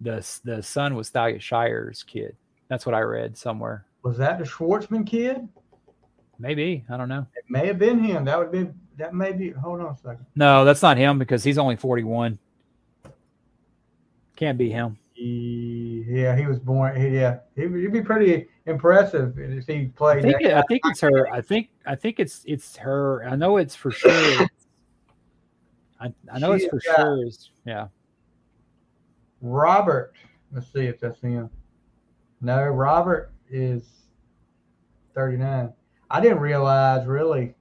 the 0.00 0.26
the 0.42 0.62
son 0.62 0.94
was 0.94 1.10
Talia 1.10 1.38
Shire's 1.38 2.02
kid. 2.02 2.34
That's 2.68 2.86
what 2.86 2.94
I 2.94 3.00
read 3.00 3.36
somewhere. 3.36 3.84
Was 4.02 4.16
that 4.16 4.38
the 4.38 4.44
Schwartzman 4.44 5.06
kid? 5.06 5.46
Maybe 6.38 6.82
I 6.88 6.96
don't 6.96 7.10
know. 7.10 7.26
It 7.34 7.44
may 7.48 7.66
have 7.66 7.78
been 7.78 7.98
him. 7.98 8.24
That 8.24 8.38
would 8.38 8.50
be 8.50 8.68
that 8.96 9.14
may 9.14 9.32
be. 9.32 9.50
Hold 9.50 9.80
on 9.80 9.92
a 9.92 9.96
second. 9.96 10.26
No, 10.34 10.64
that's 10.64 10.82
not 10.82 10.96
him 10.96 11.18
because 11.18 11.44
he's 11.44 11.58
only 11.58 11.76
forty 11.76 12.02
one. 12.02 12.38
Can't 14.36 14.58
be 14.58 14.70
him. 14.70 14.98
He, 15.14 16.04
yeah, 16.06 16.36
he 16.36 16.44
was 16.46 16.58
born. 16.58 17.00
He, 17.00 17.08
yeah, 17.08 17.38
he, 17.54 17.66
would 17.66 17.92
be 17.92 18.02
pretty 18.02 18.48
impressive 18.66 19.38
if 19.38 19.66
he 19.66 19.86
played. 19.86 20.18
I 20.18 20.32
think, 20.32 20.42
it, 20.42 20.52
I 20.52 20.62
think 20.68 20.82
it's 20.84 21.00
her. 21.00 21.32
I 21.32 21.40
think 21.40 21.70
I 21.86 21.94
think 21.94 22.20
it's 22.20 22.42
it's 22.46 22.76
her. 22.76 23.24
I 23.26 23.34
know 23.34 23.56
it's 23.56 23.74
for 23.74 23.90
sure. 23.90 24.10
I, 26.00 26.12
I 26.30 26.38
know 26.38 26.56
she 26.56 26.64
it's 26.64 26.70
for 26.70 26.80
sure. 26.80 27.26
Is, 27.26 27.50
yeah. 27.64 27.88
Robert. 29.40 30.12
Let's 30.52 30.72
see 30.72 30.86
if 30.86 31.00
that's 31.00 31.20
him. 31.20 31.50
No, 32.40 32.62
Robert 32.66 33.32
is 33.50 33.82
39. 35.14 35.72
I 36.10 36.20
didn't 36.20 36.38
realize 36.38 37.06
really, 37.06 37.54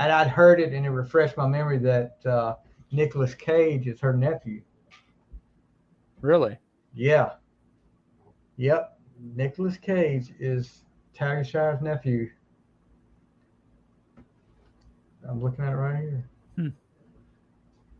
and 0.00 0.10
I'd 0.10 0.28
heard 0.28 0.60
it 0.60 0.72
and 0.72 0.86
it 0.86 0.90
refreshed 0.90 1.36
my 1.36 1.46
memory 1.46 1.76
that 1.78 2.16
uh, 2.24 2.54
Nicolas 2.90 3.34
Cage 3.34 3.86
is 3.86 4.00
her 4.00 4.14
nephew. 4.14 4.62
Really? 6.22 6.56
Yeah. 6.94 7.32
Yep. 8.56 8.98
Nicolas 9.36 9.76
Cage 9.76 10.32
is 10.40 10.84
Talia 11.14 11.44
Shire's 11.44 11.82
nephew. 11.82 12.30
I'm 15.28 15.42
looking 15.42 15.66
at 15.66 15.74
it 15.74 15.76
right 15.76 16.00
here. 16.00 16.30
Hmm. 16.56 16.68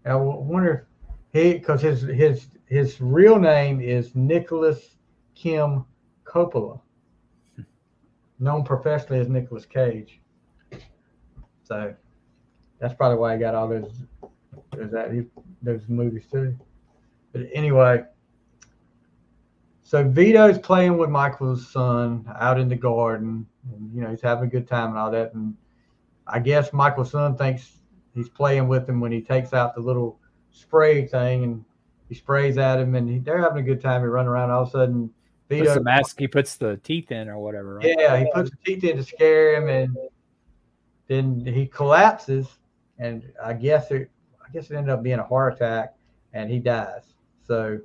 I 0.06 0.14
wonder 0.14 0.86
if 1.34 1.42
he, 1.42 1.58
because 1.58 1.82
his 1.82 2.00
his 2.00 2.48
his 2.64 2.98
real 2.98 3.38
name 3.38 3.82
is 3.82 4.14
Nicolas 4.14 4.96
Kim 5.34 5.84
Coppola, 6.24 6.80
hmm. 7.56 7.62
known 8.38 8.64
professionally 8.64 9.20
as 9.20 9.28
Nicolas 9.28 9.66
Cage. 9.66 10.20
So 11.70 11.94
that's 12.80 12.94
probably 12.94 13.18
why 13.18 13.34
he 13.34 13.38
got 13.38 13.54
all 13.54 13.68
those 13.68 13.92
those 14.72 14.92
uh, 14.92 15.08
that 15.08 15.26
those 15.62 15.82
movies 15.86 16.24
too. 16.30 16.58
But 17.32 17.42
anyway, 17.54 18.02
so 19.84 20.02
Vito's 20.02 20.58
playing 20.58 20.98
with 20.98 21.10
Michael's 21.10 21.70
son 21.70 22.28
out 22.40 22.58
in 22.58 22.68
the 22.68 22.74
garden, 22.74 23.46
and 23.72 23.94
you 23.94 24.02
know 24.02 24.10
he's 24.10 24.20
having 24.20 24.48
a 24.48 24.50
good 24.50 24.66
time 24.66 24.88
and 24.90 24.98
all 24.98 25.12
that. 25.12 25.32
And 25.34 25.54
I 26.26 26.40
guess 26.40 26.72
Michael's 26.72 27.12
son 27.12 27.36
thinks 27.36 27.78
he's 28.16 28.28
playing 28.28 28.66
with 28.66 28.88
him 28.88 28.98
when 28.98 29.12
he 29.12 29.20
takes 29.20 29.52
out 29.52 29.76
the 29.76 29.80
little 29.80 30.18
spray 30.50 31.06
thing 31.06 31.44
and 31.44 31.64
he 32.08 32.16
sprays 32.16 32.58
at 32.58 32.80
him, 32.80 32.96
and 32.96 33.08
he, 33.08 33.18
they're 33.18 33.40
having 33.40 33.58
a 33.58 33.66
good 33.66 33.80
time. 33.80 34.00
He 34.00 34.08
run 34.08 34.26
around. 34.26 34.50
All 34.50 34.62
of 34.62 34.68
a 34.68 34.70
sudden, 34.72 35.08
Vito 35.48 35.66
puts 35.66 35.74
the 35.74 35.84
mask. 35.84 36.18
He 36.18 36.26
puts 36.26 36.56
the 36.56 36.78
teeth 36.82 37.12
in 37.12 37.28
or 37.28 37.38
whatever. 37.38 37.76
Right? 37.76 37.94
Yeah, 37.96 38.18
he 38.18 38.26
puts 38.34 38.50
the 38.50 38.56
teeth 38.66 38.82
in 38.82 38.96
to 38.96 39.04
scare 39.04 39.54
him, 39.54 39.68
and 39.68 39.96
then 41.10 41.44
he 41.44 41.66
collapses. 41.66 42.46
And 43.00 43.32
I 43.42 43.52
guess 43.52 43.90
it, 43.90 44.08
I 44.40 44.48
guess 44.52 44.70
it 44.70 44.76
ended 44.76 44.90
up 44.90 45.02
being 45.02 45.18
a 45.18 45.24
heart 45.24 45.54
attack, 45.54 45.94
and 46.32 46.48
he 46.48 46.60
dies. 46.60 47.02
So 47.44 47.80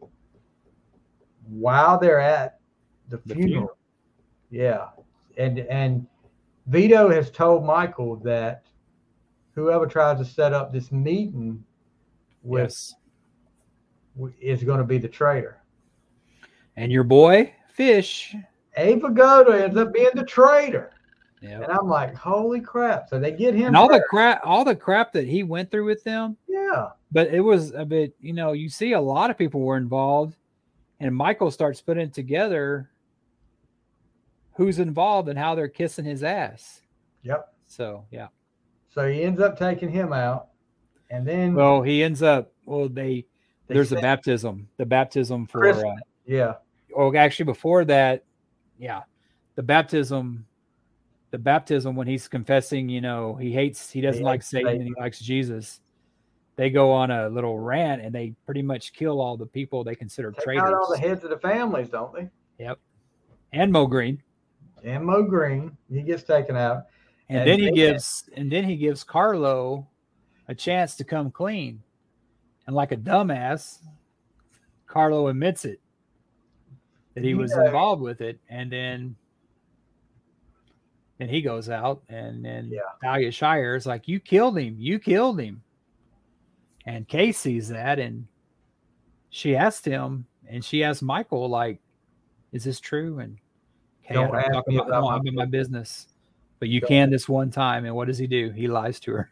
while 1.48 2.00
they're 2.00 2.20
at 2.20 2.60
the, 3.10 3.18
the 3.26 3.34
funeral. 3.34 3.50
funeral. 3.50 3.78
Yeah. 4.52 4.90
And 5.38 5.60
and 5.60 6.06
Vito 6.68 7.10
has 7.10 7.32
told 7.32 7.66
Michael 7.66 8.18
that 8.18 8.64
whoever 9.54 9.88
tries 9.88 10.20
to 10.20 10.26
set 10.26 10.54
up 10.54 10.72
this 10.72 10.92
meeting 10.92 11.64
with 12.44 12.94
yes. 14.18 14.34
is 14.40 14.64
going 14.64 14.80
to 14.80 14.86
be 14.86 15.00
the 15.00 15.08
traitor. 15.08 15.62
And 16.76 16.92
your 16.92 17.04
boy 17.04 17.54
Fish, 17.74 18.36
Abe 18.78 19.02
Vigoda 19.02 19.64
ends 19.64 19.78
up 19.78 19.94
being 19.94 20.10
the 20.14 20.26
traitor. 20.26 20.92
Yep. 21.46 21.64
And 21.64 21.72
I'm 21.72 21.88
like, 21.88 22.16
holy 22.16 22.60
crap! 22.60 23.08
So 23.10 23.20
they 23.20 23.32
get 23.32 23.54
him 23.54 23.68
and 23.68 23.78
all 23.78 23.88
first. 23.88 24.02
the 24.02 24.06
crap, 24.10 24.42
all 24.44 24.66
the 24.66 24.76
crap 24.76 25.14
that 25.14 25.28
he 25.28 25.44
went 25.44 25.70
through 25.70 25.86
with 25.86 26.04
them. 26.04 26.38
Yeah, 26.48 26.90
but 27.12 27.28
it 27.28 27.42
was 27.42 27.72
a 27.72 27.86
bit, 27.86 28.16
you 28.20 28.34
know, 28.34 28.54
you 28.54 28.68
see 28.68 28.94
a 28.94 29.02
lot 29.02 29.30
of 29.30 29.38
people 29.38 29.62
were 29.62 29.78
involved, 29.78 30.36
and 31.00 31.16
Michael 31.16 31.52
starts 31.52 31.82
putting 31.82 32.10
together 32.10 32.90
who's 34.54 34.80
involved 34.80 35.30
and 35.30 35.38
how 35.38 35.54
they're 35.54 35.68
kissing 35.68 36.06
his 36.06 36.24
ass. 36.24 36.82
Yep. 37.24 37.54
So 37.68 38.06
yeah. 38.12 38.28
So 38.94 39.08
he 39.08 39.24
ends 39.24 39.40
up 39.40 39.60
taking 39.60 39.90
him 39.90 40.14
out, 40.14 40.48
and 41.10 41.28
then 41.28 41.54
well, 41.54 41.82
he 41.82 42.02
ends 42.02 42.24
up 42.24 42.52
well 42.66 42.90
they, 42.90 43.26
they 43.68 43.76
there's 43.76 43.92
a 43.92 44.02
baptism, 44.02 44.68
the 44.78 44.86
baptism 44.86 45.46
for 45.46 45.68
uh, 45.68 45.96
yeah. 46.26 46.56
Oh, 46.96 47.14
actually, 47.14 47.46
before 47.46 47.84
that, 47.86 48.24
yeah, 48.80 49.02
the 49.56 49.64
baptism, 49.64 50.46
the 51.36 51.40
baptism 51.40 51.96
when 51.96 52.08
he's 52.08 52.28
confessing, 52.30 52.88
you 52.88 53.02
know, 53.02 53.36
he 53.36 53.52
hates, 53.52 53.92
he 53.92 54.00
doesn't 54.00 54.22
he 54.22 54.26
like 54.26 54.42
Satan, 54.42 54.68
Satan 54.68 54.82
and 54.82 54.90
he 54.90 55.02
likes 55.02 55.20
Jesus 55.20 55.82
they 56.56 56.70
go 56.70 56.92
on 56.92 57.12
a 57.12 57.30
little 57.30 57.60
rant 57.60 58.02
and 58.02 58.14
they 58.14 58.34
pretty 58.46 58.62
much 58.62 58.94
kill 58.94 59.20
all 59.20 59.38
the 59.38 59.46
people 59.46 59.84
they 59.84 59.96
consider 59.96 60.32
Take 60.32 60.44
traitors. 60.44 60.64
Out 60.64 60.74
all 60.74 60.90
the 60.90 60.98
heads 60.98 61.24
of 61.24 61.30
the 61.30 61.38
families, 61.38 61.90
don't 61.90 62.14
they? 62.14 62.30
Yep. 62.60 62.80
And 63.52 63.72
Moe 63.72 63.88
Greene. 63.88 64.22
And 64.84 65.06
Moe 65.06 65.24
Greene, 65.24 65.76
he 65.92 66.02
gets 66.02 66.24
taken 66.24 66.56
out. 66.56 66.86
And, 67.28 67.40
and 67.40 67.50
then 67.50 67.60
he 67.60 67.72
gives 67.72 68.30
and 68.36 68.52
then 68.52 68.64
he 68.64 68.76
gives 68.76 69.04
Carlo 69.04 69.88
a 70.48 70.56
chance 70.56 70.96
to 70.98 71.04
come 71.04 71.32
clean. 71.32 71.82
And 72.68 72.76
like 72.76 72.92
a 72.92 72.98
dumbass, 72.98 73.80
Carlo 74.88 75.28
admits 75.28 75.66
it 75.66 75.82
that 77.16 77.24
he 77.24 77.34
was 77.34 77.52
know, 77.52 77.66
involved 77.66 78.02
with 78.02 78.22
it, 78.22 78.40
and 78.50 78.72
then 78.72 79.16
then 81.18 81.30
he 81.30 81.42
goes 81.42 81.70
out, 81.70 82.04
and 82.10 82.44
then 82.44 82.70
yeah. 82.72 82.82
Talia 83.04 83.32
Shire 83.32 83.76
is 83.76 83.86
like, 83.86 84.08
"You 84.08 84.20
killed 84.20 84.58
him! 84.58 84.76
You 84.78 85.00
killed 85.00 85.40
him!" 85.40 85.62
And 86.86 87.08
Kay 87.08 87.32
sees 87.32 87.70
that 87.70 88.00
and 88.00 88.28
she 89.30 89.56
asked 89.56 89.86
him 89.86 90.26
and 90.48 90.64
she 90.64 90.84
asked 90.84 91.02
Michael, 91.02 91.50
like, 91.50 91.80
is 92.52 92.64
this 92.64 92.80
true? 92.80 93.20
And 93.20 93.38
Kay, 94.08 94.14
don't, 94.14 94.32
don't 94.32 94.54
talk 94.54 94.68
about, 94.68 94.88
about 94.88 95.08
I'm 95.08 95.28
in 95.28 95.36
my 95.36 95.46
business. 95.46 96.08
But 96.60 96.70
you 96.70 96.80
don't. 96.80 96.88
can 96.88 97.10
this 97.10 97.28
one 97.28 97.50
time. 97.50 97.86
And 97.86 97.96
what 97.96 98.08
does 98.08 98.18
he 98.18 98.28
do? 98.28 98.52
He 98.52 98.68
lies 98.68 99.00
to 99.02 99.12
her. 99.14 99.30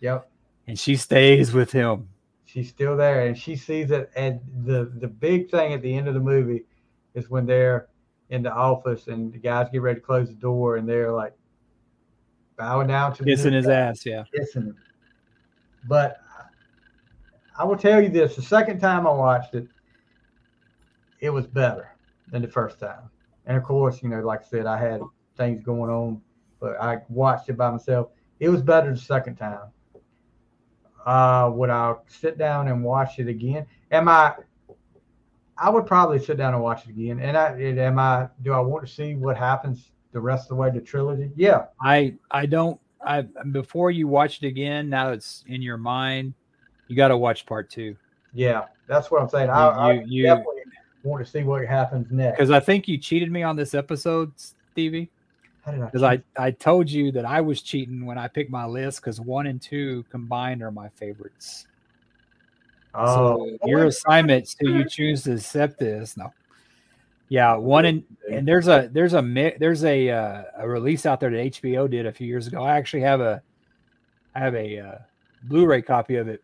Yep. 0.00 0.28
And 0.66 0.78
she 0.78 0.96
stays 0.96 1.52
with 1.52 1.70
him. 1.70 2.08
She's 2.44 2.68
still 2.68 2.96
there 2.96 3.26
and 3.26 3.36
she 3.38 3.56
sees 3.56 3.90
it. 3.90 4.10
And 4.16 4.40
the 4.64 4.92
the 4.96 5.08
big 5.08 5.50
thing 5.50 5.72
at 5.72 5.82
the 5.82 5.94
end 5.94 6.08
of 6.08 6.14
the 6.14 6.20
movie 6.20 6.64
is 7.14 7.30
when 7.30 7.46
they're 7.46 7.88
in 8.30 8.42
the 8.42 8.52
office 8.52 9.08
and 9.08 9.32
the 9.32 9.38
guys 9.38 9.68
get 9.70 9.82
ready 9.82 10.00
to 10.00 10.04
close 10.04 10.28
the 10.28 10.34
door 10.34 10.76
and 10.76 10.88
they're 10.88 11.12
like 11.12 11.34
bowing 12.56 12.88
down 12.88 13.14
to 13.14 13.24
kissing 13.24 13.52
his 13.52 13.66
guy, 13.66 13.72
ass, 13.72 14.06
yeah. 14.06 14.24
Kissing 14.34 14.62
him. 14.62 14.76
But 15.88 16.18
I 17.58 17.64
will 17.64 17.76
tell 17.76 18.00
you 18.00 18.08
this: 18.08 18.36
the 18.36 18.42
second 18.42 18.80
time 18.80 19.06
I 19.06 19.12
watched 19.12 19.54
it, 19.54 19.68
it 21.20 21.30
was 21.30 21.46
better 21.46 21.94
than 22.28 22.42
the 22.42 22.48
first 22.48 22.80
time. 22.80 23.10
And 23.46 23.56
of 23.56 23.62
course, 23.62 24.02
you 24.02 24.08
know, 24.08 24.20
like 24.20 24.40
I 24.40 24.48
said, 24.48 24.66
I 24.66 24.78
had 24.78 25.00
things 25.36 25.62
going 25.62 25.90
on, 25.90 26.20
but 26.60 26.80
I 26.80 26.98
watched 27.08 27.48
it 27.48 27.56
by 27.56 27.70
myself. 27.70 28.08
It 28.40 28.48
was 28.48 28.62
better 28.62 28.90
the 28.90 29.00
second 29.00 29.36
time. 29.36 29.68
Uh, 31.04 31.50
would 31.52 31.68
I 31.68 31.94
sit 32.06 32.38
down 32.38 32.68
and 32.68 32.82
watch 32.82 33.18
it 33.18 33.28
again? 33.28 33.66
Am 33.90 34.08
I? 34.08 34.34
I 35.56 35.70
would 35.70 35.86
probably 35.86 36.18
sit 36.18 36.36
down 36.36 36.54
and 36.54 36.62
watch 36.62 36.84
it 36.84 36.90
again. 36.90 37.20
And 37.20 37.36
I 37.36 37.58
am 37.58 37.98
I? 37.98 38.28
Do 38.42 38.52
I 38.52 38.60
want 38.60 38.86
to 38.86 38.92
see 38.92 39.14
what 39.14 39.36
happens 39.36 39.90
the 40.12 40.20
rest 40.20 40.44
of 40.44 40.48
the 40.50 40.54
way 40.56 40.70
to 40.70 40.80
trilogy? 40.80 41.30
Yeah. 41.36 41.66
I 41.80 42.14
I 42.30 42.46
don't. 42.46 42.80
I 43.04 43.22
before 43.52 43.90
you 43.90 44.08
watch 44.08 44.42
it 44.42 44.46
again. 44.46 44.88
Now 44.88 45.10
it's 45.10 45.44
in 45.46 45.62
your 45.62 45.76
mind 45.76 46.34
you 46.88 46.96
got 46.96 47.08
to 47.08 47.16
watch 47.16 47.46
part 47.46 47.70
two. 47.70 47.96
Yeah, 48.32 48.64
that's 48.86 49.10
what 49.10 49.22
I'm 49.22 49.28
saying. 49.28 49.50
I, 49.50 49.92
you, 49.92 50.04
you, 50.06 50.26
I 50.26 50.36
definitely 50.36 50.62
want 51.02 51.24
to 51.24 51.30
see 51.30 51.42
what 51.42 51.64
happens 51.66 52.10
next. 52.10 52.36
Because 52.36 52.50
I 52.50 52.60
think 52.60 52.88
you 52.88 52.98
cheated 52.98 53.30
me 53.30 53.42
on 53.42 53.56
this 53.56 53.74
episode, 53.74 54.32
Stevie. 54.36 55.10
Because 55.64 56.02
I, 56.02 56.14
I, 56.36 56.46
I 56.46 56.50
told 56.50 56.90
you 56.90 57.10
that 57.12 57.24
I 57.24 57.40
was 57.40 57.62
cheating 57.62 58.04
when 58.04 58.18
I 58.18 58.28
picked 58.28 58.50
my 58.50 58.66
list 58.66 59.00
because 59.00 59.18
one 59.20 59.46
and 59.46 59.62
two 59.62 60.04
combined 60.10 60.62
are 60.62 60.70
my 60.70 60.88
favorites. 60.90 61.66
Oh, 62.94 63.48
so 63.58 63.58
your 63.66 63.86
assignment, 63.86 64.48
so 64.48 64.68
you 64.68 64.88
choose 64.88 65.24
to 65.24 65.32
accept 65.32 65.78
this. 65.78 66.16
No, 66.16 66.32
yeah, 67.28 67.54
one 67.56 67.84
and 67.84 68.04
and 68.30 68.46
there's 68.46 68.68
a 68.68 68.88
there's 68.92 69.14
a 69.14 69.54
there's 69.58 69.84
a 69.84 70.10
uh, 70.10 70.42
a 70.58 70.68
release 70.68 71.06
out 71.06 71.20
there 71.20 71.30
that 71.30 71.52
HBO 71.52 71.90
did 71.90 72.06
a 72.06 72.12
few 72.12 72.26
years 72.26 72.46
ago. 72.46 72.62
I 72.62 72.76
actually 72.76 73.02
have 73.02 73.20
a 73.20 73.42
I 74.34 74.38
have 74.40 74.54
a 74.54 74.78
uh, 74.78 74.98
Blu-ray 75.44 75.82
copy 75.82 76.16
of 76.16 76.28
it 76.28 76.42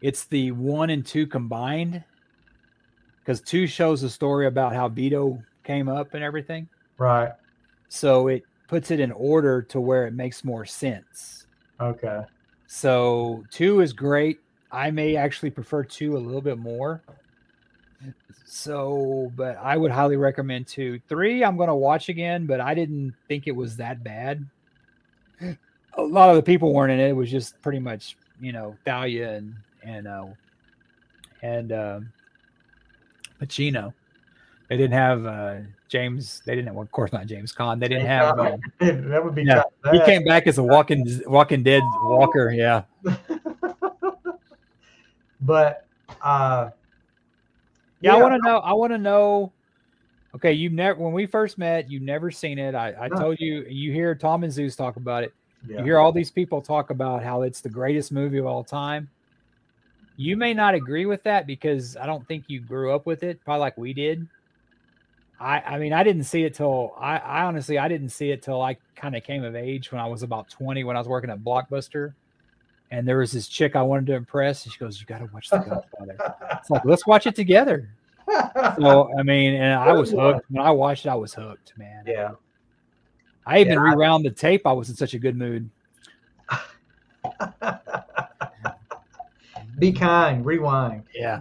it's 0.00 0.24
the 0.26 0.52
one 0.52 0.90
and 0.90 1.04
two 1.04 1.26
combined 1.26 2.02
because 3.18 3.40
two 3.40 3.66
shows 3.66 4.02
a 4.02 4.10
story 4.10 4.46
about 4.46 4.72
how 4.72 4.88
Vito 4.88 5.42
came 5.64 5.88
up 5.88 6.14
and 6.14 6.22
everything. 6.22 6.68
Right. 6.98 7.32
So 7.88 8.28
it 8.28 8.44
puts 8.68 8.90
it 8.90 9.00
in 9.00 9.12
order 9.12 9.62
to 9.62 9.80
where 9.80 10.06
it 10.06 10.14
makes 10.14 10.44
more 10.44 10.64
sense. 10.64 11.46
Okay. 11.80 12.22
So 12.66 13.44
two 13.50 13.80
is 13.80 13.92
great. 13.92 14.38
I 14.76 14.90
may 14.90 15.16
actually 15.16 15.50
prefer 15.50 15.82
two 15.82 16.18
a 16.18 16.20
little 16.20 16.42
bit 16.42 16.58
more. 16.58 17.02
So, 18.44 19.32
but 19.34 19.56
I 19.56 19.74
would 19.74 19.90
highly 19.90 20.16
recommend 20.16 20.66
two. 20.66 21.00
Three, 21.08 21.42
I'm 21.42 21.56
going 21.56 21.70
to 21.70 21.74
watch 21.74 22.10
again, 22.10 22.44
but 22.44 22.60
I 22.60 22.74
didn't 22.74 23.14
think 23.26 23.46
it 23.46 23.56
was 23.56 23.78
that 23.78 24.04
bad. 24.04 24.44
A 25.40 26.02
lot 26.02 26.28
of 26.28 26.36
the 26.36 26.42
people 26.42 26.74
weren't 26.74 26.92
in 26.92 27.00
it. 27.00 27.08
It 27.08 27.16
was 27.16 27.30
just 27.30 27.60
pretty 27.62 27.78
much, 27.78 28.18
you 28.38 28.52
know, 28.52 28.76
Talia 28.84 29.32
and 29.32 29.54
and 29.82 30.06
uh, 30.06 30.26
and 31.40 31.72
um, 31.72 32.12
Pacino. 33.40 33.94
They 34.68 34.76
didn't 34.76 34.92
have 34.92 35.24
uh, 35.24 35.54
James. 35.88 36.42
They 36.44 36.54
didn't. 36.54 36.74
Well, 36.74 36.82
of 36.82 36.92
course, 36.92 37.14
not 37.14 37.26
James 37.26 37.50
Caan. 37.50 37.80
They 37.80 37.88
didn't 37.88 38.06
have. 38.06 38.38
Uh, 38.38 38.56
that 38.80 39.24
would 39.24 39.34
be. 39.34 39.44
yeah, 39.44 39.62
he 39.90 40.00
came 40.04 40.22
back 40.24 40.46
as 40.46 40.58
a 40.58 40.62
walking 40.62 41.22
Walking 41.26 41.62
Dead 41.62 41.82
walker. 42.02 42.50
Yeah. 42.50 42.82
but 45.46 45.86
uh, 46.22 46.70
yeah, 48.00 48.14
I 48.14 48.20
want 48.20 48.34
to 48.34 48.48
know. 48.48 48.58
I 48.58 48.72
want 48.72 48.92
to 48.92 48.98
know. 48.98 49.52
Okay, 50.34 50.52
you've 50.52 50.72
never 50.72 51.00
when 51.00 51.12
we 51.12 51.24
first 51.26 51.56
met, 51.56 51.90
you've 51.90 52.02
never 52.02 52.30
seen 52.30 52.58
it. 52.58 52.74
I, 52.74 52.94
I 53.00 53.08
No. 53.08 53.18
told 53.18 53.40
you. 53.40 53.64
You 53.68 53.92
hear 53.92 54.14
Tom 54.14 54.44
and 54.44 54.52
Zeus 54.52 54.76
talk 54.76 54.96
about 54.96 55.24
it. 55.24 55.32
yeah. 55.66 55.78
You 55.78 55.84
hear 55.84 55.98
all 55.98 56.12
these 56.12 56.30
people 56.30 56.60
talk 56.60 56.90
about 56.90 57.22
how 57.22 57.42
it's 57.42 57.60
the 57.60 57.70
greatest 57.70 58.12
movie 58.12 58.38
of 58.38 58.46
all 58.46 58.62
time. 58.64 59.08
You 60.18 60.36
may 60.36 60.54
not 60.54 60.74
agree 60.74 61.06
with 61.06 61.22
that 61.24 61.46
because 61.46 61.96
I 61.96 62.06
don't 62.06 62.26
think 62.26 62.44
you 62.48 62.60
grew 62.60 62.94
up 62.94 63.06
with 63.06 63.22
it, 63.22 63.42
probably 63.44 63.60
like 63.60 63.76
we 63.78 63.92
did. 63.92 64.26
I 65.38 65.60
I 65.60 65.78
mean, 65.78 65.92
I 65.92 66.02
didn't 66.02 66.24
see 66.24 66.44
it 66.44 66.54
till 66.54 66.94
I, 66.98 67.18
I 67.18 67.42
honestly 67.44 67.78
I 67.78 67.88
didn't 67.88 68.08
see 68.10 68.30
it 68.30 68.42
till 68.42 68.60
I 68.62 68.76
kind 68.94 69.14
of 69.16 69.22
came 69.22 69.44
of 69.44 69.54
age 69.54 69.92
when 69.92 70.00
I 70.00 70.06
was 70.06 70.22
about 70.22 70.48
20 70.50 70.84
when 70.84 70.96
I 70.96 71.00
was 71.00 71.08
working 71.08 71.30
at 71.30 71.40
Blockbuster. 71.40 72.14
And 72.90 73.06
there 73.06 73.18
was 73.18 73.32
this 73.32 73.48
chick 73.48 73.74
I 73.74 73.82
wanted 73.82 74.06
to 74.06 74.14
impress, 74.14 74.64
and 74.64 74.72
she 74.72 74.78
goes, 74.78 75.00
You 75.00 75.06
gotta 75.06 75.28
watch 75.32 75.50
the 75.50 75.58
Godfather. 75.58 76.16
It's 76.60 76.70
like, 76.70 76.84
let's 76.84 77.06
watch 77.06 77.26
it 77.26 77.34
together. 77.34 77.90
So 78.80 79.10
I 79.18 79.22
mean, 79.22 79.54
and 79.54 79.74
I 79.74 79.92
was 79.92 80.10
hooked. 80.10 80.50
When 80.50 80.64
I 80.64 80.70
watched 80.70 81.06
it, 81.06 81.10
I 81.10 81.14
was 81.14 81.34
hooked, 81.34 81.72
man. 81.76 82.04
yeah. 82.06 82.32
I 83.46 83.60
even 83.60 83.74
Yeah, 83.74 83.94
rewound 83.94 84.24
the 84.24 84.30
tape. 84.30 84.66
I 84.66 84.72
was 84.72 84.88
in 84.90 84.96
such 84.96 85.14
a 85.14 85.18
good 85.18 85.36
mood. 85.36 85.68
Be 89.78 89.92
kind. 89.92 90.44
Rewind. 90.44 91.04
Yeah. 91.14 91.40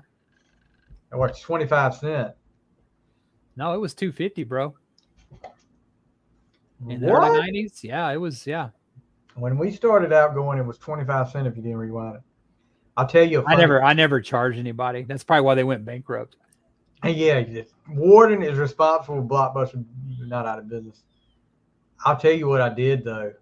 I 1.12 1.16
watched 1.16 1.44
twenty 1.44 1.66
five 1.66 1.96
cent. 1.96 2.34
No, 3.58 3.74
it 3.74 3.78
was 3.80 3.94
250, 3.94 4.44
bro. 4.44 4.76
In 6.90 7.00
the 7.00 7.10
early 7.10 7.40
90s. 7.64 7.84
Yeah, 7.84 8.12
it 8.12 8.18
was. 8.18 8.46
Yeah. 8.46 8.70
When 9.36 9.58
we 9.58 9.72
started 9.72 10.14
out 10.14 10.34
going, 10.34 10.58
it 10.60 10.66
was 10.66 10.78
twenty 10.78 11.06
five 11.06 11.30
cent 11.30 11.48
if 11.48 11.56
you 11.56 11.62
didn't 11.62 11.78
rewind 11.78 12.16
it. 12.16 12.22
I'll 12.98 13.08
tell 13.08 13.28
you. 13.28 13.44
I 13.46 13.56
never 13.56 13.84
I 13.84 13.94
never 13.94 14.22
charged 14.22 14.58
anybody. 14.58 15.04
That's 15.04 15.24
probably 15.24 15.44
why 15.44 15.56
they 15.56 15.64
went 15.64 15.86
bankrupt. 15.86 16.38
Yeah. 17.04 17.44
Worden 17.90 18.42
is 18.42 18.58
responsible 18.58 19.18
for 19.18 19.28
Blockbuster 19.28 19.84
not 20.20 20.46
out 20.46 20.60
of 20.60 20.70
business. 20.70 21.04
I'll 22.04 22.18
tell 22.18 22.32
you 22.32 22.48
what 22.48 22.62
I 22.62 22.70
did 22.70 23.04
though, 23.04 23.34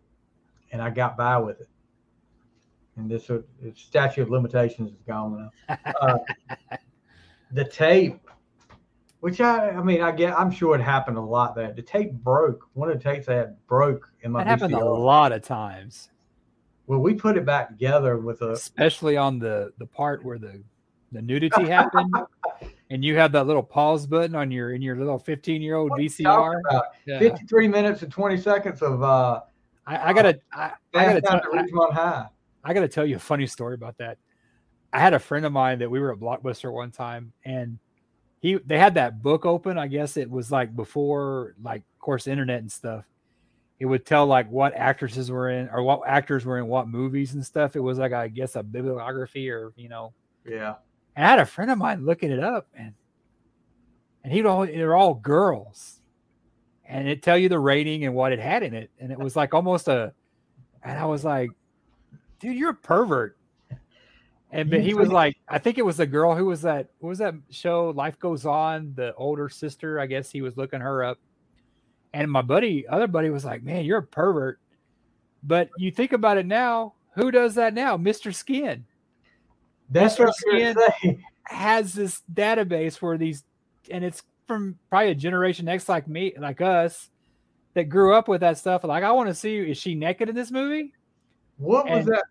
and 0.72 0.82
I 0.82 0.90
got 0.90 1.18
by 1.18 1.38
with 1.38 1.61
it. 1.61 1.70
And 2.95 3.10
this 3.10 3.30
it's 3.61 3.82
statute 3.82 4.22
of 4.22 4.30
limitations 4.30 4.91
is 4.91 5.02
gone 5.07 5.52
now. 5.68 5.78
Uh, 6.02 6.18
the 7.52 7.64
tape, 7.64 8.20
which 9.20 9.40
I, 9.41 9.70
I 9.70 9.84
mean, 9.84 10.02
I 10.02 10.11
get, 10.11 10.38
I'm 10.38 10.52
sure 10.52 10.76
it 10.76 10.82
happened 10.82 11.18
a 11.18 11.22
lot. 11.22 11.56
That 11.56 11.76
the 11.76 11.82
tape 11.82 12.14
broke. 12.14 12.68
One 12.74 12.90
of 12.90 12.98
the 12.98 13.03
tapes 13.03 13.30
I 13.30 13.36
had 13.36 13.56
broke 13.68 14.11
in 14.24 14.32
my 14.32 14.44
That 14.44 14.48
happened 14.48 14.74
a 14.74 14.86
lot 14.86 15.32
of 15.32 15.44
times, 15.44 16.10
Well, 16.88 17.00
we 17.00 17.14
put 17.14 17.38
it 17.38 17.45
back 17.45 17.70
together 17.70 18.18
with 18.18 18.41
a 18.41 18.52
especially 18.52 19.18
on 19.18 19.40
the 19.40 19.74
the 19.78 19.86
part 19.86 20.24
where 20.24 20.38
the 20.38 20.62
the 21.12 21.22
nudity 21.22 21.66
happened, 21.68 22.14
and 22.90 23.06
you 23.06 23.16
have 23.16 23.32
that 23.34 23.45
little 23.45 23.64
pause 23.64 24.08
button 24.08 24.36
on 24.36 24.52
your 24.52 24.74
in 24.74 24.82
your 24.82 24.95
little 24.95 25.20
15 25.20 25.62
year 25.62 25.76
old 25.76 25.91
What 25.91 26.00
are 26.00 26.04
you 26.04 26.10
VCR. 26.10 26.62
Yeah. 27.06 27.20
53 27.20 27.68
minutes 27.68 28.02
and 28.02 28.12
20 28.12 28.38
seconds 28.38 28.82
of 28.82 29.04
uh, 29.04 29.41
I, 29.86 30.10
I 30.10 30.14
gotta 30.14 30.40
I, 30.52 30.72
I 30.94 31.06
gotta 31.06 31.22
Fast 31.22 31.26
Time 31.26 31.41
tell, 31.41 31.52
to 31.52 31.58
Ridgemont 31.58 31.94
High. 31.94 32.26
I 32.64 32.74
got 32.74 32.82
to 32.82 32.88
tell 32.88 33.06
you 33.06 33.18
a 33.18 33.20
funny 33.20 33.48
story 33.48 33.76
about 33.76 33.98
that. 33.98 34.18
I 34.94 35.00
had 35.00 35.14
a 35.14 35.20
friend 35.20 35.45
of 35.45 35.52
mine 35.52 35.80
that 35.80 35.90
we 35.90 36.00
were 36.00 36.14
at 36.14 36.20
Blockbuster 36.20 36.72
one 36.72 36.91
time, 36.91 37.34
and 37.44 37.80
he 38.40 38.56
they 38.66 38.78
had 38.78 38.94
that 38.95 39.22
book 39.22 39.45
open. 39.45 39.78
I 39.78 39.88
guess 39.88 40.18
it 40.18 40.30
was 40.30 40.52
like 40.52 40.76
before, 40.76 41.56
like 41.62 41.82
of 41.82 42.00
course, 42.00 42.28
internet 42.28 42.60
and 42.60 42.72
stuff. 42.72 43.06
It 43.84 43.88
would 43.88 44.06
tell 44.06 44.26
like 44.26 44.50
what 44.50 44.74
actresses 44.76 45.30
were 45.30 45.50
in 45.50 45.68
or 45.68 45.84
what 45.84 46.08
actors 46.08 46.46
were 46.46 46.58
in 46.58 46.68
what 46.68 46.88
movies 46.88 47.34
and 47.34 47.46
stuff. 47.46 47.76
It 47.76 47.82
was 47.82 47.98
like 47.98 48.14
I 48.14 48.30
guess 48.30 48.56
a 48.56 48.64
bibliography 48.64 49.50
or 49.50 49.74
you 49.76 49.90
know. 49.90 50.14
Yeah. 50.50 50.76
And 51.18 51.26
I 51.26 51.30
had 51.32 51.40
a 51.40 51.46
friend 51.46 51.70
of 51.70 51.78
mine 51.78 52.06
looking 52.06 52.32
it 52.32 52.42
up, 52.42 52.66
and 52.74 52.94
and 54.24 54.32
he'd 54.32 54.46
all 54.46 54.66
they're 54.66 54.96
all 54.96 55.16
girls, 55.16 56.00
and 56.86 57.10
it 57.10 57.22
tell 57.22 57.38
you 57.38 57.50
the 57.50 57.60
rating 57.60 58.06
and 58.06 58.16
what 58.16 58.32
it 58.32 58.40
had 58.40 58.64
in 58.64 58.74
it, 58.74 58.90
and 59.02 59.12
it 59.12 59.20
was 59.20 59.36
like 59.36 59.54
almost 59.54 59.90
a, 59.90 60.14
and 60.82 60.98
I 60.98 61.04
was 61.04 61.26
like, 61.26 61.50
dude, 62.40 62.56
you're 62.56 62.70
a 62.70 62.74
pervert. 62.74 63.38
And 64.50 64.70
but 64.70 64.80
he 64.80 64.94
was 64.94 65.10
like, 65.10 65.36
I 65.50 65.58
think 65.58 65.78
it 65.78 65.84
was 65.84 65.98
the 65.98 66.06
girl 66.06 66.38
who 66.38 66.46
was 66.46 66.62
that 66.62 66.88
what 67.00 67.10
was 67.10 67.20
that 67.20 67.34
show 67.50 67.90
Life 67.90 68.18
Goes 68.18 68.46
On, 68.46 68.94
the 68.96 69.14
older 69.16 69.50
sister. 69.50 70.00
I 70.00 70.06
guess 70.06 70.32
he 70.32 70.42
was 70.42 70.56
looking 70.56 70.80
her 70.80 71.04
up. 71.04 71.20
And 72.14 72.30
my 72.31 72.41
buddy, 72.41 72.88
other 72.88 73.07
buddy 73.07 73.30
was 73.30 73.44
like, 73.45 73.64
Man, 73.64 73.85
you're 73.85 73.99
a 73.99 74.03
pervert. 74.03 74.60
But 75.44 75.69
you 75.77 75.91
think 75.91 76.14
about 76.14 76.38
it 76.38 76.45
now, 76.45 76.94
who 77.15 77.31
does 77.31 77.56
that 77.56 77.73
now? 77.73 77.98
Mr. 77.98 78.34
Skin 78.34 78.85
That's 79.90 80.15
Mr. 80.15 80.19
what 80.19 80.26
I 80.26 80.30
was 80.30 80.44
going 80.45 80.76
to 80.76 80.94
say. 81.02 81.19
has 81.44 81.94
this 81.94 82.22
database 82.34 83.02
where 83.02 83.18
these 83.18 83.44
and 83.91 84.03
it's 84.03 84.23
from 84.48 84.77
probably 84.90 85.11
a 85.11 85.15
generation 85.15 85.68
X 85.68 85.90
like 85.90 86.07
me, 86.07 86.34
like 86.38 86.61
us, 86.61 87.10
that 87.73 87.85
grew 87.85 88.14
up 88.14 88.27
with 88.27 88.41
that 88.41 88.57
stuff. 88.57 88.84
Like, 88.84 89.03
I 89.03 89.11
want 89.11 89.30
to 89.30 89.34
see 89.34 89.57
is 89.57 89.77
she 89.77 89.95
naked 89.95 90.30
in 90.30 90.35
this 90.35 90.52
movie? 90.52 90.94
What 91.57 91.85
was 91.90 92.06
And- 92.06 92.07
that? 92.15 92.23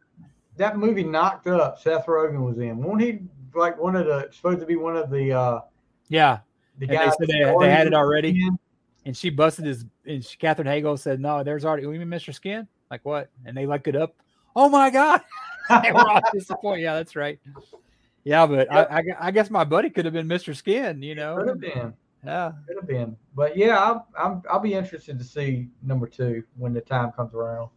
That 0.59 0.77
movie 0.77 1.03
knocked 1.03 1.47
up. 1.47 1.81
Seth 1.81 2.05
Rogen 2.07 2.45
was 2.45 2.59
in. 2.59 2.77
Wasn't 2.77 3.01
he 3.01 3.21
like 3.55 3.79
one 3.81 3.97
of 3.97 4.05
the 4.07 4.29
supposed 4.33 4.61
to 4.61 4.67
be 4.67 4.77
one 4.77 4.97
of 4.97 5.09
the 5.11 5.33
uh 5.33 5.61
Yeah. 6.09 6.41
the 6.79 6.87
guys? 6.87 7.15
said 7.19 7.29
they- 7.29 7.55
they 7.61 7.71
had 7.71 7.87
it 7.87 7.95
already? 7.95 8.31
in? 8.31 8.59
And 9.05 9.17
she 9.17 9.31
busted 9.31 9.65
his 9.65 9.85
and 10.07 10.25
she, 10.25 10.37
Katherine 10.37 10.69
Heigl 10.69 10.99
said, 10.99 11.21
No, 11.21 11.43
there's 11.43 11.65
already 11.65 11.87
we 11.87 11.99
mean 11.99 12.09
Mr. 12.09 12.35
Skin? 12.35 12.69
Like 12.91 13.05
what? 13.05 13.31
And 13.45 13.57
they 13.57 13.67
looked 13.67 13.89
it 13.89 13.97
up. 13.97 14.15
Oh 14.55 14.69
my 14.69 14.91
god. 14.91 15.23
they 15.83 15.93
were 15.93 16.09
all 16.09 16.21
disappointed. 16.33 16.83
Yeah, 16.83 16.95
that's 16.95 17.17
right. 17.17 17.39
Yeah, 18.25 18.47
but 18.47 18.73
I, 18.73 18.83
I, 18.83 19.03
I 19.21 19.31
guess 19.33 19.51
my 19.51 19.65
buddy 19.65 19.91
could 19.91 20.05
have 20.05 20.15
been 20.15 20.29
Mr. 20.29 20.55
Skin, 20.55 21.03
you 21.03 21.15
know. 21.15 21.37
Could 21.39 21.49
have 21.49 21.61
been. 21.61 21.95
Yeah. 22.25 22.53
Could 22.69 22.77
have 22.77 22.87
been. 22.87 23.17
But 23.35 23.57
yeah, 23.57 23.79
I'll, 23.79 24.07
I'm 24.17 24.43
I'll 24.49 24.61
be 24.61 24.75
interested 24.75 25.19
to 25.19 25.25
see 25.25 25.69
number 25.83 26.07
two 26.07 26.45
when 26.57 26.73
the 26.73 26.81
time 26.81 27.11
comes 27.13 27.35
around, 27.35 27.71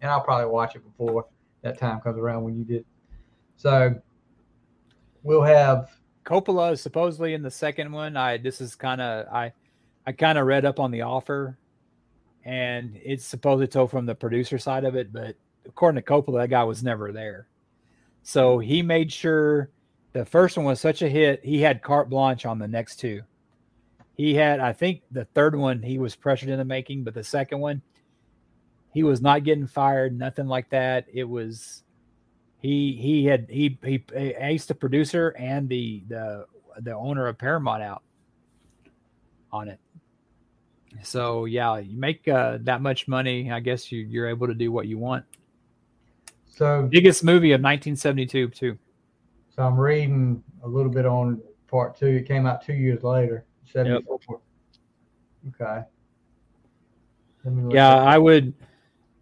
and 0.00 0.10
I'll 0.10 0.20
probably 0.20 0.46
watch 0.46 0.76
it 0.76 0.84
before 0.84 1.26
that 1.62 1.78
time 1.78 2.00
comes 2.00 2.18
around 2.18 2.44
when 2.44 2.56
you 2.56 2.64
did. 2.64 2.84
So 3.56 4.00
we'll 5.24 5.42
have 5.42 5.90
Coppola 6.24 6.72
is 6.72 6.80
supposedly 6.80 7.34
in 7.34 7.42
the 7.42 7.50
second 7.50 7.90
one. 7.90 8.16
I 8.16 8.36
this 8.36 8.60
is 8.60 8.76
kind 8.76 9.00
of 9.00 9.26
I 9.32 9.52
I 10.08 10.12
kind 10.12 10.38
of 10.38 10.46
read 10.46 10.64
up 10.64 10.80
on 10.80 10.90
the 10.90 11.02
offer, 11.02 11.58
and 12.42 12.98
it's 13.04 13.26
supposedly 13.26 13.66
told 13.66 13.90
from 13.90 14.06
the 14.06 14.14
producer 14.14 14.56
side 14.56 14.86
of 14.86 14.96
it, 14.96 15.12
but 15.12 15.36
according 15.66 16.02
to 16.02 16.08
Coppola, 16.10 16.40
that 16.40 16.48
guy 16.48 16.64
was 16.64 16.82
never 16.82 17.12
there. 17.12 17.46
So 18.22 18.58
he 18.58 18.80
made 18.80 19.12
sure 19.12 19.68
the 20.14 20.24
first 20.24 20.56
one 20.56 20.64
was 20.64 20.80
such 20.80 21.02
a 21.02 21.10
hit, 21.10 21.44
he 21.44 21.60
had 21.60 21.82
carte 21.82 22.08
blanche 22.08 22.46
on 22.46 22.58
the 22.58 22.66
next 22.66 22.96
two. 22.96 23.20
He 24.14 24.32
had, 24.34 24.60
I 24.60 24.72
think, 24.72 25.02
the 25.10 25.26
third 25.26 25.54
one 25.54 25.82
he 25.82 25.98
was 25.98 26.16
pressured 26.16 26.48
into 26.48 26.64
making, 26.64 27.04
but 27.04 27.12
the 27.12 27.22
second 27.22 27.60
one, 27.60 27.82
he 28.94 29.02
was 29.02 29.20
not 29.20 29.44
getting 29.44 29.66
fired, 29.66 30.18
nothing 30.18 30.46
like 30.46 30.70
that. 30.70 31.04
It 31.12 31.24
was 31.24 31.82
he 32.60 32.94
he 32.94 33.26
had 33.26 33.46
he 33.50 33.78
he 33.84 33.98
aced 33.98 34.68
the 34.68 34.74
producer 34.74 35.34
and 35.38 35.68
the 35.68 36.02
the 36.08 36.46
the 36.80 36.94
owner 36.94 37.26
of 37.26 37.36
Paramount 37.36 37.82
out 37.82 38.02
on 39.52 39.68
it. 39.68 39.78
So 41.02 41.44
yeah, 41.44 41.78
you 41.78 41.96
make 41.96 42.26
uh, 42.28 42.58
that 42.62 42.82
much 42.82 43.08
money, 43.08 43.50
I 43.50 43.60
guess 43.60 43.92
you 43.92 44.00
you're 44.00 44.28
able 44.28 44.46
to 44.46 44.54
do 44.54 44.72
what 44.72 44.86
you 44.86 44.98
want. 44.98 45.24
so 46.48 46.88
Biggest 46.90 47.22
movie 47.22 47.52
of 47.52 47.60
1972 47.60 48.48
too. 48.48 48.78
so 49.54 49.62
I'm 49.62 49.78
reading 49.78 50.42
a 50.62 50.68
little 50.68 50.90
bit 50.90 51.06
on 51.06 51.40
part 51.66 51.96
two. 51.96 52.06
It 52.06 52.26
came 52.26 52.46
out 52.46 52.64
two 52.64 52.74
years 52.74 53.02
later, 53.02 53.44
seventy 53.70 54.02
four. 54.26 54.40
Okay. 55.48 55.84
Let 57.44 57.54
me 57.54 57.62
look 57.62 57.74
Yeah, 57.74 57.94
I 57.94 58.18
would. 58.18 58.54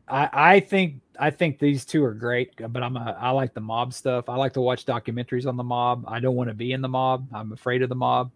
I 0.08 0.28
I 0.32 0.60
think 0.60 1.00
I 1.18 1.30
think 1.30 1.58
these 1.58 1.84
two 1.84 2.04
are 2.04 2.14
great, 2.14 2.52
but 2.72 2.82
I'm 2.82 2.96
a 2.96 3.16
I 3.20 3.30
like 3.30 3.54
the 3.54 3.60
mob 3.60 3.92
stuff. 3.92 4.28
I 4.28 4.36
like 4.36 4.52
to 4.54 4.60
watch 4.60 4.86
documentaries 4.86 5.46
on 5.46 5.56
the 5.56 5.64
mob. 5.64 6.04
I 6.06 6.20
don't 6.20 6.36
want 6.36 6.48
to 6.48 6.54
be 6.54 6.72
in 6.72 6.80
the 6.80 6.88
mob. 6.88 7.28
I'm 7.32 7.52
afraid 7.52 7.82
of 7.82 7.88
the 7.88 7.94
mob. 7.94 8.30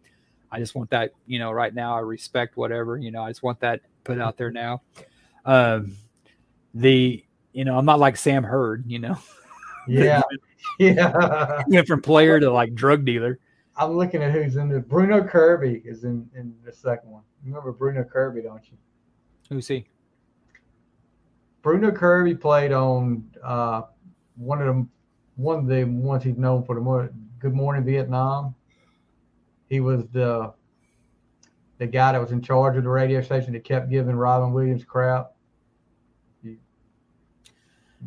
I 0.53 0.59
just 0.59 0.75
want 0.75 0.91
that, 0.91 1.13
you 1.27 1.39
know, 1.39 1.53
right 1.53 1.75
now. 1.75 1.97
I 1.97 2.01
respect 2.01 2.57
whatever, 2.57 2.97
you 2.97 3.11
know. 3.11 3.23
I 3.23 3.31
just 3.31 3.43
want 3.43 3.61
that 3.61 3.81
put 4.05 4.21
out 4.21 4.37
there 4.37 4.51
now. 4.51 4.83
Um, 5.45 5.97
the, 6.75 7.25
you 7.53 7.65
know, 7.65 7.79
I'm 7.79 7.85
not 7.85 7.99
like 7.99 8.17
Sam 8.17 8.43
Hurd, 8.43 8.85
you 8.87 8.99
know. 8.99 9.17
Yeah, 9.89 10.23
yeah. 10.79 11.63
went 11.67 11.89
from 11.89 12.03
player 12.03 12.39
to 12.39 12.51
like 12.53 12.75
drug 12.75 13.05
dealer. 13.05 13.41
I'm 13.77 13.97
looking 13.97 14.23
at 14.23 14.31
who's 14.31 14.57
in 14.57 14.69
the 14.69 14.79
Bruno 14.79 15.25
Kirby 15.25 15.83
is 15.85 16.05
in 16.05 16.29
in 16.37 16.55
the 16.65 16.73
second 16.73 17.11
one. 17.11 17.23
You 17.43 17.49
remember 17.49 17.73
Bruno 17.73 18.05
Kirby, 18.05 18.43
don't 18.43 18.63
you? 18.71 18.77
Who's 19.49 19.67
he? 19.67 19.87
Bruno 21.63 21.91
Kirby 21.91 22.35
played 22.35 22.73
on 22.73 23.25
uh, 23.43 23.83
one 24.37 24.61
of 24.61 24.67
them, 24.67 24.91
one 25.37 25.61
of 25.61 25.67
the 25.67 25.85
ones 25.85 26.25
he's 26.25 26.37
known 26.37 26.63
for 26.65 26.75
the 26.75 26.81
more 26.81 27.11
Good 27.39 27.55
Morning 27.55 27.85
Vietnam. 27.85 28.55
He 29.71 29.81
was 29.81 30.05
the 30.13 30.53
the 31.79 31.87
guy 31.87 32.13
that 32.13 32.21
was 32.21 32.33
in 32.33 32.43
charge 32.43 32.77
of 32.77 32.83
the 32.83 32.91
radio 32.91 33.23
station 33.23 33.55
that 33.55 33.65
kept 33.65 33.89
giving 33.89 34.15
Robin 34.15 34.53
Williams 34.53 34.85
crap. 34.85 35.33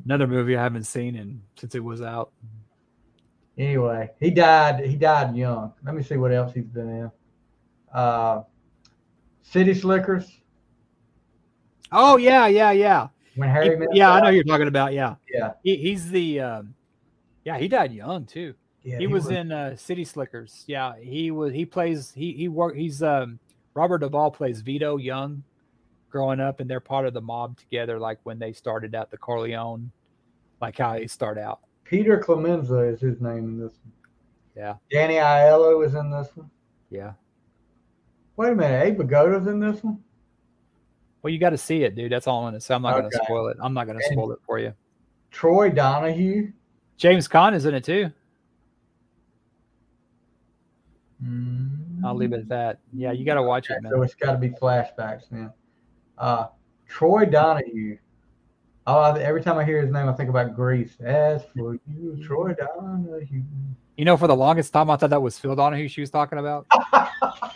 Another 0.05 0.27
movie 0.27 0.57
I 0.57 0.61
haven't 0.61 0.83
seen 0.83 1.15
and 1.15 1.41
since 1.57 1.73
it 1.73 1.83
was 1.83 2.01
out. 2.01 2.31
Anyway, 3.57 4.09
he 4.19 4.31
died. 4.31 4.83
He 4.85 4.95
died 4.95 5.35
young. 5.35 5.73
Let 5.85 5.95
me 5.95 6.03
see 6.03 6.17
what 6.17 6.33
else 6.33 6.53
he's 6.53 6.65
been 6.65 6.89
in. 6.89 7.11
Uh, 7.93 8.41
City 9.43 9.73
Slickers. 9.73 10.39
Oh 11.91 12.17
yeah, 12.17 12.47
yeah, 12.47 12.71
yeah. 12.71 13.07
When 13.35 13.49
Harry 13.49 13.69
He- 13.69 13.75
met 13.75 13.89
yeah, 13.93 14.11
I 14.11 14.19
know 14.21 14.29
you're 14.29 14.43
talking 14.43 14.67
about. 14.67 14.93
Yeah, 14.93 15.15
Yeah, 15.31 15.51
he, 15.63 15.77
he's 15.77 16.09
the. 16.09 16.39
Um, 16.41 16.73
yeah, 17.45 17.57
he 17.57 17.67
died 17.67 17.93
young 17.93 18.25
too. 18.25 18.55
Yeah. 18.83 18.97
he, 18.97 19.07
was, 19.07 19.29
in 19.29 19.51
uh, 19.51 19.75
City 19.75 20.03
Slickers. 20.03 20.63
Yeah, 20.67 20.93
he 20.99 21.31
was. 21.31 21.53
He 21.53 21.65
plays. 21.65 22.11
He 22.15 22.33
he 22.33 22.47
work. 22.47 22.75
He's 22.75 23.01
um 23.01 23.39
Robert 23.73 23.99
Duvall 23.99 24.31
plays 24.31 24.61
Vito 24.61 24.97
Young, 24.97 25.43
growing 26.09 26.39
up, 26.39 26.59
and 26.59 26.69
they're 26.69 26.79
part 26.79 27.05
of 27.05 27.13
the 27.13 27.21
mob 27.21 27.57
together. 27.57 27.99
Like 27.99 28.19
when 28.23 28.39
they 28.39 28.53
started 28.53 28.93
out 28.95 29.11
the 29.11 29.17
Corleone, 29.17 29.91
like 30.61 30.77
how 30.77 30.93
they 30.93 31.07
start 31.07 31.37
out. 31.37 31.59
Peter 31.83 32.17
Clemenza 32.17 32.79
is 32.79 33.01
his 33.01 33.21
name 33.21 33.45
in 33.45 33.59
this 33.59 33.73
one. 33.83 33.93
Yeah. 34.55 34.75
Danny 34.91 35.15
Aiello 35.15 35.85
is 35.85 35.95
in 35.95 36.11
this 36.11 36.29
one. 36.35 36.49
Yeah. 36.89 37.13
Wait 38.35 38.51
a 38.51 38.55
minute, 38.55 38.83
Abe 38.83 38.97
Vigoda's 38.99 39.47
in 39.47 39.59
this 39.59 39.83
one. 39.83 40.03
Well, 41.21 41.31
you 41.31 41.39
got 41.39 41.51
to 41.51 41.57
see 41.57 41.83
it, 41.83 41.95
dude. 41.95 42.11
That's 42.11 42.27
all 42.27 42.39
I'm 42.39 42.47
gonna 42.47 42.59
say. 42.61 42.73
I'm 42.73 42.81
not 42.81 42.95
Okay. 42.95 43.09
gonna 43.09 43.25
spoil 43.25 43.47
it. 43.47 43.57
I'm 43.61 43.73
not 43.73 43.87
gonna 43.87 43.99
And- 43.99 44.13
spoil 44.13 44.31
it 44.31 44.39
for 44.45 44.59
you. 44.59 44.73
Troy 45.31 45.69
Donahue. 45.69 46.51
James 46.97 47.27
Caan 47.27 47.53
is 47.53 47.65
in 47.65 47.73
it 47.73 47.83
too. 47.83 48.11
I'll 52.05 52.15
leave 52.15 52.33
it 52.33 52.39
at 52.41 52.49
that. 52.49 52.79
Yeah, 52.91 53.11
you 53.11 53.25
got 53.25 53.35
to 53.35 53.43
watch 53.43 53.69
it, 53.69 53.81
man. 53.81 53.91
So 53.91 54.01
it's 54.01 54.15
got 54.15 54.33
to 54.33 54.37
be 54.37 54.49
flashbacks 54.49 55.29
then. 55.31 55.51
Uh, 56.17 56.47
Troy 56.87 57.25
Donahue. 57.25 57.97
Oh, 58.85 59.13
every 59.15 59.41
time 59.41 59.57
I 59.57 59.63
hear 59.63 59.81
his 59.81 59.91
name, 59.91 60.09
I 60.09 60.13
think 60.13 60.29
about 60.29 60.55
Grease. 60.55 60.97
As 60.99 61.43
for 61.55 61.75
you, 61.87 62.21
Troy 62.25 62.53
Donahue. 62.53 63.43
You 63.97 64.05
know, 64.05 64.17
for 64.17 64.27
the 64.27 64.35
longest 64.35 64.73
time, 64.73 64.89
I 64.89 64.97
thought 64.97 65.11
that 65.11 65.21
was 65.21 65.39
Phil 65.39 65.55
Donahue 65.55 65.87
she 65.87 66.01
was 66.01 66.09
talking 66.09 66.39
about. 66.39 66.67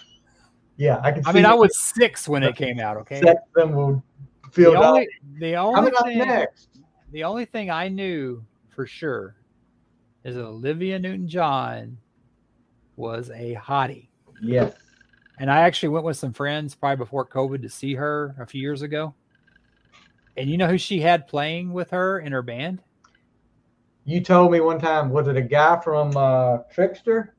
Yeah, 0.77 0.99
I 1.03 1.11
can. 1.11 1.25
I 1.25 1.31
see 1.31 1.35
mean, 1.37 1.45
I 1.47 1.55
was 1.55 1.75
six 1.77 2.29
when 2.29 2.43
it 2.43 2.55
came 2.55 2.79
out. 2.79 2.97
Okay. 2.97 3.19
sex 3.19 3.41
symbol. 3.57 4.03
Phil 4.51 4.73
The 4.73 4.77
Donahue. 4.79 5.07
only, 5.33 5.39
the 5.39 5.55
only 5.55 5.91
thing, 6.03 6.17
next. 6.19 6.69
the 7.11 7.23
only 7.23 7.45
thing 7.45 7.71
I 7.71 7.87
knew 7.89 8.43
for 8.69 8.85
sure 8.85 9.35
is 10.23 10.35
that 10.35 10.43
Olivia 10.45 10.99
Newton-John 10.99 11.97
was 12.97 13.29
a 13.29 13.55
hottie, 13.55 14.07
Yes. 14.41 14.73
and 15.39 15.49
I 15.49 15.61
actually 15.61 15.89
went 15.89 16.03
with 16.05 16.17
some 16.17 16.33
friends 16.33 16.75
probably 16.75 16.97
before 16.97 17.25
COVID 17.25 17.61
to 17.61 17.69
see 17.69 17.93
her 17.95 18.35
a 18.39 18.45
few 18.45 18.59
years 18.61 18.81
ago. 18.81 19.13
And 20.35 20.49
you 20.49 20.57
know 20.57 20.67
who 20.67 20.77
she 20.77 20.99
had 20.99 21.27
playing 21.27 21.71
with 21.73 21.89
her 21.91 22.19
in 22.19 22.31
her 22.31 22.41
band? 22.41 22.81
You 24.05 24.21
told 24.21 24.51
me 24.51 24.59
one 24.59 24.79
time, 24.79 25.09
was 25.09 25.27
it 25.27 25.35
a 25.37 25.41
guy 25.41 25.79
from 25.81 26.15
uh, 26.15 26.59
Trixter? 26.73 27.29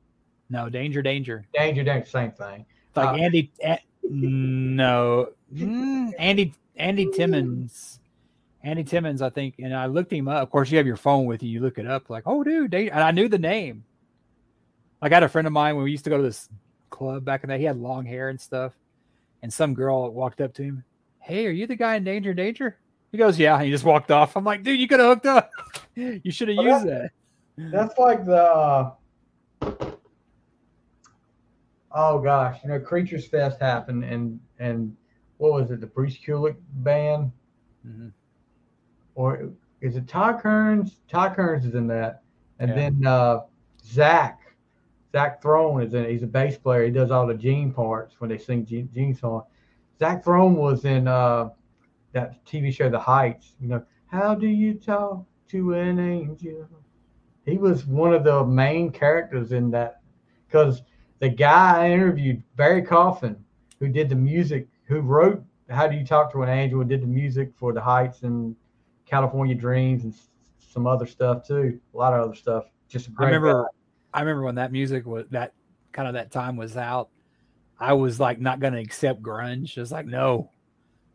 No, 0.49 0.67
Danger, 0.69 1.01
Danger. 1.01 1.45
Danger, 1.53 1.83
Danger, 1.83 2.05
same 2.05 2.31
thing. 2.31 2.65
It's 2.87 2.97
like 2.97 3.09
Uh, 3.19 3.23
Andy. 3.23 3.51
A- 3.63 3.79
no, 4.03 5.29
Mm, 5.53 6.13
Andy. 6.19 6.53
Andy 6.75 7.07
Timmons. 7.11 7.99
Andy 8.63 8.83
Timmons, 8.83 9.21
I 9.21 9.29
think. 9.29 9.55
And 9.59 9.75
I 9.75 9.85
looked 9.87 10.11
him 10.13 10.27
up. 10.27 10.43
Of 10.43 10.49
course, 10.51 10.69
you 10.71 10.77
have 10.77 10.85
your 10.87 10.95
phone 10.97 11.25
with 11.25 11.41
you. 11.43 11.49
You 11.49 11.59
look 11.61 11.77
it 11.77 11.87
up. 11.87 12.09
Like, 12.09 12.23
oh, 12.25 12.43
dude, 12.43 12.71
Dan- 12.71 12.89
and 12.89 13.01
I 13.03 13.11
knew 13.11 13.27
the 13.27 13.39
name. 13.39 13.83
Like, 15.01 15.11
I 15.11 15.15
had 15.15 15.23
a 15.23 15.29
friend 15.29 15.47
of 15.47 15.53
mine 15.53 15.75
when 15.75 15.83
we 15.85 15.91
used 15.91 16.03
to 16.05 16.09
go 16.09 16.17
to 16.17 16.23
this 16.23 16.49
club 16.89 17.23
back 17.23 17.43
in 17.43 17.49
the 17.49 17.55
day. 17.55 17.59
He 17.59 17.65
had 17.65 17.77
long 17.77 18.05
hair 18.05 18.29
and 18.29 18.39
stuff. 18.39 18.73
And 19.41 19.51
some 19.53 19.73
girl 19.73 20.11
walked 20.11 20.41
up 20.41 20.53
to 20.55 20.63
him. 20.63 20.83
Hey, 21.19 21.45
are 21.47 21.51
you 21.51 21.67
the 21.67 21.75
guy 21.75 21.95
in 21.95 22.03
Danger, 22.03 22.33
Danger? 22.33 22.77
He 23.11 23.17
goes, 23.17 23.39
yeah. 23.39 23.55
And 23.55 23.63
he 23.65 23.71
just 23.71 23.85
walked 23.85 24.11
off. 24.11 24.35
I'm 24.35 24.43
like, 24.43 24.63
dude, 24.63 24.79
you 24.79 24.87
could 24.87 24.99
have 24.99 25.09
hooked 25.09 25.25
up. 25.25 25.49
you 25.95 26.31
should 26.31 26.49
have 26.49 26.57
Well, 26.57 26.67
used 26.67 26.87
that. 26.87 27.11
That's 27.57 27.97
like 27.97 28.25
the. 28.25 28.93
Oh 31.91 32.19
gosh, 32.19 32.59
you 32.63 32.69
know, 32.69 32.79
Creatures 32.79 33.25
Fest 33.27 33.59
happened, 33.59 34.03
and 34.03 34.39
and 34.59 34.95
what 35.37 35.53
was 35.53 35.71
it? 35.71 35.81
The 35.81 35.87
Bruce 35.87 36.17
Kulick 36.17 36.55
band, 36.75 37.31
Mhm. 37.85 38.11
or 39.15 39.49
is 39.81 39.95
it 39.95 40.07
Todd 40.07 40.39
Kerns? 40.39 40.97
Todd 41.09 41.35
Kerns 41.35 41.65
is 41.65 41.73
in 41.73 41.87
that, 41.87 42.21
and 42.59 42.69
Yeah. 42.69 42.75
then 42.75 43.05
uh, 43.05 43.39
Zach. 43.83 44.39
Zach 45.11 45.41
Throne 45.41 45.81
is 45.81 45.93
in. 45.93 46.09
He's 46.09 46.23
a 46.23 46.27
bass 46.27 46.57
player. 46.57 46.85
He 46.85 46.91
does 46.91 47.11
all 47.11 47.27
the 47.27 47.33
Gene 47.33 47.71
parts 47.71 48.15
when 48.19 48.29
they 48.29 48.37
sing 48.37 48.65
Gene, 48.65 48.89
Gene 48.93 49.15
song. 49.15 49.43
Zach 49.97 50.23
Throne 50.23 50.55
was 50.55 50.85
in 50.85 51.07
uh, 51.07 51.49
that 52.13 52.45
TV 52.45 52.73
show 52.73 52.89
The 52.89 52.99
Heights. 52.99 53.55
You 53.59 53.69
know, 53.69 53.83
how 54.07 54.35
do 54.35 54.47
you 54.47 54.73
talk 54.75 55.25
to 55.49 55.73
an 55.73 55.99
angel? 55.99 56.67
He 57.45 57.57
was 57.57 57.85
one 57.85 58.13
of 58.13 58.23
the 58.23 58.45
main 58.45 58.91
characters 58.91 59.51
in 59.51 59.71
that 59.71 60.01
because 60.47 60.83
the 61.19 61.29
guy 61.29 61.85
I 61.85 61.91
interviewed, 61.91 62.43
Barry 62.55 62.81
Coffing, 62.81 63.35
who 63.79 63.89
did 63.89 64.09
the 64.09 64.15
music, 64.15 64.67
who 64.83 65.01
wrote 65.01 65.43
How 65.69 65.87
Do 65.87 65.95
You 65.95 66.05
Talk 66.05 66.31
to 66.33 66.43
an 66.43 66.49
Angel, 66.49 66.81
and 66.81 66.89
did 66.89 67.01
the 67.01 67.07
music 67.07 67.51
for 67.55 67.73
The 67.73 67.81
Heights 67.81 68.23
and 68.23 68.55
California 69.05 69.55
Dreams 69.55 70.03
and 70.03 70.13
some 70.59 70.87
other 70.87 71.05
stuff 71.05 71.47
too. 71.47 71.79
A 71.93 71.97
lot 71.97 72.13
of 72.13 72.25
other 72.25 72.35
stuff. 72.35 72.65
Just 72.87 73.07
a 73.07 73.11
I 73.19 73.25
remember, 73.25 73.63
guy. 73.63 73.78
I 74.13 74.21
remember 74.21 74.43
when 74.43 74.55
that 74.55 74.71
music 74.71 75.05
was 75.05 75.25
that 75.31 75.53
kind 75.91 76.07
of 76.07 76.15
that 76.15 76.31
time 76.31 76.55
was 76.55 76.77
out. 76.77 77.09
I 77.79 77.93
was 77.93 78.19
like 78.19 78.39
not 78.39 78.59
going 78.59 78.73
to 78.73 78.79
accept 78.79 79.21
grunge. 79.21 79.77
I 79.77 79.81
was 79.81 79.91
like, 79.91 80.05
no. 80.05 80.51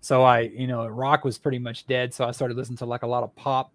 So 0.01 0.23
I, 0.23 0.41
you 0.41 0.66
know, 0.66 0.87
rock 0.87 1.25
was 1.25 1.39
pretty 1.39 1.59
much 1.59 1.87
dead. 1.87 2.15
So 2.15 2.25
I 2.25 2.31
started 2.31 2.57
listening 2.57 2.79
to 2.79 2.87
like 2.87 3.03
a 3.03 3.07
lot 3.07 3.23
of 3.23 3.35
pop. 3.37 3.73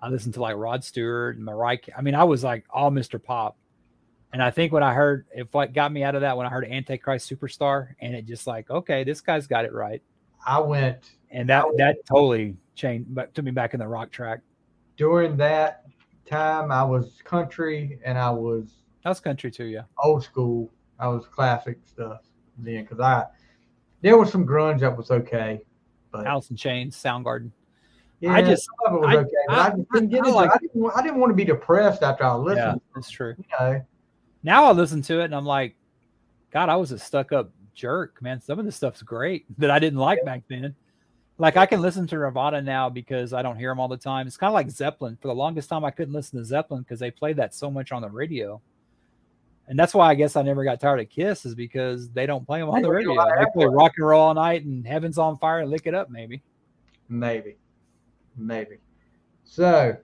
I 0.00 0.08
listened 0.08 0.34
to 0.34 0.40
like 0.40 0.56
Rod 0.56 0.84
Stewart 0.84 1.36
and 1.36 1.44
Mariah. 1.44 1.78
I 1.96 2.02
mean, 2.02 2.14
I 2.14 2.24
was 2.24 2.44
like 2.44 2.64
all 2.70 2.90
Mr. 2.90 3.22
Pop. 3.22 3.56
And 4.32 4.42
I 4.42 4.50
think 4.50 4.72
when 4.72 4.82
I 4.82 4.92
heard, 4.92 5.26
if 5.34 5.48
what 5.52 5.72
got 5.72 5.90
me 5.90 6.02
out 6.02 6.14
of 6.14 6.20
that, 6.20 6.36
when 6.36 6.46
I 6.46 6.50
heard 6.50 6.64
Antichrist 6.64 7.30
Superstar, 7.30 7.94
and 8.00 8.14
it 8.14 8.26
just 8.26 8.46
like, 8.46 8.70
okay, 8.70 9.04
this 9.04 9.20
guy's 9.20 9.46
got 9.46 9.64
it 9.64 9.72
right, 9.72 10.02
I 10.46 10.60
went 10.60 11.16
and 11.30 11.48
that 11.48 11.64
that 11.78 11.96
totally 12.06 12.56
changed, 12.74 13.14
but 13.14 13.34
took 13.34 13.44
me 13.44 13.50
back 13.50 13.74
in 13.74 13.80
the 13.80 13.88
rock 13.88 14.10
track. 14.10 14.40
during 14.96 15.36
that 15.38 15.84
time. 16.26 16.70
I 16.70 16.82
was 16.82 17.20
country 17.24 17.98
and 18.04 18.18
I 18.18 18.30
was 18.30 18.82
That 19.04 19.10
was 19.10 19.20
country 19.20 19.50
too, 19.50 19.64
yeah. 19.66 19.82
old 20.02 20.22
school. 20.24 20.70
I 20.98 21.08
was 21.08 21.26
classic 21.26 21.78
stuff 21.84 22.20
then 22.58 22.82
because 22.82 23.00
I 23.00 23.24
there 24.02 24.16
was 24.16 24.30
some 24.30 24.46
grunge 24.46 24.80
that 24.80 24.96
was 24.96 25.10
okay, 25.10 25.60
but 26.10 26.26
Alice 26.26 26.50
in 26.50 26.56
Chains, 26.56 26.96
Soundgarden. 26.96 27.50
yeah, 28.20 28.32
I 28.32 28.42
just- 28.42 28.66
some 28.84 28.94
of 28.96 29.02
it 29.02 29.06
was 29.06 29.16
I- 29.16 29.18
okay. 29.20 29.30
But 29.48 29.58
I, 29.58 29.66
I- 29.66 29.70
just 29.76 29.90
didn't 29.92 30.08
get 30.10 30.16
I 30.24 30.28
into 30.28 30.36
like- 30.36 30.50
I 30.50 30.58
didn't, 30.58 30.80
want- 30.80 30.96
I 30.96 31.02
didn't 31.02 31.20
want 31.20 31.30
to 31.30 31.34
be 31.34 31.44
depressed 31.44 32.02
after 32.02 32.24
I 32.24 32.34
listened. 32.34 32.80
Yeah, 32.82 32.92
that's 32.94 33.10
true. 33.10 33.34
You 33.38 33.44
know, 33.58 33.84
now 34.42 34.64
I 34.64 34.72
listen 34.72 35.02
to 35.02 35.20
it 35.20 35.24
and 35.26 35.34
I'm 35.34 35.44
like, 35.46 35.76
God, 36.52 36.68
I 36.68 36.76
was 36.76 36.92
a 36.92 36.98
stuck 36.98 37.32
up 37.32 37.50
jerk, 37.74 38.22
man. 38.22 38.40
Some 38.40 38.58
of 38.58 38.64
this 38.64 38.76
stuff's 38.76 39.02
great 39.02 39.44
that 39.58 39.70
I 39.70 39.78
didn't 39.78 39.98
like 39.98 40.24
back 40.24 40.42
then. 40.48 40.74
Like 41.38 41.56
I 41.56 41.66
can 41.66 41.82
listen 41.82 42.06
to 42.06 42.14
Nirvana 42.14 42.62
now 42.62 42.88
because 42.88 43.32
I 43.32 43.42
don't 43.42 43.58
hear 43.58 43.70
them 43.70 43.78
all 43.78 43.88
the 43.88 43.96
time. 43.96 44.26
It's 44.26 44.38
kind 44.38 44.48
of 44.48 44.54
like 44.54 44.70
Zeppelin. 44.70 45.18
For 45.20 45.28
the 45.28 45.34
longest 45.34 45.68
time, 45.68 45.84
I 45.84 45.90
couldn't 45.90 46.14
listen 46.14 46.38
to 46.38 46.44
Zeppelin 46.44 46.82
because 46.82 46.98
they 46.98 47.10
played 47.10 47.36
that 47.36 47.54
so 47.54 47.70
much 47.70 47.92
on 47.92 48.00
the 48.02 48.08
radio. 48.08 48.60
And 49.68 49.78
that's 49.78 49.92
why 49.94 50.08
I 50.08 50.14
guess 50.14 50.36
I 50.36 50.42
never 50.42 50.64
got 50.64 50.80
tired 50.80 51.00
of 51.00 51.10
Kiss 51.10 51.44
is 51.44 51.54
because 51.54 52.08
they 52.10 52.24
don't 52.24 52.46
play 52.46 52.60
them 52.60 52.70
on 52.70 52.82
the 52.82 52.90
radio. 52.90 53.14
They 53.16 53.44
play 53.52 53.66
rock 53.66 53.92
and 53.96 54.06
roll 54.06 54.22
all 54.22 54.34
night 54.34 54.64
and 54.64 54.86
Heaven's 54.86 55.18
on 55.18 55.36
Fire 55.38 55.58
and 55.58 55.70
Lick 55.70 55.86
It 55.86 55.94
Up, 55.94 56.08
maybe. 56.08 56.40
maybe, 57.08 57.56
maybe. 58.36 58.76
So 59.44 59.96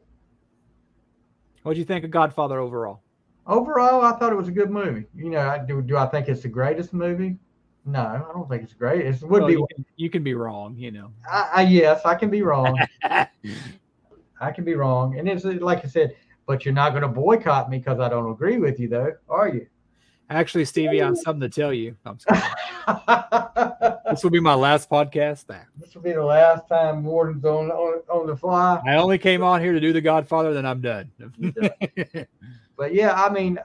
What 1.63 1.75
do 1.75 1.79
you 1.79 1.85
think 1.85 2.05
of 2.05 2.11
Godfather 2.11 2.59
overall? 2.59 3.01
overall, 3.47 4.03
I 4.03 4.13
thought 4.19 4.33
it 4.33 4.37
was 4.37 4.49
a 4.49 4.53
good 4.53 4.71
movie. 4.71 5.05
You 5.17 5.31
know, 5.31 5.41
I, 5.49 5.59
do 5.59 5.81
do 5.83 5.97
I 5.97 6.07
think 6.07 6.29
it's 6.29 6.43
the 6.43 6.49
greatest 6.49 6.93
movie? 6.93 7.37
No, 7.85 8.01
I 8.01 8.33
don't 8.33 8.49
think 8.49 8.63
it's 8.63 8.75
great. 8.75 9.05
It 9.07 9.21
would 9.23 9.31
Well, 9.31 9.47
be. 9.47 9.55
you, 9.55 9.67
can, 9.75 9.85
you 9.97 10.11
can 10.11 10.23
be 10.23 10.35
wrong, 10.35 10.77
you 10.77 10.93
know. 10.93 11.11
I, 11.29 11.51
I, 11.55 11.63
yes, 11.63 12.03
I 12.05 12.15
can 12.15 12.31
be 12.31 12.43
wrong. 12.43 12.79
I 13.05 14.51
can 14.55 14.65
be 14.65 14.75
wrong, 14.75 15.19
and 15.19 15.29
it's 15.29 15.45
like 15.45 15.85
I 15.85 15.89
said. 15.89 16.15
But 16.45 16.65
you're 16.65 16.75
not 16.75 16.91
going 16.91 17.03
to 17.03 17.09
boycott 17.09 17.71
me 17.71 17.79
because 17.79 18.01
I 18.01 18.09
don't 18.09 18.31
agree 18.31 18.59
with 18.59 18.81
you, 18.81 18.89
though, 18.89 19.13
are 19.29 19.49
you? 19.49 19.65
Actually, 20.29 20.65
Stevie, 20.65 21.01
I 21.01 21.07
have 21.07 21.19
something 21.25 21.41
to 21.41 21.49
tell 21.49 21.73
you. 21.73 21.97
I'm 22.05 22.19
just 22.19 22.45
this 24.11 24.25
will 24.25 24.31
be 24.31 24.41
my 24.41 24.55
last 24.55 24.91
podcast. 24.91 25.49
Nah. 25.49 25.57
this 25.79 25.95
will 25.95 26.03
be 26.03 26.13
the 26.13 26.25
last 26.25 26.69
time 26.69 27.05
Worden's 27.05 27.45
on 27.45 27.71
on, 27.71 28.03
on 28.09 28.27
the 28.27 28.37
fly. 28.37 28.83
I 28.87 28.97
only 28.97 29.19
came 29.19 29.43
on 29.43 29.61
here 29.61 29.73
to 29.73 29.81
do 29.81 29.93
The 29.93 30.01
Godfather, 30.01 30.53
then 30.53 30.67
I'm 30.67 30.81
done. 30.81 31.11
But 32.75 32.95
yeah, 32.95 33.13
I 33.13 33.31
mean, 33.31 33.59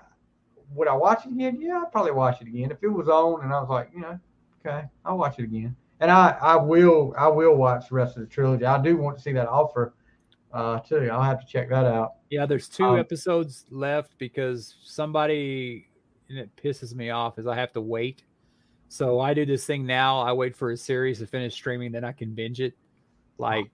would 0.73 0.87
I 0.87 0.93
watch 0.95 1.25
it 1.25 1.31
again? 1.31 1.59
Yeah, 1.61 1.81
I'd 1.85 1.91
probably 1.91 2.11
watch 2.11 2.41
it 2.41 2.47
again 2.47 2.71
if 2.71 2.77
it 2.83 2.87
was 2.89 3.07
on 3.07 3.43
and 3.43 3.53
I 3.53 3.59
was 3.59 3.69
like, 3.69 3.89
you 3.93 4.01
know, 4.01 4.19
okay, 4.65 4.83
I'll 5.05 5.17
watch 5.17 5.39
it 5.39 5.43
again. 5.43 5.75
And 5.99 6.11
I 6.11 6.37
I 6.41 6.55
will 6.55 7.13
I 7.17 7.27
will 7.27 7.55
watch 7.55 7.89
the 7.89 7.95
rest 7.95 8.17
of 8.17 8.21
the 8.21 8.27
trilogy. 8.27 8.65
I 8.65 8.81
do 8.81 8.97
want 8.97 9.17
to 9.17 9.23
see 9.23 9.31
that 9.33 9.47
offer 9.47 9.93
uh 10.53 10.79
too. 10.79 11.09
I'll 11.11 11.23
have 11.23 11.39
to 11.41 11.47
check 11.47 11.69
that 11.69 11.85
out. 11.85 12.13
yeah, 12.29 12.45
there's 12.45 12.67
two 12.69 12.83
Um, 12.85 12.99
episodes 12.99 13.65
left 13.69 14.17
because 14.17 14.75
somebody, 14.83 15.87
and 16.29 16.37
it 16.37 16.49
pisses 16.55 16.93
me 16.93 17.09
off, 17.09 17.39
is 17.39 17.47
I 17.47 17.55
have 17.55 17.71
to 17.73 17.81
wait. 17.81 18.23
So 18.89 19.19
I 19.19 19.33
do 19.33 19.45
this 19.45 19.65
thing 19.65 19.85
now. 19.85 20.19
I 20.21 20.31
wait 20.33 20.55
for 20.55 20.71
a 20.71 20.77
series 20.77 21.19
to 21.19 21.27
finish 21.27 21.53
streaming, 21.53 21.91
then 21.91 22.03
I 22.05 22.11
can 22.13 22.33
binge 22.33 22.61
it. 22.61 22.73
Like, 23.37 23.69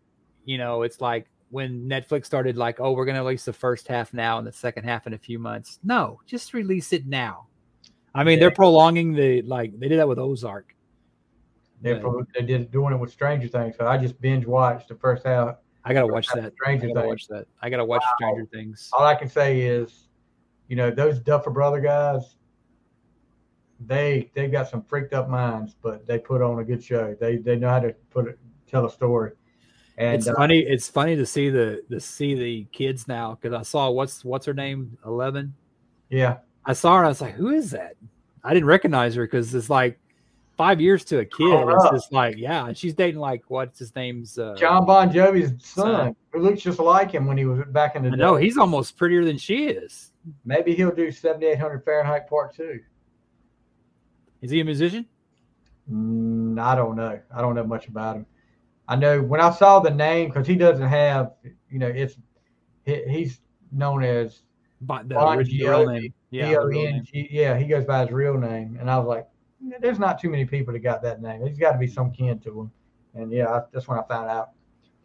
you 0.45 0.57
know, 0.57 0.81
it's 0.81 0.99
like 1.01 1.27
when 1.53 1.87
Netflix 1.87 2.25
started, 2.25 2.57
like, 2.57 2.79
oh, 2.79 2.93
we're 2.93 3.05
going 3.05 3.15
to 3.15 3.21
release 3.21 3.45
the 3.45 3.53
first 3.53 3.87
half 3.87 4.11
now 4.11 4.39
and 4.39 4.47
the 4.47 4.51
second 4.51 4.85
half 4.85 5.05
in 5.05 5.13
a 5.13 5.17
few 5.19 5.37
months. 5.37 5.79
No, 5.83 6.19
just 6.25 6.53
release 6.55 6.91
it 6.93 7.05
now. 7.05 7.45
I 8.15 8.23
mean, 8.23 8.39
they're 8.39 8.49
prolonging 8.51 9.13
the, 9.13 9.43
like, 9.43 9.79
they 9.79 9.87
did 9.87 9.99
that 9.99 10.07
with 10.07 10.17
Ozark. 10.17 10.75
They 11.81 11.95
probably 11.99 12.23
they 12.33 12.45
did 12.45 12.71
doing 12.71 12.93
it 12.93 12.97
with 12.97 13.11
Stranger 13.11 13.47
Things. 13.47 13.75
So 13.77 13.85
I 13.85 13.97
just 13.97 14.19
binge 14.19 14.45
watched 14.45 14.87
the 14.87 14.95
first 14.95 15.25
half. 15.25 15.57
I 15.83 15.93
got 15.93 16.01
to 16.01 16.07
watch 16.07 16.27
that. 16.33 16.45
I 16.45 16.49
Stranger 16.49 16.87
got 16.87 16.93
to 16.93 16.99
Things. 17.01 17.09
watch 17.09 17.27
that. 17.27 17.47
I 17.61 17.69
got 17.69 17.77
to 17.77 17.85
watch 17.85 18.01
Wow. 18.03 18.13
Stranger 18.17 18.49
Things. 18.51 18.89
All 18.93 19.03
I 19.05 19.15
can 19.15 19.29
say 19.29 19.61
is, 19.61 20.07
you 20.69 20.75
know, 20.75 20.89
those 20.89 21.19
Duffer 21.19 21.51
Brother 21.51 21.81
guys, 21.81 22.37
they 23.85 24.31
they 24.33 24.47
got 24.47 24.69
some 24.69 24.81
freaked 24.81 25.13
up 25.13 25.29
minds, 25.29 25.75
but 25.81 26.07
they 26.07 26.17
put 26.17 26.41
on 26.41 26.59
a 26.59 26.63
good 26.63 26.81
show. 26.81 27.15
They 27.19 27.35
they 27.37 27.57
know 27.57 27.69
how 27.69 27.81
to 27.81 27.93
put 28.11 28.27
it, 28.27 28.39
tell 28.65 28.85
a 28.85 28.89
story. 28.89 29.31
And 29.97 30.15
it's 30.15 30.27
uh, 30.27 30.33
funny. 30.35 30.59
It's 30.59 30.89
funny 30.89 31.15
to 31.15 31.25
see 31.25 31.49
the 31.49 31.83
to 31.91 31.99
see 31.99 32.33
the 32.33 32.63
kids 32.71 33.07
now 33.07 33.37
because 33.39 33.57
I 33.57 33.61
saw 33.61 33.89
what's 33.91 34.25
what's 34.25 34.45
her 34.45 34.53
name 34.53 34.97
Eleven. 35.05 35.53
yeah, 36.09 36.37
I 36.65 36.73
saw 36.73 36.93
her. 36.93 36.99
and 36.99 37.05
I 37.05 37.09
was 37.09 37.21
like, 37.21 37.35
who 37.35 37.49
is 37.49 37.71
that? 37.71 37.95
I 38.43 38.53
didn't 38.53 38.67
recognize 38.67 39.15
her 39.15 39.25
because 39.25 39.53
it's 39.53 39.69
like 39.69 39.99
five 40.57 40.81
years 40.81 41.03
to 41.05 41.19
a 41.19 41.25
kid. 41.25 41.65
It's 41.67 41.89
just 41.91 42.11
like 42.11 42.37
yeah, 42.37 42.67
and 42.67 42.77
she's 42.77 42.93
dating 42.93 43.19
like 43.19 43.43
what's 43.49 43.79
his 43.79 43.95
name's 43.95 44.37
uh, 44.39 44.55
John 44.57 44.85
Bon 44.85 45.11
Jovi's 45.11 45.53
son, 45.63 46.15
who 46.31 46.39
looks 46.39 46.61
just 46.61 46.79
like 46.79 47.11
him 47.11 47.27
when 47.27 47.37
he 47.37 47.45
was 47.45 47.63
back 47.67 47.95
in 47.95 48.03
the 48.03 48.11
No, 48.11 48.35
he's 48.35 48.57
almost 48.57 48.97
prettier 48.97 49.23
than 49.23 49.37
she 49.37 49.67
is. 49.67 50.11
Maybe 50.45 50.73
he'll 50.73 50.95
do 50.95 51.11
7800 51.11 51.83
Fahrenheit 51.83 52.27
Part 52.27 52.55
Two. 52.55 52.79
Is 54.41 54.51
he 54.51 54.59
a 54.59 54.65
musician? 54.65 55.05
Mm, 55.91 56.59
I 56.59 56.75
don't 56.75 56.95
know. 56.95 57.19
I 57.35 57.41
don't 57.41 57.55
know 57.55 57.63
much 57.63 57.87
about 57.87 58.17
him. 58.17 58.25
I 58.87 58.95
know 58.95 59.21
when 59.21 59.39
I 59.39 59.51
saw 59.51 59.79
the 59.79 59.91
name 59.91 60.29
because 60.29 60.45
he 60.45 60.55
doesn't 60.55 60.87
have, 60.87 61.33
you 61.69 61.79
know, 61.79 61.87
it's 61.87 62.15
he, 62.85 63.03
he's 63.07 63.41
known 63.71 64.03
as 64.03 64.41
But 64.81 65.09
the 65.09 65.19
original 65.19 65.87
name. 65.87 66.13
Yeah, 66.31 66.57
name. 66.67 67.03
Yeah, 67.13 67.57
he 67.57 67.65
goes 67.65 67.85
by 67.85 68.01
his 68.01 68.11
real 68.11 68.37
name, 68.37 68.77
and 68.79 68.89
I 68.89 68.97
was 68.97 69.07
like, 69.07 69.27
there's 69.79 69.99
not 69.99 70.19
too 70.19 70.29
many 70.29 70.45
people 70.45 70.73
that 70.73 70.79
got 70.79 71.01
that 71.03 71.21
name. 71.21 71.45
He's 71.45 71.57
got 71.57 71.71
to 71.71 71.77
be 71.77 71.87
some 71.87 72.11
kin 72.11 72.39
to 72.39 72.61
him. 72.61 72.71
And 73.13 73.31
yeah, 73.31 73.49
I, 73.49 73.61
that's 73.71 73.87
when 73.87 73.99
I 73.99 74.03
found 74.03 74.29
out 74.29 74.49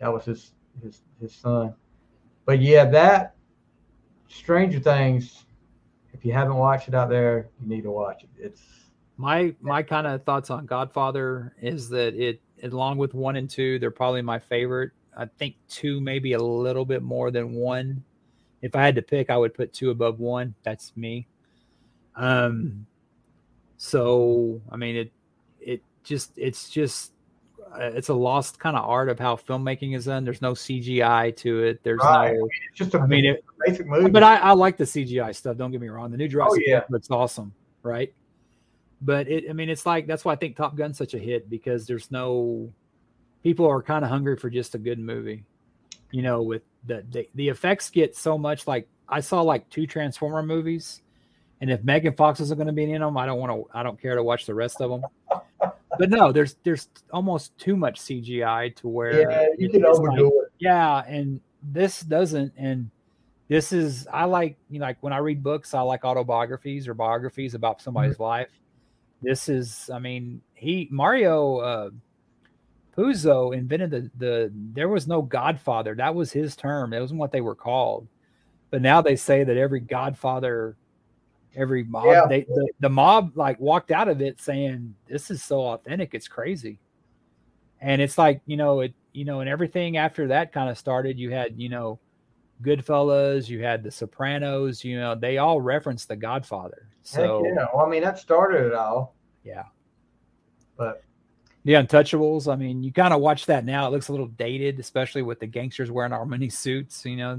that 0.00 0.12
was 0.12 0.24
his 0.24 0.52
his 0.82 1.02
his 1.20 1.34
son. 1.34 1.74
But 2.46 2.60
yeah, 2.60 2.84
that 2.86 3.34
Stranger 4.28 4.80
Things. 4.80 5.44
If 6.14 6.24
you 6.24 6.32
haven't 6.32 6.56
watched 6.56 6.88
it 6.88 6.94
out 6.94 7.10
there, 7.10 7.48
you 7.60 7.68
need 7.68 7.82
to 7.82 7.92
watch 7.92 8.24
it. 8.24 8.30
It's 8.36 8.62
My 9.16 9.54
my 9.60 9.82
kind 9.82 10.06
of 10.06 10.24
thoughts 10.24 10.50
on 10.50 10.66
Godfather 10.66 11.54
is 11.60 11.90
that 11.90 12.14
it 12.14 12.40
along 12.62 12.98
with 12.98 13.14
one 13.14 13.36
and 13.36 13.48
two, 13.48 13.78
they're 13.78 13.90
probably 13.90 14.22
my 14.22 14.38
favorite. 14.38 14.90
I 15.16 15.26
think 15.26 15.56
two 15.68 16.00
maybe 16.00 16.32
a 16.34 16.38
little 16.42 16.84
bit 16.84 17.02
more 17.02 17.30
than 17.30 17.52
one. 17.52 18.04
If 18.62 18.74
I 18.76 18.82
had 18.84 18.94
to 18.96 19.02
pick, 19.02 19.30
I 19.30 19.36
would 19.36 19.54
put 19.54 19.72
two 19.72 19.90
above 19.90 20.20
one. 20.20 20.54
That's 20.62 20.96
me. 20.96 21.26
Um 22.16 22.86
so 23.76 24.60
I 24.70 24.76
mean 24.76 24.96
it 24.96 25.12
it 25.60 25.82
just 26.02 26.32
it's 26.36 26.68
just 26.68 27.12
uh, 27.72 27.90
it's 27.94 28.08
a 28.08 28.14
lost 28.14 28.58
kind 28.58 28.76
of 28.76 28.84
art 28.88 29.08
of 29.08 29.18
how 29.18 29.36
filmmaking 29.36 29.94
is 29.94 30.06
done. 30.06 30.24
There's 30.24 30.40
no 30.42 30.52
CGI 30.52 31.36
to 31.36 31.62
it. 31.64 31.80
There's 31.82 32.00
Right. 32.02 32.34
no 32.34 32.44
it's 32.46 32.78
just 32.78 32.94
a 32.94 32.98
I 33.00 33.06
mean 33.06 33.24
it, 33.26 33.44
basic 33.66 33.86
movie. 33.86 34.10
but 34.10 34.22
I, 34.22 34.36
I 34.38 34.52
like 34.52 34.76
the 34.76 34.84
CGI 34.84 35.34
stuff. 35.34 35.56
Don't 35.56 35.70
get 35.70 35.80
me 35.80 35.88
wrong. 35.88 36.10
The 36.10 36.16
new 36.16 36.28
Jurassic 36.28 36.62
yeah. 36.66 36.80
Park 36.80 36.90
looks 36.90 37.10
awesome, 37.10 37.52
right? 37.82 38.12
But 39.00 39.28
it, 39.28 39.44
I 39.48 39.52
mean, 39.52 39.68
it's 39.68 39.86
like 39.86 40.06
that's 40.06 40.24
why 40.24 40.32
I 40.32 40.36
think 40.36 40.56
Top 40.56 40.76
Gun's 40.76 40.98
such 40.98 41.14
a 41.14 41.18
hit 41.18 41.48
because 41.48 41.86
there's 41.86 42.10
no 42.10 42.72
people 43.42 43.66
are 43.66 43.82
kind 43.82 44.04
of 44.04 44.10
hungry 44.10 44.36
for 44.36 44.50
just 44.50 44.74
a 44.74 44.78
good 44.78 44.98
movie. 44.98 45.44
You 46.10 46.22
know, 46.22 46.42
with 46.42 46.62
the, 46.86 47.04
the 47.10 47.28
the 47.34 47.48
effects 47.48 47.90
get 47.90 48.16
so 48.16 48.36
much 48.36 48.66
like 48.66 48.88
I 49.08 49.20
saw 49.20 49.42
like 49.42 49.68
two 49.70 49.86
Transformer 49.86 50.42
movies, 50.42 51.02
and 51.60 51.70
if 51.70 51.84
Megan 51.84 52.14
Fox 52.14 52.40
isn't 52.40 52.56
going 52.56 52.66
to 52.66 52.72
be 52.72 52.90
in 52.90 53.00
them, 53.00 53.16
I 53.16 53.26
don't 53.26 53.38
want 53.38 53.52
to. 53.52 53.78
I 53.78 53.82
don't 53.82 54.00
care 54.00 54.16
to 54.16 54.22
watch 54.22 54.46
the 54.46 54.54
rest 54.54 54.80
of 54.80 54.90
them. 54.90 55.02
But 55.98 56.10
no, 56.10 56.32
there's 56.32 56.56
there's 56.64 56.88
almost 57.12 57.56
too 57.58 57.76
much 57.76 58.00
CGI 58.00 58.74
to 58.76 58.88
where 58.88 59.30
yeah, 59.30 59.46
you 59.58 59.68
can 59.68 59.84
it's 59.84 59.98
like- 59.98 60.08
overdo 60.08 60.28
it. 60.42 60.52
yeah 60.58 61.04
and 61.06 61.40
this 61.62 62.00
doesn't 62.00 62.52
and 62.56 62.90
this 63.48 63.72
is 63.72 64.06
i 64.12 64.24
like 64.24 64.56
you 64.70 64.78
know 64.78 64.86
like 64.86 64.98
when 65.00 65.12
i 65.12 65.18
read 65.18 65.42
books 65.42 65.74
i 65.74 65.80
like 65.80 66.04
autobiographies 66.04 66.86
or 66.86 66.94
biographies 66.94 67.54
about 67.54 67.80
somebody's 67.80 68.14
mm-hmm. 68.14 68.22
life 68.22 68.60
this 69.22 69.48
is 69.48 69.90
i 69.92 69.98
mean 69.98 70.40
he 70.54 70.88
mario 70.90 71.56
uh 71.58 71.90
puzo 72.98 73.54
invented 73.54 73.90
the 73.90 74.10
the 74.18 74.52
there 74.72 74.88
was 74.88 75.06
no 75.06 75.22
godfather. 75.22 75.94
That 75.94 76.16
was 76.16 76.32
his 76.32 76.56
term. 76.56 76.92
It 76.92 77.00
wasn't 77.00 77.20
what 77.20 77.30
they 77.30 77.40
were 77.40 77.54
called. 77.54 78.08
But 78.70 78.82
now 78.82 79.00
they 79.00 79.14
say 79.14 79.44
that 79.44 79.56
every 79.56 79.80
godfather 79.80 80.76
every 81.56 81.84
mob 81.84 82.06
Yeah. 82.06 82.26
they 82.28 82.42
the, 82.42 82.68
the 82.80 82.88
mob 82.88 83.32
like 83.36 83.58
walked 83.60 83.90
out 83.92 84.08
of 84.08 84.20
it 84.20 84.40
saying 84.40 84.94
this 85.08 85.30
is 85.30 85.42
so 85.44 85.60
authentic. 85.68 86.12
It's 86.12 86.26
crazy. 86.28 86.80
And 87.80 88.02
it's 88.02 88.18
like 88.18 88.40
you 88.46 88.56
know 88.56 88.80
it 88.80 88.94
you 89.12 89.24
know 89.24 89.40
and 89.40 89.48
everything 89.48 89.96
after 89.96 90.26
that 90.28 90.52
kind 90.52 90.68
of 90.68 90.76
started 90.76 91.18
you 91.20 91.30
had 91.30 91.54
you 91.56 91.68
know 91.68 92.00
goodfellas 92.62 93.48
you 93.48 93.62
had 93.62 93.84
the 93.84 93.90
sopranos 93.90 94.82
you 94.82 94.98
know 94.98 95.14
they 95.14 95.38
all 95.38 95.60
referenced 95.60 96.08
the 96.08 96.16
godfather 96.16 96.88
so 97.08 97.44
Heck 97.44 97.54
yeah. 97.54 97.66
Well, 97.74 97.86
I 97.86 97.88
mean, 97.88 98.02
that 98.02 98.18
started 98.18 98.66
it 98.66 98.74
all. 98.74 99.14
Yeah. 99.44 99.64
But 100.76 101.02
the 101.64 101.72
untouchables 101.74 102.50
i 102.50 102.56
mean 102.56 102.82
you 102.82 102.90
kind 102.92 103.12
of 103.12 103.20
watch 103.20 103.44
that 103.44 103.64
now 103.64 103.86
it 103.86 103.90
looks 103.90 104.08
a 104.08 104.12
little 104.12 104.28
dated 104.28 104.78
especially 104.78 105.20
with 105.22 105.38
the 105.40 105.46
gangsters 105.46 105.90
wearing 105.90 106.12
armani 106.12 106.50
suits 106.50 107.04
you 107.04 107.16
know 107.16 107.38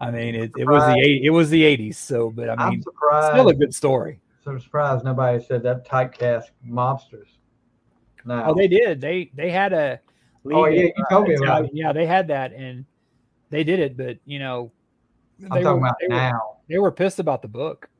i 0.00 0.10
mean 0.10 0.34
it, 0.34 0.50
it 0.56 0.64
was 0.66 0.82
the 0.86 1.26
it 1.26 1.28
was 1.28 1.50
the 1.50 1.60
80s 1.62 1.96
so 1.96 2.30
but 2.30 2.48
i 2.48 2.70
mean 2.70 2.80
still 2.80 3.48
a 3.48 3.54
good 3.54 3.74
story 3.74 4.20
so 4.42 4.56
surprised 4.56 5.04
nobody 5.04 5.42
said 5.44 5.62
that 5.64 5.86
typecast 5.86 6.44
mobsters. 6.66 7.26
No. 8.24 8.44
oh 8.46 8.54
they 8.54 8.68
did 8.68 9.00
they 9.00 9.30
they 9.34 9.50
had 9.50 9.72
a 9.74 10.00
Oh, 10.50 10.64
yeah, 10.66 10.84
you 10.84 10.92
uh, 11.04 11.08
told 11.10 11.28
me 11.28 11.34
about 11.34 11.64
Italian- 11.64 11.76
yeah 11.76 11.92
they 11.92 12.06
had 12.06 12.28
that 12.28 12.52
and 12.54 12.86
they 13.50 13.64
did 13.64 13.80
it 13.80 13.96
but 13.98 14.18
you 14.24 14.38
know 14.38 14.70
I'm 15.42 15.48
talking 15.48 15.64
were- 15.64 15.78
about 15.78 15.96
they 16.00 16.08
were- 16.08 16.14
now. 16.14 16.56
they 16.68 16.78
were 16.78 16.92
pissed 16.92 17.18
about 17.18 17.42
the 17.42 17.48
book. 17.48 17.90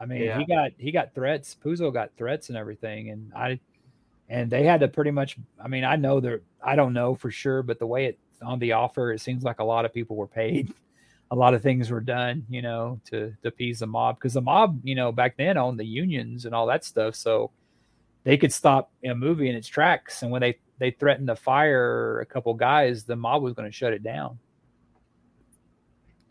I 0.00 0.06
mean, 0.06 0.22
Yeah. 0.22 0.38
he 0.38 0.44
got 0.44 0.72
he 0.78 0.92
got 0.92 1.14
threats. 1.14 1.56
Puzo 1.62 1.92
got 1.92 2.10
threats 2.16 2.48
and 2.48 2.58
everything, 2.58 3.10
and 3.10 3.32
I 3.34 3.60
and 4.28 4.50
they 4.50 4.64
had 4.64 4.80
to 4.80 4.88
pretty 4.88 5.10
much. 5.10 5.36
I 5.62 5.68
mean, 5.68 5.84
I 5.84 5.96
know 5.96 6.20
they're. 6.20 6.42
I 6.62 6.76
don't 6.76 6.92
know 6.92 7.14
for 7.14 7.30
sure, 7.30 7.62
but 7.62 7.78
the 7.78 7.86
way 7.86 8.06
it 8.06 8.18
on 8.42 8.58
the 8.58 8.72
offer, 8.72 9.12
it 9.12 9.20
seems 9.20 9.44
like 9.44 9.60
a 9.60 9.64
lot 9.64 9.84
of 9.84 9.94
people 9.94 10.16
were 10.16 10.26
paid. 10.26 10.72
A 11.32 11.34
lot 11.34 11.54
of 11.54 11.62
things 11.62 11.90
were 11.90 12.00
done, 12.00 12.46
you 12.48 12.62
know, 12.62 13.00
to 13.06 13.34
to 13.42 13.48
appease 13.48 13.80
the 13.80 13.86
mob 13.88 14.16
because 14.16 14.34
the 14.34 14.40
mob, 14.40 14.78
you 14.84 14.94
know, 14.94 15.10
back 15.10 15.36
then 15.36 15.56
owned 15.56 15.76
the 15.76 15.84
unions 15.84 16.44
and 16.44 16.54
all 16.54 16.66
that 16.66 16.84
stuff, 16.84 17.16
so 17.16 17.50
they 18.22 18.36
could 18.36 18.52
stop 18.52 18.92
a 19.04 19.12
movie 19.12 19.48
in 19.48 19.56
its 19.56 19.66
tracks. 19.66 20.22
And 20.22 20.30
when 20.30 20.40
they 20.40 20.58
they 20.78 20.92
threatened 20.92 21.26
to 21.26 21.34
fire 21.34 22.20
a 22.20 22.26
couple 22.26 22.54
guys, 22.54 23.02
the 23.02 23.16
mob 23.16 23.42
was 23.42 23.54
going 23.54 23.68
to 23.68 23.72
shut 23.76 23.92
it 23.92 24.04
down. 24.04 24.38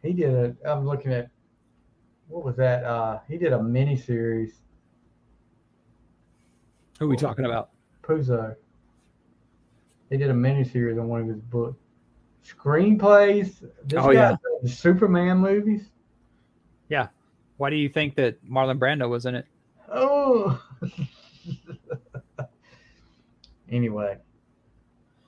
He 0.01 0.13
did 0.13 0.33
it. 0.33 0.55
I'm 0.65 0.85
looking 0.85 1.11
at. 1.11 1.29
What 2.27 2.43
was 2.43 2.55
that? 2.57 2.83
Uh, 2.83 3.19
he 3.27 3.37
did 3.37 3.53
a 3.53 3.61
mini 3.61 3.95
series. 3.95 4.55
Who 6.99 7.05
are 7.05 7.09
we 7.09 7.17
talking 7.17 7.45
about? 7.45 7.69
Puzo. 8.03 8.55
He 10.09 10.17
did 10.17 10.29
a 10.29 10.33
mini 10.33 10.63
series 10.63 10.97
on 10.97 11.07
one 11.07 11.21
of 11.21 11.27
his 11.27 11.41
books. 11.41 11.77
Screenplays. 12.45 13.59
This 13.85 13.99
Oh, 13.99 14.11
yeah. 14.11 14.35
the 14.61 14.69
Superman 14.69 15.37
movies. 15.39 15.89
Yeah. 16.89 17.07
Why 17.57 17.69
do 17.69 17.75
you 17.75 17.89
think 17.89 18.15
that 18.15 18.43
Marlon 18.45 18.77
Brando 18.77 19.09
was 19.09 19.25
in 19.25 19.35
it? 19.35 19.45
Oh. 19.91 20.61
anyway. 23.69 24.17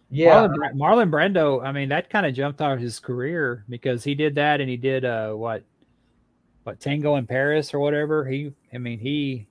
Yeah. 0.09 0.47
Marlon, 0.47 0.73
Marlon 0.75 1.09
Brando, 1.11 1.63
I 1.63 1.71
mean, 1.71 1.89
that 1.89 2.09
kind 2.09 2.25
of 2.25 2.33
jumped 2.33 2.61
out 2.61 2.73
of 2.73 2.79
his 2.79 2.99
career 2.99 3.65
because 3.67 4.03
he 4.03 4.13
did 4.15 4.35
that 4.35 4.61
and 4.61 4.69
he 4.69 4.77
did 4.77 5.03
uh 5.03 5.33
what 5.33 5.63
what 6.67 6.79
Tango 6.79 7.15
in 7.15 7.25
Paris 7.25 7.73
or 7.73 7.79
whatever. 7.79 8.25
He, 8.25 8.53
I 8.73 8.77
mean, 8.77 8.99
he 8.99 9.47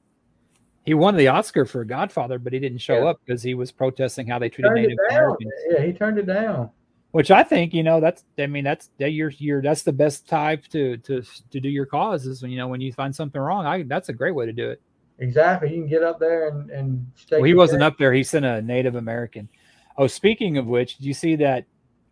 he 0.85 0.95
won 0.95 1.17
the 1.17 1.29
Oscar 1.29 1.65
for 1.67 1.85
Godfather, 1.85 2.39
but 2.39 2.53
he 2.53 2.61
didn't 2.61 2.79
show 2.79 2.99
Yeah. 3.03 3.11
up 3.11 3.21
because 3.25 3.43
he 3.43 3.55
was 3.55 3.73
protesting 3.73 4.27
how 4.29 4.39
they 4.39 4.49
treated 4.49 4.73
Native. 4.73 4.99
Americans. 5.11 5.53
Yeah, 5.71 5.83
he 5.85 5.93
turned 5.93 6.19
it 6.19 6.27
down. 6.27 6.71
Which 7.11 7.31
I 7.31 7.43
think, 7.43 7.73
you 7.73 7.83
know, 7.83 7.99
that's 7.99 8.25
I 8.39 8.47
mean, 8.47 8.63
that's 8.63 8.91
that 8.99 9.11
you're 9.11 9.31
you're 9.39 9.63
that's 9.63 9.83
the 9.83 9.93
best 9.93 10.29
type 10.29 10.67
to 10.69 10.99
to 10.99 11.23
to 11.51 11.61
do 11.61 11.69
your 11.69 11.87
cause 11.87 12.27
is 12.27 12.43
when 12.43 12.51
you 12.51 12.59
know 12.59 12.69
when 12.69 12.81
you 12.81 12.93
find 12.93 13.15
something 13.17 13.41
wrong. 13.41 13.67
I 13.67 13.83
that's 13.85 14.11
a 14.11 14.13
great 14.13 14.35
way 14.35 14.47
to 14.47 14.53
do 14.53 14.69
it. 14.71 14.81
Exactly. 15.19 15.71
You 15.75 15.81
can 15.81 15.89
get 15.89 16.03
up 16.03 16.21
there 16.21 16.49
and 16.51 16.71
and 16.71 17.11
stay. 17.17 17.37
Well, 17.37 17.45
he 17.45 17.55
wasn't 17.55 17.83
up 17.83 17.97
there. 17.99 18.13
He 18.13 18.23
sent 18.23 18.45
a 18.45 18.61
Native 18.61 18.97
American. 18.97 19.49
Oh, 19.97 20.07
speaking 20.07 20.59
of 20.59 20.67
which, 20.67 20.99
did 20.99 21.07
you 21.07 21.15
see 21.15 21.37
that 21.37 21.65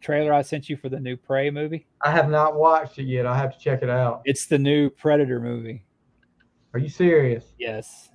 trailer 0.05 0.35
I 0.35 0.43
sent 0.43 0.69
you 0.69 0.77
for 0.77 0.89
the 0.91 1.01
new 1.01 1.17
Prey 1.17 1.51
movie? 1.51 1.87
I 2.03 2.11
have 2.11 2.29
not 2.29 2.57
watched 2.57 2.99
it 2.99 3.05
yet. 3.05 3.25
I 3.27 3.37
have 3.37 3.57
to 3.57 3.59
check 3.59 3.83
it 3.83 3.89
out. 3.89 4.21
It's 4.27 4.47
the 4.47 4.59
new 4.59 4.91
Predator 4.91 5.41
movie. 5.41 5.85
Are 6.75 6.79
you 6.79 6.89
serious? 6.91 7.55
Yes. 7.59 8.11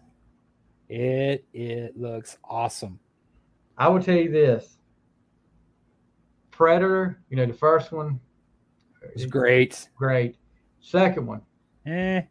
It 0.87 1.45
it 1.53 1.97
looks 1.97 2.37
awesome. 2.43 2.99
I 3.77 3.87
will 3.87 4.01
tell 4.01 4.15
you 4.17 4.31
this. 4.31 4.77
Predator, 6.51 7.21
you 7.29 7.37
know, 7.37 7.45
the 7.45 7.53
first 7.53 7.91
one. 7.91 8.19
It's 9.15 9.25
great. 9.25 9.87
Great. 9.95 10.35
Second 10.81 11.25
one, 11.25 11.41
Eh, 11.85 12.21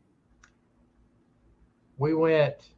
we 1.96 2.14
went. 2.14 2.70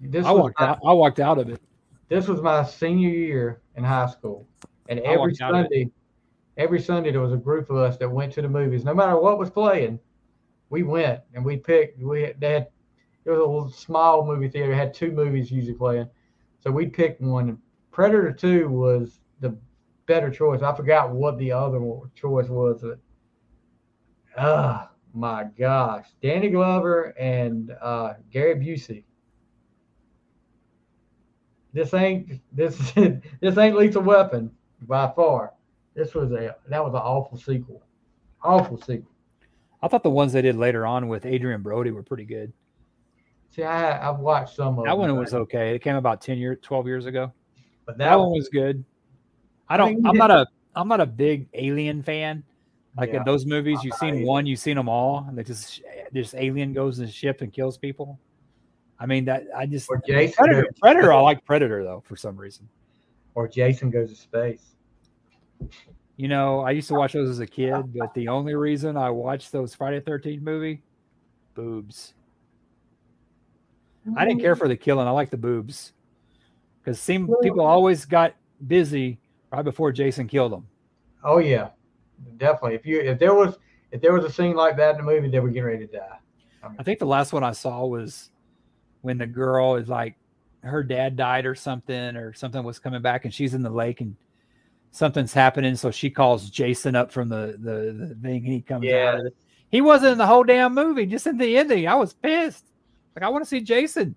This 0.00 0.24
I 0.26 0.30
walked 0.30 0.60
my, 0.60 0.66
out. 0.68 0.78
I 0.86 0.92
walked 0.92 1.20
out 1.20 1.38
of 1.38 1.48
it. 1.48 1.60
this 2.08 2.28
was 2.28 2.40
my 2.42 2.64
senior 2.64 3.08
year 3.10 3.60
in 3.76 3.84
high 3.84 4.06
school, 4.06 4.46
and 4.88 4.98
every 5.00 5.18
walked 5.18 5.40
out 5.40 5.54
of 5.54 5.66
it. 5.66 5.68
Sunday, 5.70 5.90
every 6.58 6.80
Sunday 6.80 7.12
there 7.12 7.20
was 7.20 7.32
a 7.32 7.36
group 7.36 7.70
of 7.70 7.76
us 7.76 7.96
that 7.96 8.10
went 8.10 8.32
to 8.34 8.42
the 8.42 8.48
movies. 8.48 8.84
No 8.84 8.92
matter 8.92 9.18
what 9.18 9.38
was 9.38 9.48
playing, 9.48 9.98
we 10.68 10.82
went 10.82 11.20
and 11.32 11.44
we 11.44 11.56
picked. 11.56 12.02
We 12.02 12.32
they 12.38 12.52
had 12.52 12.68
it 13.24 13.30
was 13.30 13.38
a 13.38 13.42
little 13.42 13.70
small 13.70 14.26
movie 14.26 14.48
theater. 14.48 14.72
It 14.72 14.76
had 14.76 14.92
two 14.92 15.12
movies 15.12 15.50
usually 15.50 15.74
playing, 15.74 16.08
so 16.60 16.70
we 16.70 16.86
picked 16.86 17.20
one. 17.20 17.58
Predator 17.90 18.32
Two 18.32 18.68
was 18.68 19.20
the 19.40 19.56
better 20.06 20.30
choice. 20.30 20.62
I 20.62 20.74
forgot 20.74 21.10
what 21.10 21.38
the 21.38 21.52
other 21.52 21.80
choice 22.14 22.48
was. 22.48 22.82
But, 22.82 22.98
ah, 24.36 24.90
my 25.14 25.44
gosh, 25.58 26.06
Danny 26.22 26.50
Glover 26.50 27.14
and 27.18 27.72
uh, 27.80 28.14
Gary 28.30 28.54
Busey. 28.56 29.04
This 31.72 31.94
ain't 31.94 32.40
this 32.52 32.76
this 33.40 33.58
ain't 33.58 33.76
Lethal 33.76 34.02
Weapon 34.02 34.50
by 34.82 35.12
far. 35.14 35.52
This 35.98 36.14
was 36.14 36.30
a 36.30 36.54
that 36.68 36.84
was 36.84 36.94
an 36.94 37.00
awful 37.00 37.36
sequel, 37.36 37.82
awful 38.40 38.80
sequel. 38.80 39.10
I 39.82 39.88
thought 39.88 40.04
the 40.04 40.10
ones 40.10 40.32
they 40.32 40.42
did 40.42 40.54
later 40.54 40.86
on 40.86 41.08
with 41.08 41.26
Adrien 41.26 41.60
Brody 41.60 41.90
were 41.90 42.04
pretty 42.04 42.24
good. 42.24 42.52
See, 43.50 43.64
I 43.64 44.08
I've 44.08 44.20
watched 44.20 44.54
some 44.54 44.78
of 44.78 44.84
That 44.84 44.92
them, 44.92 44.98
one 45.00 45.10
but- 45.10 45.18
was 45.18 45.34
okay. 45.34 45.74
It 45.74 45.80
came 45.80 45.96
about 45.96 46.20
10 46.20 46.38
years, 46.38 46.58
12 46.62 46.86
years 46.86 47.06
ago. 47.06 47.32
but 47.84 47.98
That 47.98 48.14
one 48.16 48.30
was 48.30 48.48
good. 48.48 48.84
I 49.68 49.74
I 49.74 49.76
don't 49.76 50.06
I'm 50.06 50.16
not 50.16 50.30
a 50.30 50.46
I'm 50.76 50.86
not 50.86 51.00
a 51.00 51.06
big 51.06 51.48
alien 51.54 52.02
fan. 52.04 52.44
Like 52.96 53.10
Yeah. 53.10 53.18
in 53.18 53.24
those 53.24 53.44
movies, 53.44 53.82
you've 53.82 53.94
seen 53.94 54.16
either. 54.18 54.24
one, 54.26 54.46
you've 54.46 54.60
seen 54.60 54.76
them 54.76 54.88
all, 54.88 55.24
and 55.28 55.36
they 55.36 55.42
just 55.42 55.82
this 56.12 56.32
alien 56.34 56.72
goes 56.74 57.00
in 57.00 57.06
the 57.06 57.10
ship 57.10 57.40
and 57.40 57.52
kills 57.52 57.76
people. 57.76 58.20
I 59.00 59.06
mean 59.06 59.24
that 59.24 59.44
I 59.56 59.66
just 59.66 59.90
Or 59.90 60.00
Jason 60.06 60.34
Predator, 60.44 60.68
Predator. 60.80 61.12
I 61.12 61.20
like 61.22 61.44
Predator 61.44 61.82
though 61.82 62.04
for 62.06 62.14
some 62.14 62.36
reason. 62.36 62.68
or 63.34 63.48
Jason 63.48 63.90
goes 63.90 64.10
to 64.10 64.16
space. 64.16 64.76
You 66.16 66.28
know, 66.28 66.60
I 66.60 66.72
used 66.72 66.88
to 66.88 66.94
watch 66.94 67.12
those 67.12 67.28
as 67.28 67.38
a 67.38 67.46
kid, 67.46 67.96
but 67.96 68.12
the 68.14 68.28
only 68.28 68.54
reason 68.54 68.96
I 68.96 69.10
watched 69.10 69.52
those 69.52 69.74
Friday 69.74 70.00
Thirteenth 70.00 70.42
movie, 70.42 70.82
boobs. 71.54 72.14
I 74.16 74.24
didn't 74.24 74.40
care 74.40 74.56
for 74.56 74.68
the 74.68 74.76
killing. 74.76 75.06
I 75.06 75.10
like 75.10 75.30
the 75.30 75.36
boobs 75.36 75.92
because 76.80 76.98
seem 76.98 77.28
people 77.42 77.60
always 77.60 78.04
got 78.04 78.34
busy 78.66 79.18
right 79.52 79.62
before 79.62 79.92
Jason 79.92 80.26
killed 80.26 80.52
them. 80.52 80.66
Oh 81.22 81.38
yeah, 81.38 81.68
definitely. 82.38 82.74
If 82.74 82.86
you 82.86 83.00
if 83.00 83.18
there 83.18 83.34
was 83.34 83.56
if 83.92 84.00
there 84.00 84.12
was 84.12 84.24
a 84.24 84.32
scene 84.32 84.56
like 84.56 84.76
that 84.78 84.98
in 84.98 85.04
the 85.04 85.12
movie, 85.12 85.28
they 85.28 85.40
were 85.40 85.48
getting 85.48 85.64
ready 85.64 85.86
to 85.86 85.98
die. 85.98 86.18
I 86.78 86.82
think 86.82 86.98
the 86.98 87.06
last 87.06 87.32
one 87.32 87.44
I 87.44 87.52
saw 87.52 87.86
was 87.86 88.30
when 89.02 89.18
the 89.18 89.26
girl 89.26 89.76
is 89.76 89.88
like 89.88 90.16
her 90.62 90.82
dad 90.82 91.16
died 91.16 91.46
or 91.46 91.54
something 91.54 92.16
or 92.16 92.32
something 92.32 92.62
was 92.64 92.78
coming 92.78 93.00
back 93.00 93.24
and 93.24 93.32
she's 93.32 93.54
in 93.54 93.62
the 93.62 93.70
lake 93.70 94.00
and 94.00 94.16
something's 94.90 95.32
happening 95.32 95.76
so 95.76 95.90
she 95.90 96.10
calls 96.10 96.50
Jason 96.50 96.96
up 96.96 97.10
from 97.12 97.28
the 97.28 97.56
the, 97.58 98.06
the 98.08 98.14
thing 98.22 98.44
and 98.44 98.52
he 98.52 98.60
comes 98.62 98.84
Yeah. 98.84 99.10
out 99.12 99.20
of 99.20 99.26
it. 99.26 99.36
He 99.70 99.80
wasn't 99.80 100.12
in 100.12 100.18
the 100.18 100.26
whole 100.26 100.44
damn 100.44 100.74
movie, 100.74 101.04
just 101.06 101.26
in 101.26 101.36
the 101.36 101.58
ending. 101.58 101.86
I 101.86 101.94
was 101.94 102.14
pissed. 102.14 102.64
Like 103.14 103.22
I 103.22 103.28
want 103.28 103.44
to 103.44 103.48
see 103.48 103.60
Jason. 103.60 104.14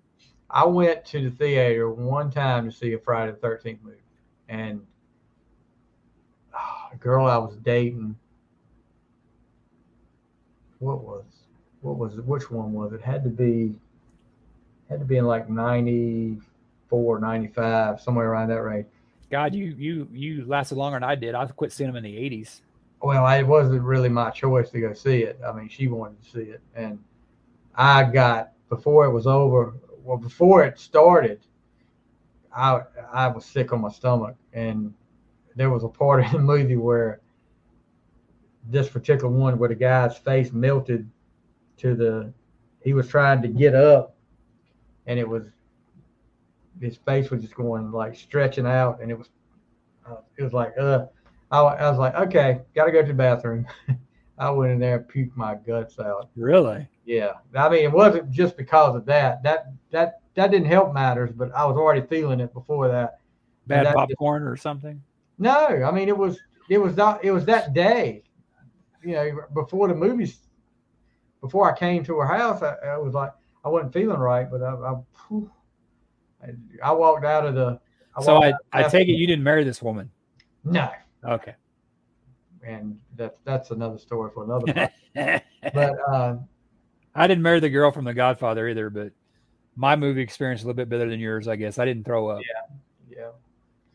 I 0.48 0.64
went 0.66 1.04
to 1.06 1.28
the 1.30 1.36
theater 1.36 1.90
one 1.90 2.30
time 2.30 2.64
to 2.70 2.72
see 2.76 2.92
a 2.94 2.98
Friday 2.98 3.32
the 3.32 3.38
Thirteenth 3.38 3.80
movie, 3.82 3.96
and 4.48 4.80
ah, 6.54 6.88
a 6.92 6.96
girl 6.96 7.26
I 7.26 7.36
was 7.38 7.56
dating. 7.56 8.16
What 10.78 11.02
was 11.02 11.24
what 11.80 11.96
was 11.96 12.14
it? 12.18 12.24
Which 12.24 12.50
one 12.50 12.72
was 12.72 12.92
it? 12.92 13.00
Had 13.00 13.22
to 13.24 13.30
be 13.30 13.74
had 14.88 15.00
to 15.00 15.06
be 15.06 15.16
in 15.16 15.24
like 15.24 15.48
94, 15.48 17.18
95, 17.18 18.00
somewhere 18.00 18.30
around 18.30 18.48
that 18.48 18.62
range. 18.62 18.86
God, 19.32 19.54
you 19.54 19.74
you 19.78 20.08
you 20.12 20.44
lasted 20.44 20.76
longer 20.76 20.96
than 20.96 21.04
I 21.04 21.14
did. 21.14 21.34
I 21.34 21.46
quit 21.46 21.72
seeing 21.72 21.88
them 21.88 21.96
in 21.96 22.04
the 22.04 22.18
eighties. 22.18 22.60
Well, 23.00 23.26
it 23.26 23.42
wasn't 23.44 23.80
really 23.80 24.10
my 24.10 24.28
choice 24.28 24.68
to 24.70 24.80
go 24.80 24.92
see 24.92 25.22
it. 25.22 25.40
I 25.44 25.52
mean, 25.52 25.70
she 25.70 25.88
wanted 25.88 26.22
to 26.22 26.30
see 26.30 26.50
it, 26.50 26.60
and 26.76 27.02
I 27.74 28.04
got 28.04 28.52
before 28.68 29.06
it 29.06 29.10
was 29.10 29.26
over. 29.26 29.72
Well, 30.04 30.18
before 30.18 30.64
it 30.64 30.78
started, 30.78 31.40
I 32.54 32.82
I 33.10 33.28
was 33.28 33.46
sick 33.46 33.72
on 33.72 33.80
my 33.80 33.90
stomach, 33.90 34.36
and 34.52 34.92
there 35.56 35.70
was 35.70 35.82
a 35.82 35.88
part 35.88 36.22
in 36.22 36.30
the 36.32 36.38
movie 36.38 36.76
where 36.76 37.22
this 38.68 38.90
particular 38.90 39.30
one 39.30 39.58
where 39.58 39.70
the 39.70 39.74
guy's 39.74 40.18
face 40.18 40.52
melted 40.52 41.08
to 41.78 41.94
the 41.94 42.30
he 42.82 42.92
was 42.92 43.08
trying 43.08 43.40
to 43.40 43.48
get 43.48 43.74
up, 43.74 44.14
and 45.06 45.18
it 45.18 45.26
was 45.26 45.46
his 46.82 46.98
face 46.98 47.30
was 47.30 47.42
just 47.42 47.54
going 47.54 47.90
like 47.90 48.16
stretching 48.16 48.66
out, 48.66 49.00
and 49.00 49.10
it 49.10 49.18
was 49.18 49.30
uh, 50.06 50.16
it 50.36 50.42
was 50.42 50.52
like 50.52 50.74
uh. 50.78 51.06
I, 51.50 51.60
I 51.60 51.90
was 51.90 51.98
like, 51.98 52.14
okay, 52.14 52.62
got 52.74 52.86
to 52.86 52.92
go 52.92 53.02
to 53.02 53.08
the 53.08 53.12
bathroom. 53.12 53.66
I 54.38 54.50
went 54.50 54.72
in 54.72 54.78
there 54.78 54.96
and 54.96 55.06
puked 55.06 55.36
my 55.36 55.54
guts 55.54 55.98
out. 55.98 56.30
Really? 56.34 56.88
Yeah, 57.04 57.32
I 57.54 57.68
mean, 57.68 57.84
it 57.84 57.92
wasn't 57.92 58.30
just 58.30 58.56
because 58.56 58.96
of 58.96 59.04
that. 59.06 59.42
That 59.42 59.66
that 59.90 60.20
that 60.34 60.50
didn't 60.50 60.66
help 60.66 60.94
matters, 60.94 61.30
but 61.32 61.54
I 61.54 61.64
was 61.64 61.76
already 61.76 62.06
feeling 62.06 62.40
it 62.40 62.52
before 62.54 62.88
that. 62.88 63.20
Bad 63.66 63.86
that- 63.86 63.94
popcorn 63.94 64.42
or 64.42 64.56
something? 64.56 65.02
No, 65.38 65.82
I 65.84 65.90
mean, 65.90 66.08
it 66.08 66.16
was 66.16 66.40
it 66.68 66.78
was 66.78 66.96
not 66.96 67.24
it 67.24 67.32
was 67.32 67.44
that 67.46 67.74
day. 67.74 68.22
You 69.04 69.14
know, 69.14 69.40
before 69.52 69.88
the 69.88 69.94
movies, 69.94 70.38
before 71.40 71.70
I 71.70 71.76
came 71.76 72.04
to 72.04 72.16
her 72.18 72.26
house, 72.26 72.62
I, 72.62 72.74
I 72.86 72.98
was 72.98 73.14
like, 73.14 73.32
I 73.64 73.68
wasn't 73.68 73.92
feeling 73.92 74.18
right, 74.18 74.48
but 74.50 74.62
I 74.62 74.72
I, 74.74 74.94
I, 76.42 76.88
I 76.88 76.92
walked 76.92 77.24
out 77.24 77.46
of 77.46 77.54
the. 77.54 77.80
so 78.22 78.36
I, 78.42 78.48
of 78.48 78.54
the 78.72 78.78
I 78.78 78.82
take 78.84 79.08
it 79.08 79.12
you 79.12 79.26
didn't 79.26 79.44
marry 79.44 79.64
this 79.64 79.80
woman. 79.82 80.10
No, 80.64 80.90
Okay. 81.24 81.54
and 82.64 82.98
that's 83.16 83.38
that's 83.44 83.70
another 83.70 83.98
story 83.98 84.30
for 84.32 84.44
another. 84.44 84.90
but 85.74 85.94
uh, 86.08 86.36
I 87.14 87.26
didn't 87.26 87.42
marry 87.42 87.60
the 87.60 87.68
girl 87.70 87.90
from 87.90 88.04
The 88.04 88.14
Godfather 88.14 88.68
either, 88.68 88.90
but 88.90 89.12
my 89.76 89.96
movie 89.96 90.20
experience 90.22 90.60
is 90.60 90.64
a 90.64 90.68
little 90.68 90.76
bit 90.76 90.88
better 90.88 91.08
than 91.08 91.18
yours, 91.20 91.48
I 91.48 91.56
guess. 91.56 91.78
I 91.78 91.84
didn't 91.84 92.04
throw 92.04 92.28
up. 92.28 92.40
yeah, 92.42 92.76
Yeah. 93.16 93.30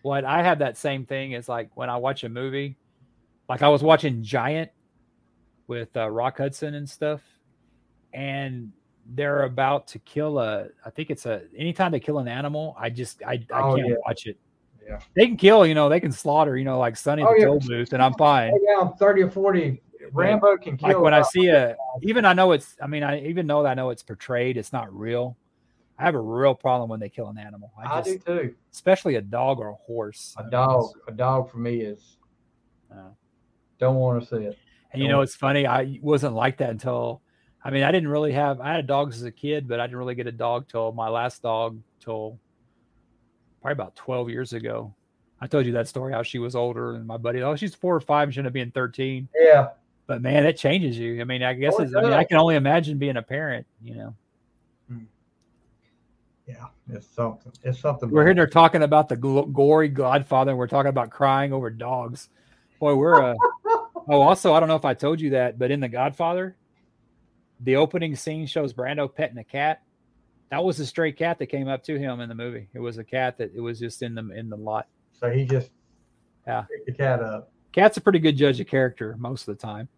What 0.01 0.25
I 0.25 0.43
have 0.43 0.59
that 0.59 0.77
same 0.77 1.05
thing 1.05 1.33
is 1.33 1.47
like 1.49 1.69
when 1.75 1.89
I 1.89 1.97
watch 1.97 2.23
a 2.23 2.29
movie, 2.29 2.77
like 3.49 3.61
I 3.61 3.69
was 3.69 3.81
watching 3.83 4.23
Giant 4.23 4.71
with 5.67 5.95
uh, 5.95 6.09
Rock 6.09 6.37
Hudson 6.37 6.75
and 6.75 6.89
stuff, 6.89 7.21
and 8.13 8.71
they're 9.13 9.43
about 9.43 9.87
to 9.89 9.99
kill 9.99 10.39
a. 10.39 10.67
I 10.85 10.89
think 10.89 11.09
it's 11.09 11.25
a. 11.25 11.43
Anytime 11.57 11.91
they 11.91 11.99
kill 11.99 12.19
an 12.19 12.27
animal, 12.27 12.75
I 12.79 12.89
just 12.89 13.23
I, 13.23 13.45
I 13.53 13.61
Oh, 13.61 13.75
can't 13.75 13.87
yeah. 13.87 13.95
watch 14.05 14.25
it. 14.25 14.37
Yeah. 14.87 14.99
They 15.15 15.27
can 15.27 15.37
kill, 15.37 15.65
you 15.65 15.75
know, 15.75 15.89
they 15.89 15.99
can 15.99 16.11
slaughter, 16.11 16.57
you 16.57 16.63
know, 16.65 16.79
like 16.79 16.95
Sonny 16.95 17.23
Oh, 17.23 17.33
the 17.33 17.59
yeah. 17.59 17.67
Booth, 17.67 17.93
and 17.93 18.01
I'm 18.01 18.13
fine. 18.13 18.53
yeah 18.67 18.79
i'm 18.81 18.93
thirty 18.93 19.21
or 19.23 19.29
forty. 19.31 19.81
Rambo 20.13 20.57
can 20.57 20.77
kill. 20.77 20.87
like 20.89 20.99
when 21.01 21.13
I 21.13 21.21
see 21.23 21.47
a 21.49 21.75
even 22.01 22.23
I 22.23 22.33
know 22.33 22.51
it's 22.53 22.75
I 22.81 22.87
mean 22.87 23.03
I 23.03 23.21
even 23.25 23.45
though 23.47 23.65
I 23.65 23.73
know 23.73 23.89
it's 23.89 24.03
portrayed 24.03 24.55
it's 24.55 24.71
not 24.71 24.93
real 24.93 25.37
I 25.99 26.03
have 26.05 26.15
a 26.15 26.19
real 26.21 26.55
problem 26.55 26.89
when 26.89 26.99
they 27.01 27.09
kill 27.09 27.27
an 27.27 27.37
animal 27.37 27.71
I 27.77 27.97
I 27.97 28.01
just 28.01 28.25
do 28.25 28.39
too. 28.39 28.55
especially 28.71 29.15
a 29.15 29.21
dog 29.21 29.59
or 29.59 29.69
a 29.69 29.73
horse 29.75 30.33
I 30.37 30.41
A 30.41 30.43
mean, 30.43 30.51
dog, 30.51 30.91
a 31.07 31.11
dog 31.11 31.51
for 31.51 31.57
me 31.57 31.81
is 31.81 32.17
uh, 32.91 33.09
don't 33.79 33.95
want 33.95 34.21
to 34.21 34.27
see 34.29 34.43
it. 34.45 34.57
and 34.93 35.01
you 35.01 35.09
know 35.09 35.19
it's 35.21 35.35
funny 35.35 35.65
I 35.67 35.99
wasn't 36.01 36.35
like 36.35 36.57
that 36.57 36.69
until 36.69 37.21
I 37.67 37.71
mean 37.71 37.83
I 37.83 37.91
didn't 37.91 38.09
really 38.09 38.31
have 38.31 38.59
I 38.59 38.73
had 38.73 38.87
dogs 38.87 39.17
as 39.17 39.23
a 39.23 39.31
kid 39.31 39.67
but 39.67 39.79
I 39.79 39.85
didn't 39.85 39.99
really 39.99 40.15
get 40.15 40.25
a 40.25 40.31
dog 40.31 40.67
till 40.67 40.91
my 40.93 41.09
last 41.09 41.43
dog 41.43 41.79
till 41.99 42.39
probably 43.61 43.73
about 43.73 43.95
12 43.95 44.29
years 44.29 44.53
ago 44.53 44.93
I 45.39 45.45
told 45.45 45.67
you 45.67 45.73
that 45.73 45.87
story 45.87 46.13
how 46.13 46.23
she 46.23 46.39
was 46.39 46.55
older 46.55 46.95
and 46.95 47.05
my 47.05 47.17
buddy 47.17 47.43
oh 47.43 47.55
she's 47.55 47.75
four 47.75 47.95
or 47.95 47.99
five 48.01 48.29
and 48.29 48.33
shouldn't 48.33 48.45
have 48.45 48.53
been 48.53 48.71
13 48.71 49.27
Yeah, 49.35 49.69
but 50.07 50.21
man, 50.21 50.45
it 50.45 50.57
changes 50.57 50.97
you. 50.97 51.21
I 51.21 51.25
mean, 51.25 51.43
I 51.43 51.53
guess 51.53 51.75
Oh, 51.77 51.83
it's, 51.83 51.93
I 51.93 52.01
mean, 52.01 52.13
I 52.13 52.23
can 52.23 52.37
only 52.37 52.55
imagine 52.55 52.97
being 52.97 53.17
a 53.17 53.21
parent. 53.21 53.67
You 53.83 53.95
know, 53.95 54.15
Yeah, 56.47 56.67
it's 56.89 57.07
something. 57.07 57.51
It's 57.63 57.81
something. 57.81 58.09
we're 58.09 58.23
here 58.25 58.33
there 58.33 58.47
talking 58.47 58.83
about 58.83 59.09
the 59.09 59.17
gl- 59.17 59.51
gory 59.51 59.89
Godfather. 59.89 60.51
and 60.51 60.57
We're 60.57 60.67
talking 60.67 60.89
about 60.89 61.09
crying 61.09 61.51
over 61.51 61.69
dogs. 61.69 62.29
Boy, 62.79 62.95
we're 62.95 63.31
uh, 63.31 63.35
oh, 64.07 64.21
also, 64.21 64.53
I 64.53 64.61
don't 64.61 64.69
know 64.69 64.77
if 64.77 64.85
I 64.85 64.93
told 64.93 65.19
you 65.19 65.31
that, 65.31 65.59
but 65.59 65.71
in 65.71 65.81
the 65.81 65.89
Godfather, 65.89 66.55
the 67.61 67.75
opening 67.75 68.15
scene 68.15 68.45
shows 68.45 68.73
Brando 68.73 69.13
petting 69.13 69.37
a 69.37 69.43
cat. 69.43 69.81
That 70.49 70.63
was 70.63 70.79
a 70.79 70.85
stray 70.85 71.11
cat 71.11 71.39
that 71.39 71.47
came 71.47 71.67
up 71.67 71.83
to 71.83 71.97
him 71.97 72.19
in 72.21 72.29
the 72.29 72.35
movie. 72.35 72.69
It 72.73 72.79
was 72.79 72.97
a 72.97 73.03
cat 73.03 73.37
that 73.37 73.53
it 73.53 73.59
was 73.59 73.79
just 73.79 74.01
in 74.01 74.15
the 74.15 74.29
in 74.31 74.49
the 74.49 74.55
lot. 74.55 74.87
So 75.13 75.29
he 75.29 75.45
just 75.45 75.71
Yeah. 76.45 76.61
picked 76.61 76.85
the 76.85 76.91
cat 76.93 77.21
up. 77.21 77.51
Cat's 77.73 77.97
a 77.97 78.01
pretty 78.01 78.19
good 78.19 78.37
judge 78.37 78.59
of 78.59 78.67
character 78.67 79.15
most 79.19 79.47
of 79.47 79.57
the 79.57 79.61
time, 79.61 79.89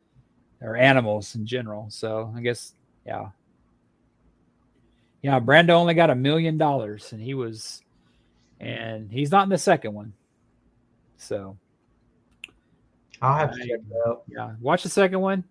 or 0.61 0.75
animals 0.75 1.35
in 1.35 1.45
general. 1.45 1.89
So 1.89 2.33
I 2.35 2.41
guess, 2.41 2.73
yeah, 3.05 3.29
yeah. 5.21 5.39
Brando 5.39 5.69
only 5.71 5.93
got 5.93 6.09
a 6.09 6.15
million 6.15 6.57
dollars, 6.57 7.13
and 7.13 7.21
he 7.21 7.33
was, 7.35 7.83
and 8.59 9.11
he's 9.11 9.31
not 9.31 9.43
in 9.43 9.49
the 9.49 9.57
second 9.57 9.93
one. 9.93 10.13
So 11.17 11.57
I'll 13.21 13.37
have 13.37 13.51
to 13.53 13.59
check 13.59 13.69
it 13.79 14.07
out. 14.07 14.23
yeah, 14.27 14.55
watch 14.61 14.83
the 14.83 14.89
second 14.89 15.19
one, 15.19 15.43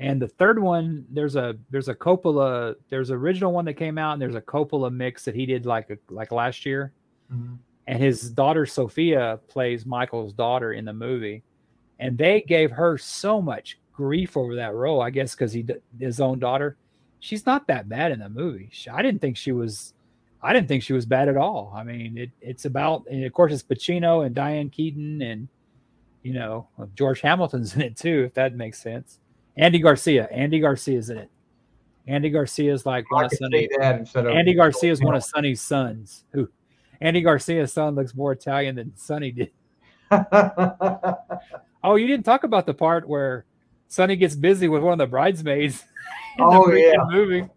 and 0.00 0.20
the 0.20 0.28
third 0.28 0.58
one. 0.58 1.04
There's 1.10 1.36
a 1.36 1.56
there's 1.70 1.88
a 1.88 1.94
Coppola. 1.94 2.74
There's 2.88 3.10
an 3.10 3.16
original 3.16 3.52
one 3.52 3.64
that 3.66 3.74
came 3.74 3.98
out, 3.98 4.12
and 4.14 4.22
there's 4.22 4.34
a 4.34 4.40
Coppola 4.40 4.92
mix 4.92 5.24
that 5.24 5.34
he 5.34 5.46
did 5.46 5.66
like 5.66 5.90
a, 5.90 5.98
like 6.12 6.32
last 6.32 6.64
year. 6.66 6.92
Mhm. 7.32 7.58
and 7.86 8.02
his 8.02 8.30
daughter 8.30 8.66
Sofia 8.66 9.38
plays 9.48 9.86
Michael's 9.86 10.32
daughter 10.32 10.72
in 10.72 10.84
the 10.84 10.92
movie, 10.92 11.42
and 12.00 12.18
they 12.18 12.40
gave 12.40 12.70
her 12.72 12.98
so 12.98 13.40
much 13.40 13.78
grief 13.92 14.36
over 14.36 14.56
that 14.56 14.74
role. 14.74 15.00
I 15.00 15.10
guess 15.10 15.34
because 15.34 15.52
he 15.52 15.64
his 15.98 16.20
own 16.20 16.38
daughter, 16.40 16.76
she's 17.20 17.46
not 17.46 17.66
that 17.68 17.88
bad 17.88 18.10
in 18.10 18.18
the 18.18 18.28
movie. 18.28 18.68
She- 18.72 18.90
I 18.90 19.00
didn't 19.02 19.20
think 19.20 19.36
she 19.36 19.52
was, 19.52 19.94
I 20.42 20.52
didn't 20.52 20.66
think 20.68 20.82
she 20.82 20.92
was 20.92 21.06
bad 21.06 21.28
at 21.28 21.36
all. 21.36 21.72
I 21.76 21.84
mean, 21.84 22.16
it, 22.18 22.30
it's 22.40 22.64
about, 22.64 23.04
and 23.10 23.24
of 23.24 23.32
course, 23.32 23.52
it's 23.52 23.62
Pacino 23.62 24.24
and 24.26 24.34
Diane 24.34 24.70
Keaton 24.70 25.20
and 25.22 25.46
you 26.24 26.32
know 26.34 26.66
George 26.96 27.20
Hamilton's 27.20 27.74
in 27.76 27.80
it 27.82 27.96
too, 27.96 28.24
if 28.26 28.34
that 28.34 28.56
makes 28.56 28.80
sense. 28.82 29.19
Andy 29.56 29.78
Garcia, 29.78 30.28
Andy 30.30 30.60
Garcia's 30.60 31.10
in 31.10 31.18
it. 31.18 31.30
Andy 32.06 32.30
Garcia's 32.30 32.86
like 32.86 33.10
one 33.10 33.24
of 33.24 33.30
can 33.30 33.38
Sonny. 33.38 33.60
see 33.68 33.68
that 33.78 33.98
instead 34.00 34.26
of 34.26 34.32
Andy 34.34 34.54
Garcia 34.54 34.90
is 34.90 35.02
one 35.02 35.14
of 35.14 35.22
Sonny's 35.22 35.60
sons. 35.60 36.24
Who 36.32 36.48
Andy 37.00 37.20
Garcia's 37.20 37.72
son 37.72 37.94
looks 37.94 38.14
more 38.14 38.32
Italian 38.32 38.76
than 38.76 38.92
Sonny 38.96 39.30
did. 39.32 39.50
Oh, 41.82 41.94
you 41.96 42.06
didn't 42.06 42.26
talk 42.26 42.44
about 42.44 42.66
the 42.66 42.74
part 42.74 43.08
where 43.08 43.46
Sonny 43.88 44.14
gets 44.14 44.36
busy 44.36 44.68
with 44.68 44.82
one 44.82 44.92
of 44.92 44.98
the 44.98 45.06
bridesmaids. 45.06 45.82
in 46.38 46.44
the 46.46 46.50
Oh, 46.54 46.70
yeah. 46.72 46.92
movie. 47.08 47.48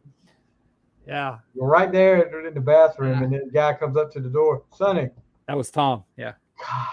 Yeah, 1.06 1.40
You're 1.54 1.68
right 1.68 1.92
there 1.92 2.48
in 2.48 2.54
the 2.54 2.62
bathroom, 2.62 3.22
and 3.22 3.34
then 3.34 3.42
the 3.48 3.52
guy 3.52 3.74
comes 3.74 3.98
up 3.98 4.10
to 4.14 4.22
the 4.22 4.30
door, 4.30 4.64
Sonny. 4.74 5.10
that 5.50 5.58
was 5.58 5.70
Tom. 5.70 6.06
Yeah, 6.16 6.34
God. 6.58 6.88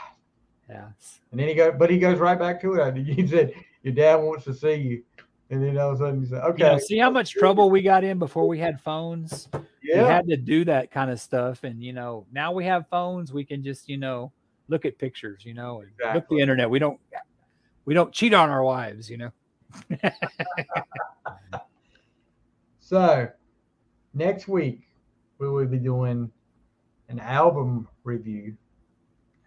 yeah. 0.68 0.88
And 1.30 1.38
then 1.38 1.46
he 1.46 1.54
goes, 1.54 1.74
but 1.78 1.88
he 1.88 1.98
goes 2.00 2.18
right 2.18 2.36
back 2.36 2.60
to 2.62 2.74
it. 2.74 2.96
He 2.96 3.24
said, 3.28 3.52
"Your 3.82 3.94
dad 3.94 4.16
wants 4.16 4.44
to 4.44 4.54
see 4.54 4.74
you," 4.74 5.02
and 5.50 5.62
then 5.62 5.76
all 5.78 5.90
of 5.90 5.96
a 5.96 5.98
sudden 6.04 6.22
You 6.24 6.36
"Okay." 6.36 6.62
know, 6.64 6.78
see 6.78 6.98
how 6.98 7.10
much 7.10 7.32
trouble 7.32 7.70
we 7.70 7.82
got 7.82 8.04
in 8.04 8.18
before 8.18 8.46
we 8.48 8.58
had 8.58 8.80
phones. 8.80 9.48
yeah. 9.82 10.02
We 10.02 10.08
had 10.08 10.26
to 10.28 10.36
do 10.36 10.64
that 10.66 10.90
kind 10.90 11.10
of 11.10 11.20
stuff, 11.20 11.64
and 11.64 11.82
you 11.82 11.92
know, 11.92 12.26
now 12.32 12.52
we 12.52 12.64
have 12.66 12.86
phones. 12.88 13.32
We 13.32 13.44
can 13.44 13.62
just, 13.62 13.88
you 13.88 13.96
know, 13.96 14.32
look 14.68 14.84
at 14.84 14.98
pictures. 14.98 15.44
You 15.44 15.54
know, 15.54 15.80
and 15.82 16.14
look 16.14 16.28
the 16.28 16.38
internet. 16.38 16.68
We 16.70 16.78
don't, 16.78 17.00
we 17.84 17.94
don't 17.94 18.12
cheat 18.12 18.34
on 18.34 18.50
our 18.50 18.62
wives. 18.64 19.08
You 19.10 19.16
know. 19.18 19.30
So, 22.80 23.28
next 24.14 24.48
week 24.48 24.80
we 25.38 25.48
will 25.48 25.66
be 25.66 25.78
doing 25.78 26.30
an 27.08 27.20
album 27.20 27.86
review, 28.02 28.56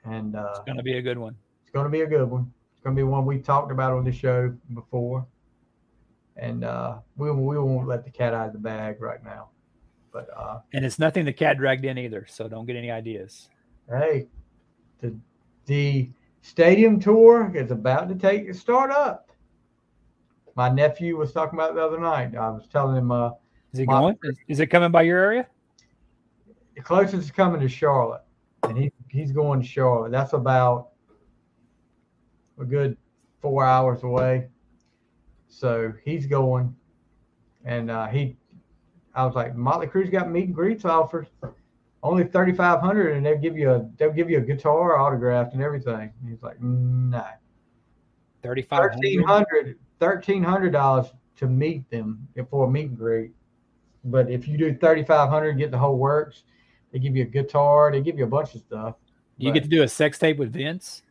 and 0.06 0.36
uh, 0.36 0.48
It's 0.52 0.60
gonna 0.66 0.82
be 0.84 0.98
a 0.98 1.02
good 1.02 1.18
one. 1.18 1.36
it's 1.62 1.72
going 1.72 1.86
to 1.86 1.90
be 1.90 2.02
a 2.02 2.08
good 2.08 2.30
one. 2.30 2.52
Going 2.84 2.96
to 2.96 3.00
be 3.00 3.04
one 3.04 3.26
we 3.26 3.40
talked 3.40 3.72
about 3.72 3.94
on 3.94 4.04
the 4.04 4.12
show 4.12 4.54
before, 4.74 5.26
and 6.36 6.66
uh, 6.66 6.98
we 7.16 7.32
we 7.32 7.58
won't 7.58 7.88
let 7.88 8.04
the 8.04 8.12
cat 8.12 8.34
out 8.34 8.48
of 8.48 8.54
the 8.54 8.60
bag 8.60 9.02
right 9.02 9.24
now. 9.24 9.50
But 10.12 10.28
uh, 10.36 10.60
And 10.74 10.84
it's 10.86 11.00
nothing 11.00 11.24
the 11.26 11.32
cat 11.34 11.58
dragged 11.58 11.86
in 11.86 11.98
either, 11.98 12.26
so 12.30 12.48
don't 12.50 12.66
get 12.66 12.76
any 12.76 12.92
ideas. 12.92 13.48
hey, 13.90 14.28
the 15.00 15.16
the 15.66 16.10
stadium 16.42 17.00
tour 17.00 17.52
is 17.56 17.72
about 17.72 18.10
to 18.10 18.16
take 18.16 18.54
start 18.54 18.92
up. 18.92 19.32
My 20.56 20.68
nephew 20.70 21.16
was 21.18 21.32
talking 21.32 21.58
about 21.58 21.72
it 21.72 21.76
the 21.76 21.84
other 21.86 22.00
night. 22.00 22.36
I 22.36 22.50
was 22.50 22.68
telling 22.68 22.98
him 22.98 23.12
uh, 23.12 23.32
Is 23.72 23.80
it 23.80 23.88
My- 23.88 24.00
going? 24.02 24.18
Is, 24.24 24.38
is 24.50 24.60
it 24.60 24.68
coming 24.68 24.92
by 24.92 25.04
your 25.04 25.20
area? 25.20 25.48
the 26.76 26.82
closest 26.82 27.24
is 27.24 27.32
coming 27.32 27.62
to 27.62 27.70
Charlotte, 27.70 28.24
and 28.64 28.78
he 28.78 28.92
he's 29.08 29.32
going 29.32 29.62
to 29.62 29.66
Charlotte. 29.66 30.12
That's 30.12 30.34
about 30.34 30.90
a 32.60 32.66
good 32.66 32.98
four 33.42 33.64
hours 33.64 34.04
away. 34.04 34.48
So 35.48 35.94
he's 36.04 36.26
going, 36.26 36.76
and 37.64 37.92
uh, 37.92 38.08
he, 38.08 38.38
I 39.14 39.26
was 39.26 39.36
like, 39.36 39.56
Motley 39.56 39.88
Crue's 39.88 40.10
got 40.10 40.30
meet 40.30 40.46
and 40.46 40.56
greets 40.56 40.86
offers, 40.86 41.28
only 42.02 42.24
thirty 42.24 42.54
five 42.54 42.82
hundred, 42.82 43.16
and 43.16 43.26
they'll 43.26 43.38
give 43.38 43.58
you 43.58 43.72
a 43.72 43.90
they'll 43.98 44.12
give 44.12 44.30
you 44.30 44.40
a 44.40 44.42
guitar 44.42 45.00
autographed 45.00 45.54
and 45.54 45.62
everything. 45.62 46.12
And 46.22 46.30
he's 46.30 46.42
like, 46.42 46.60
no, 46.62 47.24
Thirty-five 48.44 48.92
thirteen 48.92 49.24
hundred 49.24 49.80
thirteen 50.00 50.44
hundred 50.44 50.72
dollars 50.72 51.08
to 51.38 51.48
meet 51.48 51.90
them 51.90 52.28
for 52.50 52.68
a 52.68 52.70
meet 52.70 52.90
and 52.90 52.98
greet. 52.98 53.32
But 54.04 54.30
if 54.30 54.50
you 54.50 54.58
do 54.58 54.76
thirty 54.76 55.04
five 55.04 55.30
hundred, 55.30 55.54
get 55.54 55.72
the 55.72 55.78
whole 55.78 55.98
works. 55.98 56.44
They 56.92 57.00
give 57.00 57.16
you 57.16 57.24
a 57.24 57.28
guitar. 57.28 57.90
They 57.90 58.02
give 58.02 58.18
you 58.18 58.26
a 58.26 58.28
bunch 58.28 58.54
of 58.54 58.62
stuff. 58.62 58.96
You 59.38 59.54
get 59.54 59.64
to 59.64 59.70
do 59.70 59.82
a 59.84 59.88
sex 59.88 60.20
tape 60.20 60.38
with 60.38 60.52
Vince. 60.52 61.03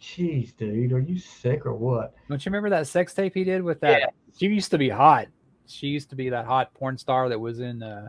Jeez, 0.00 0.56
dude, 0.56 0.92
are 0.92 1.00
you 1.00 1.18
sick 1.18 1.66
or 1.66 1.74
what? 1.74 2.14
Don't 2.28 2.44
you 2.44 2.50
remember 2.50 2.70
that 2.70 2.86
sex 2.86 3.14
tape 3.14 3.34
he 3.34 3.44
did 3.44 3.62
with 3.62 3.80
that? 3.80 4.00
Yeah. 4.00 4.06
She 4.38 4.46
used 4.46 4.70
to 4.72 4.78
be 4.78 4.88
hot. 4.88 5.28
She 5.66 5.86
used 5.88 6.10
to 6.10 6.16
be 6.16 6.28
that 6.30 6.44
hot 6.44 6.72
porn 6.74 6.98
star 6.98 7.28
that 7.28 7.38
was 7.38 7.60
in 7.60 7.82
uh, 7.82 8.08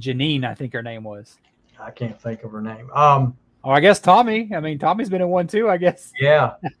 Janine, 0.00 0.44
I 0.44 0.54
think 0.54 0.72
her 0.74 0.82
name 0.82 1.04
was. 1.04 1.38
I 1.80 1.90
can't 1.90 2.20
think 2.20 2.44
of 2.44 2.52
her 2.52 2.60
name. 2.60 2.90
Um, 2.92 3.36
Oh, 3.64 3.70
I 3.70 3.80
guess 3.80 3.98
Tommy. 4.00 4.50
I 4.54 4.60
mean, 4.60 4.78
Tommy's 4.78 5.10
been 5.10 5.20
in 5.20 5.28
one 5.28 5.46
too. 5.46 5.68
I 5.68 5.76
guess. 5.78 6.12
yeah, 6.18 6.54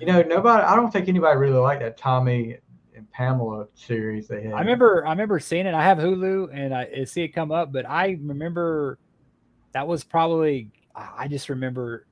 you 0.00 0.06
know, 0.06 0.20
nobody. 0.22 0.64
I 0.64 0.74
don't 0.74 0.92
think 0.92 1.08
anybody 1.08 1.38
really 1.38 1.58
liked 1.58 1.80
that 1.80 1.96
Tommy 1.96 2.58
and 2.94 3.10
Pamela 3.12 3.66
series 3.74 4.26
they 4.26 4.42
had. 4.42 4.52
I 4.54 4.60
remember. 4.60 5.06
I 5.06 5.10
remember 5.10 5.38
seeing 5.38 5.66
it. 5.66 5.74
I 5.74 5.82
have 5.82 5.98
Hulu 5.98 6.50
and 6.52 6.74
I, 6.74 6.88
I 7.00 7.04
see 7.04 7.22
it 7.22 7.28
come 7.28 7.52
up, 7.52 7.72
but 7.72 7.88
I 7.88 8.18
remember 8.20 8.98
that 9.72 9.86
was 9.86 10.02
probably. 10.02 10.70
I 10.94 11.08
I 11.18 11.28
just 11.28 11.48
remember. 11.48 12.06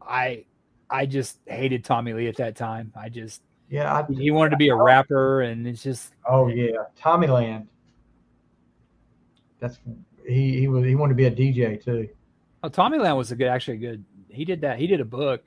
I 0.00 0.44
I 0.92 1.06
just 1.06 1.38
hated 1.46 1.84
Tommy 1.84 2.12
Lee 2.12 2.28
at 2.28 2.36
that 2.36 2.54
time. 2.54 2.92
I 2.94 3.08
just 3.08 3.42
Yeah. 3.68 3.92
I, 3.92 4.12
he 4.12 4.30
wanted 4.30 4.50
to 4.50 4.56
be 4.56 4.68
a 4.68 4.76
rapper, 4.76 5.42
and 5.42 5.66
it's 5.66 5.82
just 5.82 6.12
oh 6.28 6.48
yeah, 6.48 6.84
Tommyland. 7.00 7.66
That's 9.58 9.78
he. 10.26 10.60
He 10.60 10.68
was. 10.68 10.84
He 10.84 10.94
wanted 10.94 11.16
to 11.16 11.16
be 11.16 11.26
a 11.26 11.30
DJ 11.30 11.82
too. 11.82 12.08
Oh, 12.62 12.68
Tommyland 12.68 13.16
was 13.16 13.32
a 13.32 13.36
good, 13.36 13.48
actually 13.48 13.78
good. 13.78 14.04
He 14.28 14.44
did 14.44 14.60
that. 14.60 14.78
He 14.78 14.86
did 14.86 15.00
a 15.00 15.04
book, 15.04 15.44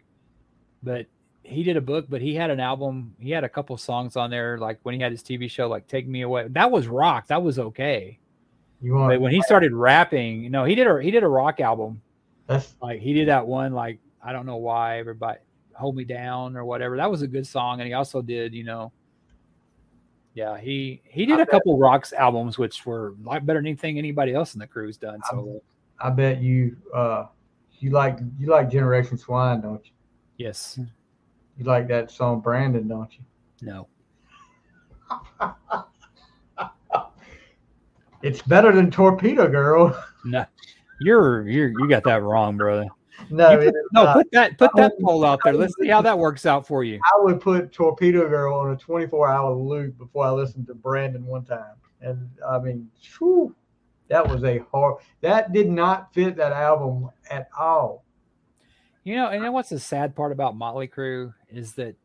but 0.84 1.06
he 1.44 1.64
did 1.64 1.78
a 1.78 1.82
book, 1.82 2.06
but 2.10 2.22
he 2.22 2.34
had 2.34 2.50
an 2.50 2.60
album. 2.60 3.16
He 3.20 3.32
had 3.32 3.44
a 3.44 3.50
couple 3.50 3.78
songs 3.78 4.16
on 4.16 4.30
there, 4.30 4.58
like 4.58 4.80
when 4.84 4.96
he 4.96 5.02
had 5.02 5.12
his 5.12 5.22
TV 5.22 5.50
show, 5.50 5.68
like 5.68 5.88
"Take 5.88 6.08
Me 6.08 6.22
Away." 6.22 6.48
That 6.50 6.72
was 6.72 6.88
rock. 6.88 7.28
That 7.28 7.44
was 7.44 7.60
okay. 7.60 8.20
You 8.82 8.96
want? 8.96 9.14
But 9.14 9.22
when 9.22 9.32
he 9.32 9.42
started 9.42 9.74
rapping, 9.74 10.44
you 10.44 10.50
know, 10.50 10.66
he 10.66 10.76
did 10.76 10.88
a 10.88 11.02
he 11.02 11.12
did 11.12 11.24
a 11.24 11.28
rock 11.28 11.60
album. 11.60 12.02
That's 12.48 12.76
Like 12.82 13.02
he 13.02 13.14
did 13.14 13.28
that 13.28 13.48
one, 13.48 13.74
like 13.74 14.00
I 14.26 14.34
don't 14.34 14.46
know 14.46 14.58
why 14.58 14.98
everybody 15.00 15.40
hold 15.74 15.96
me 15.96 16.04
down 16.04 16.58
or 16.58 16.66
whatever. 16.66 16.98
That 16.98 17.12
was 17.12 17.22
a 17.22 17.28
good 17.28 17.46
song, 17.46 17.80
and 17.80 17.88
he 17.88 17.94
also 17.94 18.22
did, 18.22 18.54
you 18.54 18.64
know. 18.64 18.92
Yeah, 20.34 20.58
he 20.58 21.02
he 21.06 21.26
did 21.26 21.40
I 21.40 21.44
a 21.44 21.46
bet- 21.46 21.52
couple 21.52 21.78
rocks 21.78 22.12
albums, 22.12 22.58
which 22.58 22.86
were 22.86 23.10
a 23.10 23.30
lot 23.30 23.46
better 23.46 23.60
than 23.60 23.68
anything 23.68 23.98
anybody 23.98 24.34
else 24.34 24.54
in 24.54 24.60
the 24.60 24.68
crew's 24.68 24.98
done. 24.98 25.20
So 25.30 25.62
I 26.00 26.10
bet 26.10 26.42
you. 26.42 26.76
Uh, 26.94 27.28
you 27.80 27.92
like 27.92 28.20
you 28.40 28.48
like 28.48 28.70
Generation 28.70 29.18
Swine, 29.18 29.62
don't 29.62 29.86
you? 29.86 29.92
yes, 30.38 30.80
You 31.58 31.66
like 31.66 31.88
that 31.90 32.10
song 32.10 32.40
Brandon, 32.42 32.88
don't 32.88 33.10
you? 33.14 33.24
no. 33.62 33.88
It's 38.22 38.42
better 38.42 38.72
than 38.72 38.90
Torpedo 38.90 39.48
Girl. 39.48 39.96
No, 40.24 40.46
you're 41.00 41.48
you're 41.48 41.70
you 41.70 41.88
got 41.88 42.04
that 42.06 42.24
wrong, 42.24 42.58
brother. 42.58 42.88
No, 43.30 43.58
put- 43.58 43.74
no, 43.94 44.14
put 44.14 44.32
that 44.32 44.58
put 44.58 44.72
that 44.76 44.94
poll 45.02 45.26
out 45.26 45.40
there. 45.44 45.54
Let's 45.54 45.74
see 45.80 45.88
how 45.88 46.02
that 46.02 46.18
works 46.18 46.46
out 46.46 46.68
for 46.68 46.84
you. 46.84 47.00
I 47.04 47.24
would 47.24 47.40
put 47.42 47.72
Torpedo 47.72 48.28
Girl 48.30 48.58
on 48.58 48.72
a 48.72 48.76
24 48.76 49.28
hour 49.28 49.54
loop 49.54 49.98
before 49.98 50.26
I 50.26 50.32
listened 50.32 50.68
to 50.68 50.74
Brandon 50.74 51.26
one 51.26 51.44
time. 51.44 51.76
And 52.02 52.30
I 52.48 52.60
mean, 52.60 52.90
whew, 53.18 53.56
that 54.10 54.28
was 54.28 54.44
a 54.44 54.60
hard, 54.72 54.98
that 55.22 55.52
did 55.54 55.70
not 55.70 56.14
fit 56.14 56.36
that 56.38 56.52
album 56.52 57.10
at 57.30 57.50
all. 57.58 58.04
You 59.04 59.16
know, 59.16 59.30
and 59.30 59.44
then 59.44 59.54
what's 59.54 59.70
the 59.70 59.80
sad 59.80 60.16
part 60.16 60.32
about 60.32 60.56
Motley 60.56 60.88
Crue 60.88 61.34
is 61.50 61.74
that 61.74 61.96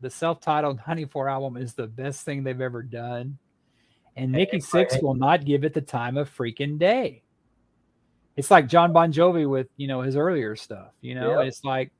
the 0.00 0.10
self-titled 0.10 0.80
94 0.86 1.28
album 1.28 1.56
is 1.56 1.74
the 1.74 1.86
best 1.86 2.24
thing 2.24 2.44
they've 2.44 2.60
ever 2.60 2.82
done. 2.82 3.38
And 4.16 4.30
Nikki 4.30 4.58
Sixx 4.58 5.02
will 5.02 5.14
not 5.14 5.44
give 5.44 5.64
it 5.64 5.74
the 5.74 5.80
time 5.80 6.16
of 6.16 6.34
freaking 6.34 6.78
day. 6.78 7.23
It's 8.36 8.50
like 8.50 8.66
Jon 8.66 8.92
Bon 8.92 9.12
Jovi 9.12 9.48
with, 9.48 9.68
you 9.76 9.86
know, 9.86 10.00
his 10.00 10.16
earlier 10.16 10.56
stuff, 10.56 10.88
you 11.00 11.14
know, 11.14 11.40
it's 11.40 11.62
like 11.64 11.92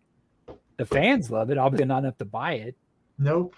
the 0.76 0.84
fans 0.84 1.30
love 1.30 1.50
it. 1.50 1.58
Obviously 1.58 1.86
not 1.86 1.98
enough 1.98 2.18
to 2.18 2.24
buy 2.24 2.54
it, 2.54 2.74
Nope. 3.18 3.54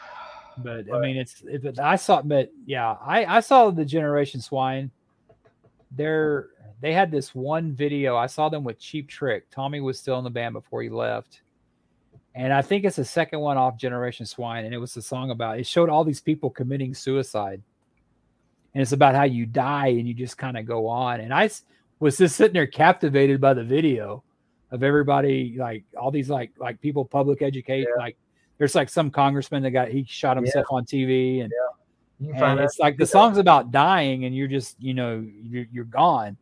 but 0.58 0.84
I 0.92 1.00
mean, 1.00 1.16
it's, 1.16 1.42
it, 1.46 1.78
I 1.78 1.96
saw, 1.96 2.20
but 2.22 2.50
yeah, 2.66 2.96
I, 3.00 3.36
I 3.36 3.40
saw 3.40 3.70
the 3.70 3.84
Generation 3.84 4.40
Swine. 4.40 4.90
They're, 5.90 6.48
they 6.80 6.92
had 6.92 7.10
this 7.10 7.34
one 7.34 7.72
video. 7.72 8.16
I 8.16 8.26
saw 8.26 8.50
them 8.50 8.62
with 8.62 8.78
Cheap 8.78 9.08
Trick. 9.08 9.50
Tommy 9.50 9.80
was 9.80 9.98
still 9.98 10.18
in 10.18 10.24
the 10.24 10.30
band 10.30 10.52
before 10.52 10.82
he 10.82 10.90
left. 10.90 11.40
And 12.34 12.52
I 12.52 12.60
think 12.60 12.84
it's 12.84 12.96
the 12.96 13.04
second 13.04 13.40
one 13.40 13.56
off 13.56 13.78
Generation 13.78 14.26
Swine. 14.26 14.66
And 14.66 14.74
it 14.74 14.78
was 14.78 14.94
a 14.98 15.02
song 15.02 15.30
about 15.30 15.58
it 15.58 15.66
showed 15.66 15.88
all 15.88 16.04
these 16.04 16.20
people 16.20 16.50
committing 16.50 16.92
suicide. 16.92 17.62
And 18.74 18.82
it's 18.82 18.92
about 18.92 19.14
how 19.14 19.22
you 19.22 19.46
die 19.46 19.86
and 19.86 20.06
you 20.06 20.12
just 20.12 20.36
kind 20.36 20.58
of 20.58 20.66
go 20.66 20.86
on. 20.86 21.20
And 21.20 21.32
I 21.32 21.48
was 22.00 22.16
just 22.18 22.36
sitting 22.36 22.54
there 22.54 22.66
captivated 22.66 23.40
by 23.40 23.54
the 23.54 23.64
video 23.64 24.22
of 24.70 24.82
everybody, 24.82 25.56
like 25.58 25.84
all 25.98 26.10
these 26.10 26.28
like 26.28 26.52
like 26.58 26.80
people 26.80 27.04
public 27.04 27.42
educate, 27.42 27.86
Yeah. 27.88 27.98
like 27.98 28.16
there's 28.58 28.74
like 28.74 28.88
some 28.88 29.10
congressman 29.10 29.62
that 29.62 29.70
got 29.70 29.88
he 29.88 30.04
shot 30.08 30.36
himself 30.36 30.66
on 30.70 30.84
TV 30.84 31.42
and 31.42 31.52
can 32.34 32.42
and 32.42 32.60
it's 32.60 32.78
like 32.78 32.96
the 32.96 33.06
song's 33.06 33.36
about 33.38 33.70
dying 33.70 34.24
and 34.24 34.34
you're 34.34 34.48
just 34.48 34.76
you 34.80 34.94
know 34.94 35.24
you're, 35.42 35.66
you're 35.70 35.84
gone. 35.84 36.36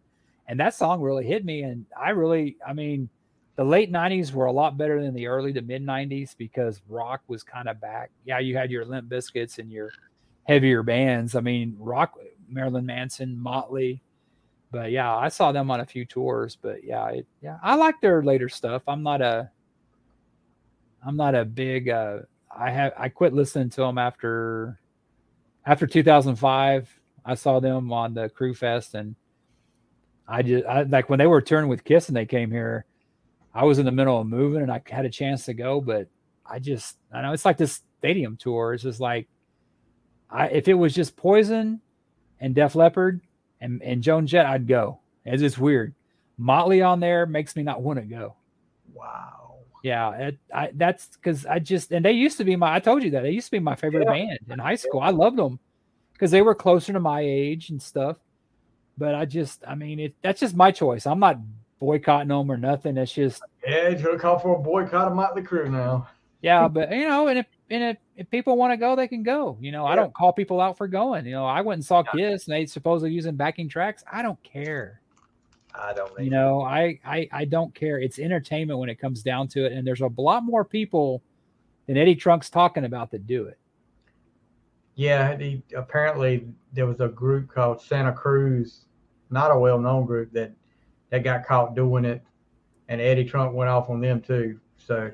And 0.47 0.61
that 0.61 0.75
song 0.75 1.01
really 1.01 1.25
hit 1.25 1.45
me 1.45 1.63
and 1.63 1.87
i 1.99 2.11
really 2.11 2.57
i 2.67 2.73
mean 2.75 3.09
the 3.57 3.65
late 3.65 3.91
90s 3.91 4.33
were 4.33 4.47
a 4.47 4.53
lot 4.53 4.77
better 4.77 5.01
than 5.03 5.15
the 5.15 5.27
early 5.27 5.53
to 5.53 5.63
mid 5.63 5.83
90s 5.83 6.37
because 6.37 6.81
rock 6.89 7.23
was 7.29 7.43
kind 7.43 7.69
of 7.69 7.81
back. 7.81 8.11
Yeah 8.25 8.39
you 8.39 8.57
had 8.57 8.71
your 8.71 8.85
Limp 8.85 9.09
Bizkits 9.09 9.59
and 9.59 9.71
your 9.71 9.91
heavier 10.45 10.83
bands. 10.83 11.35
I 11.35 11.41
mean 11.41 11.77
rock 11.79 12.15
marilyn 12.49 12.87
manson 12.87 13.37
motley 13.39 14.01
but 14.75 14.91
yeah 14.91 15.17
i 15.17 15.29
saw 15.29 15.53
them 15.53 15.71
on 15.71 15.79
a 15.81 15.87
few 15.87 16.05
tours 16.05 16.59
but 16.61 16.83
yeah 16.83 17.09
it, 17.11 17.27
yeah 17.41 17.59
i 17.63 17.77
like 17.77 17.95
their 18.01 18.23
later 18.23 18.49
stuff. 18.49 18.83
I'm 18.89 19.05
not 19.05 19.23
a 19.23 19.49
i'm 21.07 21.17
not 21.17 21.37
a 21.37 21.45
big 21.45 21.89
uh 21.89 22.19
i 22.55 22.71
have 22.71 22.93
i 22.99 23.09
quit 23.09 23.33
listening 23.33 23.71
to 23.71 23.83
them 23.83 23.99
after 23.99 24.81
after 25.65 25.87
2005 25.87 27.01
i 27.25 27.35
saw 27.35 27.61
them 27.61 27.93
on 27.93 28.15
the 28.15 28.29
crew 28.29 28.53
fest 28.53 28.95
and 28.95 29.15
i 30.27 30.43
just 30.43 30.67
I, 30.67 30.83
like 30.83 31.09
when 31.09 31.21
they 31.21 31.29
were 31.29 31.41
touring 31.41 31.69
with 31.69 31.85
kiss 31.85 32.09
and 32.09 32.17
they 32.17 32.27
came 32.27 32.51
here 32.51 32.85
i 33.55 33.65
was 33.65 33.79
in 33.79 33.87
the 33.87 33.93
middle 33.93 34.21
of 34.21 34.27
moving 34.27 34.63
and 34.63 34.73
i 34.73 34.83
had 34.91 35.05
a 35.05 35.11
chance 35.11 35.45
to 35.45 35.55
go 35.55 35.81
but 35.81 36.09
i 36.45 36.59
just 36.59 36.97
i 37.13 37.23
know 37.23 37.33
it's 37.33 37.45
like 37.45 37.59
this 37.59 37.83
stadium 38.05 38.37
tour. 38.37 38.75
It's 38.75 38.83
just 38.83 39.01
like 39.01 39.29
i 40.31 40.49
if 40.49 40.69
it 40.69 40.75
was 40.75 40.95
just 40.95 41.17
poison 41.17 41.81
and 42.41 42.55
Def 42.55 42.75
Leppard 42.75 43.23
and, 43.65 43.83
and 43.83 44.03
joan 44.03 44.27
jett 44.27 44.47
i'd 44.47 44.67
go 44.69 44.99
it's 45.25 45.43
just 45.43 45.59
weird 45.59 45.95
motley 46.39 46.83
on 46.83 47.01
there 47.01 47.27
makes 47.27 47.57
me 47.57 47.63
not 47.63 47.83
want 47.83 47.99
to 47.99 48.05
go 48.05 48.35
Wow. 48.95 49.57
yeah, 49.83 50.11
it, 50.13 50.39
I, 50.55 50.71
that's 50.75 51.09
because 51.09 51.45
I 51.47 51.59
just 51.59 51.91
and 51.93 52.05
they 52.05 52.13
used 52.13 52.39
to 52.39 52.45
be 52.45 52.55
my. 52.57 52.75
I 52.77 52.79
told 52.81 53.03
you 53.03 53.11
that 53.11 53.23
they 53.23 53.31
used 53.33 53.49
to 53.49 53.51
be 53.53 53.59
my 53.59 53.75
favorite 53.75 54.07
band 54.07 54.39
in 54.49 54.59
high 54.59 54.77
school. 54.77 55.01
I 55.01 55.11
loved 55.11 55.37
them 55.37 55.59
because 56.13 56.31
they 56.31 56.43
were 56.43 56.55
closer 56.55 56.93
to 56.93 57.01
my 57.01 57.21
age 57.21 57.71
and 57.71 57.83
stuff. 57.83 58.19
But 58.97 59.15
I 59.17 59.25
just, 59.25 59.65
I 59.67 59.75
mean, 59.75 59.99
it 59.99 60.15
that's 60.23 60.41
just 60.41 60.55
my 60.55 60.71
choice. 60.71 61.07
I'm 61.07 61.19
not 61.19 61.39
boycotting 61.81 62.29
them 62.29 62.51
or 62.51 62.57
nothing. 62.57 62.97
It's 62.97 63.13
just, 63.13 63.43
Yeah, 63.67 63.93
gonna 63.95 64.19
call 64.19 64.39
for 64.39 64.55
a 64.57 64.59
boycott 64.61 65.09
of 65.09 65.17
Motley 65.17 65.43
Crue 65.43 65.69
now. 65.71 66.07
yeah. 66.41 66.69
But 66.69 66.93
you 66.93 67.09
know, 67.09 67.27
and 67.27 67.41
if 67.41 67.47
and 67.75 67.85
if, 67.85 67.97
if 68.17 68.31
people 68.31 68.57
want 68.57 68.73
to 68.73 68.77
go, 68.77 68.97
they 68.97 69.09
can 69.09 69.23
go. 69.23 69.57
You 69.61 69.73
know, 69.73 69.87
I 69.87 69.97
don't 69.97 70.15
call 70.15 70.33
people 70.33 70.61
out 70.61 70.77
for 70.77 70.87
going. 70.89 71.27
You 71.27 71.33
know, 71.33 71.47
I 71.47 71.61
went 71.61 71.79
and 71.79 71.85
saw 71.85 72.03
Kiss 72.03 72.47
and 72.47 72.55
they 72.55 72.67
supposedly 72.67 73.13
using 73.13 73.37
backing 73.37 73.69
tracks. 73.69 74.05
I 74.11 74.23
don't 74.23 74.43
care. 74.43 75.01
I 75.77 75.93
don't 75.93 76.13
you 76.21 76.31
know 76.31 76.63
I, 76.63 77.01
I 77.05 77.29
i 77.33 77.45
don't 77.45 77.75
care 77.75 77.99
it's 77.99 78.21
entertainment 78.21 78.79
when 78.79 78.89
it 78.89 78.95
comes 78.95 79.25
down 79.25 79.49
to 79.49 79.67
it 79.67 79.73
and 79.73 79.85
there's 79.85 80.03
a 80.03 80.11
lot 80.17 80.45
more 80.45 80.65
people 80.65 81.21
than 81.89 81.97
eddie 81.97 82.15
trunk's 82.15 82.49
talking 82.49 82.85
about 82.85 83.11
that 83.11 83.27
do 83.27 83.47
it 83.47 83.59
Yeah, 84.97 85.35
the, 85.35 85.61
apparently 85.77 86.47
there 86.73 86.87
was 86.87 87.01
a 87.01 87.09
group 87.09 87.53
called 87.53 87.81
Santa 87.81 88.13
Cruz, 88.13 88.87
not 89.31 89.51
a 89.51 89.59
well-known 89.59 90.07
group 90.07 90.33
that 90.33 90.53
that 91.11 91.25
got 91.25 91.47
caught 91.47 91.75
doing 91.75 92.05
it, 92.05 92.23
and 92.89 93.01
Eddie 93.01 93.25
Trunk 93.25 93.55
went 93.55 93.71
off 93.71 93.91
on 93.91 94.01
them 94.01 94.21
too. 94.21 94.59
So 94.77 95.11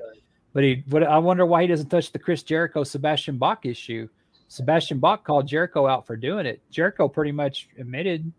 but 0.53 0.63
he 0.63 0.83
what 0.89 1.03
i 1.03 1.17
wonder 1.17 1.45
why 1.45 1.61
he 1.61 1.67
doesn't 1.67 1.89
touch 1.89 2.11
the 2.11 2.19
chris 2.19 2.43
jericho 2.43 2.83
sebastian 2.83 3.37
bach 3.37 3.65
issue. 3.65 4.07
Sebastian 4.47 4.99
bach 4.99 5.23
called 5.23 5.47
jericho 5.47 5.87
out 5.87 6.05
for 6.05 6.17
doing 6.17 6.45
it. 6.45 6.61
Jericho 6.69 7.07
pretty 7.07 7.31
much 7.31 7.69
admitted 7.79 8.31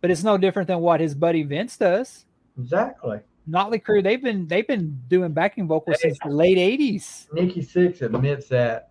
but 0.00 0.10
it's 0.10 0.24
no 0.24 0.36
different 0.36 0.66
than 0.66 0.80
what 0.80 1.00
his 1.00 1.14
buddy 1.14 1.42
vince 1.42 1.76
does. 1.76 2.24
Exactly, 2.58 3.20
Motley 3.46 3.78
Crue 3.78 4.02
they've 4.02 4.22
been 4.22 4.46
they've 4.46 4.66
been 4.66 5.00
doing 5.08 5.32
backing 5.32 5.66
vocals 5.66 6.00
since 6.00 6.18
the 6.22 6.30
late 6.30 6.58
80s 6.58 7.32
Nikki 7.32 7.60
Sixx 7.60 8.02
admits 8.02 8.48
that 8.48 8.90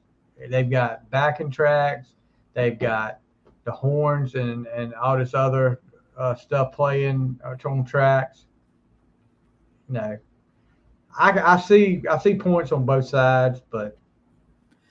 they've 0.49 0.69
got 0.69 1.09
backing 1.09 1.51
tracks, 1.51 2.09
they've 2.53 2.77
got 2.77 3.19
the 3.63 3.71
horns 3.71 4.35
and 4.35 4.67
and 4.67 4.93
all 4.95 5.17
this 5.17 5.33
other 5.33 5.79
uh, 6.17 6.35
stuff 6.35 6.73
playing 6.73 7.39
uh, 7.43 7.55
on 7.65 7.85
tracks. 7.85 8.45
No, 9.87 10.17
I, 11.17 11.31
I 11.31 11.59
see 11.59 12.01
I 12.09 12.17
see 12.17 12.35
points 12.35 12.71
on 12.71 12.85
both 12.85 13.07
sides, 13.07 13.61
but 13.71 13.97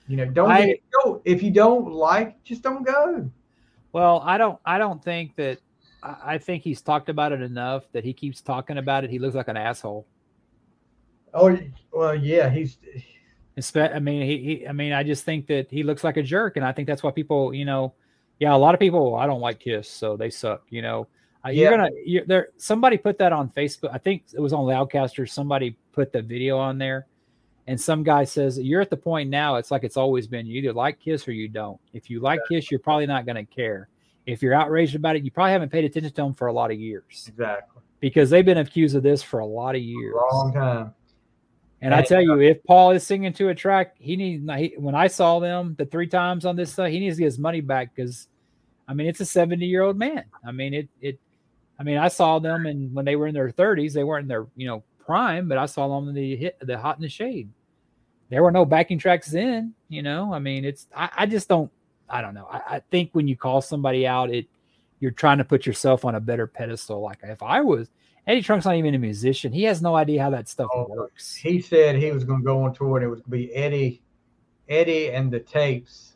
you 0.07 0.17
know, 0.17 0.25
don't 0.25 0.51
I- 0.51 0.75
go 1.03 1.21
if 1.25 1.41
you 1.41 1.51
don't 1.51 1.91
like, 1.91 2.43
just 2.43 2.61
don't 2.61 2.83
go. 2.83 3.29
Well, 3.93 4.21
I 4.25 4.37
don't. 4.37 4.59
I 4.65 4.77
don't 4.77 5.03
think 5.03 5.35
that. 5.35 5.59
I 6.03 6.39
think 6.39 6.63
he's 6.63 6.81
talked 6.81 7.09
about 7.09 7.31
it 7.31 7.41
enough 7.41 7.83
that 7.91 8.03
he 8.03 8.11
keeps 8.11 8.41
talking 8.41 8.79
about 8.79 9.03
it. 9.03 9.11
He 9.11 9.19
looks 9.19 9.35
like 9.35 9.49
an 9.49 9.57
asshole. 9.57 10.07
Oh 11.33 11.57
well, 11.91 12.15
yeah, 12.15 12.49
he's 12.49 12.77
I 13.75 13.99
mean, 13.99 14.25
he, 14.25 14.37
he. 14.37 14.67
I 14.67 14.71
mean, 14.71 14.93
I 14.93 15.03
just 15.03 15.23
think 15.23 15.47
that 15.47 15.69
he 15.69 15.83
looks 15.83 16.03
like 16.03 16.17
a 16.17 16.23
jerk, 16.23 16.57
and 16.57 16.65
I 16.65 16.71
think 16.71 16.87
that's 16.87 17.03
why 17.03 17.11
people, 17.11 17.53
you 17.53 17.65
know, 17.65 17.93
yeah, 18.39 18.55
a 18.55 18.57
lot 18.57 18.73
of 18.73 18.79
people. 18.79 19.15
I 19.15 19.27
don't 19.27 19.41
like 19.41 19.59
Kiss, 19.59 19.89
so 19.89 20.17
they 20.17 20.29
suck. 20.29 20.63
You 20.69 20.81
know, 20.81 21.07
uh, 21.45 21.49
you're 21.49 21.69
gonna. 21.69 21.89
You're, 22.05 22.25
there. 22.25 22.47
Somebody 22.57 22.97
put 22.97 23.17
that 23.19 23.33
on 23.33 23.49
Facebook. 23.49 23.91
I 23.93 23.97
think 23.97 24.23
it 24.33 24.39
was 24.39 24.53
on 24.53 24.65
Loudcaster. 24.65 25.29
Somebody 25.29 25.75
put 25.91 26.11
the 26.11 26.21
video 26.21 26.57
on 26.57 26.77
there, 26.77 27.07
and 27.67 27.79
some 27.79 28.03
guy 28.03 28.23
says 28.23 28.59
you're 28.59 28.81
at 28.81 28.89
the 28.89 28.97
point 28.97 29.29
now. 29.29 29.55
It's 29.55 29.71
like 29.71 29.83
it's 29.83 29.97
always 29.97 30.27
been. 30.27 30.45
You 30.45 30.61
either 30.61 30.73
like 30.73 30.99
Kiss 30.99 31.27
or 31.27 31.31
you 31.31 31.47
don't. 31.47 31.79
If 31.93 32.09
you 32.09 32.19
like 32.19 32.39
Kiss, 32.49 32.71
you're 32.71 32.79
probably 32.79 33.05
not 33.05 33.25
going 33.25 33.35
to 33.35 33.45
care. 33.45 33.89
If 34.25 34.41
you're 34.41 34.53
outraged 34.53 34.95
about 34.95 35.15
it, 35.15 35.23
you 35.23 35.31
probably 35.31 35.51
haven't 35.51 35.71
paid 35.71 35.83
attention 35.83 36.11
to 36.11 36.15
them 36.15 36.33
for 36.33 36.47
a 36.47 36.53
lot 36.53 36.71
of 36.71 36.79
years 36.79 37.25
exactly 37.27 37.81
because 38.01 38.29
they've 38.29 38.45
been 38.45 38.57
accused 38.57 38.95
of 38.95 39.03
this 39.03 39.23
for 39.23 39.39
a 39.39 39.45
lot 39.45 39.75
of 39.75 39.81
years. 39.81 40.13
long 40.33 40.53
time. 40.53 40.93
And 41.83 41.95
I 41.95 42.03
tell 42.03 42.21
you, 42.21 42.39
if 42.41 42.63
Paul 42.63 42.91
is 42.91 43.05
singing 43.05 43.33
to 43.33 43.49
a 43.49 43.55
track, 43.55 43.95
he 43.97 44.15
needs. 44.15 44.47
He, 44.57 44.75
when 44.77 44.93
I 44.93 45.07
saw 45.07 45.39
them 45.39 45.75
the 45.79 45.85
three 45.85 46.05
times 46.05 46.45
on 46.45 46.55
this, 46.55 46.77
uh, 46.77 46.85
he 46.85 46.99
needs 46.99 47.15
to 47.15 47.21
get 47.21 47.25
his 47.25 47.39
money 47.39 47.61
back 47.61 47.95
because, 47.95 48.27
I 48.87 48.93
mean, 48.93 49.07
it's 49.07 49.19
a 49.19 49.25
seventy-year-old 49.25 49.97
man. 49.97 50.25
I 50.45 50.51
mean, 50.51 50.73
it. 50.73 50.89
It. 51.01 51.19
I 51.79 51.83
mean, 51.83 51.97
I 51.97 52.09
saw 52.09 52.37
them, 52.37 52.67
and 52.67 52.93
when 52.93 53.05
they 53.05 53.15
were 53.15 53.25
in 53.25 53.33
their 53.33 53.49
thirties, 53.49 53.95
they 53.95 54.03
weren't 54.03 54.25
in 54.25 54.27
their 54.27 54.45
you 54.55 54.67
know 54.67 54.83
prime, 55.05 55.47
but 55.47 55.57
I 55.57 55.65
saw 55.65 55.87
them 55.99 56.09
in 56.09 56.15
the 56.15 56.35
hit 56.35 56.57
the 56.61 56.77
hot 56.77 56.97
in 56.97 57.01
the 57.01 57.09
shade. 57.09 57.49
There 58.29 58.41
were 58.43 58.51
no 58.51 58.63
backing 58.65 58.97
tracks 58.97 59.29
then. 59.29 59.73
You 59.89 60.03
know, 60.03 60.33
I 60.33 60.39
mean, 60.39 60.63
it's. 60.65 60.87
I, 60.95 61.09
I 61.17 61.25
just 61.25 61.47
don't. 61.49 61.69
I 62.09 62.21
don't 62.21 62.33
know. 62.33 62.47
I, 62.49 62.75
I 62.75 62.81
think 62.91 63.09
when 63.13 63.27
you 63.27 63.35
call 63.35 63.61
somebody 63.61 64.05
out, 64.07 64.29
it 64.33 64.47
you're 64.99 65.11
trying 65.11 65.39
to 65.39 65.43
put 65.43 65.65
yourself 65.65 66.05
on 66.05 66.15
a 66.15 66.19
better 66.19 66.47
pedestal. 66.47 67.01
Like 67.01 67.19
if 67.23 67.41
I 67.41 67.61
was 67.61 67.89
Eddie 68.27 68.41
Trunk's 68.43 68.65
not 68.65 68.75
even 68.75 68.93
a 68.93 68.99
musician, 68.99 69.51
he 69.51 69.63
has 69.63 69.81
no 69.81 69.95
idea 69.95 70.21
how 70.21 70.29
that 70.29 70.47
stuff 70.47 70.69
Oh, 70.73 70.85
works. 70.89 71.35
He 71.35 71.59
said 71.59 71.95
he 71.95 72.11
was 72.11 72.23
going 72.23 72.41
to 72.41 72.45
go 72.45 72.63
on 72.63 72.73
tour 72.73 72.97
and 72.97 73.05
it 73.05 73.09
was 73.09 73.21
going 73.21 73.41
to 73.41 73.47
be 73.47 73.53
Eddie, 73.55 74.01
Eddie 74.69 75.09
and 75.11 75.31
the 75.31 75.39
tapes 75.39 76.13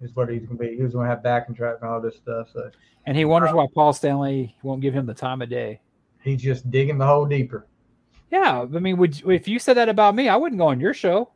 is 0.00 0.16
what 0.16 0.30
he's 0.30 0.46
going 0.46 0.56
to 0.58 0.64
be. 0.64 0.76
He 0.76 0.82
was 0.82 0.94
going 0.94 1.04
to 1.04 1.10
have 1.10 1.22
backing 1.22 1.54
track 1.54 1.76
and 1.82 1.90
all 1.90 2.00
this 2.00 2.16
stuff. 2.16 2.48
So 2.52 2.70
And 3.04 3.16
he 3.16 3.24
wonders 3.26 3.52
why 3.52 3.66
Paul 3.74 3.92
Stanley 3.92 4.56
won't 4.62 4.80
give 4.80 4.94
him 4.94 5.04
the 5.06 5.14
time 5.14 5.42
of 5.42 5.50
day. 5.50 5.80
he's 6.22 6.40
just 6.42 6.70
digging 6.70 6.96
the 6.98 7.06
hole 7.06 7.26
deeper. 7.26 7.66
Yeah, 8.30 8.62
I 8.62 8.78
mean, 8.78 8.96
would 8.96 9.22
if 9.30 9.46
you 9.46 9.58
said 9.58 9.74
that 9.74 9.88
about 9.88 10.14
me, 10.14 10.28
I 10.28 10.36
wouldn't 10.36 10.58
go 10.58 10.68
on 10.68 10.80
your 10.80 10.94
show. 10.94 11.30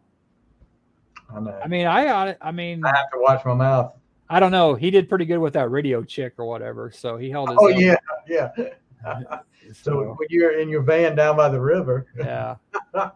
I 1.35 1.41
know. 1.41 1.59
I 1.63 1.69
mean, 1.69 1.87
I, 1.87 2.37
I 2.41 2.51
mean, 2.51 2.85
I 2.85 2.97
have 2.97 3.11
to 3.13 3.19
watch 3.19 3.45
my 3.45 3.55
mouth. 3.55 3.93
I 4.29 4.41
don't 4.41 4.53
know. 4.53 4.75
He 4.75 4.91
did 4.91 5.09
pretty 5.09 5.25
good 5.25 5.39
with 5.39 5.53
that 5.55 5.71
radio 5.71 6.03
chick 6.03 6.35
or 6.39 6.47
whatever, 6.47 6.91
so 6.91 7.17
he 7.17 7.31
held 7.31 7.51
his. 7.51 7.59
Oh 7.61 7.69
own. 7.69 7.79
yeah, 7.79 7.97
yeah. 8.29 8.51
So 8.55 8.71
So, 9.73 10.17
when 10.19 10.27
you're 10.31 10.59
in 10.59 10.69
your 10.69 10.83
van 10.83 11.15
down 11.15 11.37
by 11.37 11.49
the 11.49 11.61
river, 11.61 12.07
yeah, 12.19 12.57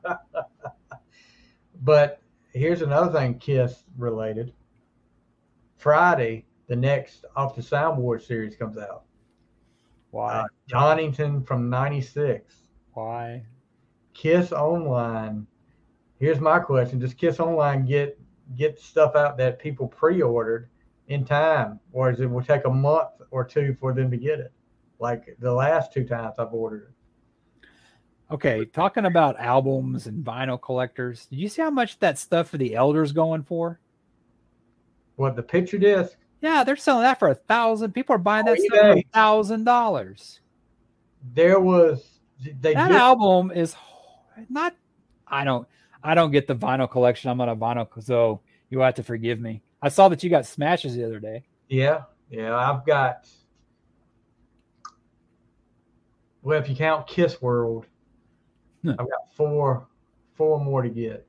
but 1.83 2.21
here's 2.53 2.83
another 2.83 3.13
thing, 3.13 3.39
Kiss 3.39 3.83
related. 3.99 4.53
Friday, 5.77 6.45
the 6.69 6.77
next 6.77 7.25
off 7.35 7.57
the 7.57 7.63
Soundboard 7.63 8.23
series 8.23 8.55
comes 8.55 8.79
out. 8.79 9.03
why? 10.13 10.35
Uh, 10.35 10.45
Donington 10.69 11.43
from 11.43 11.69
'96. 11.69 12.55
why? 12.93 13.43
Kiss 14.15 14.53
Online. 14.53 15.47
Here's 16.19 16.41
my 16.41 16.59
question: 16.59 16.99
Does 16.99 17.15
Kiss 17.15 17.41
Online 17.41 17.85
get 17.85 18.19
get 18.57 18.79
stuff 18.79 19.17
out 19.17 19.37
that 19.39 19.59
people 19.59 19.89
pre-ordered 19.89 20.69
in 21.09 21.25
time, 21.25 21.81
whereas 21.91 22.21
it 22.21 22.31
will 22.31 22.43
take 22.43 22.65
a 22.65 22.71
month 22.71 23.11
or 23.31 23.45
two 23.45 23.77
for 23.79 23.93
them 23.93 24.11
to 24.11 24.17
get 24.17 24.41
it. 24.41 24.53
Like 24.99 25.37
the 25.39 25.53
last 25.53 25.93
two 25.93 26.05
times 26.05 26.35
I've 26.39 26.53
ordered 26.55 26.89
it. 26.89 26.91
Okay, 28.33 28.65
talking 28.65 29.05
about 29.05 29.39
albums 29.39 30.07
and 30.07 30.25
vinyl 30.25 30.61
collectors, 30.61 31.27
did 31.27 31.39
you 31.39 31.49
see 31.49 31.61
how 31.61 31.71
much 31.71 31.99
that 31.99 32.19
stuff 32.19 32.49
for 32.49 32.57
the 32.57 32.75
elders 32.75 33.13
going 33.13 33.43
for? 33.43 33.81
What 35.17 35.37
the 35.37 35.43
picture 35.43 35.79
disc? 35.79 36.17
Yeah, 36.41 36.65
they're 36.65 36.77
selling 36.77 37.03
that 37.03 37.19
for 37.19 37.29
a 37.29 37.35
thousand. 37.35 37.93
People 37.93 38.15
are 38.15 38.19
buying 38.19 38.47
that 38.47 38.59
Oh, 38.59 38.65
stuff 38.65 38.81
for 38.81 38.99
a 38.99 39.05
thousand 39.13 39.65
dollars. 39.65 40.41
There 41.35 41.61
was 41.61 42.21
they 42.61 42.75
That 42.75 42.89
just, 42.89 43.01
album 43.01 43.51
is 43.51 43.75
not. 44.49 44.75
I 45.27 45.45
don't. 45.45 45.67
I 46.03 46.15
don't 46.15 46.31
get 46.31 46.47
the 46.47 46.55
vinyl 46.55 46.91
collection. 46.91 47.31
I'm 47.31 47.39
not 47.39 47.49
a 47.49 47.57
vinyl, 47.57 47.89
so 48.05 48.41
you 48.71 48.81
have 48.81 48.95
to 48.95 49.03
forgive 49.03 49.41
me. 49.41 49.63
I 49.81 49.89
saw 49.89 50.09
that 50.09 50.23
you 50.23 50.31
got 50.31 50.45
smashes 50.47 50.95
the 50.95 51.05
other 51.05 51.19
day. 51.21 51.45
yeah 51.69 52.03
yeah 52.31 52.55
I've 52.57 52.85
got. 52.87 53.27
Well, 56.43 56.61
if 56.61 56.69
you 56.69 56.77
count 56.77 57.07
Kiss 57.07 57.41
World, 57.41 57.87
Hmm. 58.83 58.91
I've 58.91 59.11
got 59.11 59.33
four 59.35 59.87
four 60.35 60.61
more 60.63 60.83
to 60.83 60.89
get. 60.91 61.27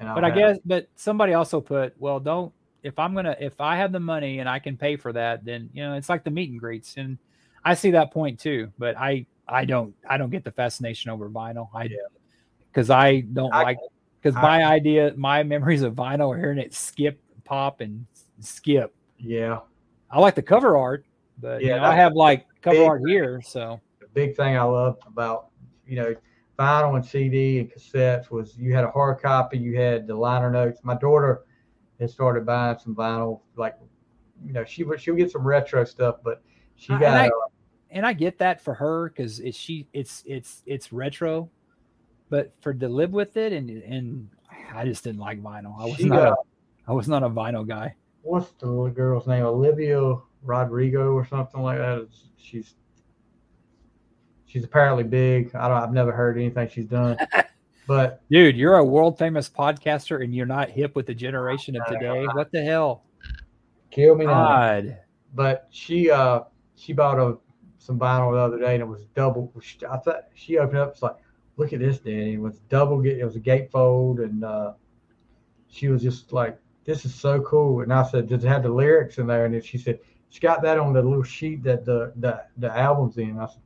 And 0.00 0.14
But 0.14 0.24
I 0.24 0.28
have- 0.28 0.36
guess, 0.38 0.58
but 0.64 0.88
somebody 0.94 1.34
also 1.34 1.60
put, 1.60 1.94
well, 2.00 2.20
don't. 2.20 2.52
If 2.82 2.98
I'm 2.98 3.14
gonna, 3.14 3.36
if 3.40 3.60
I 3.60 3.76
have 3.76 3.90
the 3.92 4.00
money 4.00 4.38
and 4.38 4.48
I 4.48 4.60
can 4.60 4.76
pay 4.76 4.96
for 4.96 5.12
that, 5.12 5.44
then 5.44 5.68
you 5.74 5.82
know 5.82 5.94
it's 5.94 6.08
like 6.08 6.22
the 6.24 6.30
meet 6.30 6.50
and 6.50 6.60
greets, 6.60 6.96
and 6.96 7.18
I 7.64 7.74
see 7.74 7.90
that 7.92 8.12
point 8.12 8.38
too. 8.38 8.72
But 8.78 8.96
I, 8.96 9.26
I 9.48 9.64
don't, 9.64 9.94
I 10.08 10.16
don't 10.18 10.30
get 10.30 10.44
the 10.44 10.52
fascination 10.52 11.10
over 11.10 11.28
vinyl. 11.28 11.68
I, 11.74 11.84
Yeah. 11.84 11.96
Because 12.76 12.90
I 12.90 13.20
don't 13.20 13.54
I- 13.54 13.62
like, 13.62 13.78
because 14.20 14.34
my 14.42 14.64
idea, 14.64 15.14
my 15.16 15.42
memories 15.42 15.80
of 15.82 15.94
vinyl 15.94 16.34
are 16.34 16.38
hearing 16.38 16.58
it 16.58 16.74
skip, 16.74 17.18
pop, 17.44 17.80
and 17.80 18.04
skip. 18.40 18.94
yeah. 19.18 19.60
I 20.10 20.20
like 20.20 20.34
the 20.34 20.42
cover 20.42 20.76
art, 20.76 21.04
but 21.40 21.62
Yeah, 21.62 21.76
you 21.76 21.80
know, 21.80 21.86
I 21.86 21.94
have 21.94 22.12
like 22.12 22.46
cover 22.60 22.76
big 22.76 22.86
art 22.88 23.02
here, 23.06 23.40
so 23.42 23.80
the 23.98 24.06
big 24.08 24.36
thing 24.36 24.56
I 24.58 24.62
loved 24.62 25.02
about 25.06 25.48
you 25.86 25.96
know 25.96 26.14
vinyl 26.58 26.96
and 26.96 27.04
CD 27.04 27.60
and 27.60 27.70
cassettes 27.72 28.30
was 28.30 28.56
you 28.58 28.74
had 28.74 28.84
a 28.84 28.90
hard 28.90 29.20
copy, 29.22 29.56
you 29.58 29.76
had 29.76 30.06
the 30.06 30.14
liner 30.14 30.50
notes. 30.50 30.80
My 30.84 30.96
daughter 30.96 31.44
has 31.98 32.12
started 32.12 32.44
buying 32.44 32.78
some 32.78 32.94
vinyl, 32.94 33.40
like 33.56 33.74
you 34.44 34.52
know 34.52 34.64
she 34.64 34.84
would 34.84 35.00
she'll 35.00 35.14
get 35.16 35.30
some 35.30 35.46
retro 35.46 35.82
stuff, 35.84 36.16
but 36.22 36.42
she 36.76 36.88
got 36.92 37.02
and 37.04 37.14
I- 37.16 37.28
uh, 37.28 37.30
and 37.90 38.04
I 38.06 38.12
get 38.12 38.38
that 38.38 38.60
for 38.60 38.74
her 38.74 39.08
because 39.08 39.40
it's 39.40 39.56
she 39.56 39.86
it's 39.92 40.22
it's 40.26 40.62
it's 40.66 40.92
retro, 40.92 41.48
but 42.28 42.52
for 42.60 42.74
to 42.74 42.88
live 42.88 43.12
with 43.12 43.36
it 43.36 43.52
and 43.52 43.70
and 43.70 44.28
I 44.74 44.84
just 44.84 45.04
didn't 45.04 45.20
like 45.20 45.42
vinyl. 45.42 45.78
I 45.80 45.84
was 45.86 45.96
She 45.96 46.04
not 46.08 46.16
got- 46.16 46.32
a, 46.32 46.36
I 46.88 46.92
was 46.92 47.08
not 47.08 47.22
a 47.22 47.28
vinyl 47.28 47.66
guy. 47.66 47.94
what's 48.22 48.50
the 48.52 48.66
little 48.66 48.90
girl's 48.90 49.26
name? 49.26 49.44
Olivia 49.44 50.16
Rodrigo 50.42 51.12
or 51.12 51.26
something 51.26 51.62
like 51.62 51.78
that. 51.78 51.98
It's- 51.98 52.24
she's 52.36 52.74
she's 54.46 54.64
apparently 54.64 55.04
big. 55.04 55.54
I 55.54 55.68
don't. 55.68 55.76
I've 55.82 55.92
never 55.92 56.12
heard 56.12 56.36
anything 56.38 56.68
she's 56.68 56.86
done, 56.86 57.16
but 57.86 58.22
Dude, 58.30 58.56
you're 58.56 58.76
a 58.76 58.84
world 58.84 59.18
famous 59.18 59.48
podcaster 59.48 60.22
and 60.22 60.34
you're 60.34 60.46
not 60.46 60.70
hip 60.70 60.94
with 60.96 61.06
the 61.06 61.14
generation 61.14 61.76
of 61.76 61.86
today. 61.86 62.24
What 62.34 62.50
the 62.52 62.62
hell? 62.62 63.02
kill 63.90 64.14
me 64.14 64.26
now. 64.26 64.82
But 65.34 65.68
she 65.70 66.10
uh 66.10 66.40
she 66.76 66.92
bought 66.92 67.18
a 67.18 67.38
some 67.78 67.98
vinyl 67.98 68.32
the 68.32 68.38
other 68.38 68.58
day 68.58 68.74
and 68.74 68.82
it 68.82 68.86
was 68.86 69.04
double 69.14 69.52
i 69.88 69.96
thought 69.98 70.24
she 70.34 70.58
opened 70.58 70.78
up 70.78 70.90
it's 70.90 71.02
like 71.02 71.14
look 71.56 71.72
at 71.72 71.80
this 71.80 71.98
danny 71.98 72.34
it 72.34 72.40
was 72.40 72.58
double 72.68 73.04
it 73.04 73.24
was 73.24 73.36
a 73.36 73.40
gatefold 73.40 74.22
and 74.22 74.44
uh 74.44 74.72
she 75.68 75.88
was 75.88 76.02
just 76.02 76.32
like 76.32 76.58
this 76.84 77.04
is 77.04 77.14
so 77.14 77.40
cool 77.42 77.80
and 77.80 77.92
i 77.92 78.02
said 78.02 78.28
does 78.28 78.44
it 78.44 78.48
have 78.48 78.62
the 78.62 78.68
lyrics 78.68 79.18
in 79.18 79.26
there 79.26 79.46
and 79.46 79.64
she 79.64 79.78
said 79.78 79.98
she 80.28 80.40
got 80.40 80.62
that 80.62 80.78
on 80.78 80.92
the 80.92 81.02
little 81.02 81.22
sheet 81.22 81.62
that 81.62 81.84
the 81.84 82.12
the, 82.16 82.42
the 82.58 82.76
album's 82.76 83.16
in 83.18 83.38
i 83.38 83.46
said 83.46 83.60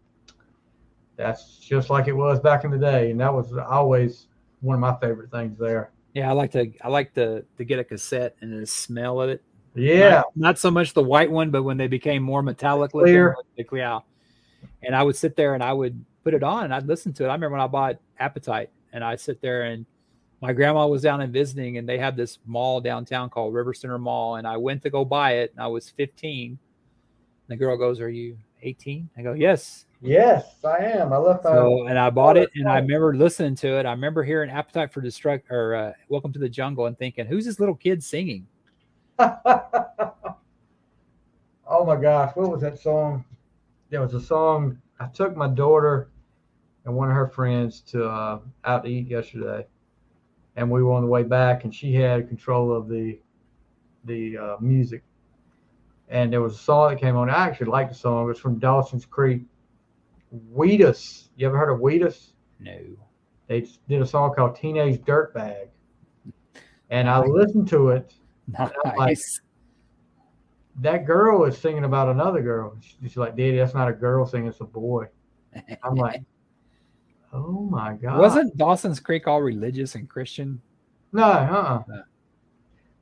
that's 1.16 1.58
just 1.58 1.90
like 1.90 2.08
it 2.08 2.12
was 2.12 2.40
back 2.40 2.64
in 2.64 2.70
the 2.70 2.78
day 2.78 3.10
and 3.10 3.20
that 3.20 3.32
was 3.32 3.52
always 3.56 4.26
one 4.60 4.74
of 4.74 4.80
my 4.80 4.94
favorite 5.00 5.30
things 5.30 5.58
there 5.58 5.90
Yeah, 6.14 6.28
I 6.30 6.32
like 6.32 6.50
to 6.52 6.72
I 6.82 6.88
like 6.88 7.12
to 7.14 7.44
to 7.58 7.64
get 7.64 7.78
a 7.78 7.84
cassette 7.84 8.36
and 8.40 8.52
the 8.62 8.66
smell 8.66 9.20
of 9.20 9.28
it. 9.30 9.42
yeah 9.74 10.10
Not, 10.10 10.24
not 10.36 10.58
so 10.58 10.70
much 10.70 10.92
the 10.94 11.02
white 11.02 11.30
one, 11.30 11.50
but 11.50 11.62
when 11.62 11.76
they 11.76 11.88
became 11.88 12.22
more 12.22 12.42
metallic 12.42 12.90
Clear. 12.92 13.36
yeah. 13.72 14.00
And 14.82 14.94
I 14.96 15.02
would 15.02 15.16
sit 15.16 15.36
there 15.36 15.54
and 15.54 15.62
I 15.62 15.72
would 15.72 16.02
put 16.24 16.34
it 16.34 16.42
on 16.42 16.64
and 16.64 16.74
I'd 16.74 16.86
listen 16.86 17.12
to 17.14 17.24
it. 17.24 17.28
I 17.28 17.32
remember 17.32 17.56
when 17.56 17.60
I 17.60 17.66
bought 17.66 17.98
Appetite 18.18 18.70
and 18.92 19.02
I'd 19.04 19.20
sit 19.20 19.40
there 19.40 19.64
and 19.64 19.86
my 20.40 20.52
grandma 20.52 20.86
was 20.86 21.02
down 21.02 21.20
and 21.20 21.32
visiting 21.32 21.78
and 21.78 21.88
they 21.88 21.98
had 21.98 22.16
this 22.16 22.38
mall 22.46 22.80
downtown 22.80 23.30
called 23.30 23.54
River 23.54 23.74
Center 23.74 23.98
Mall 23.98 24.36
and 24.36 24.46
I 24.46 24.56
went 24.56 24.82
to 24.82 24.90
go 24.90 25.04
buy 25.04 25.32
it 25.34 25.52
and 25.52 25.62
I 25.62 25.66
was 25.66 25.90
15. 25.90 26.58
The 27.48 27.56
girl 27.56 27.76
goes, 27.76 28.00
"Are 28.00 28.08
you 28.08 28.38
18?" 28.62 29.10
I 29.16 29.22
go, 29.22 29.32
"Yes." 29.32 29.86
yes 30.02 30.54
i 30.64 30.78
am 30.78 31.12
i 31.12 31.16
left 31.18 31.42
So 31.42 31.86
and 31.86 31.98
I 31.98 32.08
bought 32.08 32.38
it 32.38 32.48
and 32.54 32.66
I 32.66 32.78
remember 32.78 33.14
listening 33.14 33.54
to 33.56 33.78
it. 33.78 33.86
I 33.86 33.90
remember 33.90 34.22
hearing 34.22 34.50
Appetite 34.50 34.92
for 34.92 35.02
Destruct 35.02 35.50
or 35.50 35.74
uh, 35.74 35.92
Welcome 36.08 36.32
to 36.32 36.38
the 36.38 36.48
Jungle 36.48 36.86
and 36.86 36.98
thinking, 36.98 37.26
"Who's 37.26 37.44
this 37.44 37.60
little 37.60 37.74
kid 37.74 38.02
singing?" 38.02 38.46
oh 39.18 39.44
my 41.84 41.96
gosh, 41.96 42.34
what 42.34 42.50
was 42.50 42.62
that 42.62 42.78
song? 42.78 43.24
There 43.90 44.00
was 44.00 44.14
a 44.14 44.20
song. 44.20 44.80
I 45.00 45.06
took 45.06 45.36
my 45.36 45.48
daughter 45.48 46.10
and 46.84 46.94
one 46.94 47.08
of 47.08 47.16
her 47.16 47.28
friends 47.28 47.80
to 47.88 48.04
uh, 48.04 48.40
out 48.64 48.84
to 48.84 48.90
eat 48.90 49.08
yesterday, 49.08 49.66
and 50.56 50.70
we 50.70 50.82
were 50.82 50.92
on 50.92 51.02
the 51.02 51.08
way 51.08 51.22
back, 51.22 51.64
and 51.64 51.74
she 51.74 51.94
had 51.94 52.28
control 52.28 52.72
of 52.72 52.88
the 52.88 53.18
the 54.04 54.38
uh, 54.38 54.56
music. 54.60 55.02
And 56.08 56.32
there 56.32 56.40
was 56.40 56.54
a 56.54 56.58
song 56.58 56.90
that 56.90 57.00
came 57.00 57.16
on. 57.16 57.30
I 57.30 57.46
actually 57.46 57.68
liked 57.68 57.92
the 57.92 57.98
song. 57.98 58.24
It 58.24 58.28
was 58.28 58.38
from 58.38 58.58
Dawson's 58.58 59.06
Creek. 59.06 59.42
Wheatus. 60.52 61.30
You 61.36 61.46
ever 61.46 61.56
heard 61.56 61.70
of 61.70 61.80
Wheatus? 61.80 62.32
No. 62.58 62.78
They 63.46 63.66
did 63.88 64.02
a 64.02 64.06
song 64.06 64.34
called 64.34 64.56
Teenage 64.56 65.00
Dirtbag. 65.02 65.68
And 66.90 67.08
I 67.08 67.20
listened 67.20 67.68
to 67.68 67.90
it 67.90 68.12
Nice. 68.96 69.40
That 70.80 71.06
girl 71.06 71.44
is 71.44 71.56
singing 71.56 71.84
about 71.84 72.08
another 72.08 72.42
girl. 72.42 72.76
She's 72.80 73.16
like, 73.16 73.36
Daddy, 73.36 73.58
that's 73.58 73.74
not 73.74 73.88
a 73.88 73.92
girl 73.92 74.26
singing, 74.26 74.48
it's 74.48 74.60
a 74.60 74.64
boy. 74.64 75.06
I'm 75.82 75.94
like, 75.94 76.22
oh 77.32 77.62
my 77.70 77.94
God. 77.94 78.18
Wasn't 78.18 78.56
Dawson's 78.56 79.00
Creek 79.00 79.26
all 79.26 79.42
religious 79.42 79.94
and 79.94 80.08
Christian? 80.08 80.60
No, 81.12 81.24
uh-uh. 81.24 81.82
No. 81.88 82.02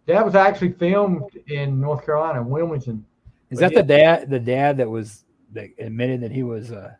That 0.06 0.24
was 0.24 0.34
actually 0.34 0.72
filmed 0.72 1.30
in 1.48 1.80
North 1.80 2.04
Carolina, 2.04 2.42
Wilmington. 2.42 3.04
Is 3.50 3.60
But 3.60 3.74
that 3.74 3.74
the 3.74 3.82
dad 3.82 4.30
the 4.30 4.40
dad 4.40 4.78
that 4.78 4.88
was 4.88 5.24
that 5.52 5.68
admitted 5.78 6.22
that 6.22 6.32
he 6.32 6.42
was 6.42 6.70
a 6.70 6.98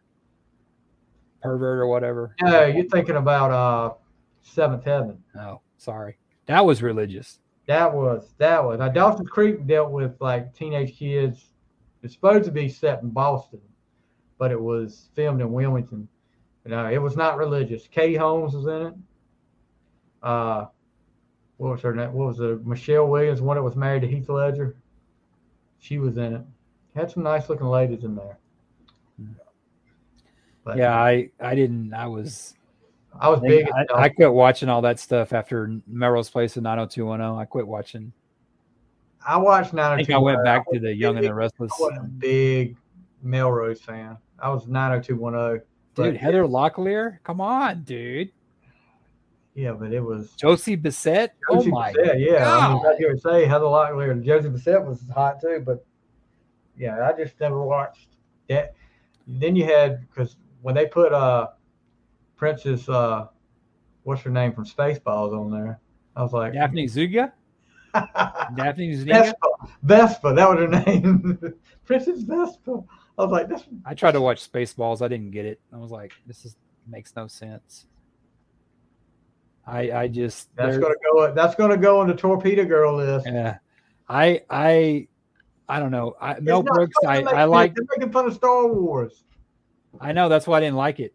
pervert 1.43 1.79
or 1.79 1.87
whatever? 1.87 2.35
No, 2.43 2.67
you're 2.67 2.89
thinking 2.89 3.17
about 3.17 3.51
uh 3.51 3.95
Seventh 4.43 4.85
Heaven. 4.85 5.23
Oh, 5.39 5.61
sorry. 5.79 6.19
That 6.47 6.65
was 6.65 6.83
religious. 6.83 7.39
That 7.69 7.95
was 7.95 8.33
that 8.39 8.65
was. 8.65 8.79
Now 8.79 8.89
Dawson's 8.89 9.29
Creek 9.29 9.67
dealt 9.67 9.91
with 9.91 10.17
like 10.21 10.55
teenage 10.55 10.99
kids. 10.99 11.53
It's 12.03 12.15
supposed 12.15 12.47
to 12.47 12.51
be 12.51 12.67
set 12.67 13.03
in 13.03 13.11
Boston, 13.11 13.61
but 14.39 14.51
it 14.51 14.61
was 14.61 15.11
filmed 15.15 15.43
in 15.43 15.53
Wilmington. 15.53 16.09
No, 16.65 16.87
it 16.87 16.99
was 16.99 17.15
not 17.15 17.37
religious. 17.37 17.87
Katie 17.87 18.17
Holmes 18.17 18.55
was 18.55 18.67
in 18.67 18.87
it. 18.87 18.95
Uh, 20.23 20.67
what 21.59 21.73
was 21.73 21.83
her 21.83 21.95
name? 21.95 22.13
What 22.15 22.29
was 22.29 22.41
it? 22.41 22.67
Michelle 22.67 23.07
Williams, 23.07 23.43
one 23.43 23.57
that 23.57 23.63
was 23.63 23.77
married 23.77 24.01
to 24.01 24.09
Heath 24.09 24.31
Ledger. 24.31 24.75
She 25.79 25.99
was 25.99 26.17
in 26.17 26.35
it. 26.35 26.43
Had 26.95 27.11
some 27.11 27.23
nice 27.23 27.51
looking 27.51 27.67
ladies 27.67 28.03
in 28.03 28.15
there. 28.17 28.39
But 30.65 30.79
Yeah, 30.79 30.99
I 30.99 31.31
I 31.39 31.55
didn't 31.55 31.93
I 31.93 32.07
was 32.07 32.55
I 33.21 33.29
was 33.29 33.41
big. 33.41 33.69
I, 33.71 33.87
I 33.95 34.09
quit 34.09 34.33
watching 34.33 34.69
all 34.69 34.83
that 34.83 35.01
stuff 35.01 35.33
after 35.33 35.81
Melrose 35.87 36.31
Place 36.31 36.57
in 36.57 36.63
90210. 36.63 37.41
I 37.41 37.45
quit 37.45 37.67
watching. 37.67 38.13
I 39.27 39.37
watched 39.37 39.75
I 39.75 39.97
think 39.97 40.11
I 40.11 40.19
went 40.19 40.45
back 40.45 40.71
to 40.73 40.79
the 40.79 40.95
Young 40.95 41.17
and 41.17 41.27
the 41.27 41.35
Restless. 41.35 41.73
I 41.79 41.83
wasn't 41.83 42.07
a 42.07 42.09
big 42.09 42.77
Melrose 43.23 43.81
fan. 43.81 44.17
I 44.39 44.51
was 44.51 44.67
90210. 44.69 45.67
Dude, 45.95 46.17
Heather 46.17 46.45
Locklear, 46.45 47.19
come 47.25 47.41
on, 47.41 47.83
dude. 47.83 48.31
Yeah, 49.55 49.73
but 49.73 49.93
it 49.93 50.01
was 50.01 50.31
Josie 50.33 50.77
Bissett. 50.77 51.33
Oh 51.51 51.65
my 51.65 51.93
Bissett, 51.93 52.21
yeah. 52.21 52.49
I 52.49 52.73
God. 52.73 52.87
I 52.87 53.07
would 53.09 53.21
say 53.21 53.45
Heather 53.45 53.65
Locklear 53.65 54.13
and 54.13 54.25
Josie 54.25 54.49
Bissett 54.49 54.87
was 54.87 55.03
hot 55.13 55.41
too, 55.41 55.63
but 55.67 55.85
yeah, 56.77 57.09
I 57.09 57.13
just 57.21 57.41
never 57.41 57.61
watched 57.61 58.07
that. 58.49 58.75
Then 59.27 59.57
you 59.57 59.65
had 59.65 60.09
because 60.09 60.37
when 60.63 60.77
they 60.77 60.87
put 60.87 61.13
uh 61.13 61.49
Princess 62.39 62.89
uh 62.89 63.27
what's 64.05 64.23
her 64.23 64.31
name 64.31 64.55
from 64.55 64.65
Spaceballs 64.65 65.39
on 65.39 65.51
there, 65.51 65.79
I 66.17 66.23
was 66.23 66.33
like 66.33 66.55
Daphne 66.55 66.87
Zuga. 66.87 67.33
Daphne 67.95 68.95
Zuga. 68.95 69.07
Vespa, 69.07 69.49
Vespa, 69.83 70.35
that 70.35 70.49
was 70.49 70.59
her 70.59 70.69
name, 70.69 71.39
Princess 71.85 72.23
Vespa. 72.23 72.83
I 73.19 73.23
was 73.23 73.31
like, 73.31 73.49
that's 73.49 73.65
I 73.85 73.95
tried 73.95 74.13
to 74.13 74.21
watch 74.21 74.51
Spaceballs. 74.51 75.03
I 75.03 75.09
didn't 75.09 75.33
get 75.33 75.45
it. 75.45 75.61
I 75.73 75.77
was 75.77 75.91
like, 75.91 76.13
this 76.27 76.45
is 76.47 76.57
makes 76.87 77.15
no 77.15 77.27
sense. 77.27 77.87
I 79.67 79.91
I 79.91 80.09
just 80.09 80.55
That's 80.57 80.79
gonna 80.79 80.95
go. 81.13 81.35
That's 81.35 81.55
gonna 81.55 81.77
go 81.77 82.01
on 82.01 82.09
the 82.09 82.15
torpedo 82.15 82.65
girl 82.65 82.97
list. 82.97 83.27
yeah. 83.27 83.59
I 84.09 84.43
I 84.49 85.09
I 85.69 85.81
don't 85.81 85.91
know. 85.91 86.17
I, 86.21 86.41
Mel 86.41 86.63
Brooks. 86.63 86.95
I 87.07 87.17
supposed 87.17 87.19
to 87.19 87.25
make 87.25 87.35
I 87.35 87.45
like. 87.45 87.75
They're 87.75 87.85
making 87.97 88.13
fun 88.13 88.27
of 88.27 88.35
Star 88.35 88.67
Wars. 88.67 89.25
I 90.01 90.13
know 90.13 90.29
that's 90.29 90.47
why 90.47 90.59
I 90.59 90.61
didn't 90.61 90.77
like 90.77 91.01
it. 91.01 91.15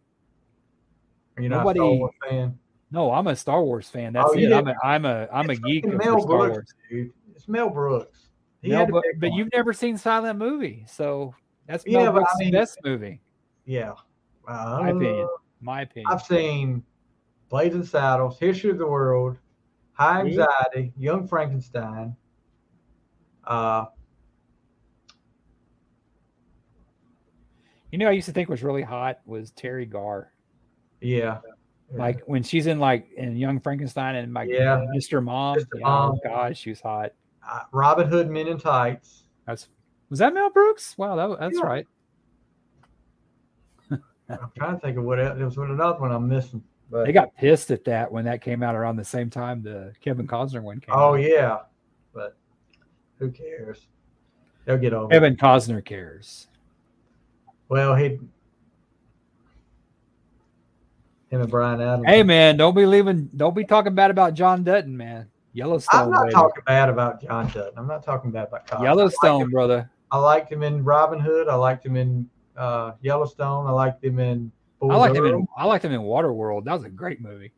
You're 1.38 1.50
not 1.50 1.56
a 1.56 1.74
Nobody- 1.74 1.80
Star 1.80 1.94
Wars 1.96 2.14
fan. 2.30 2.60
No, 2.92 3.12
I'm 3.12 3.28
a 3.28 3.36
Star 3.36 3.64
Wars 3.64 3.90
fan. 3.90 4.14
That's 4.14 4.30
Oh, 4.32 4.36
you 4.36 4.50
it. 4.50 4.54
I'm 4.54 4.68
a 4.68 4.76
I'm 4.84 5.06
a 5.06 5.28
I'm 5.34 5.50
a 5.50 5.56
geek 5.56 5.86
Mel 5.86 6.22
Star 6.22 6.28
Brooks, 6.28 6.28
Wars. 6.56 6.74
dude. 6.90 7.12
It's 7.36 7.48
Mel 7.48 7.70
Brooks. 7.70 8.30
He 8.62 8.70
No, 8.70 8.86
but, 8.86 9.04
but 9.20 9.30
one. 9.32 9.38
you've 9.40 9.50
never 9.54 9.74
seen 9.74 9.98
Silent 9.98 10.38
Movie, 10.38 10.86
so 10.88 11.34
that's 11.68 11.84
Yeah, 11.88 12.04
Mel 12.04 12.14
but 12.14 12.24
I 12.24 12.38
mean- 12.40 12.52
best 12.52 12.78
movie, 12.84 13.20
yeah. 13.66 13.94
Uh, 14.48 14.80
my 14.82 14.90
opinion. 14.90 15.28
My 15.62 15.82
opinion. 15.82 16.12
I've 16.12 16.22
seen 16.22 16.84
Blazing 17.50 17.84
Saddles, 17.84 18.38
History 18.40 18.70
of 18.72 18.78
the 18.78 18.88
World, 18.88 19.38
High 19.94 20.24
Yeah. 20.24 20.46
Anxiety, 20.46 20.94
Young 20.98 21.28
Frankenstein. 21.28 22.16
Uh, 23.46 23.86
You 27.92 28.00
know, 28.00 28.08
I 28.08 28.12
used 28.12 28.26
to 28.26 28.32
think 28.32 28.50
was 28.50 28.64
really 28.64 28.82
hot 28.82 29.20
was 29.26 29.52
Teri 29.52 29.88
Garr. 29.88 30.33
Yeah. 31.04 31.40
Like 31.96 32.24
when 32.26 32.42
she's 32.42 32.66
in 32.66 32.80
like 32.80 33.12
in 33.18 33.36
Young 33.38 33.60
Frankenstein 33.60 34.16
and 34.16 34.34
like 34.34 34.50
Yeah. 34.50 34.84
Mr. 34.96 35.24
Mom. 35.24 35.58
Mr. 35.58 35.80
Mom. 35.82 36.12
Oh 36.16 36.20
God, 36.28 36.58
she 36.58 36.72
was 36.72 36.82
hot. 36.82 37.12
uh, 37.48 37.60
Robin 37.72 38.08
Hood 38.08 38.30
Men 38.32 38.48
in 38.48 38.58
Tights. 38.58 39.26
That's 39.46 39.70
was 40.10 40.20
that 40.20 40.34
Mel 40.34 40.50
Brooks? 40.50 40.98
Wow, 40.98 41.16
that, 41.16 41.40
that's 41.40 41.58
Yeah. 41.58 41.66
right. 41.68 41.88
I'm 44.30 44.52
trying 44.58 44.76
to 44.76 44.80
think 44.80 44.98
of 44.98 45.04
what 45.04 45.20
else. 45.20 45.38
There 45.38 45.46
was 45.46 45.58
another 45.58 46.00
one 46.00 46.12
I'm 46.12 46.28
missing. 46.28 46.64
But 46.90 47.06
They 47.06 47.12
got 47.12 47.36
pissed 47.36 47.72
at 47.72 47.84
that 47.86 48.12
when 48.12 48.26
that 48.26 48.42
came 48.42 48.62
out 48.64 48.76
around 48.76 48.96
the 48.98 49.04
same 49.06 49.30
time 49.30 49.62
the 49.64 49.94
Kevin 50.02 50.28
Costner 50.28 50.62
one 50.62 50.80
came 50.80 50.94
oh 50.96 51.14
out. 51.14 51.22
yeah, 51.22 51.60
but 52.14 52.38
who 53.20 53.32
cares? 53.32 53.88
They'll 54.66 54.78
get 54.78 54.94
over. 54.94 55.12
it. 55.12 55.16
Kevin 55.16 55.36
Costner 55.36 55.84
cares. 55.84 56.48
Well, 57.70 57.96
he 57.96 58.20
him 61.34 61.42
and 61.42 61.50
Bryan 61.50 61.82
Adams. 61.82 62.06
Hey 62.08 62.24
man, 62.24 62.58
don't 62.58 62.76
be 62.76 62.86
leaving 62.86 63.30
don't 63.36 63.56
be 63.56 63.66
talking 63.66 63.96
bad 63.96 64.12
about 64.12 64.34
John 64.36 64.64
Dutton, 64.64 64.96
man. 64.96 65.28
Yellowstone. 65.54 66.02
I'm 66.02 66.12
not 66.12 66.24
baby. 66.24 66.34
talking 66.34 66.64
bad 66.66 66.90
about 66.90 67.22
John 67.22 67.48
Dutton. 67.48 67.74
I'm 67.78 67.88
not 67.88 68.04
talking 68.04 68.32
bad 68.32 68.48
about. 68.48 68.82
Yellowstone, 68.82 69.50
brother. 69.50 69.90
I 70.12 70.18
liked 70.18 70.52
him 70.52 70.64
in 70.64 70.84
Robin 70.84 71.20
Hood. 71.20 71.48
I 71.48 71.56
liked 71.56 71.86
him 71.86 71.96
in 71.96 72.30
uh, 72.56 72.94
Yellowstone. 73.02 73.68
I 73.68 73.72
liked 73.72 74.04
him 74.04 74.20
in. 74.20 74.52
Bull 74.80 74.92
I 74.92 74.96
liked 74.96 75.16
him 75.16 75.26
in. 75.26 75.48
I 75.58 75.66
liked 75.66 75.86
him 75.86 75.92
in 75.92 76.02
Waterworld. 76.02 76.66
That 76.66 76.74
was 76.74 76.84
a 76.84 76.90
great 76.90 77.22
movie. 77.22 77.52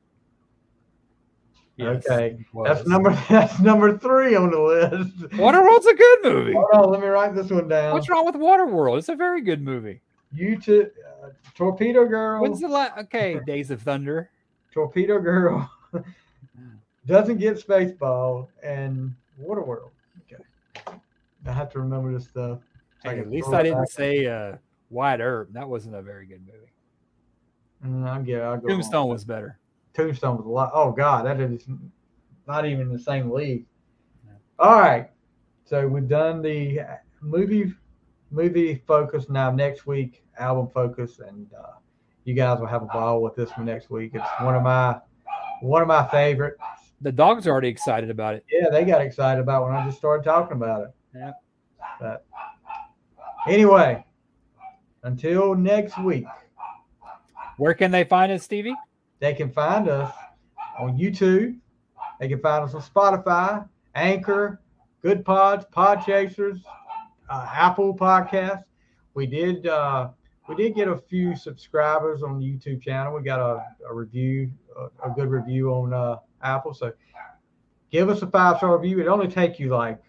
Yes, 1.77 2.05
Okay, 2.09 2.37
That's 2.63 2.87
number. 2.87 3.11
That's 3.29 3.59
number 3.59 3.97
three 3.97 4.35
on 4.35 4.51
the 4.51 4.59
list. 4.59 5.33
Waterworld's 5.37 5.85
a 5.85 5.93
good 5.93 6.19
movie. 6.23 6.53
Hold 6.53 6.67
on, 6.73 6.91
let 6.91 7.01
me 7.01 7.07
write 7.07 7.35
this 7.35 7.49
one 7.49 7.67
down. 7.67 7.93
What's 7.93 8.07
wrong 8.07 8.25
with 8.25 8.35
Waterworld? 8.35 8.99
It's 8.99 9.09
a 9.09 9.15
very 9.15 9.41
good 9.41 9.61
movie. 9.61 10.01
You 10.31 10.59
to 10.61 10.83
uh, 11.23 11.29
Torpedo 11.53 12.05
Girl. 12.05 12.41
When's 12.41 12.59
the 12.59 12.67
last? 12.67 12.97
Okay, 12.97 13.39
Days 13.45 13.71
of 13.71 13.81
Thunder. 13.81 14.29
Torpedo 14.73 15.19
Girl 15.19 15.69
doesn't 17.05 17.37
get 17.37 17.65
Spaceball 17.65 18.47
and 18.63 19.15
Waterworld. 19.41 19.91
Okay, 20.21 20.43
I 21.45 21.51
have 21.51 21.71
to 21.71 21.79
remember 21.79 22.13
this 22.13 22.25
stuff. 22.25 22.59
so 23.01 23.09
Hey, 23.09 23.19
at 23.19 23.29
least 23.29 23.53
I 23.53 23.63
didn't 23.63 23.87
say 23.87 24.25
uh, 24.25 24.57
Wyatt 24.89 25.21
Earp. 25.21 25.53
That 25.53 25.69
wasn't 25.69 25.95
a 25.95 26.01
very 26.01 26.25
good 26.25 26.41
movie. 26.45 26.71
Mm, 27.85 28.07
I'll 28.07 28.21
get. 28.21 28.41
I'll 28.41 28.57
go. 28.57 28.67
on. 28.67 28.69
Tombstone 28.69 29.09
was 29.09 29.23
better. 29.23 29.59
Tombstone 29.93 30.37
was 30.37 30.45
a 30.45 30.49
lot. 30.49 30.71
Oh 30.73 30.91
God, 30.91 31.25
that 31.25 31.39
is 31.39 31.65
not 32.47 32.65
even 32.65 32.91
the 32.91 32.99
same 32.99 33.31
league. 33.31 33.65
No. 34.25 34.33
All 34.59 34.79
right, 34.79 35.09
so 35.63 35.87
we've 35.87 36.07
done 36.09 36.41
the 36.41 36.81
movie 37.21 37.73
movie 38.31 38.81
focus. 38.87 39.29
Now 39.29 39.51
next 39.51 39.85
week, 39.87 40.23
album 40.39 40.69
focus, 40.73 41.19
and 41.19 41.47
uh, 41.53 41.73
you 42.23 42.33
guys 42.33 42.59
will 42.59 42.67
have 42.67 42.83
a 42.83 42.87
ball 42.87 43.21
with 43.21 43.35
this 43.35 43.49
one 43.51 43.65
next 43.65 43.89
week. 43.89 44.11
It's 44.13 44.25
one 44.41 44.55
of 44.55 44.63
my 44.63 44.99
one 45.61 45.81
of 45.81 45.87
my 45.87 46.07
favorite. 46.09 46.57
The 47.01 47.11
dogs 47.11 47.45
are 47.45 47.51
already 47.51 47.67
excited 47.69 48.09
about 48.09 48.35
it. 48.35 48.45
Yeah, 48.51 48.69
they 48.71 48.83
got 48.85 49.01
excited 49.01 49.41
about 49.41 49.65
when 49.65 49.73
I 49.75 49.85
just 49.85 49.97
started 49.97 50.23
talking 50.23 50.57
about 50.57 50.83
it. 50.83 50.89
Yeah. 51.13 51.31
But 51.99 52.25
anyway, 53.47 54.03
until 55.03 55.55
next 55.55 55.97
week, 55.99 56.25
Where 57.57 57.73
can 57.73 57.91
they 57.91 58.03
find 58.03 58.31
us, 58.31 58.43
Stevie? 58.43 58.75
they 59.19 59.33
can 59.33 59.51
find 59.51 59.87
us 59.87 60.13
on 60.77 60.97
YouTube. 60.97 61.57
They 62.19 62.27
can 62.27 62.39
find 62.39 62.63
us 62.65 62.73
on 62.73 62.81
Spotify, 62.81 63.67
Anchor, 63.93 64.61
Goodpods, 65.03 65.69
Pod 65.71 66.05
Chasers, 66.05 66.59
uh, 67.29 67.47
Apple 67.51 67.95
podcast. 67.95 68.63
We 69.13 69.25
did 69.25 69.67
uh, 69.67 70.09
we 70.47 70.55
did 70.55 70.75
get 70.75 70.87
a 70.87 70.97
few 70.97 71.35
subscribers 71.35 72.23
on 72.23 72.39
the 72.39 72.45
YouTube 72.45 72.81
channel. 72.81 73.15
We 73.15 73.23
got 73.23 73.39
a, 73.39 73.65
a 73.89 73.93
review, 73.93 74.51
a, 74.77 75.09
a 75.09 75.13
good 75.13 75.29
review 75.29 75.71
on 75.71 75.93
uh, 75.93 76.17
Apple. 76.43 76.73
So 76.73 76.93
give 77.91 78.09
us 78.09 78.21
a 78.21 78.27
five 78.27 78.57
star 78.57 78.77
review. 78.77 78.99
It 78.99 79.07
only 79.07 79.27
take 79.27 79.59
you 79.59 79.69
like 79.69 80.01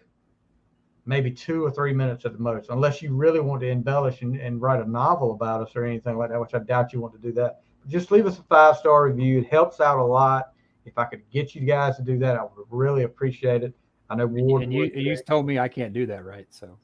maybe 1.05 1.31
two 1.31 1.63
or 1.63 1.71
three 1.71 1.93
minutes 1.93 2.25
at 2.25 2.33
the 2.33 2.39
most, 2.39 2.69
unless 2.69 3.01
you 3.01 3.13
really 3.13 3.39
want 3.39 3.61
to 3.61 3.69
embellish 3.69 4.21
and, 4.21 4.35
and 4.35 4.61
write 4.61 4.81
a 4.81 4.89
novel 4.89 5.31
about 5.31 5.61
us 5.61 5.73
or 5.75 5.85
anything 5.85 6.17
like 6.17 6.29
that, 6.31 6.39
which 6.39 6.53
I 6.53 6.59
doubt 6.59 6.91
you 6.91 6.99
want 6.99 7.13
to 7.13 7.19
do 7.19 7.31
that 7.33 7.61
just 7.87 8.11
leave 8.11 8.25
us 8.25 8.39
a 8.39 8.43
five 8.43 8.77
star 8.77 9.05
review. 9.05 9.39
It 9.39 9.47
helps 9.47 9.79
out 9.79 9.99
a 9.99 10.03
lot. 10.03 10.51
If 10.85 10.97
I 10.97 11.05
could 11.05 11.29
get 11.31 11.55
you 11.55 11.61
guys 11.61 11.97
to 11.97 12.03
do 12.03 12.17
that, 12.19 12.37
I 12.37 12.43
would 12.43 12.51
really 12.69 13.03
appreciate 13.03 13.63
it. 13.63 13.73
I 14.09 14.15
know 14.15 14.27
Ward. 14.27 14.63
And 14.63 14.73
you, 14.73 14.89
you 14.93 15.17
told 15.27 15.45
me 15.45 15.59
I 15.59 15.67
can't 15.67 15.93
do 15.93 16.05
that, 16.05 16.23
right? 16.23 16.47
So 16.49 16.77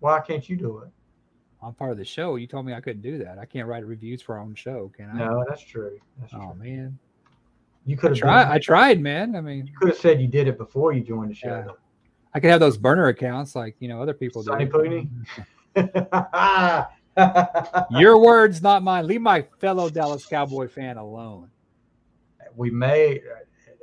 Why 0.00 0.20
can't 0.20 0.48
you 0.48 0.56
do 0.56 0.78
it? 0.78 0.88
I'm 1.62 1.74
part 1.74 1.90
of 1.90 1.98
the 1.98 2.04
show. 2.04 2.36
You 2.36 2.46
told 2.46 2.66
me 2.66 2.72
I 2.72 2.80
couldn't 2.80 3.02
do 3.02 3.18
that. 3.18 3.38
I 3.38 3.44
can't 3.44 3.66
write 3.66 3.84
reviews 3.84 4.22
for 4.22 4.36
our 4.36 4.40
own 4.42 4.54
show, 4.54 4.92
can 4.96 5.10
I? 5.10 5.18
No, 5.18 5.44
that's 5.48 5.62
true. 5.62 5.98
That's 6.20 6.32
Oh 6.34 6.52
true. 6.52 6.62
man, 6.64 6.98
You 7.84 7.96
could 7.96 8.10
have 8.12 8.18
tried. 8.18 8.48
I 8.48 8.58
tried, 8.58 9.00
man. 9.00 9.34
I 9.34 9.40
mean, 9.40 9.66
You 9.66 9.72
could 9.76 9.88
have 9.88 9.98
said 9.98 10.20
you 10.20 10.28
did 10.28 10.46
it 10.46 10.56
before 10.56 10.92
you 10.92 11.02
joined 11.02 11.30
the 11.30 11.34
show. 11.34 11.64
Yeah. 11.66 11.72
I 12.34 12.40
could 12.40 12.50
have 12.50 12.60
those 12.60 12.76
burner 12.76 13.08
accounts 13.08 13.56
like 13.56 13.74
you 13.80 13.88
know 13.88 14.00
other 14.00 14.14
people 14.14 14.42
do. 14.42 14.50
Sonny 14.50 14.66
Pooney? 14.66 15.08
Your 17.90 18.20
words, 18.20 18.62
not 18.62 18.82
mine. 18.84 19.06
Leave 19.06 19.22
my 19.22 19.44
fellow 19.58 19.90
Dallas 19.90 20.24
Cowboy 20.26 20.68
fan 20.68 20.96
alone. 20.98 21.50
we 22.54 22.70
may, 22.70 23.20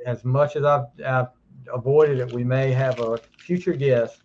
as 0.06 0.24
much 0.24 0.56
as 0.56 0.64
I've, 0.64 0.84
I've 1.04 1.28
avoided 1.72 2.20
it, 2.20 2.32
we 2.32 2.44
may 2.44 2.72
have 2.72 3.00
a 3.00 3.18
future 3.38 3.74
guest 3.74 4.20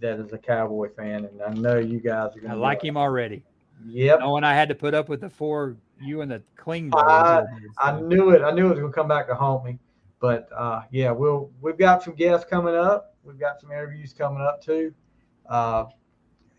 that 0.00 0.18
is 0.20 0.32
a 0.32 0.38
Cowboy 0.38 0.88
fan, 0.94 1.24
and 1.24 1.42
I 1.42 1.52
know 1.54 1.78
you 1.78 2.00
guys 2.00 2.36
are 2.36 2.40
going 2.40 2.50
I 2.50 2.54
to 2.54 2.60
like 2.60 2.82
him 2.82 2.96
already. 2.96 3.42
Yep. 3.86 4.20
Knowing 4.20 4.44
I 4.44 4.54
had 4.54 4.68
to 4.68 4.74
put 4.74 4.94
up 4.94 5.08
with 5.08 5.20
the 5.20 5.30
four 5.30 5.76
you 6.00 6.20
and 6.20 6.30
the 6.30 6.42
cling. 6.56 6.90
I- 6.94 7.44
I 7.78 8.00
knew 8.00 8.30
it. 8.30 8.42
I 8.42 8.50
knew 8.50 8.66
it 8.66 8.70
was 8.70 8.78
gonna 8.80 8.92
come 8.92 9.08
back 9.08 9.28
to 9.28 9.34
haunt 9.34 9.64
me. 9.64 9.78
But 10.20 10.48
uh, 10.54 10.82
yeah, 10.90 11.10
we'll 11.10 11.50
we've 11.60 11.78
got 11.78 12.02
some 12.02 12.14
guests 12.14 12.46
coming 12.48 12.74
up. 12.74 13.14
We've 13.24 13.38
got 13.38 13.60
some 13.60 13.70
interviews 13.70 14.12
coming 14.12 14.40
up 14.42 14.62
too. 14.62 14.92
Uh, 15.48 15.84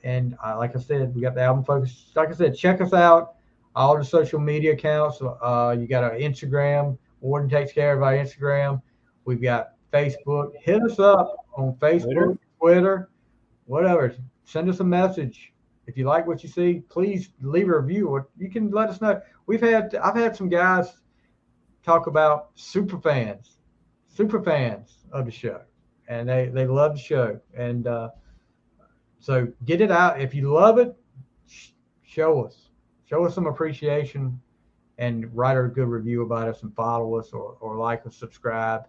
and 0.04 0.36
uh, 0.44 0.58
like 0.58 0.76
I 0.76 0.80
said, 0.80 1.14
we 1.14 1.22
got 1.22 1.36
the 1.36 1.42
album 1.42 1.64
focus. 1.64 2.12
Like 2.16 2.30
I 2.30 2.34
said, 2.34 2.56
check 2.56 2.80
us 2.80 2.94
out. 2.94 3.36
All 3.76 3.98
the 3.98 4.04
social 4.04 4.40
media 4.40 4.74
accounts. 4.74 5.22
Uh, 5.22 5.76
you 5.78 5.88
got 5.88 6.04
our 6.04 6.12
Instagram. 6.16 6.98
Worden 7.22 7.50
takes 7.50 7.74
care 7.74 7.96
of 7.96 8.02
our 8.02 8.14
Instagram. 8.14 8.82
We've 9.26 9.42
got 9.42 9.74
Facebook. 9.92 10.52
Hit 10.62 10.82
us 10.84 11.00
up 11.00 11.36
on 11.58 11.74
Facebook, 11.76 12.04
Twitter. 12.04 12.38
Twitter 12.60 13.10
whatever. 13.70 14.16
Send 14.46 14.68
us 14.68 14.80
a 14.80 14.84
message. 14.84 15.54
If 15.86 15.96
you 15.96 16.06
like 16.06 16.26
what 16.26 16.44
you 16.44 16.50
see, 16.50 16.82
please 16.90 17.30
leave 17.42 17.70
a 17.70 17.80
review 17.80 18.26
you 18.38 18.50
can 18.50 18.72
let 18.72 18.90
us 18.90 19.00
know. 19.00 19.22
We've 19.46 19.62
had 19.62 19.96
I've 19.96 20.16
had 20.16 20.36
some 20.36 20.50
guys 20.50 20.88
talk 21.84 22.08
about 22.08 22.50
super 22.56 23.00
fans, 23.00 23.58
super 24.08 24.42
fans 24.42 25.06
of 25.12 25.26
the 25.26 25.32
show. 25.32 25.62
And 26.08 26.28
they, 26.28 26.50
they 26.50 26.66
love 26.66 26.94
the 26.94 27.00
show. 27.00 27.40
And 27.56 27.86
uh, 27.86 28.10
so 29.20 29.48
get 29.66 29.82
it 29.82 29.92
out. 29.92 30.20
If 30.20 30.34
you 30.34 30.52
love 30.52 30.80
it, 30.80 30.96
sh- 31.48 31.70
show 32.04 32.44
us. 32.44 32.70
Show 33.06 33.26
us 33.26 33.36
some 33.36 33.46
appreciation 33.46 34.40
and 34.98 35.34
write 35.36 35.58
a 35.58 35.68
good 35.68 35.88
review 35.88 36.24
about 36.24 36.48
us 36.48 36.64
and 36.64 36.76
follow 36.76 37.16
us 37.18 37.30
or, 37.34 37.56
or 37.60 37.78
like 37.78 38.06
or 38.06 38.12
subscribe. 38.12 38.88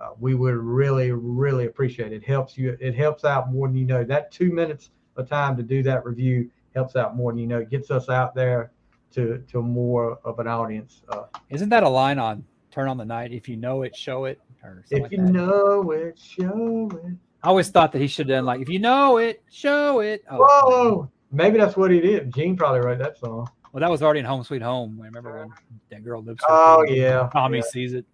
Uh, 0.00 0.10
we 0.20 0.34
would 0.34 0.54
really, 0.54 1.10
really 1.12 1.66
appreciate 1.66 2.12
it. 2.12 2.16
It 2.16 2.24
helps 2.24 2.56
you. 2.56 2.76
It 2.80 2.94
helps 2.94 3.24
out 3.24 3.52
more 3.52 3.66
than 3.66 3.76
you 3.76 3.84
know. 3.84 4.04
That 4.04 4.30
two 4.30 4.52
minutes 4.52 4.90
of 5.16 5.28
time 5.28 5.56
to 5.56 5.62
do 5.62 5.82
that 5.82 6.04
review 6.04 6.50
helps 6.74 6.94
out 6.94 7.16
more 7.16 7.32
than 7.32 7.38
you 7.38 7.46
know. 7.46 7.58
It 7.58 7.70
gets 7.70 7.90
us 7.90 8.08
out 8.08 8.34
there 8.34 8.70
to 9.12 9.38
to 9.50 9.62
more 9.62 10.18
of 10.24 10.38
an 10.38 10.46
audience. 10.46 11.02
Uh, 11.08 11.24
Isn't 11.50 11.70
that 11.70 11.82
a 11.82 11.88
line 11.88 12.18
on 12.18 12.44
Turn 12.70 12.88
on 12.88 12.96
the 12.96 13.04
Night? 13.04 13.32
If 13.32 13.48
you 13.48 13.56
know 13.56 13.82
it, 13.82 13.96
show 13.96 14.26
it. 14.26 14.40
Or 14.62 14.84
if 14.90 15.02
like 15.02 15.12
you 15.12 15.18
that. 15.18 15.32
know 15.32 15.90
it, 15.90 16.18
show 16.18 16.90
it. 17.04 17.14
I 17.42 17.48
always 17.48 17.68
thought 17.70 17.92
that 17.92 18.00
he 18.00 18.08
should 18.08 18.28
have 18.28 18.38
done 18.38 18.44
like, 18.44 18.60
if 18.60 18.68
you 18.68 18.80
know 18.80 19.18
it, 19.18 19.42
show 19.50 20.00
it. 20.00 20.24
Oh, 20.28 20.38
Whoa, 20.38 21.10
maybe 21.30 21.56
that's 21.56 21.76
what 21.76 21.90
he 21.90 22.00
did. 22.00 22.34
Gene 22.34 22.56
probably 22.56 22.80
wrote 22.80 22.98
that 22.98 23.16
song. 23.16 23.48
Well, 23.72 23.80
that 23.80 23.90
was 23.90 24.02
already 24.02 24.20
in 24.20 24.26
Home 24.26 24.42
Sweet 24.42 24.62
Home. 24.62 24.98
I 25.02 25.06
remember 25.06 25.38
when 25.38 25.52
that 25.90 26.04
girl 26.04 26.22
lives. 26.22 26.42
Oh 26.48 26.84
yeah. 26.88 27.28
Tommy 27.32 27.58
yeah. 27.58 27.64
sees 27.64 27.92
it. 27.94 28.04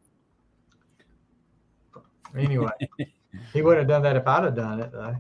Anyway, 2.36 2.70
he 3.52 3.62
wouldn't 3.62 3.80
have 3.80 3.88
done 3.88 4.02
that 4.02 4.16
if 4.16 4.26
I'd 4.26 4.44
have 4.44 4.56
done 4.56 4.80
it. 4.80 4.92
Though. 4.92 5.16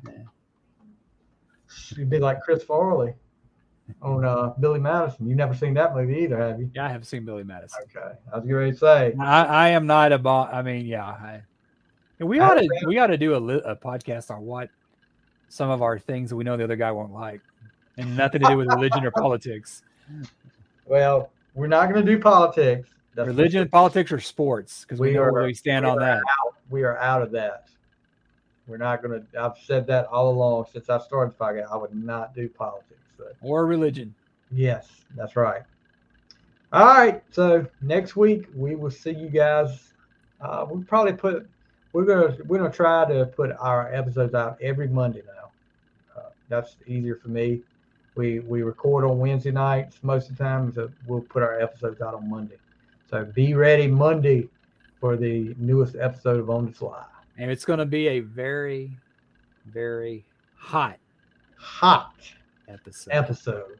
You'd 1.96 2.10
be 2.10 2.18
like 2.18 2.40
Chris 2.42 2.62
Farley 2.62 3.14
on 4.02 4.24
uh, 4.24 4.52
Billy 4.60 4.80
Madison. 4.80 5.28
You've 5.28 5.36
never 5.36 5.54
seen 5.54 5.74
that 5.74 5.94
movie 5.94 6.20
either, 6.20 6.38
have 6.38 6.60
you? 6.60 6.70
Yeah, 6.74 6.86
I 6.86 6.88
have 6.88 7.06
seen 7.06 7.24
Billy 7.24 7.44
Madison. 7.44 7.82
Okay, 7.96 8.14
I 8.32 8.38
was 8.38 8.50
ready 8.50 8.72
to 8.72 8.76
say. 8.76 9.14
I, 9.20 9.44
I 9.44 9.68
am 9.70 9.86
not 9.86 10.12
a 10.12 10.18
bo- 10.18 10.44
I 10.44 10.62
mean, 10.62 10.86
yeah, 10.86 11.04
I, 11.04 11.42
we 12.20 12.40
ought 12.40 12.54
to 12.54 12.68
we 12.86 12.98
ought 12.98 13.08
to 13.08 13.18
do 13.18 13.36
a, 13.36 13.38
li- 13.38 13.62
a 13.64 13.76
podcast 13.76 14.30
on 14.30 14.42
what 14.42 14.70
some 15.48 15.70
of 15.70 15.82
our 15.82 15.98
things 15.98 16.30
that 16.30 16.36
we 16.36 16.44
know 16.44 16.56
the 16.56 16.64
other 16.64 16.76
guy 16.76 16.90
won't 16.90 17.12
like, 17.12 17.40
and 17.96 18.16
nothing 18.16 18.40
to 18.42 18.48
do 18.48 18.56
with 18.56 18.68
religion 18.68 19.04
or 19.04 19.10
politics. 19.16 19.82
Well, 20.86 21.30
we're 21.54 21.66
not 21.66 21.92
going 21.92 22.04
to 22.04 22.12
do 22.12 22.18
politics. 22.20 22.88
That's 23.14 23.26
Religion, 23.28 23.68
politics, 23.68 24.10
or 24.10 24.18
sports, 24.20 24.82
because 24.82 24.98
we, 25.00 25.08
We 25.08 25.14
know 25.14 25.22
are- 25.22 25.32
where 25.32 25.44
we 25.44 25.54
stand 25.54 25.84
we 25.84 25.90
on 25.92 25.98
that. 25.98 26.18
out. 26.18 26.54
We 26.70 26.82
are 26.82 26.98
out 26.98 27.22
of 27.22 27.30
that. 27.32 27.68
We're 28.66 28.78
not 28.78 29.02
going 29.02 29.20
to. 29.20 29.40
I've 29.40 29.58
said 29.64 29.86
that 29.88 30.06
all 30.06 30.30
along 30.30 30.66
since 30.72 30.88
I 30.88 30.98
started 30.98 31.34
the 31.38 31.44
podcast. 31.44 31.70
I 31.70 31.76
would 31.76 31.94
not 31.94 32.34
do 32.34 32.48
politics. 32.48 32.98
So. 33.18 33.24
Or 33.42 33.66
religion. 33.66 34.14
Yes, 34.50 34.88
that's 35.16 35.36
right. 35.36 35.62
All 36.72 36.86
right. 36.86 37.22
So 37.30 37.66
next 37.82 38.16
week 38.16 38.46
we 38.56 38.74
will 38.74 38.90
see 38.90 39.10
you 39.12 39.28
guys. 39.28 39.92
Uh, 40.40 40.66
we 40.70 40.82
probably 40.82 41.12
put. 41.12 41.46
We're 41.92 42.04
gonna 42.06 42.36
we're 42.46 42.58
gonna 42.58 42.70
try 42.72 43.04
to 43.12 43.26
put 43.26 43.52
our 43.60 43.94
episodes 43.94 44.34
out 44.34 44.58
every 44.60 44.88
Monday 44.88 45.22
now. 45.26 45.50
Uh, 46.16 46.28
that's 46.48 46.76
easier 46.86 47.16
for 47.16 47.28
me. 47.28 47.60
We 48.16 48.40
we 48.40 48.62
record 48.62 49.04
on 49.04 49.18
Wednesday 49.18 49.50
nights 49.52 49.98
most 50.02 50.30
of 50.30 50.38
the 50.38 50.42
time, 50.44 50.72
so 50.72 50.90
we'll 51.06 51.20
put 51.20 51.42
our 51.42 51.60
episodes 51.60 52.00
out 52.00 52.14
on 52.14 52.28
Monday. 52.30 52.56
So 53.10 53.24
be 53.24 53.54
ready 53.54 53.86
Monday 53.86 54.48
for 55.00 55.16
the 55.16 55.54
newest 55.58 55.96
episode 55.96 56.40
of 56.40 56.50
On 56.50 56.66
the 56.66 56.72
Fly. 56.72 57.04
And 57.38 57.50
it's 57.50 57.64
going 57.64 57.78
to 57.78 57.84
be 57.86 58.08
a 58.08 58.20
very, 58.20 58.96
very 59.66 60.24
hot 60.56 60.98
Hot 61.56 62.14
episode. 62.68 63.10
episode. 63.10 63.78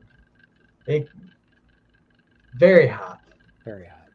It, 0.86 1.09
very 2.56 2.86
hot. 2.86 3.20
Very 3.64 3.86
hot. 3.86 4.09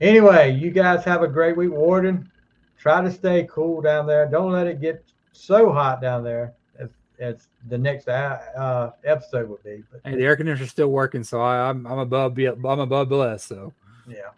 Anyway, 0.00 0.52
you 0.52 0.70
guys 0.70 1.04
have 1.04 1.22
a 1.22 1.28
great 1.28 1.56
week, 1.56 1.70
Worden. 1.70 2.30
Try 2.78 3.02
to 3.02 3.10
stay 3.10 3.48
cool 3.50 3.80
down 3.80 4.06
there. 4.06 4.26
Don't 4.26 4.52
let 4.52 4.66
it 4.66 4.80
get 4.80 5.04
so 5.32 5.72
hot 5.72 6.02
down 6.02 6.22
there 6.22 6.54
as, 7.18 7.48
the 7.68 7.78
next 7.78 8.08
uh, 8.08 8.38
uh, 8.56 8.90
episode 9.04 9.48
would 9.48 9.62
be. 9.62 9.82
But 9.90 10.00
Hey, 10.04 10.16
the 10.16 10.24
air 10.24 10.36
conditioner's 10.36 10.70
still 10.70 10.88
working, 10.88 11.24
so 11.24 11.40
I, 11.40 11.68
I'm 11.68 11.86
I'm 11.86 11.98
above 11.98 12.34
be- 12.34 12.46
I'm 12.46 12.64
above 12.64 13.08
blessed. 13.08 13.48
So 13.48 13.72
yeah. 14.08 14.30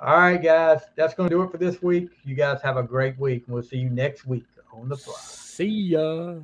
All 0.00 0.16
right, 0.16 0.42
guys. 0.42 0.80
That's 0.96 1.14
going 1.14 1.28
to 1.28 1.34
do 1.34 1.42
it 1.42 1.50
for 1.50 1.58
this 1.58 1.82
week. 1.82 2.10
You 2.24 2.34
guys 2.34 2.60
have 2.62 2.76
a 2.78 2.82
great 2.82 3.18
week, 3.18 3.44
and 3.46 3.54
we'll 3.54 3.62
see 3.62 3.76
you 3.76 3.90
next 3.90 4.26
week 4.26 4.46
on 4.72 4.88
the 4.88 4.96
fly. 4.96 5.14
see 5.18 5.66
ya. 5.66 6.36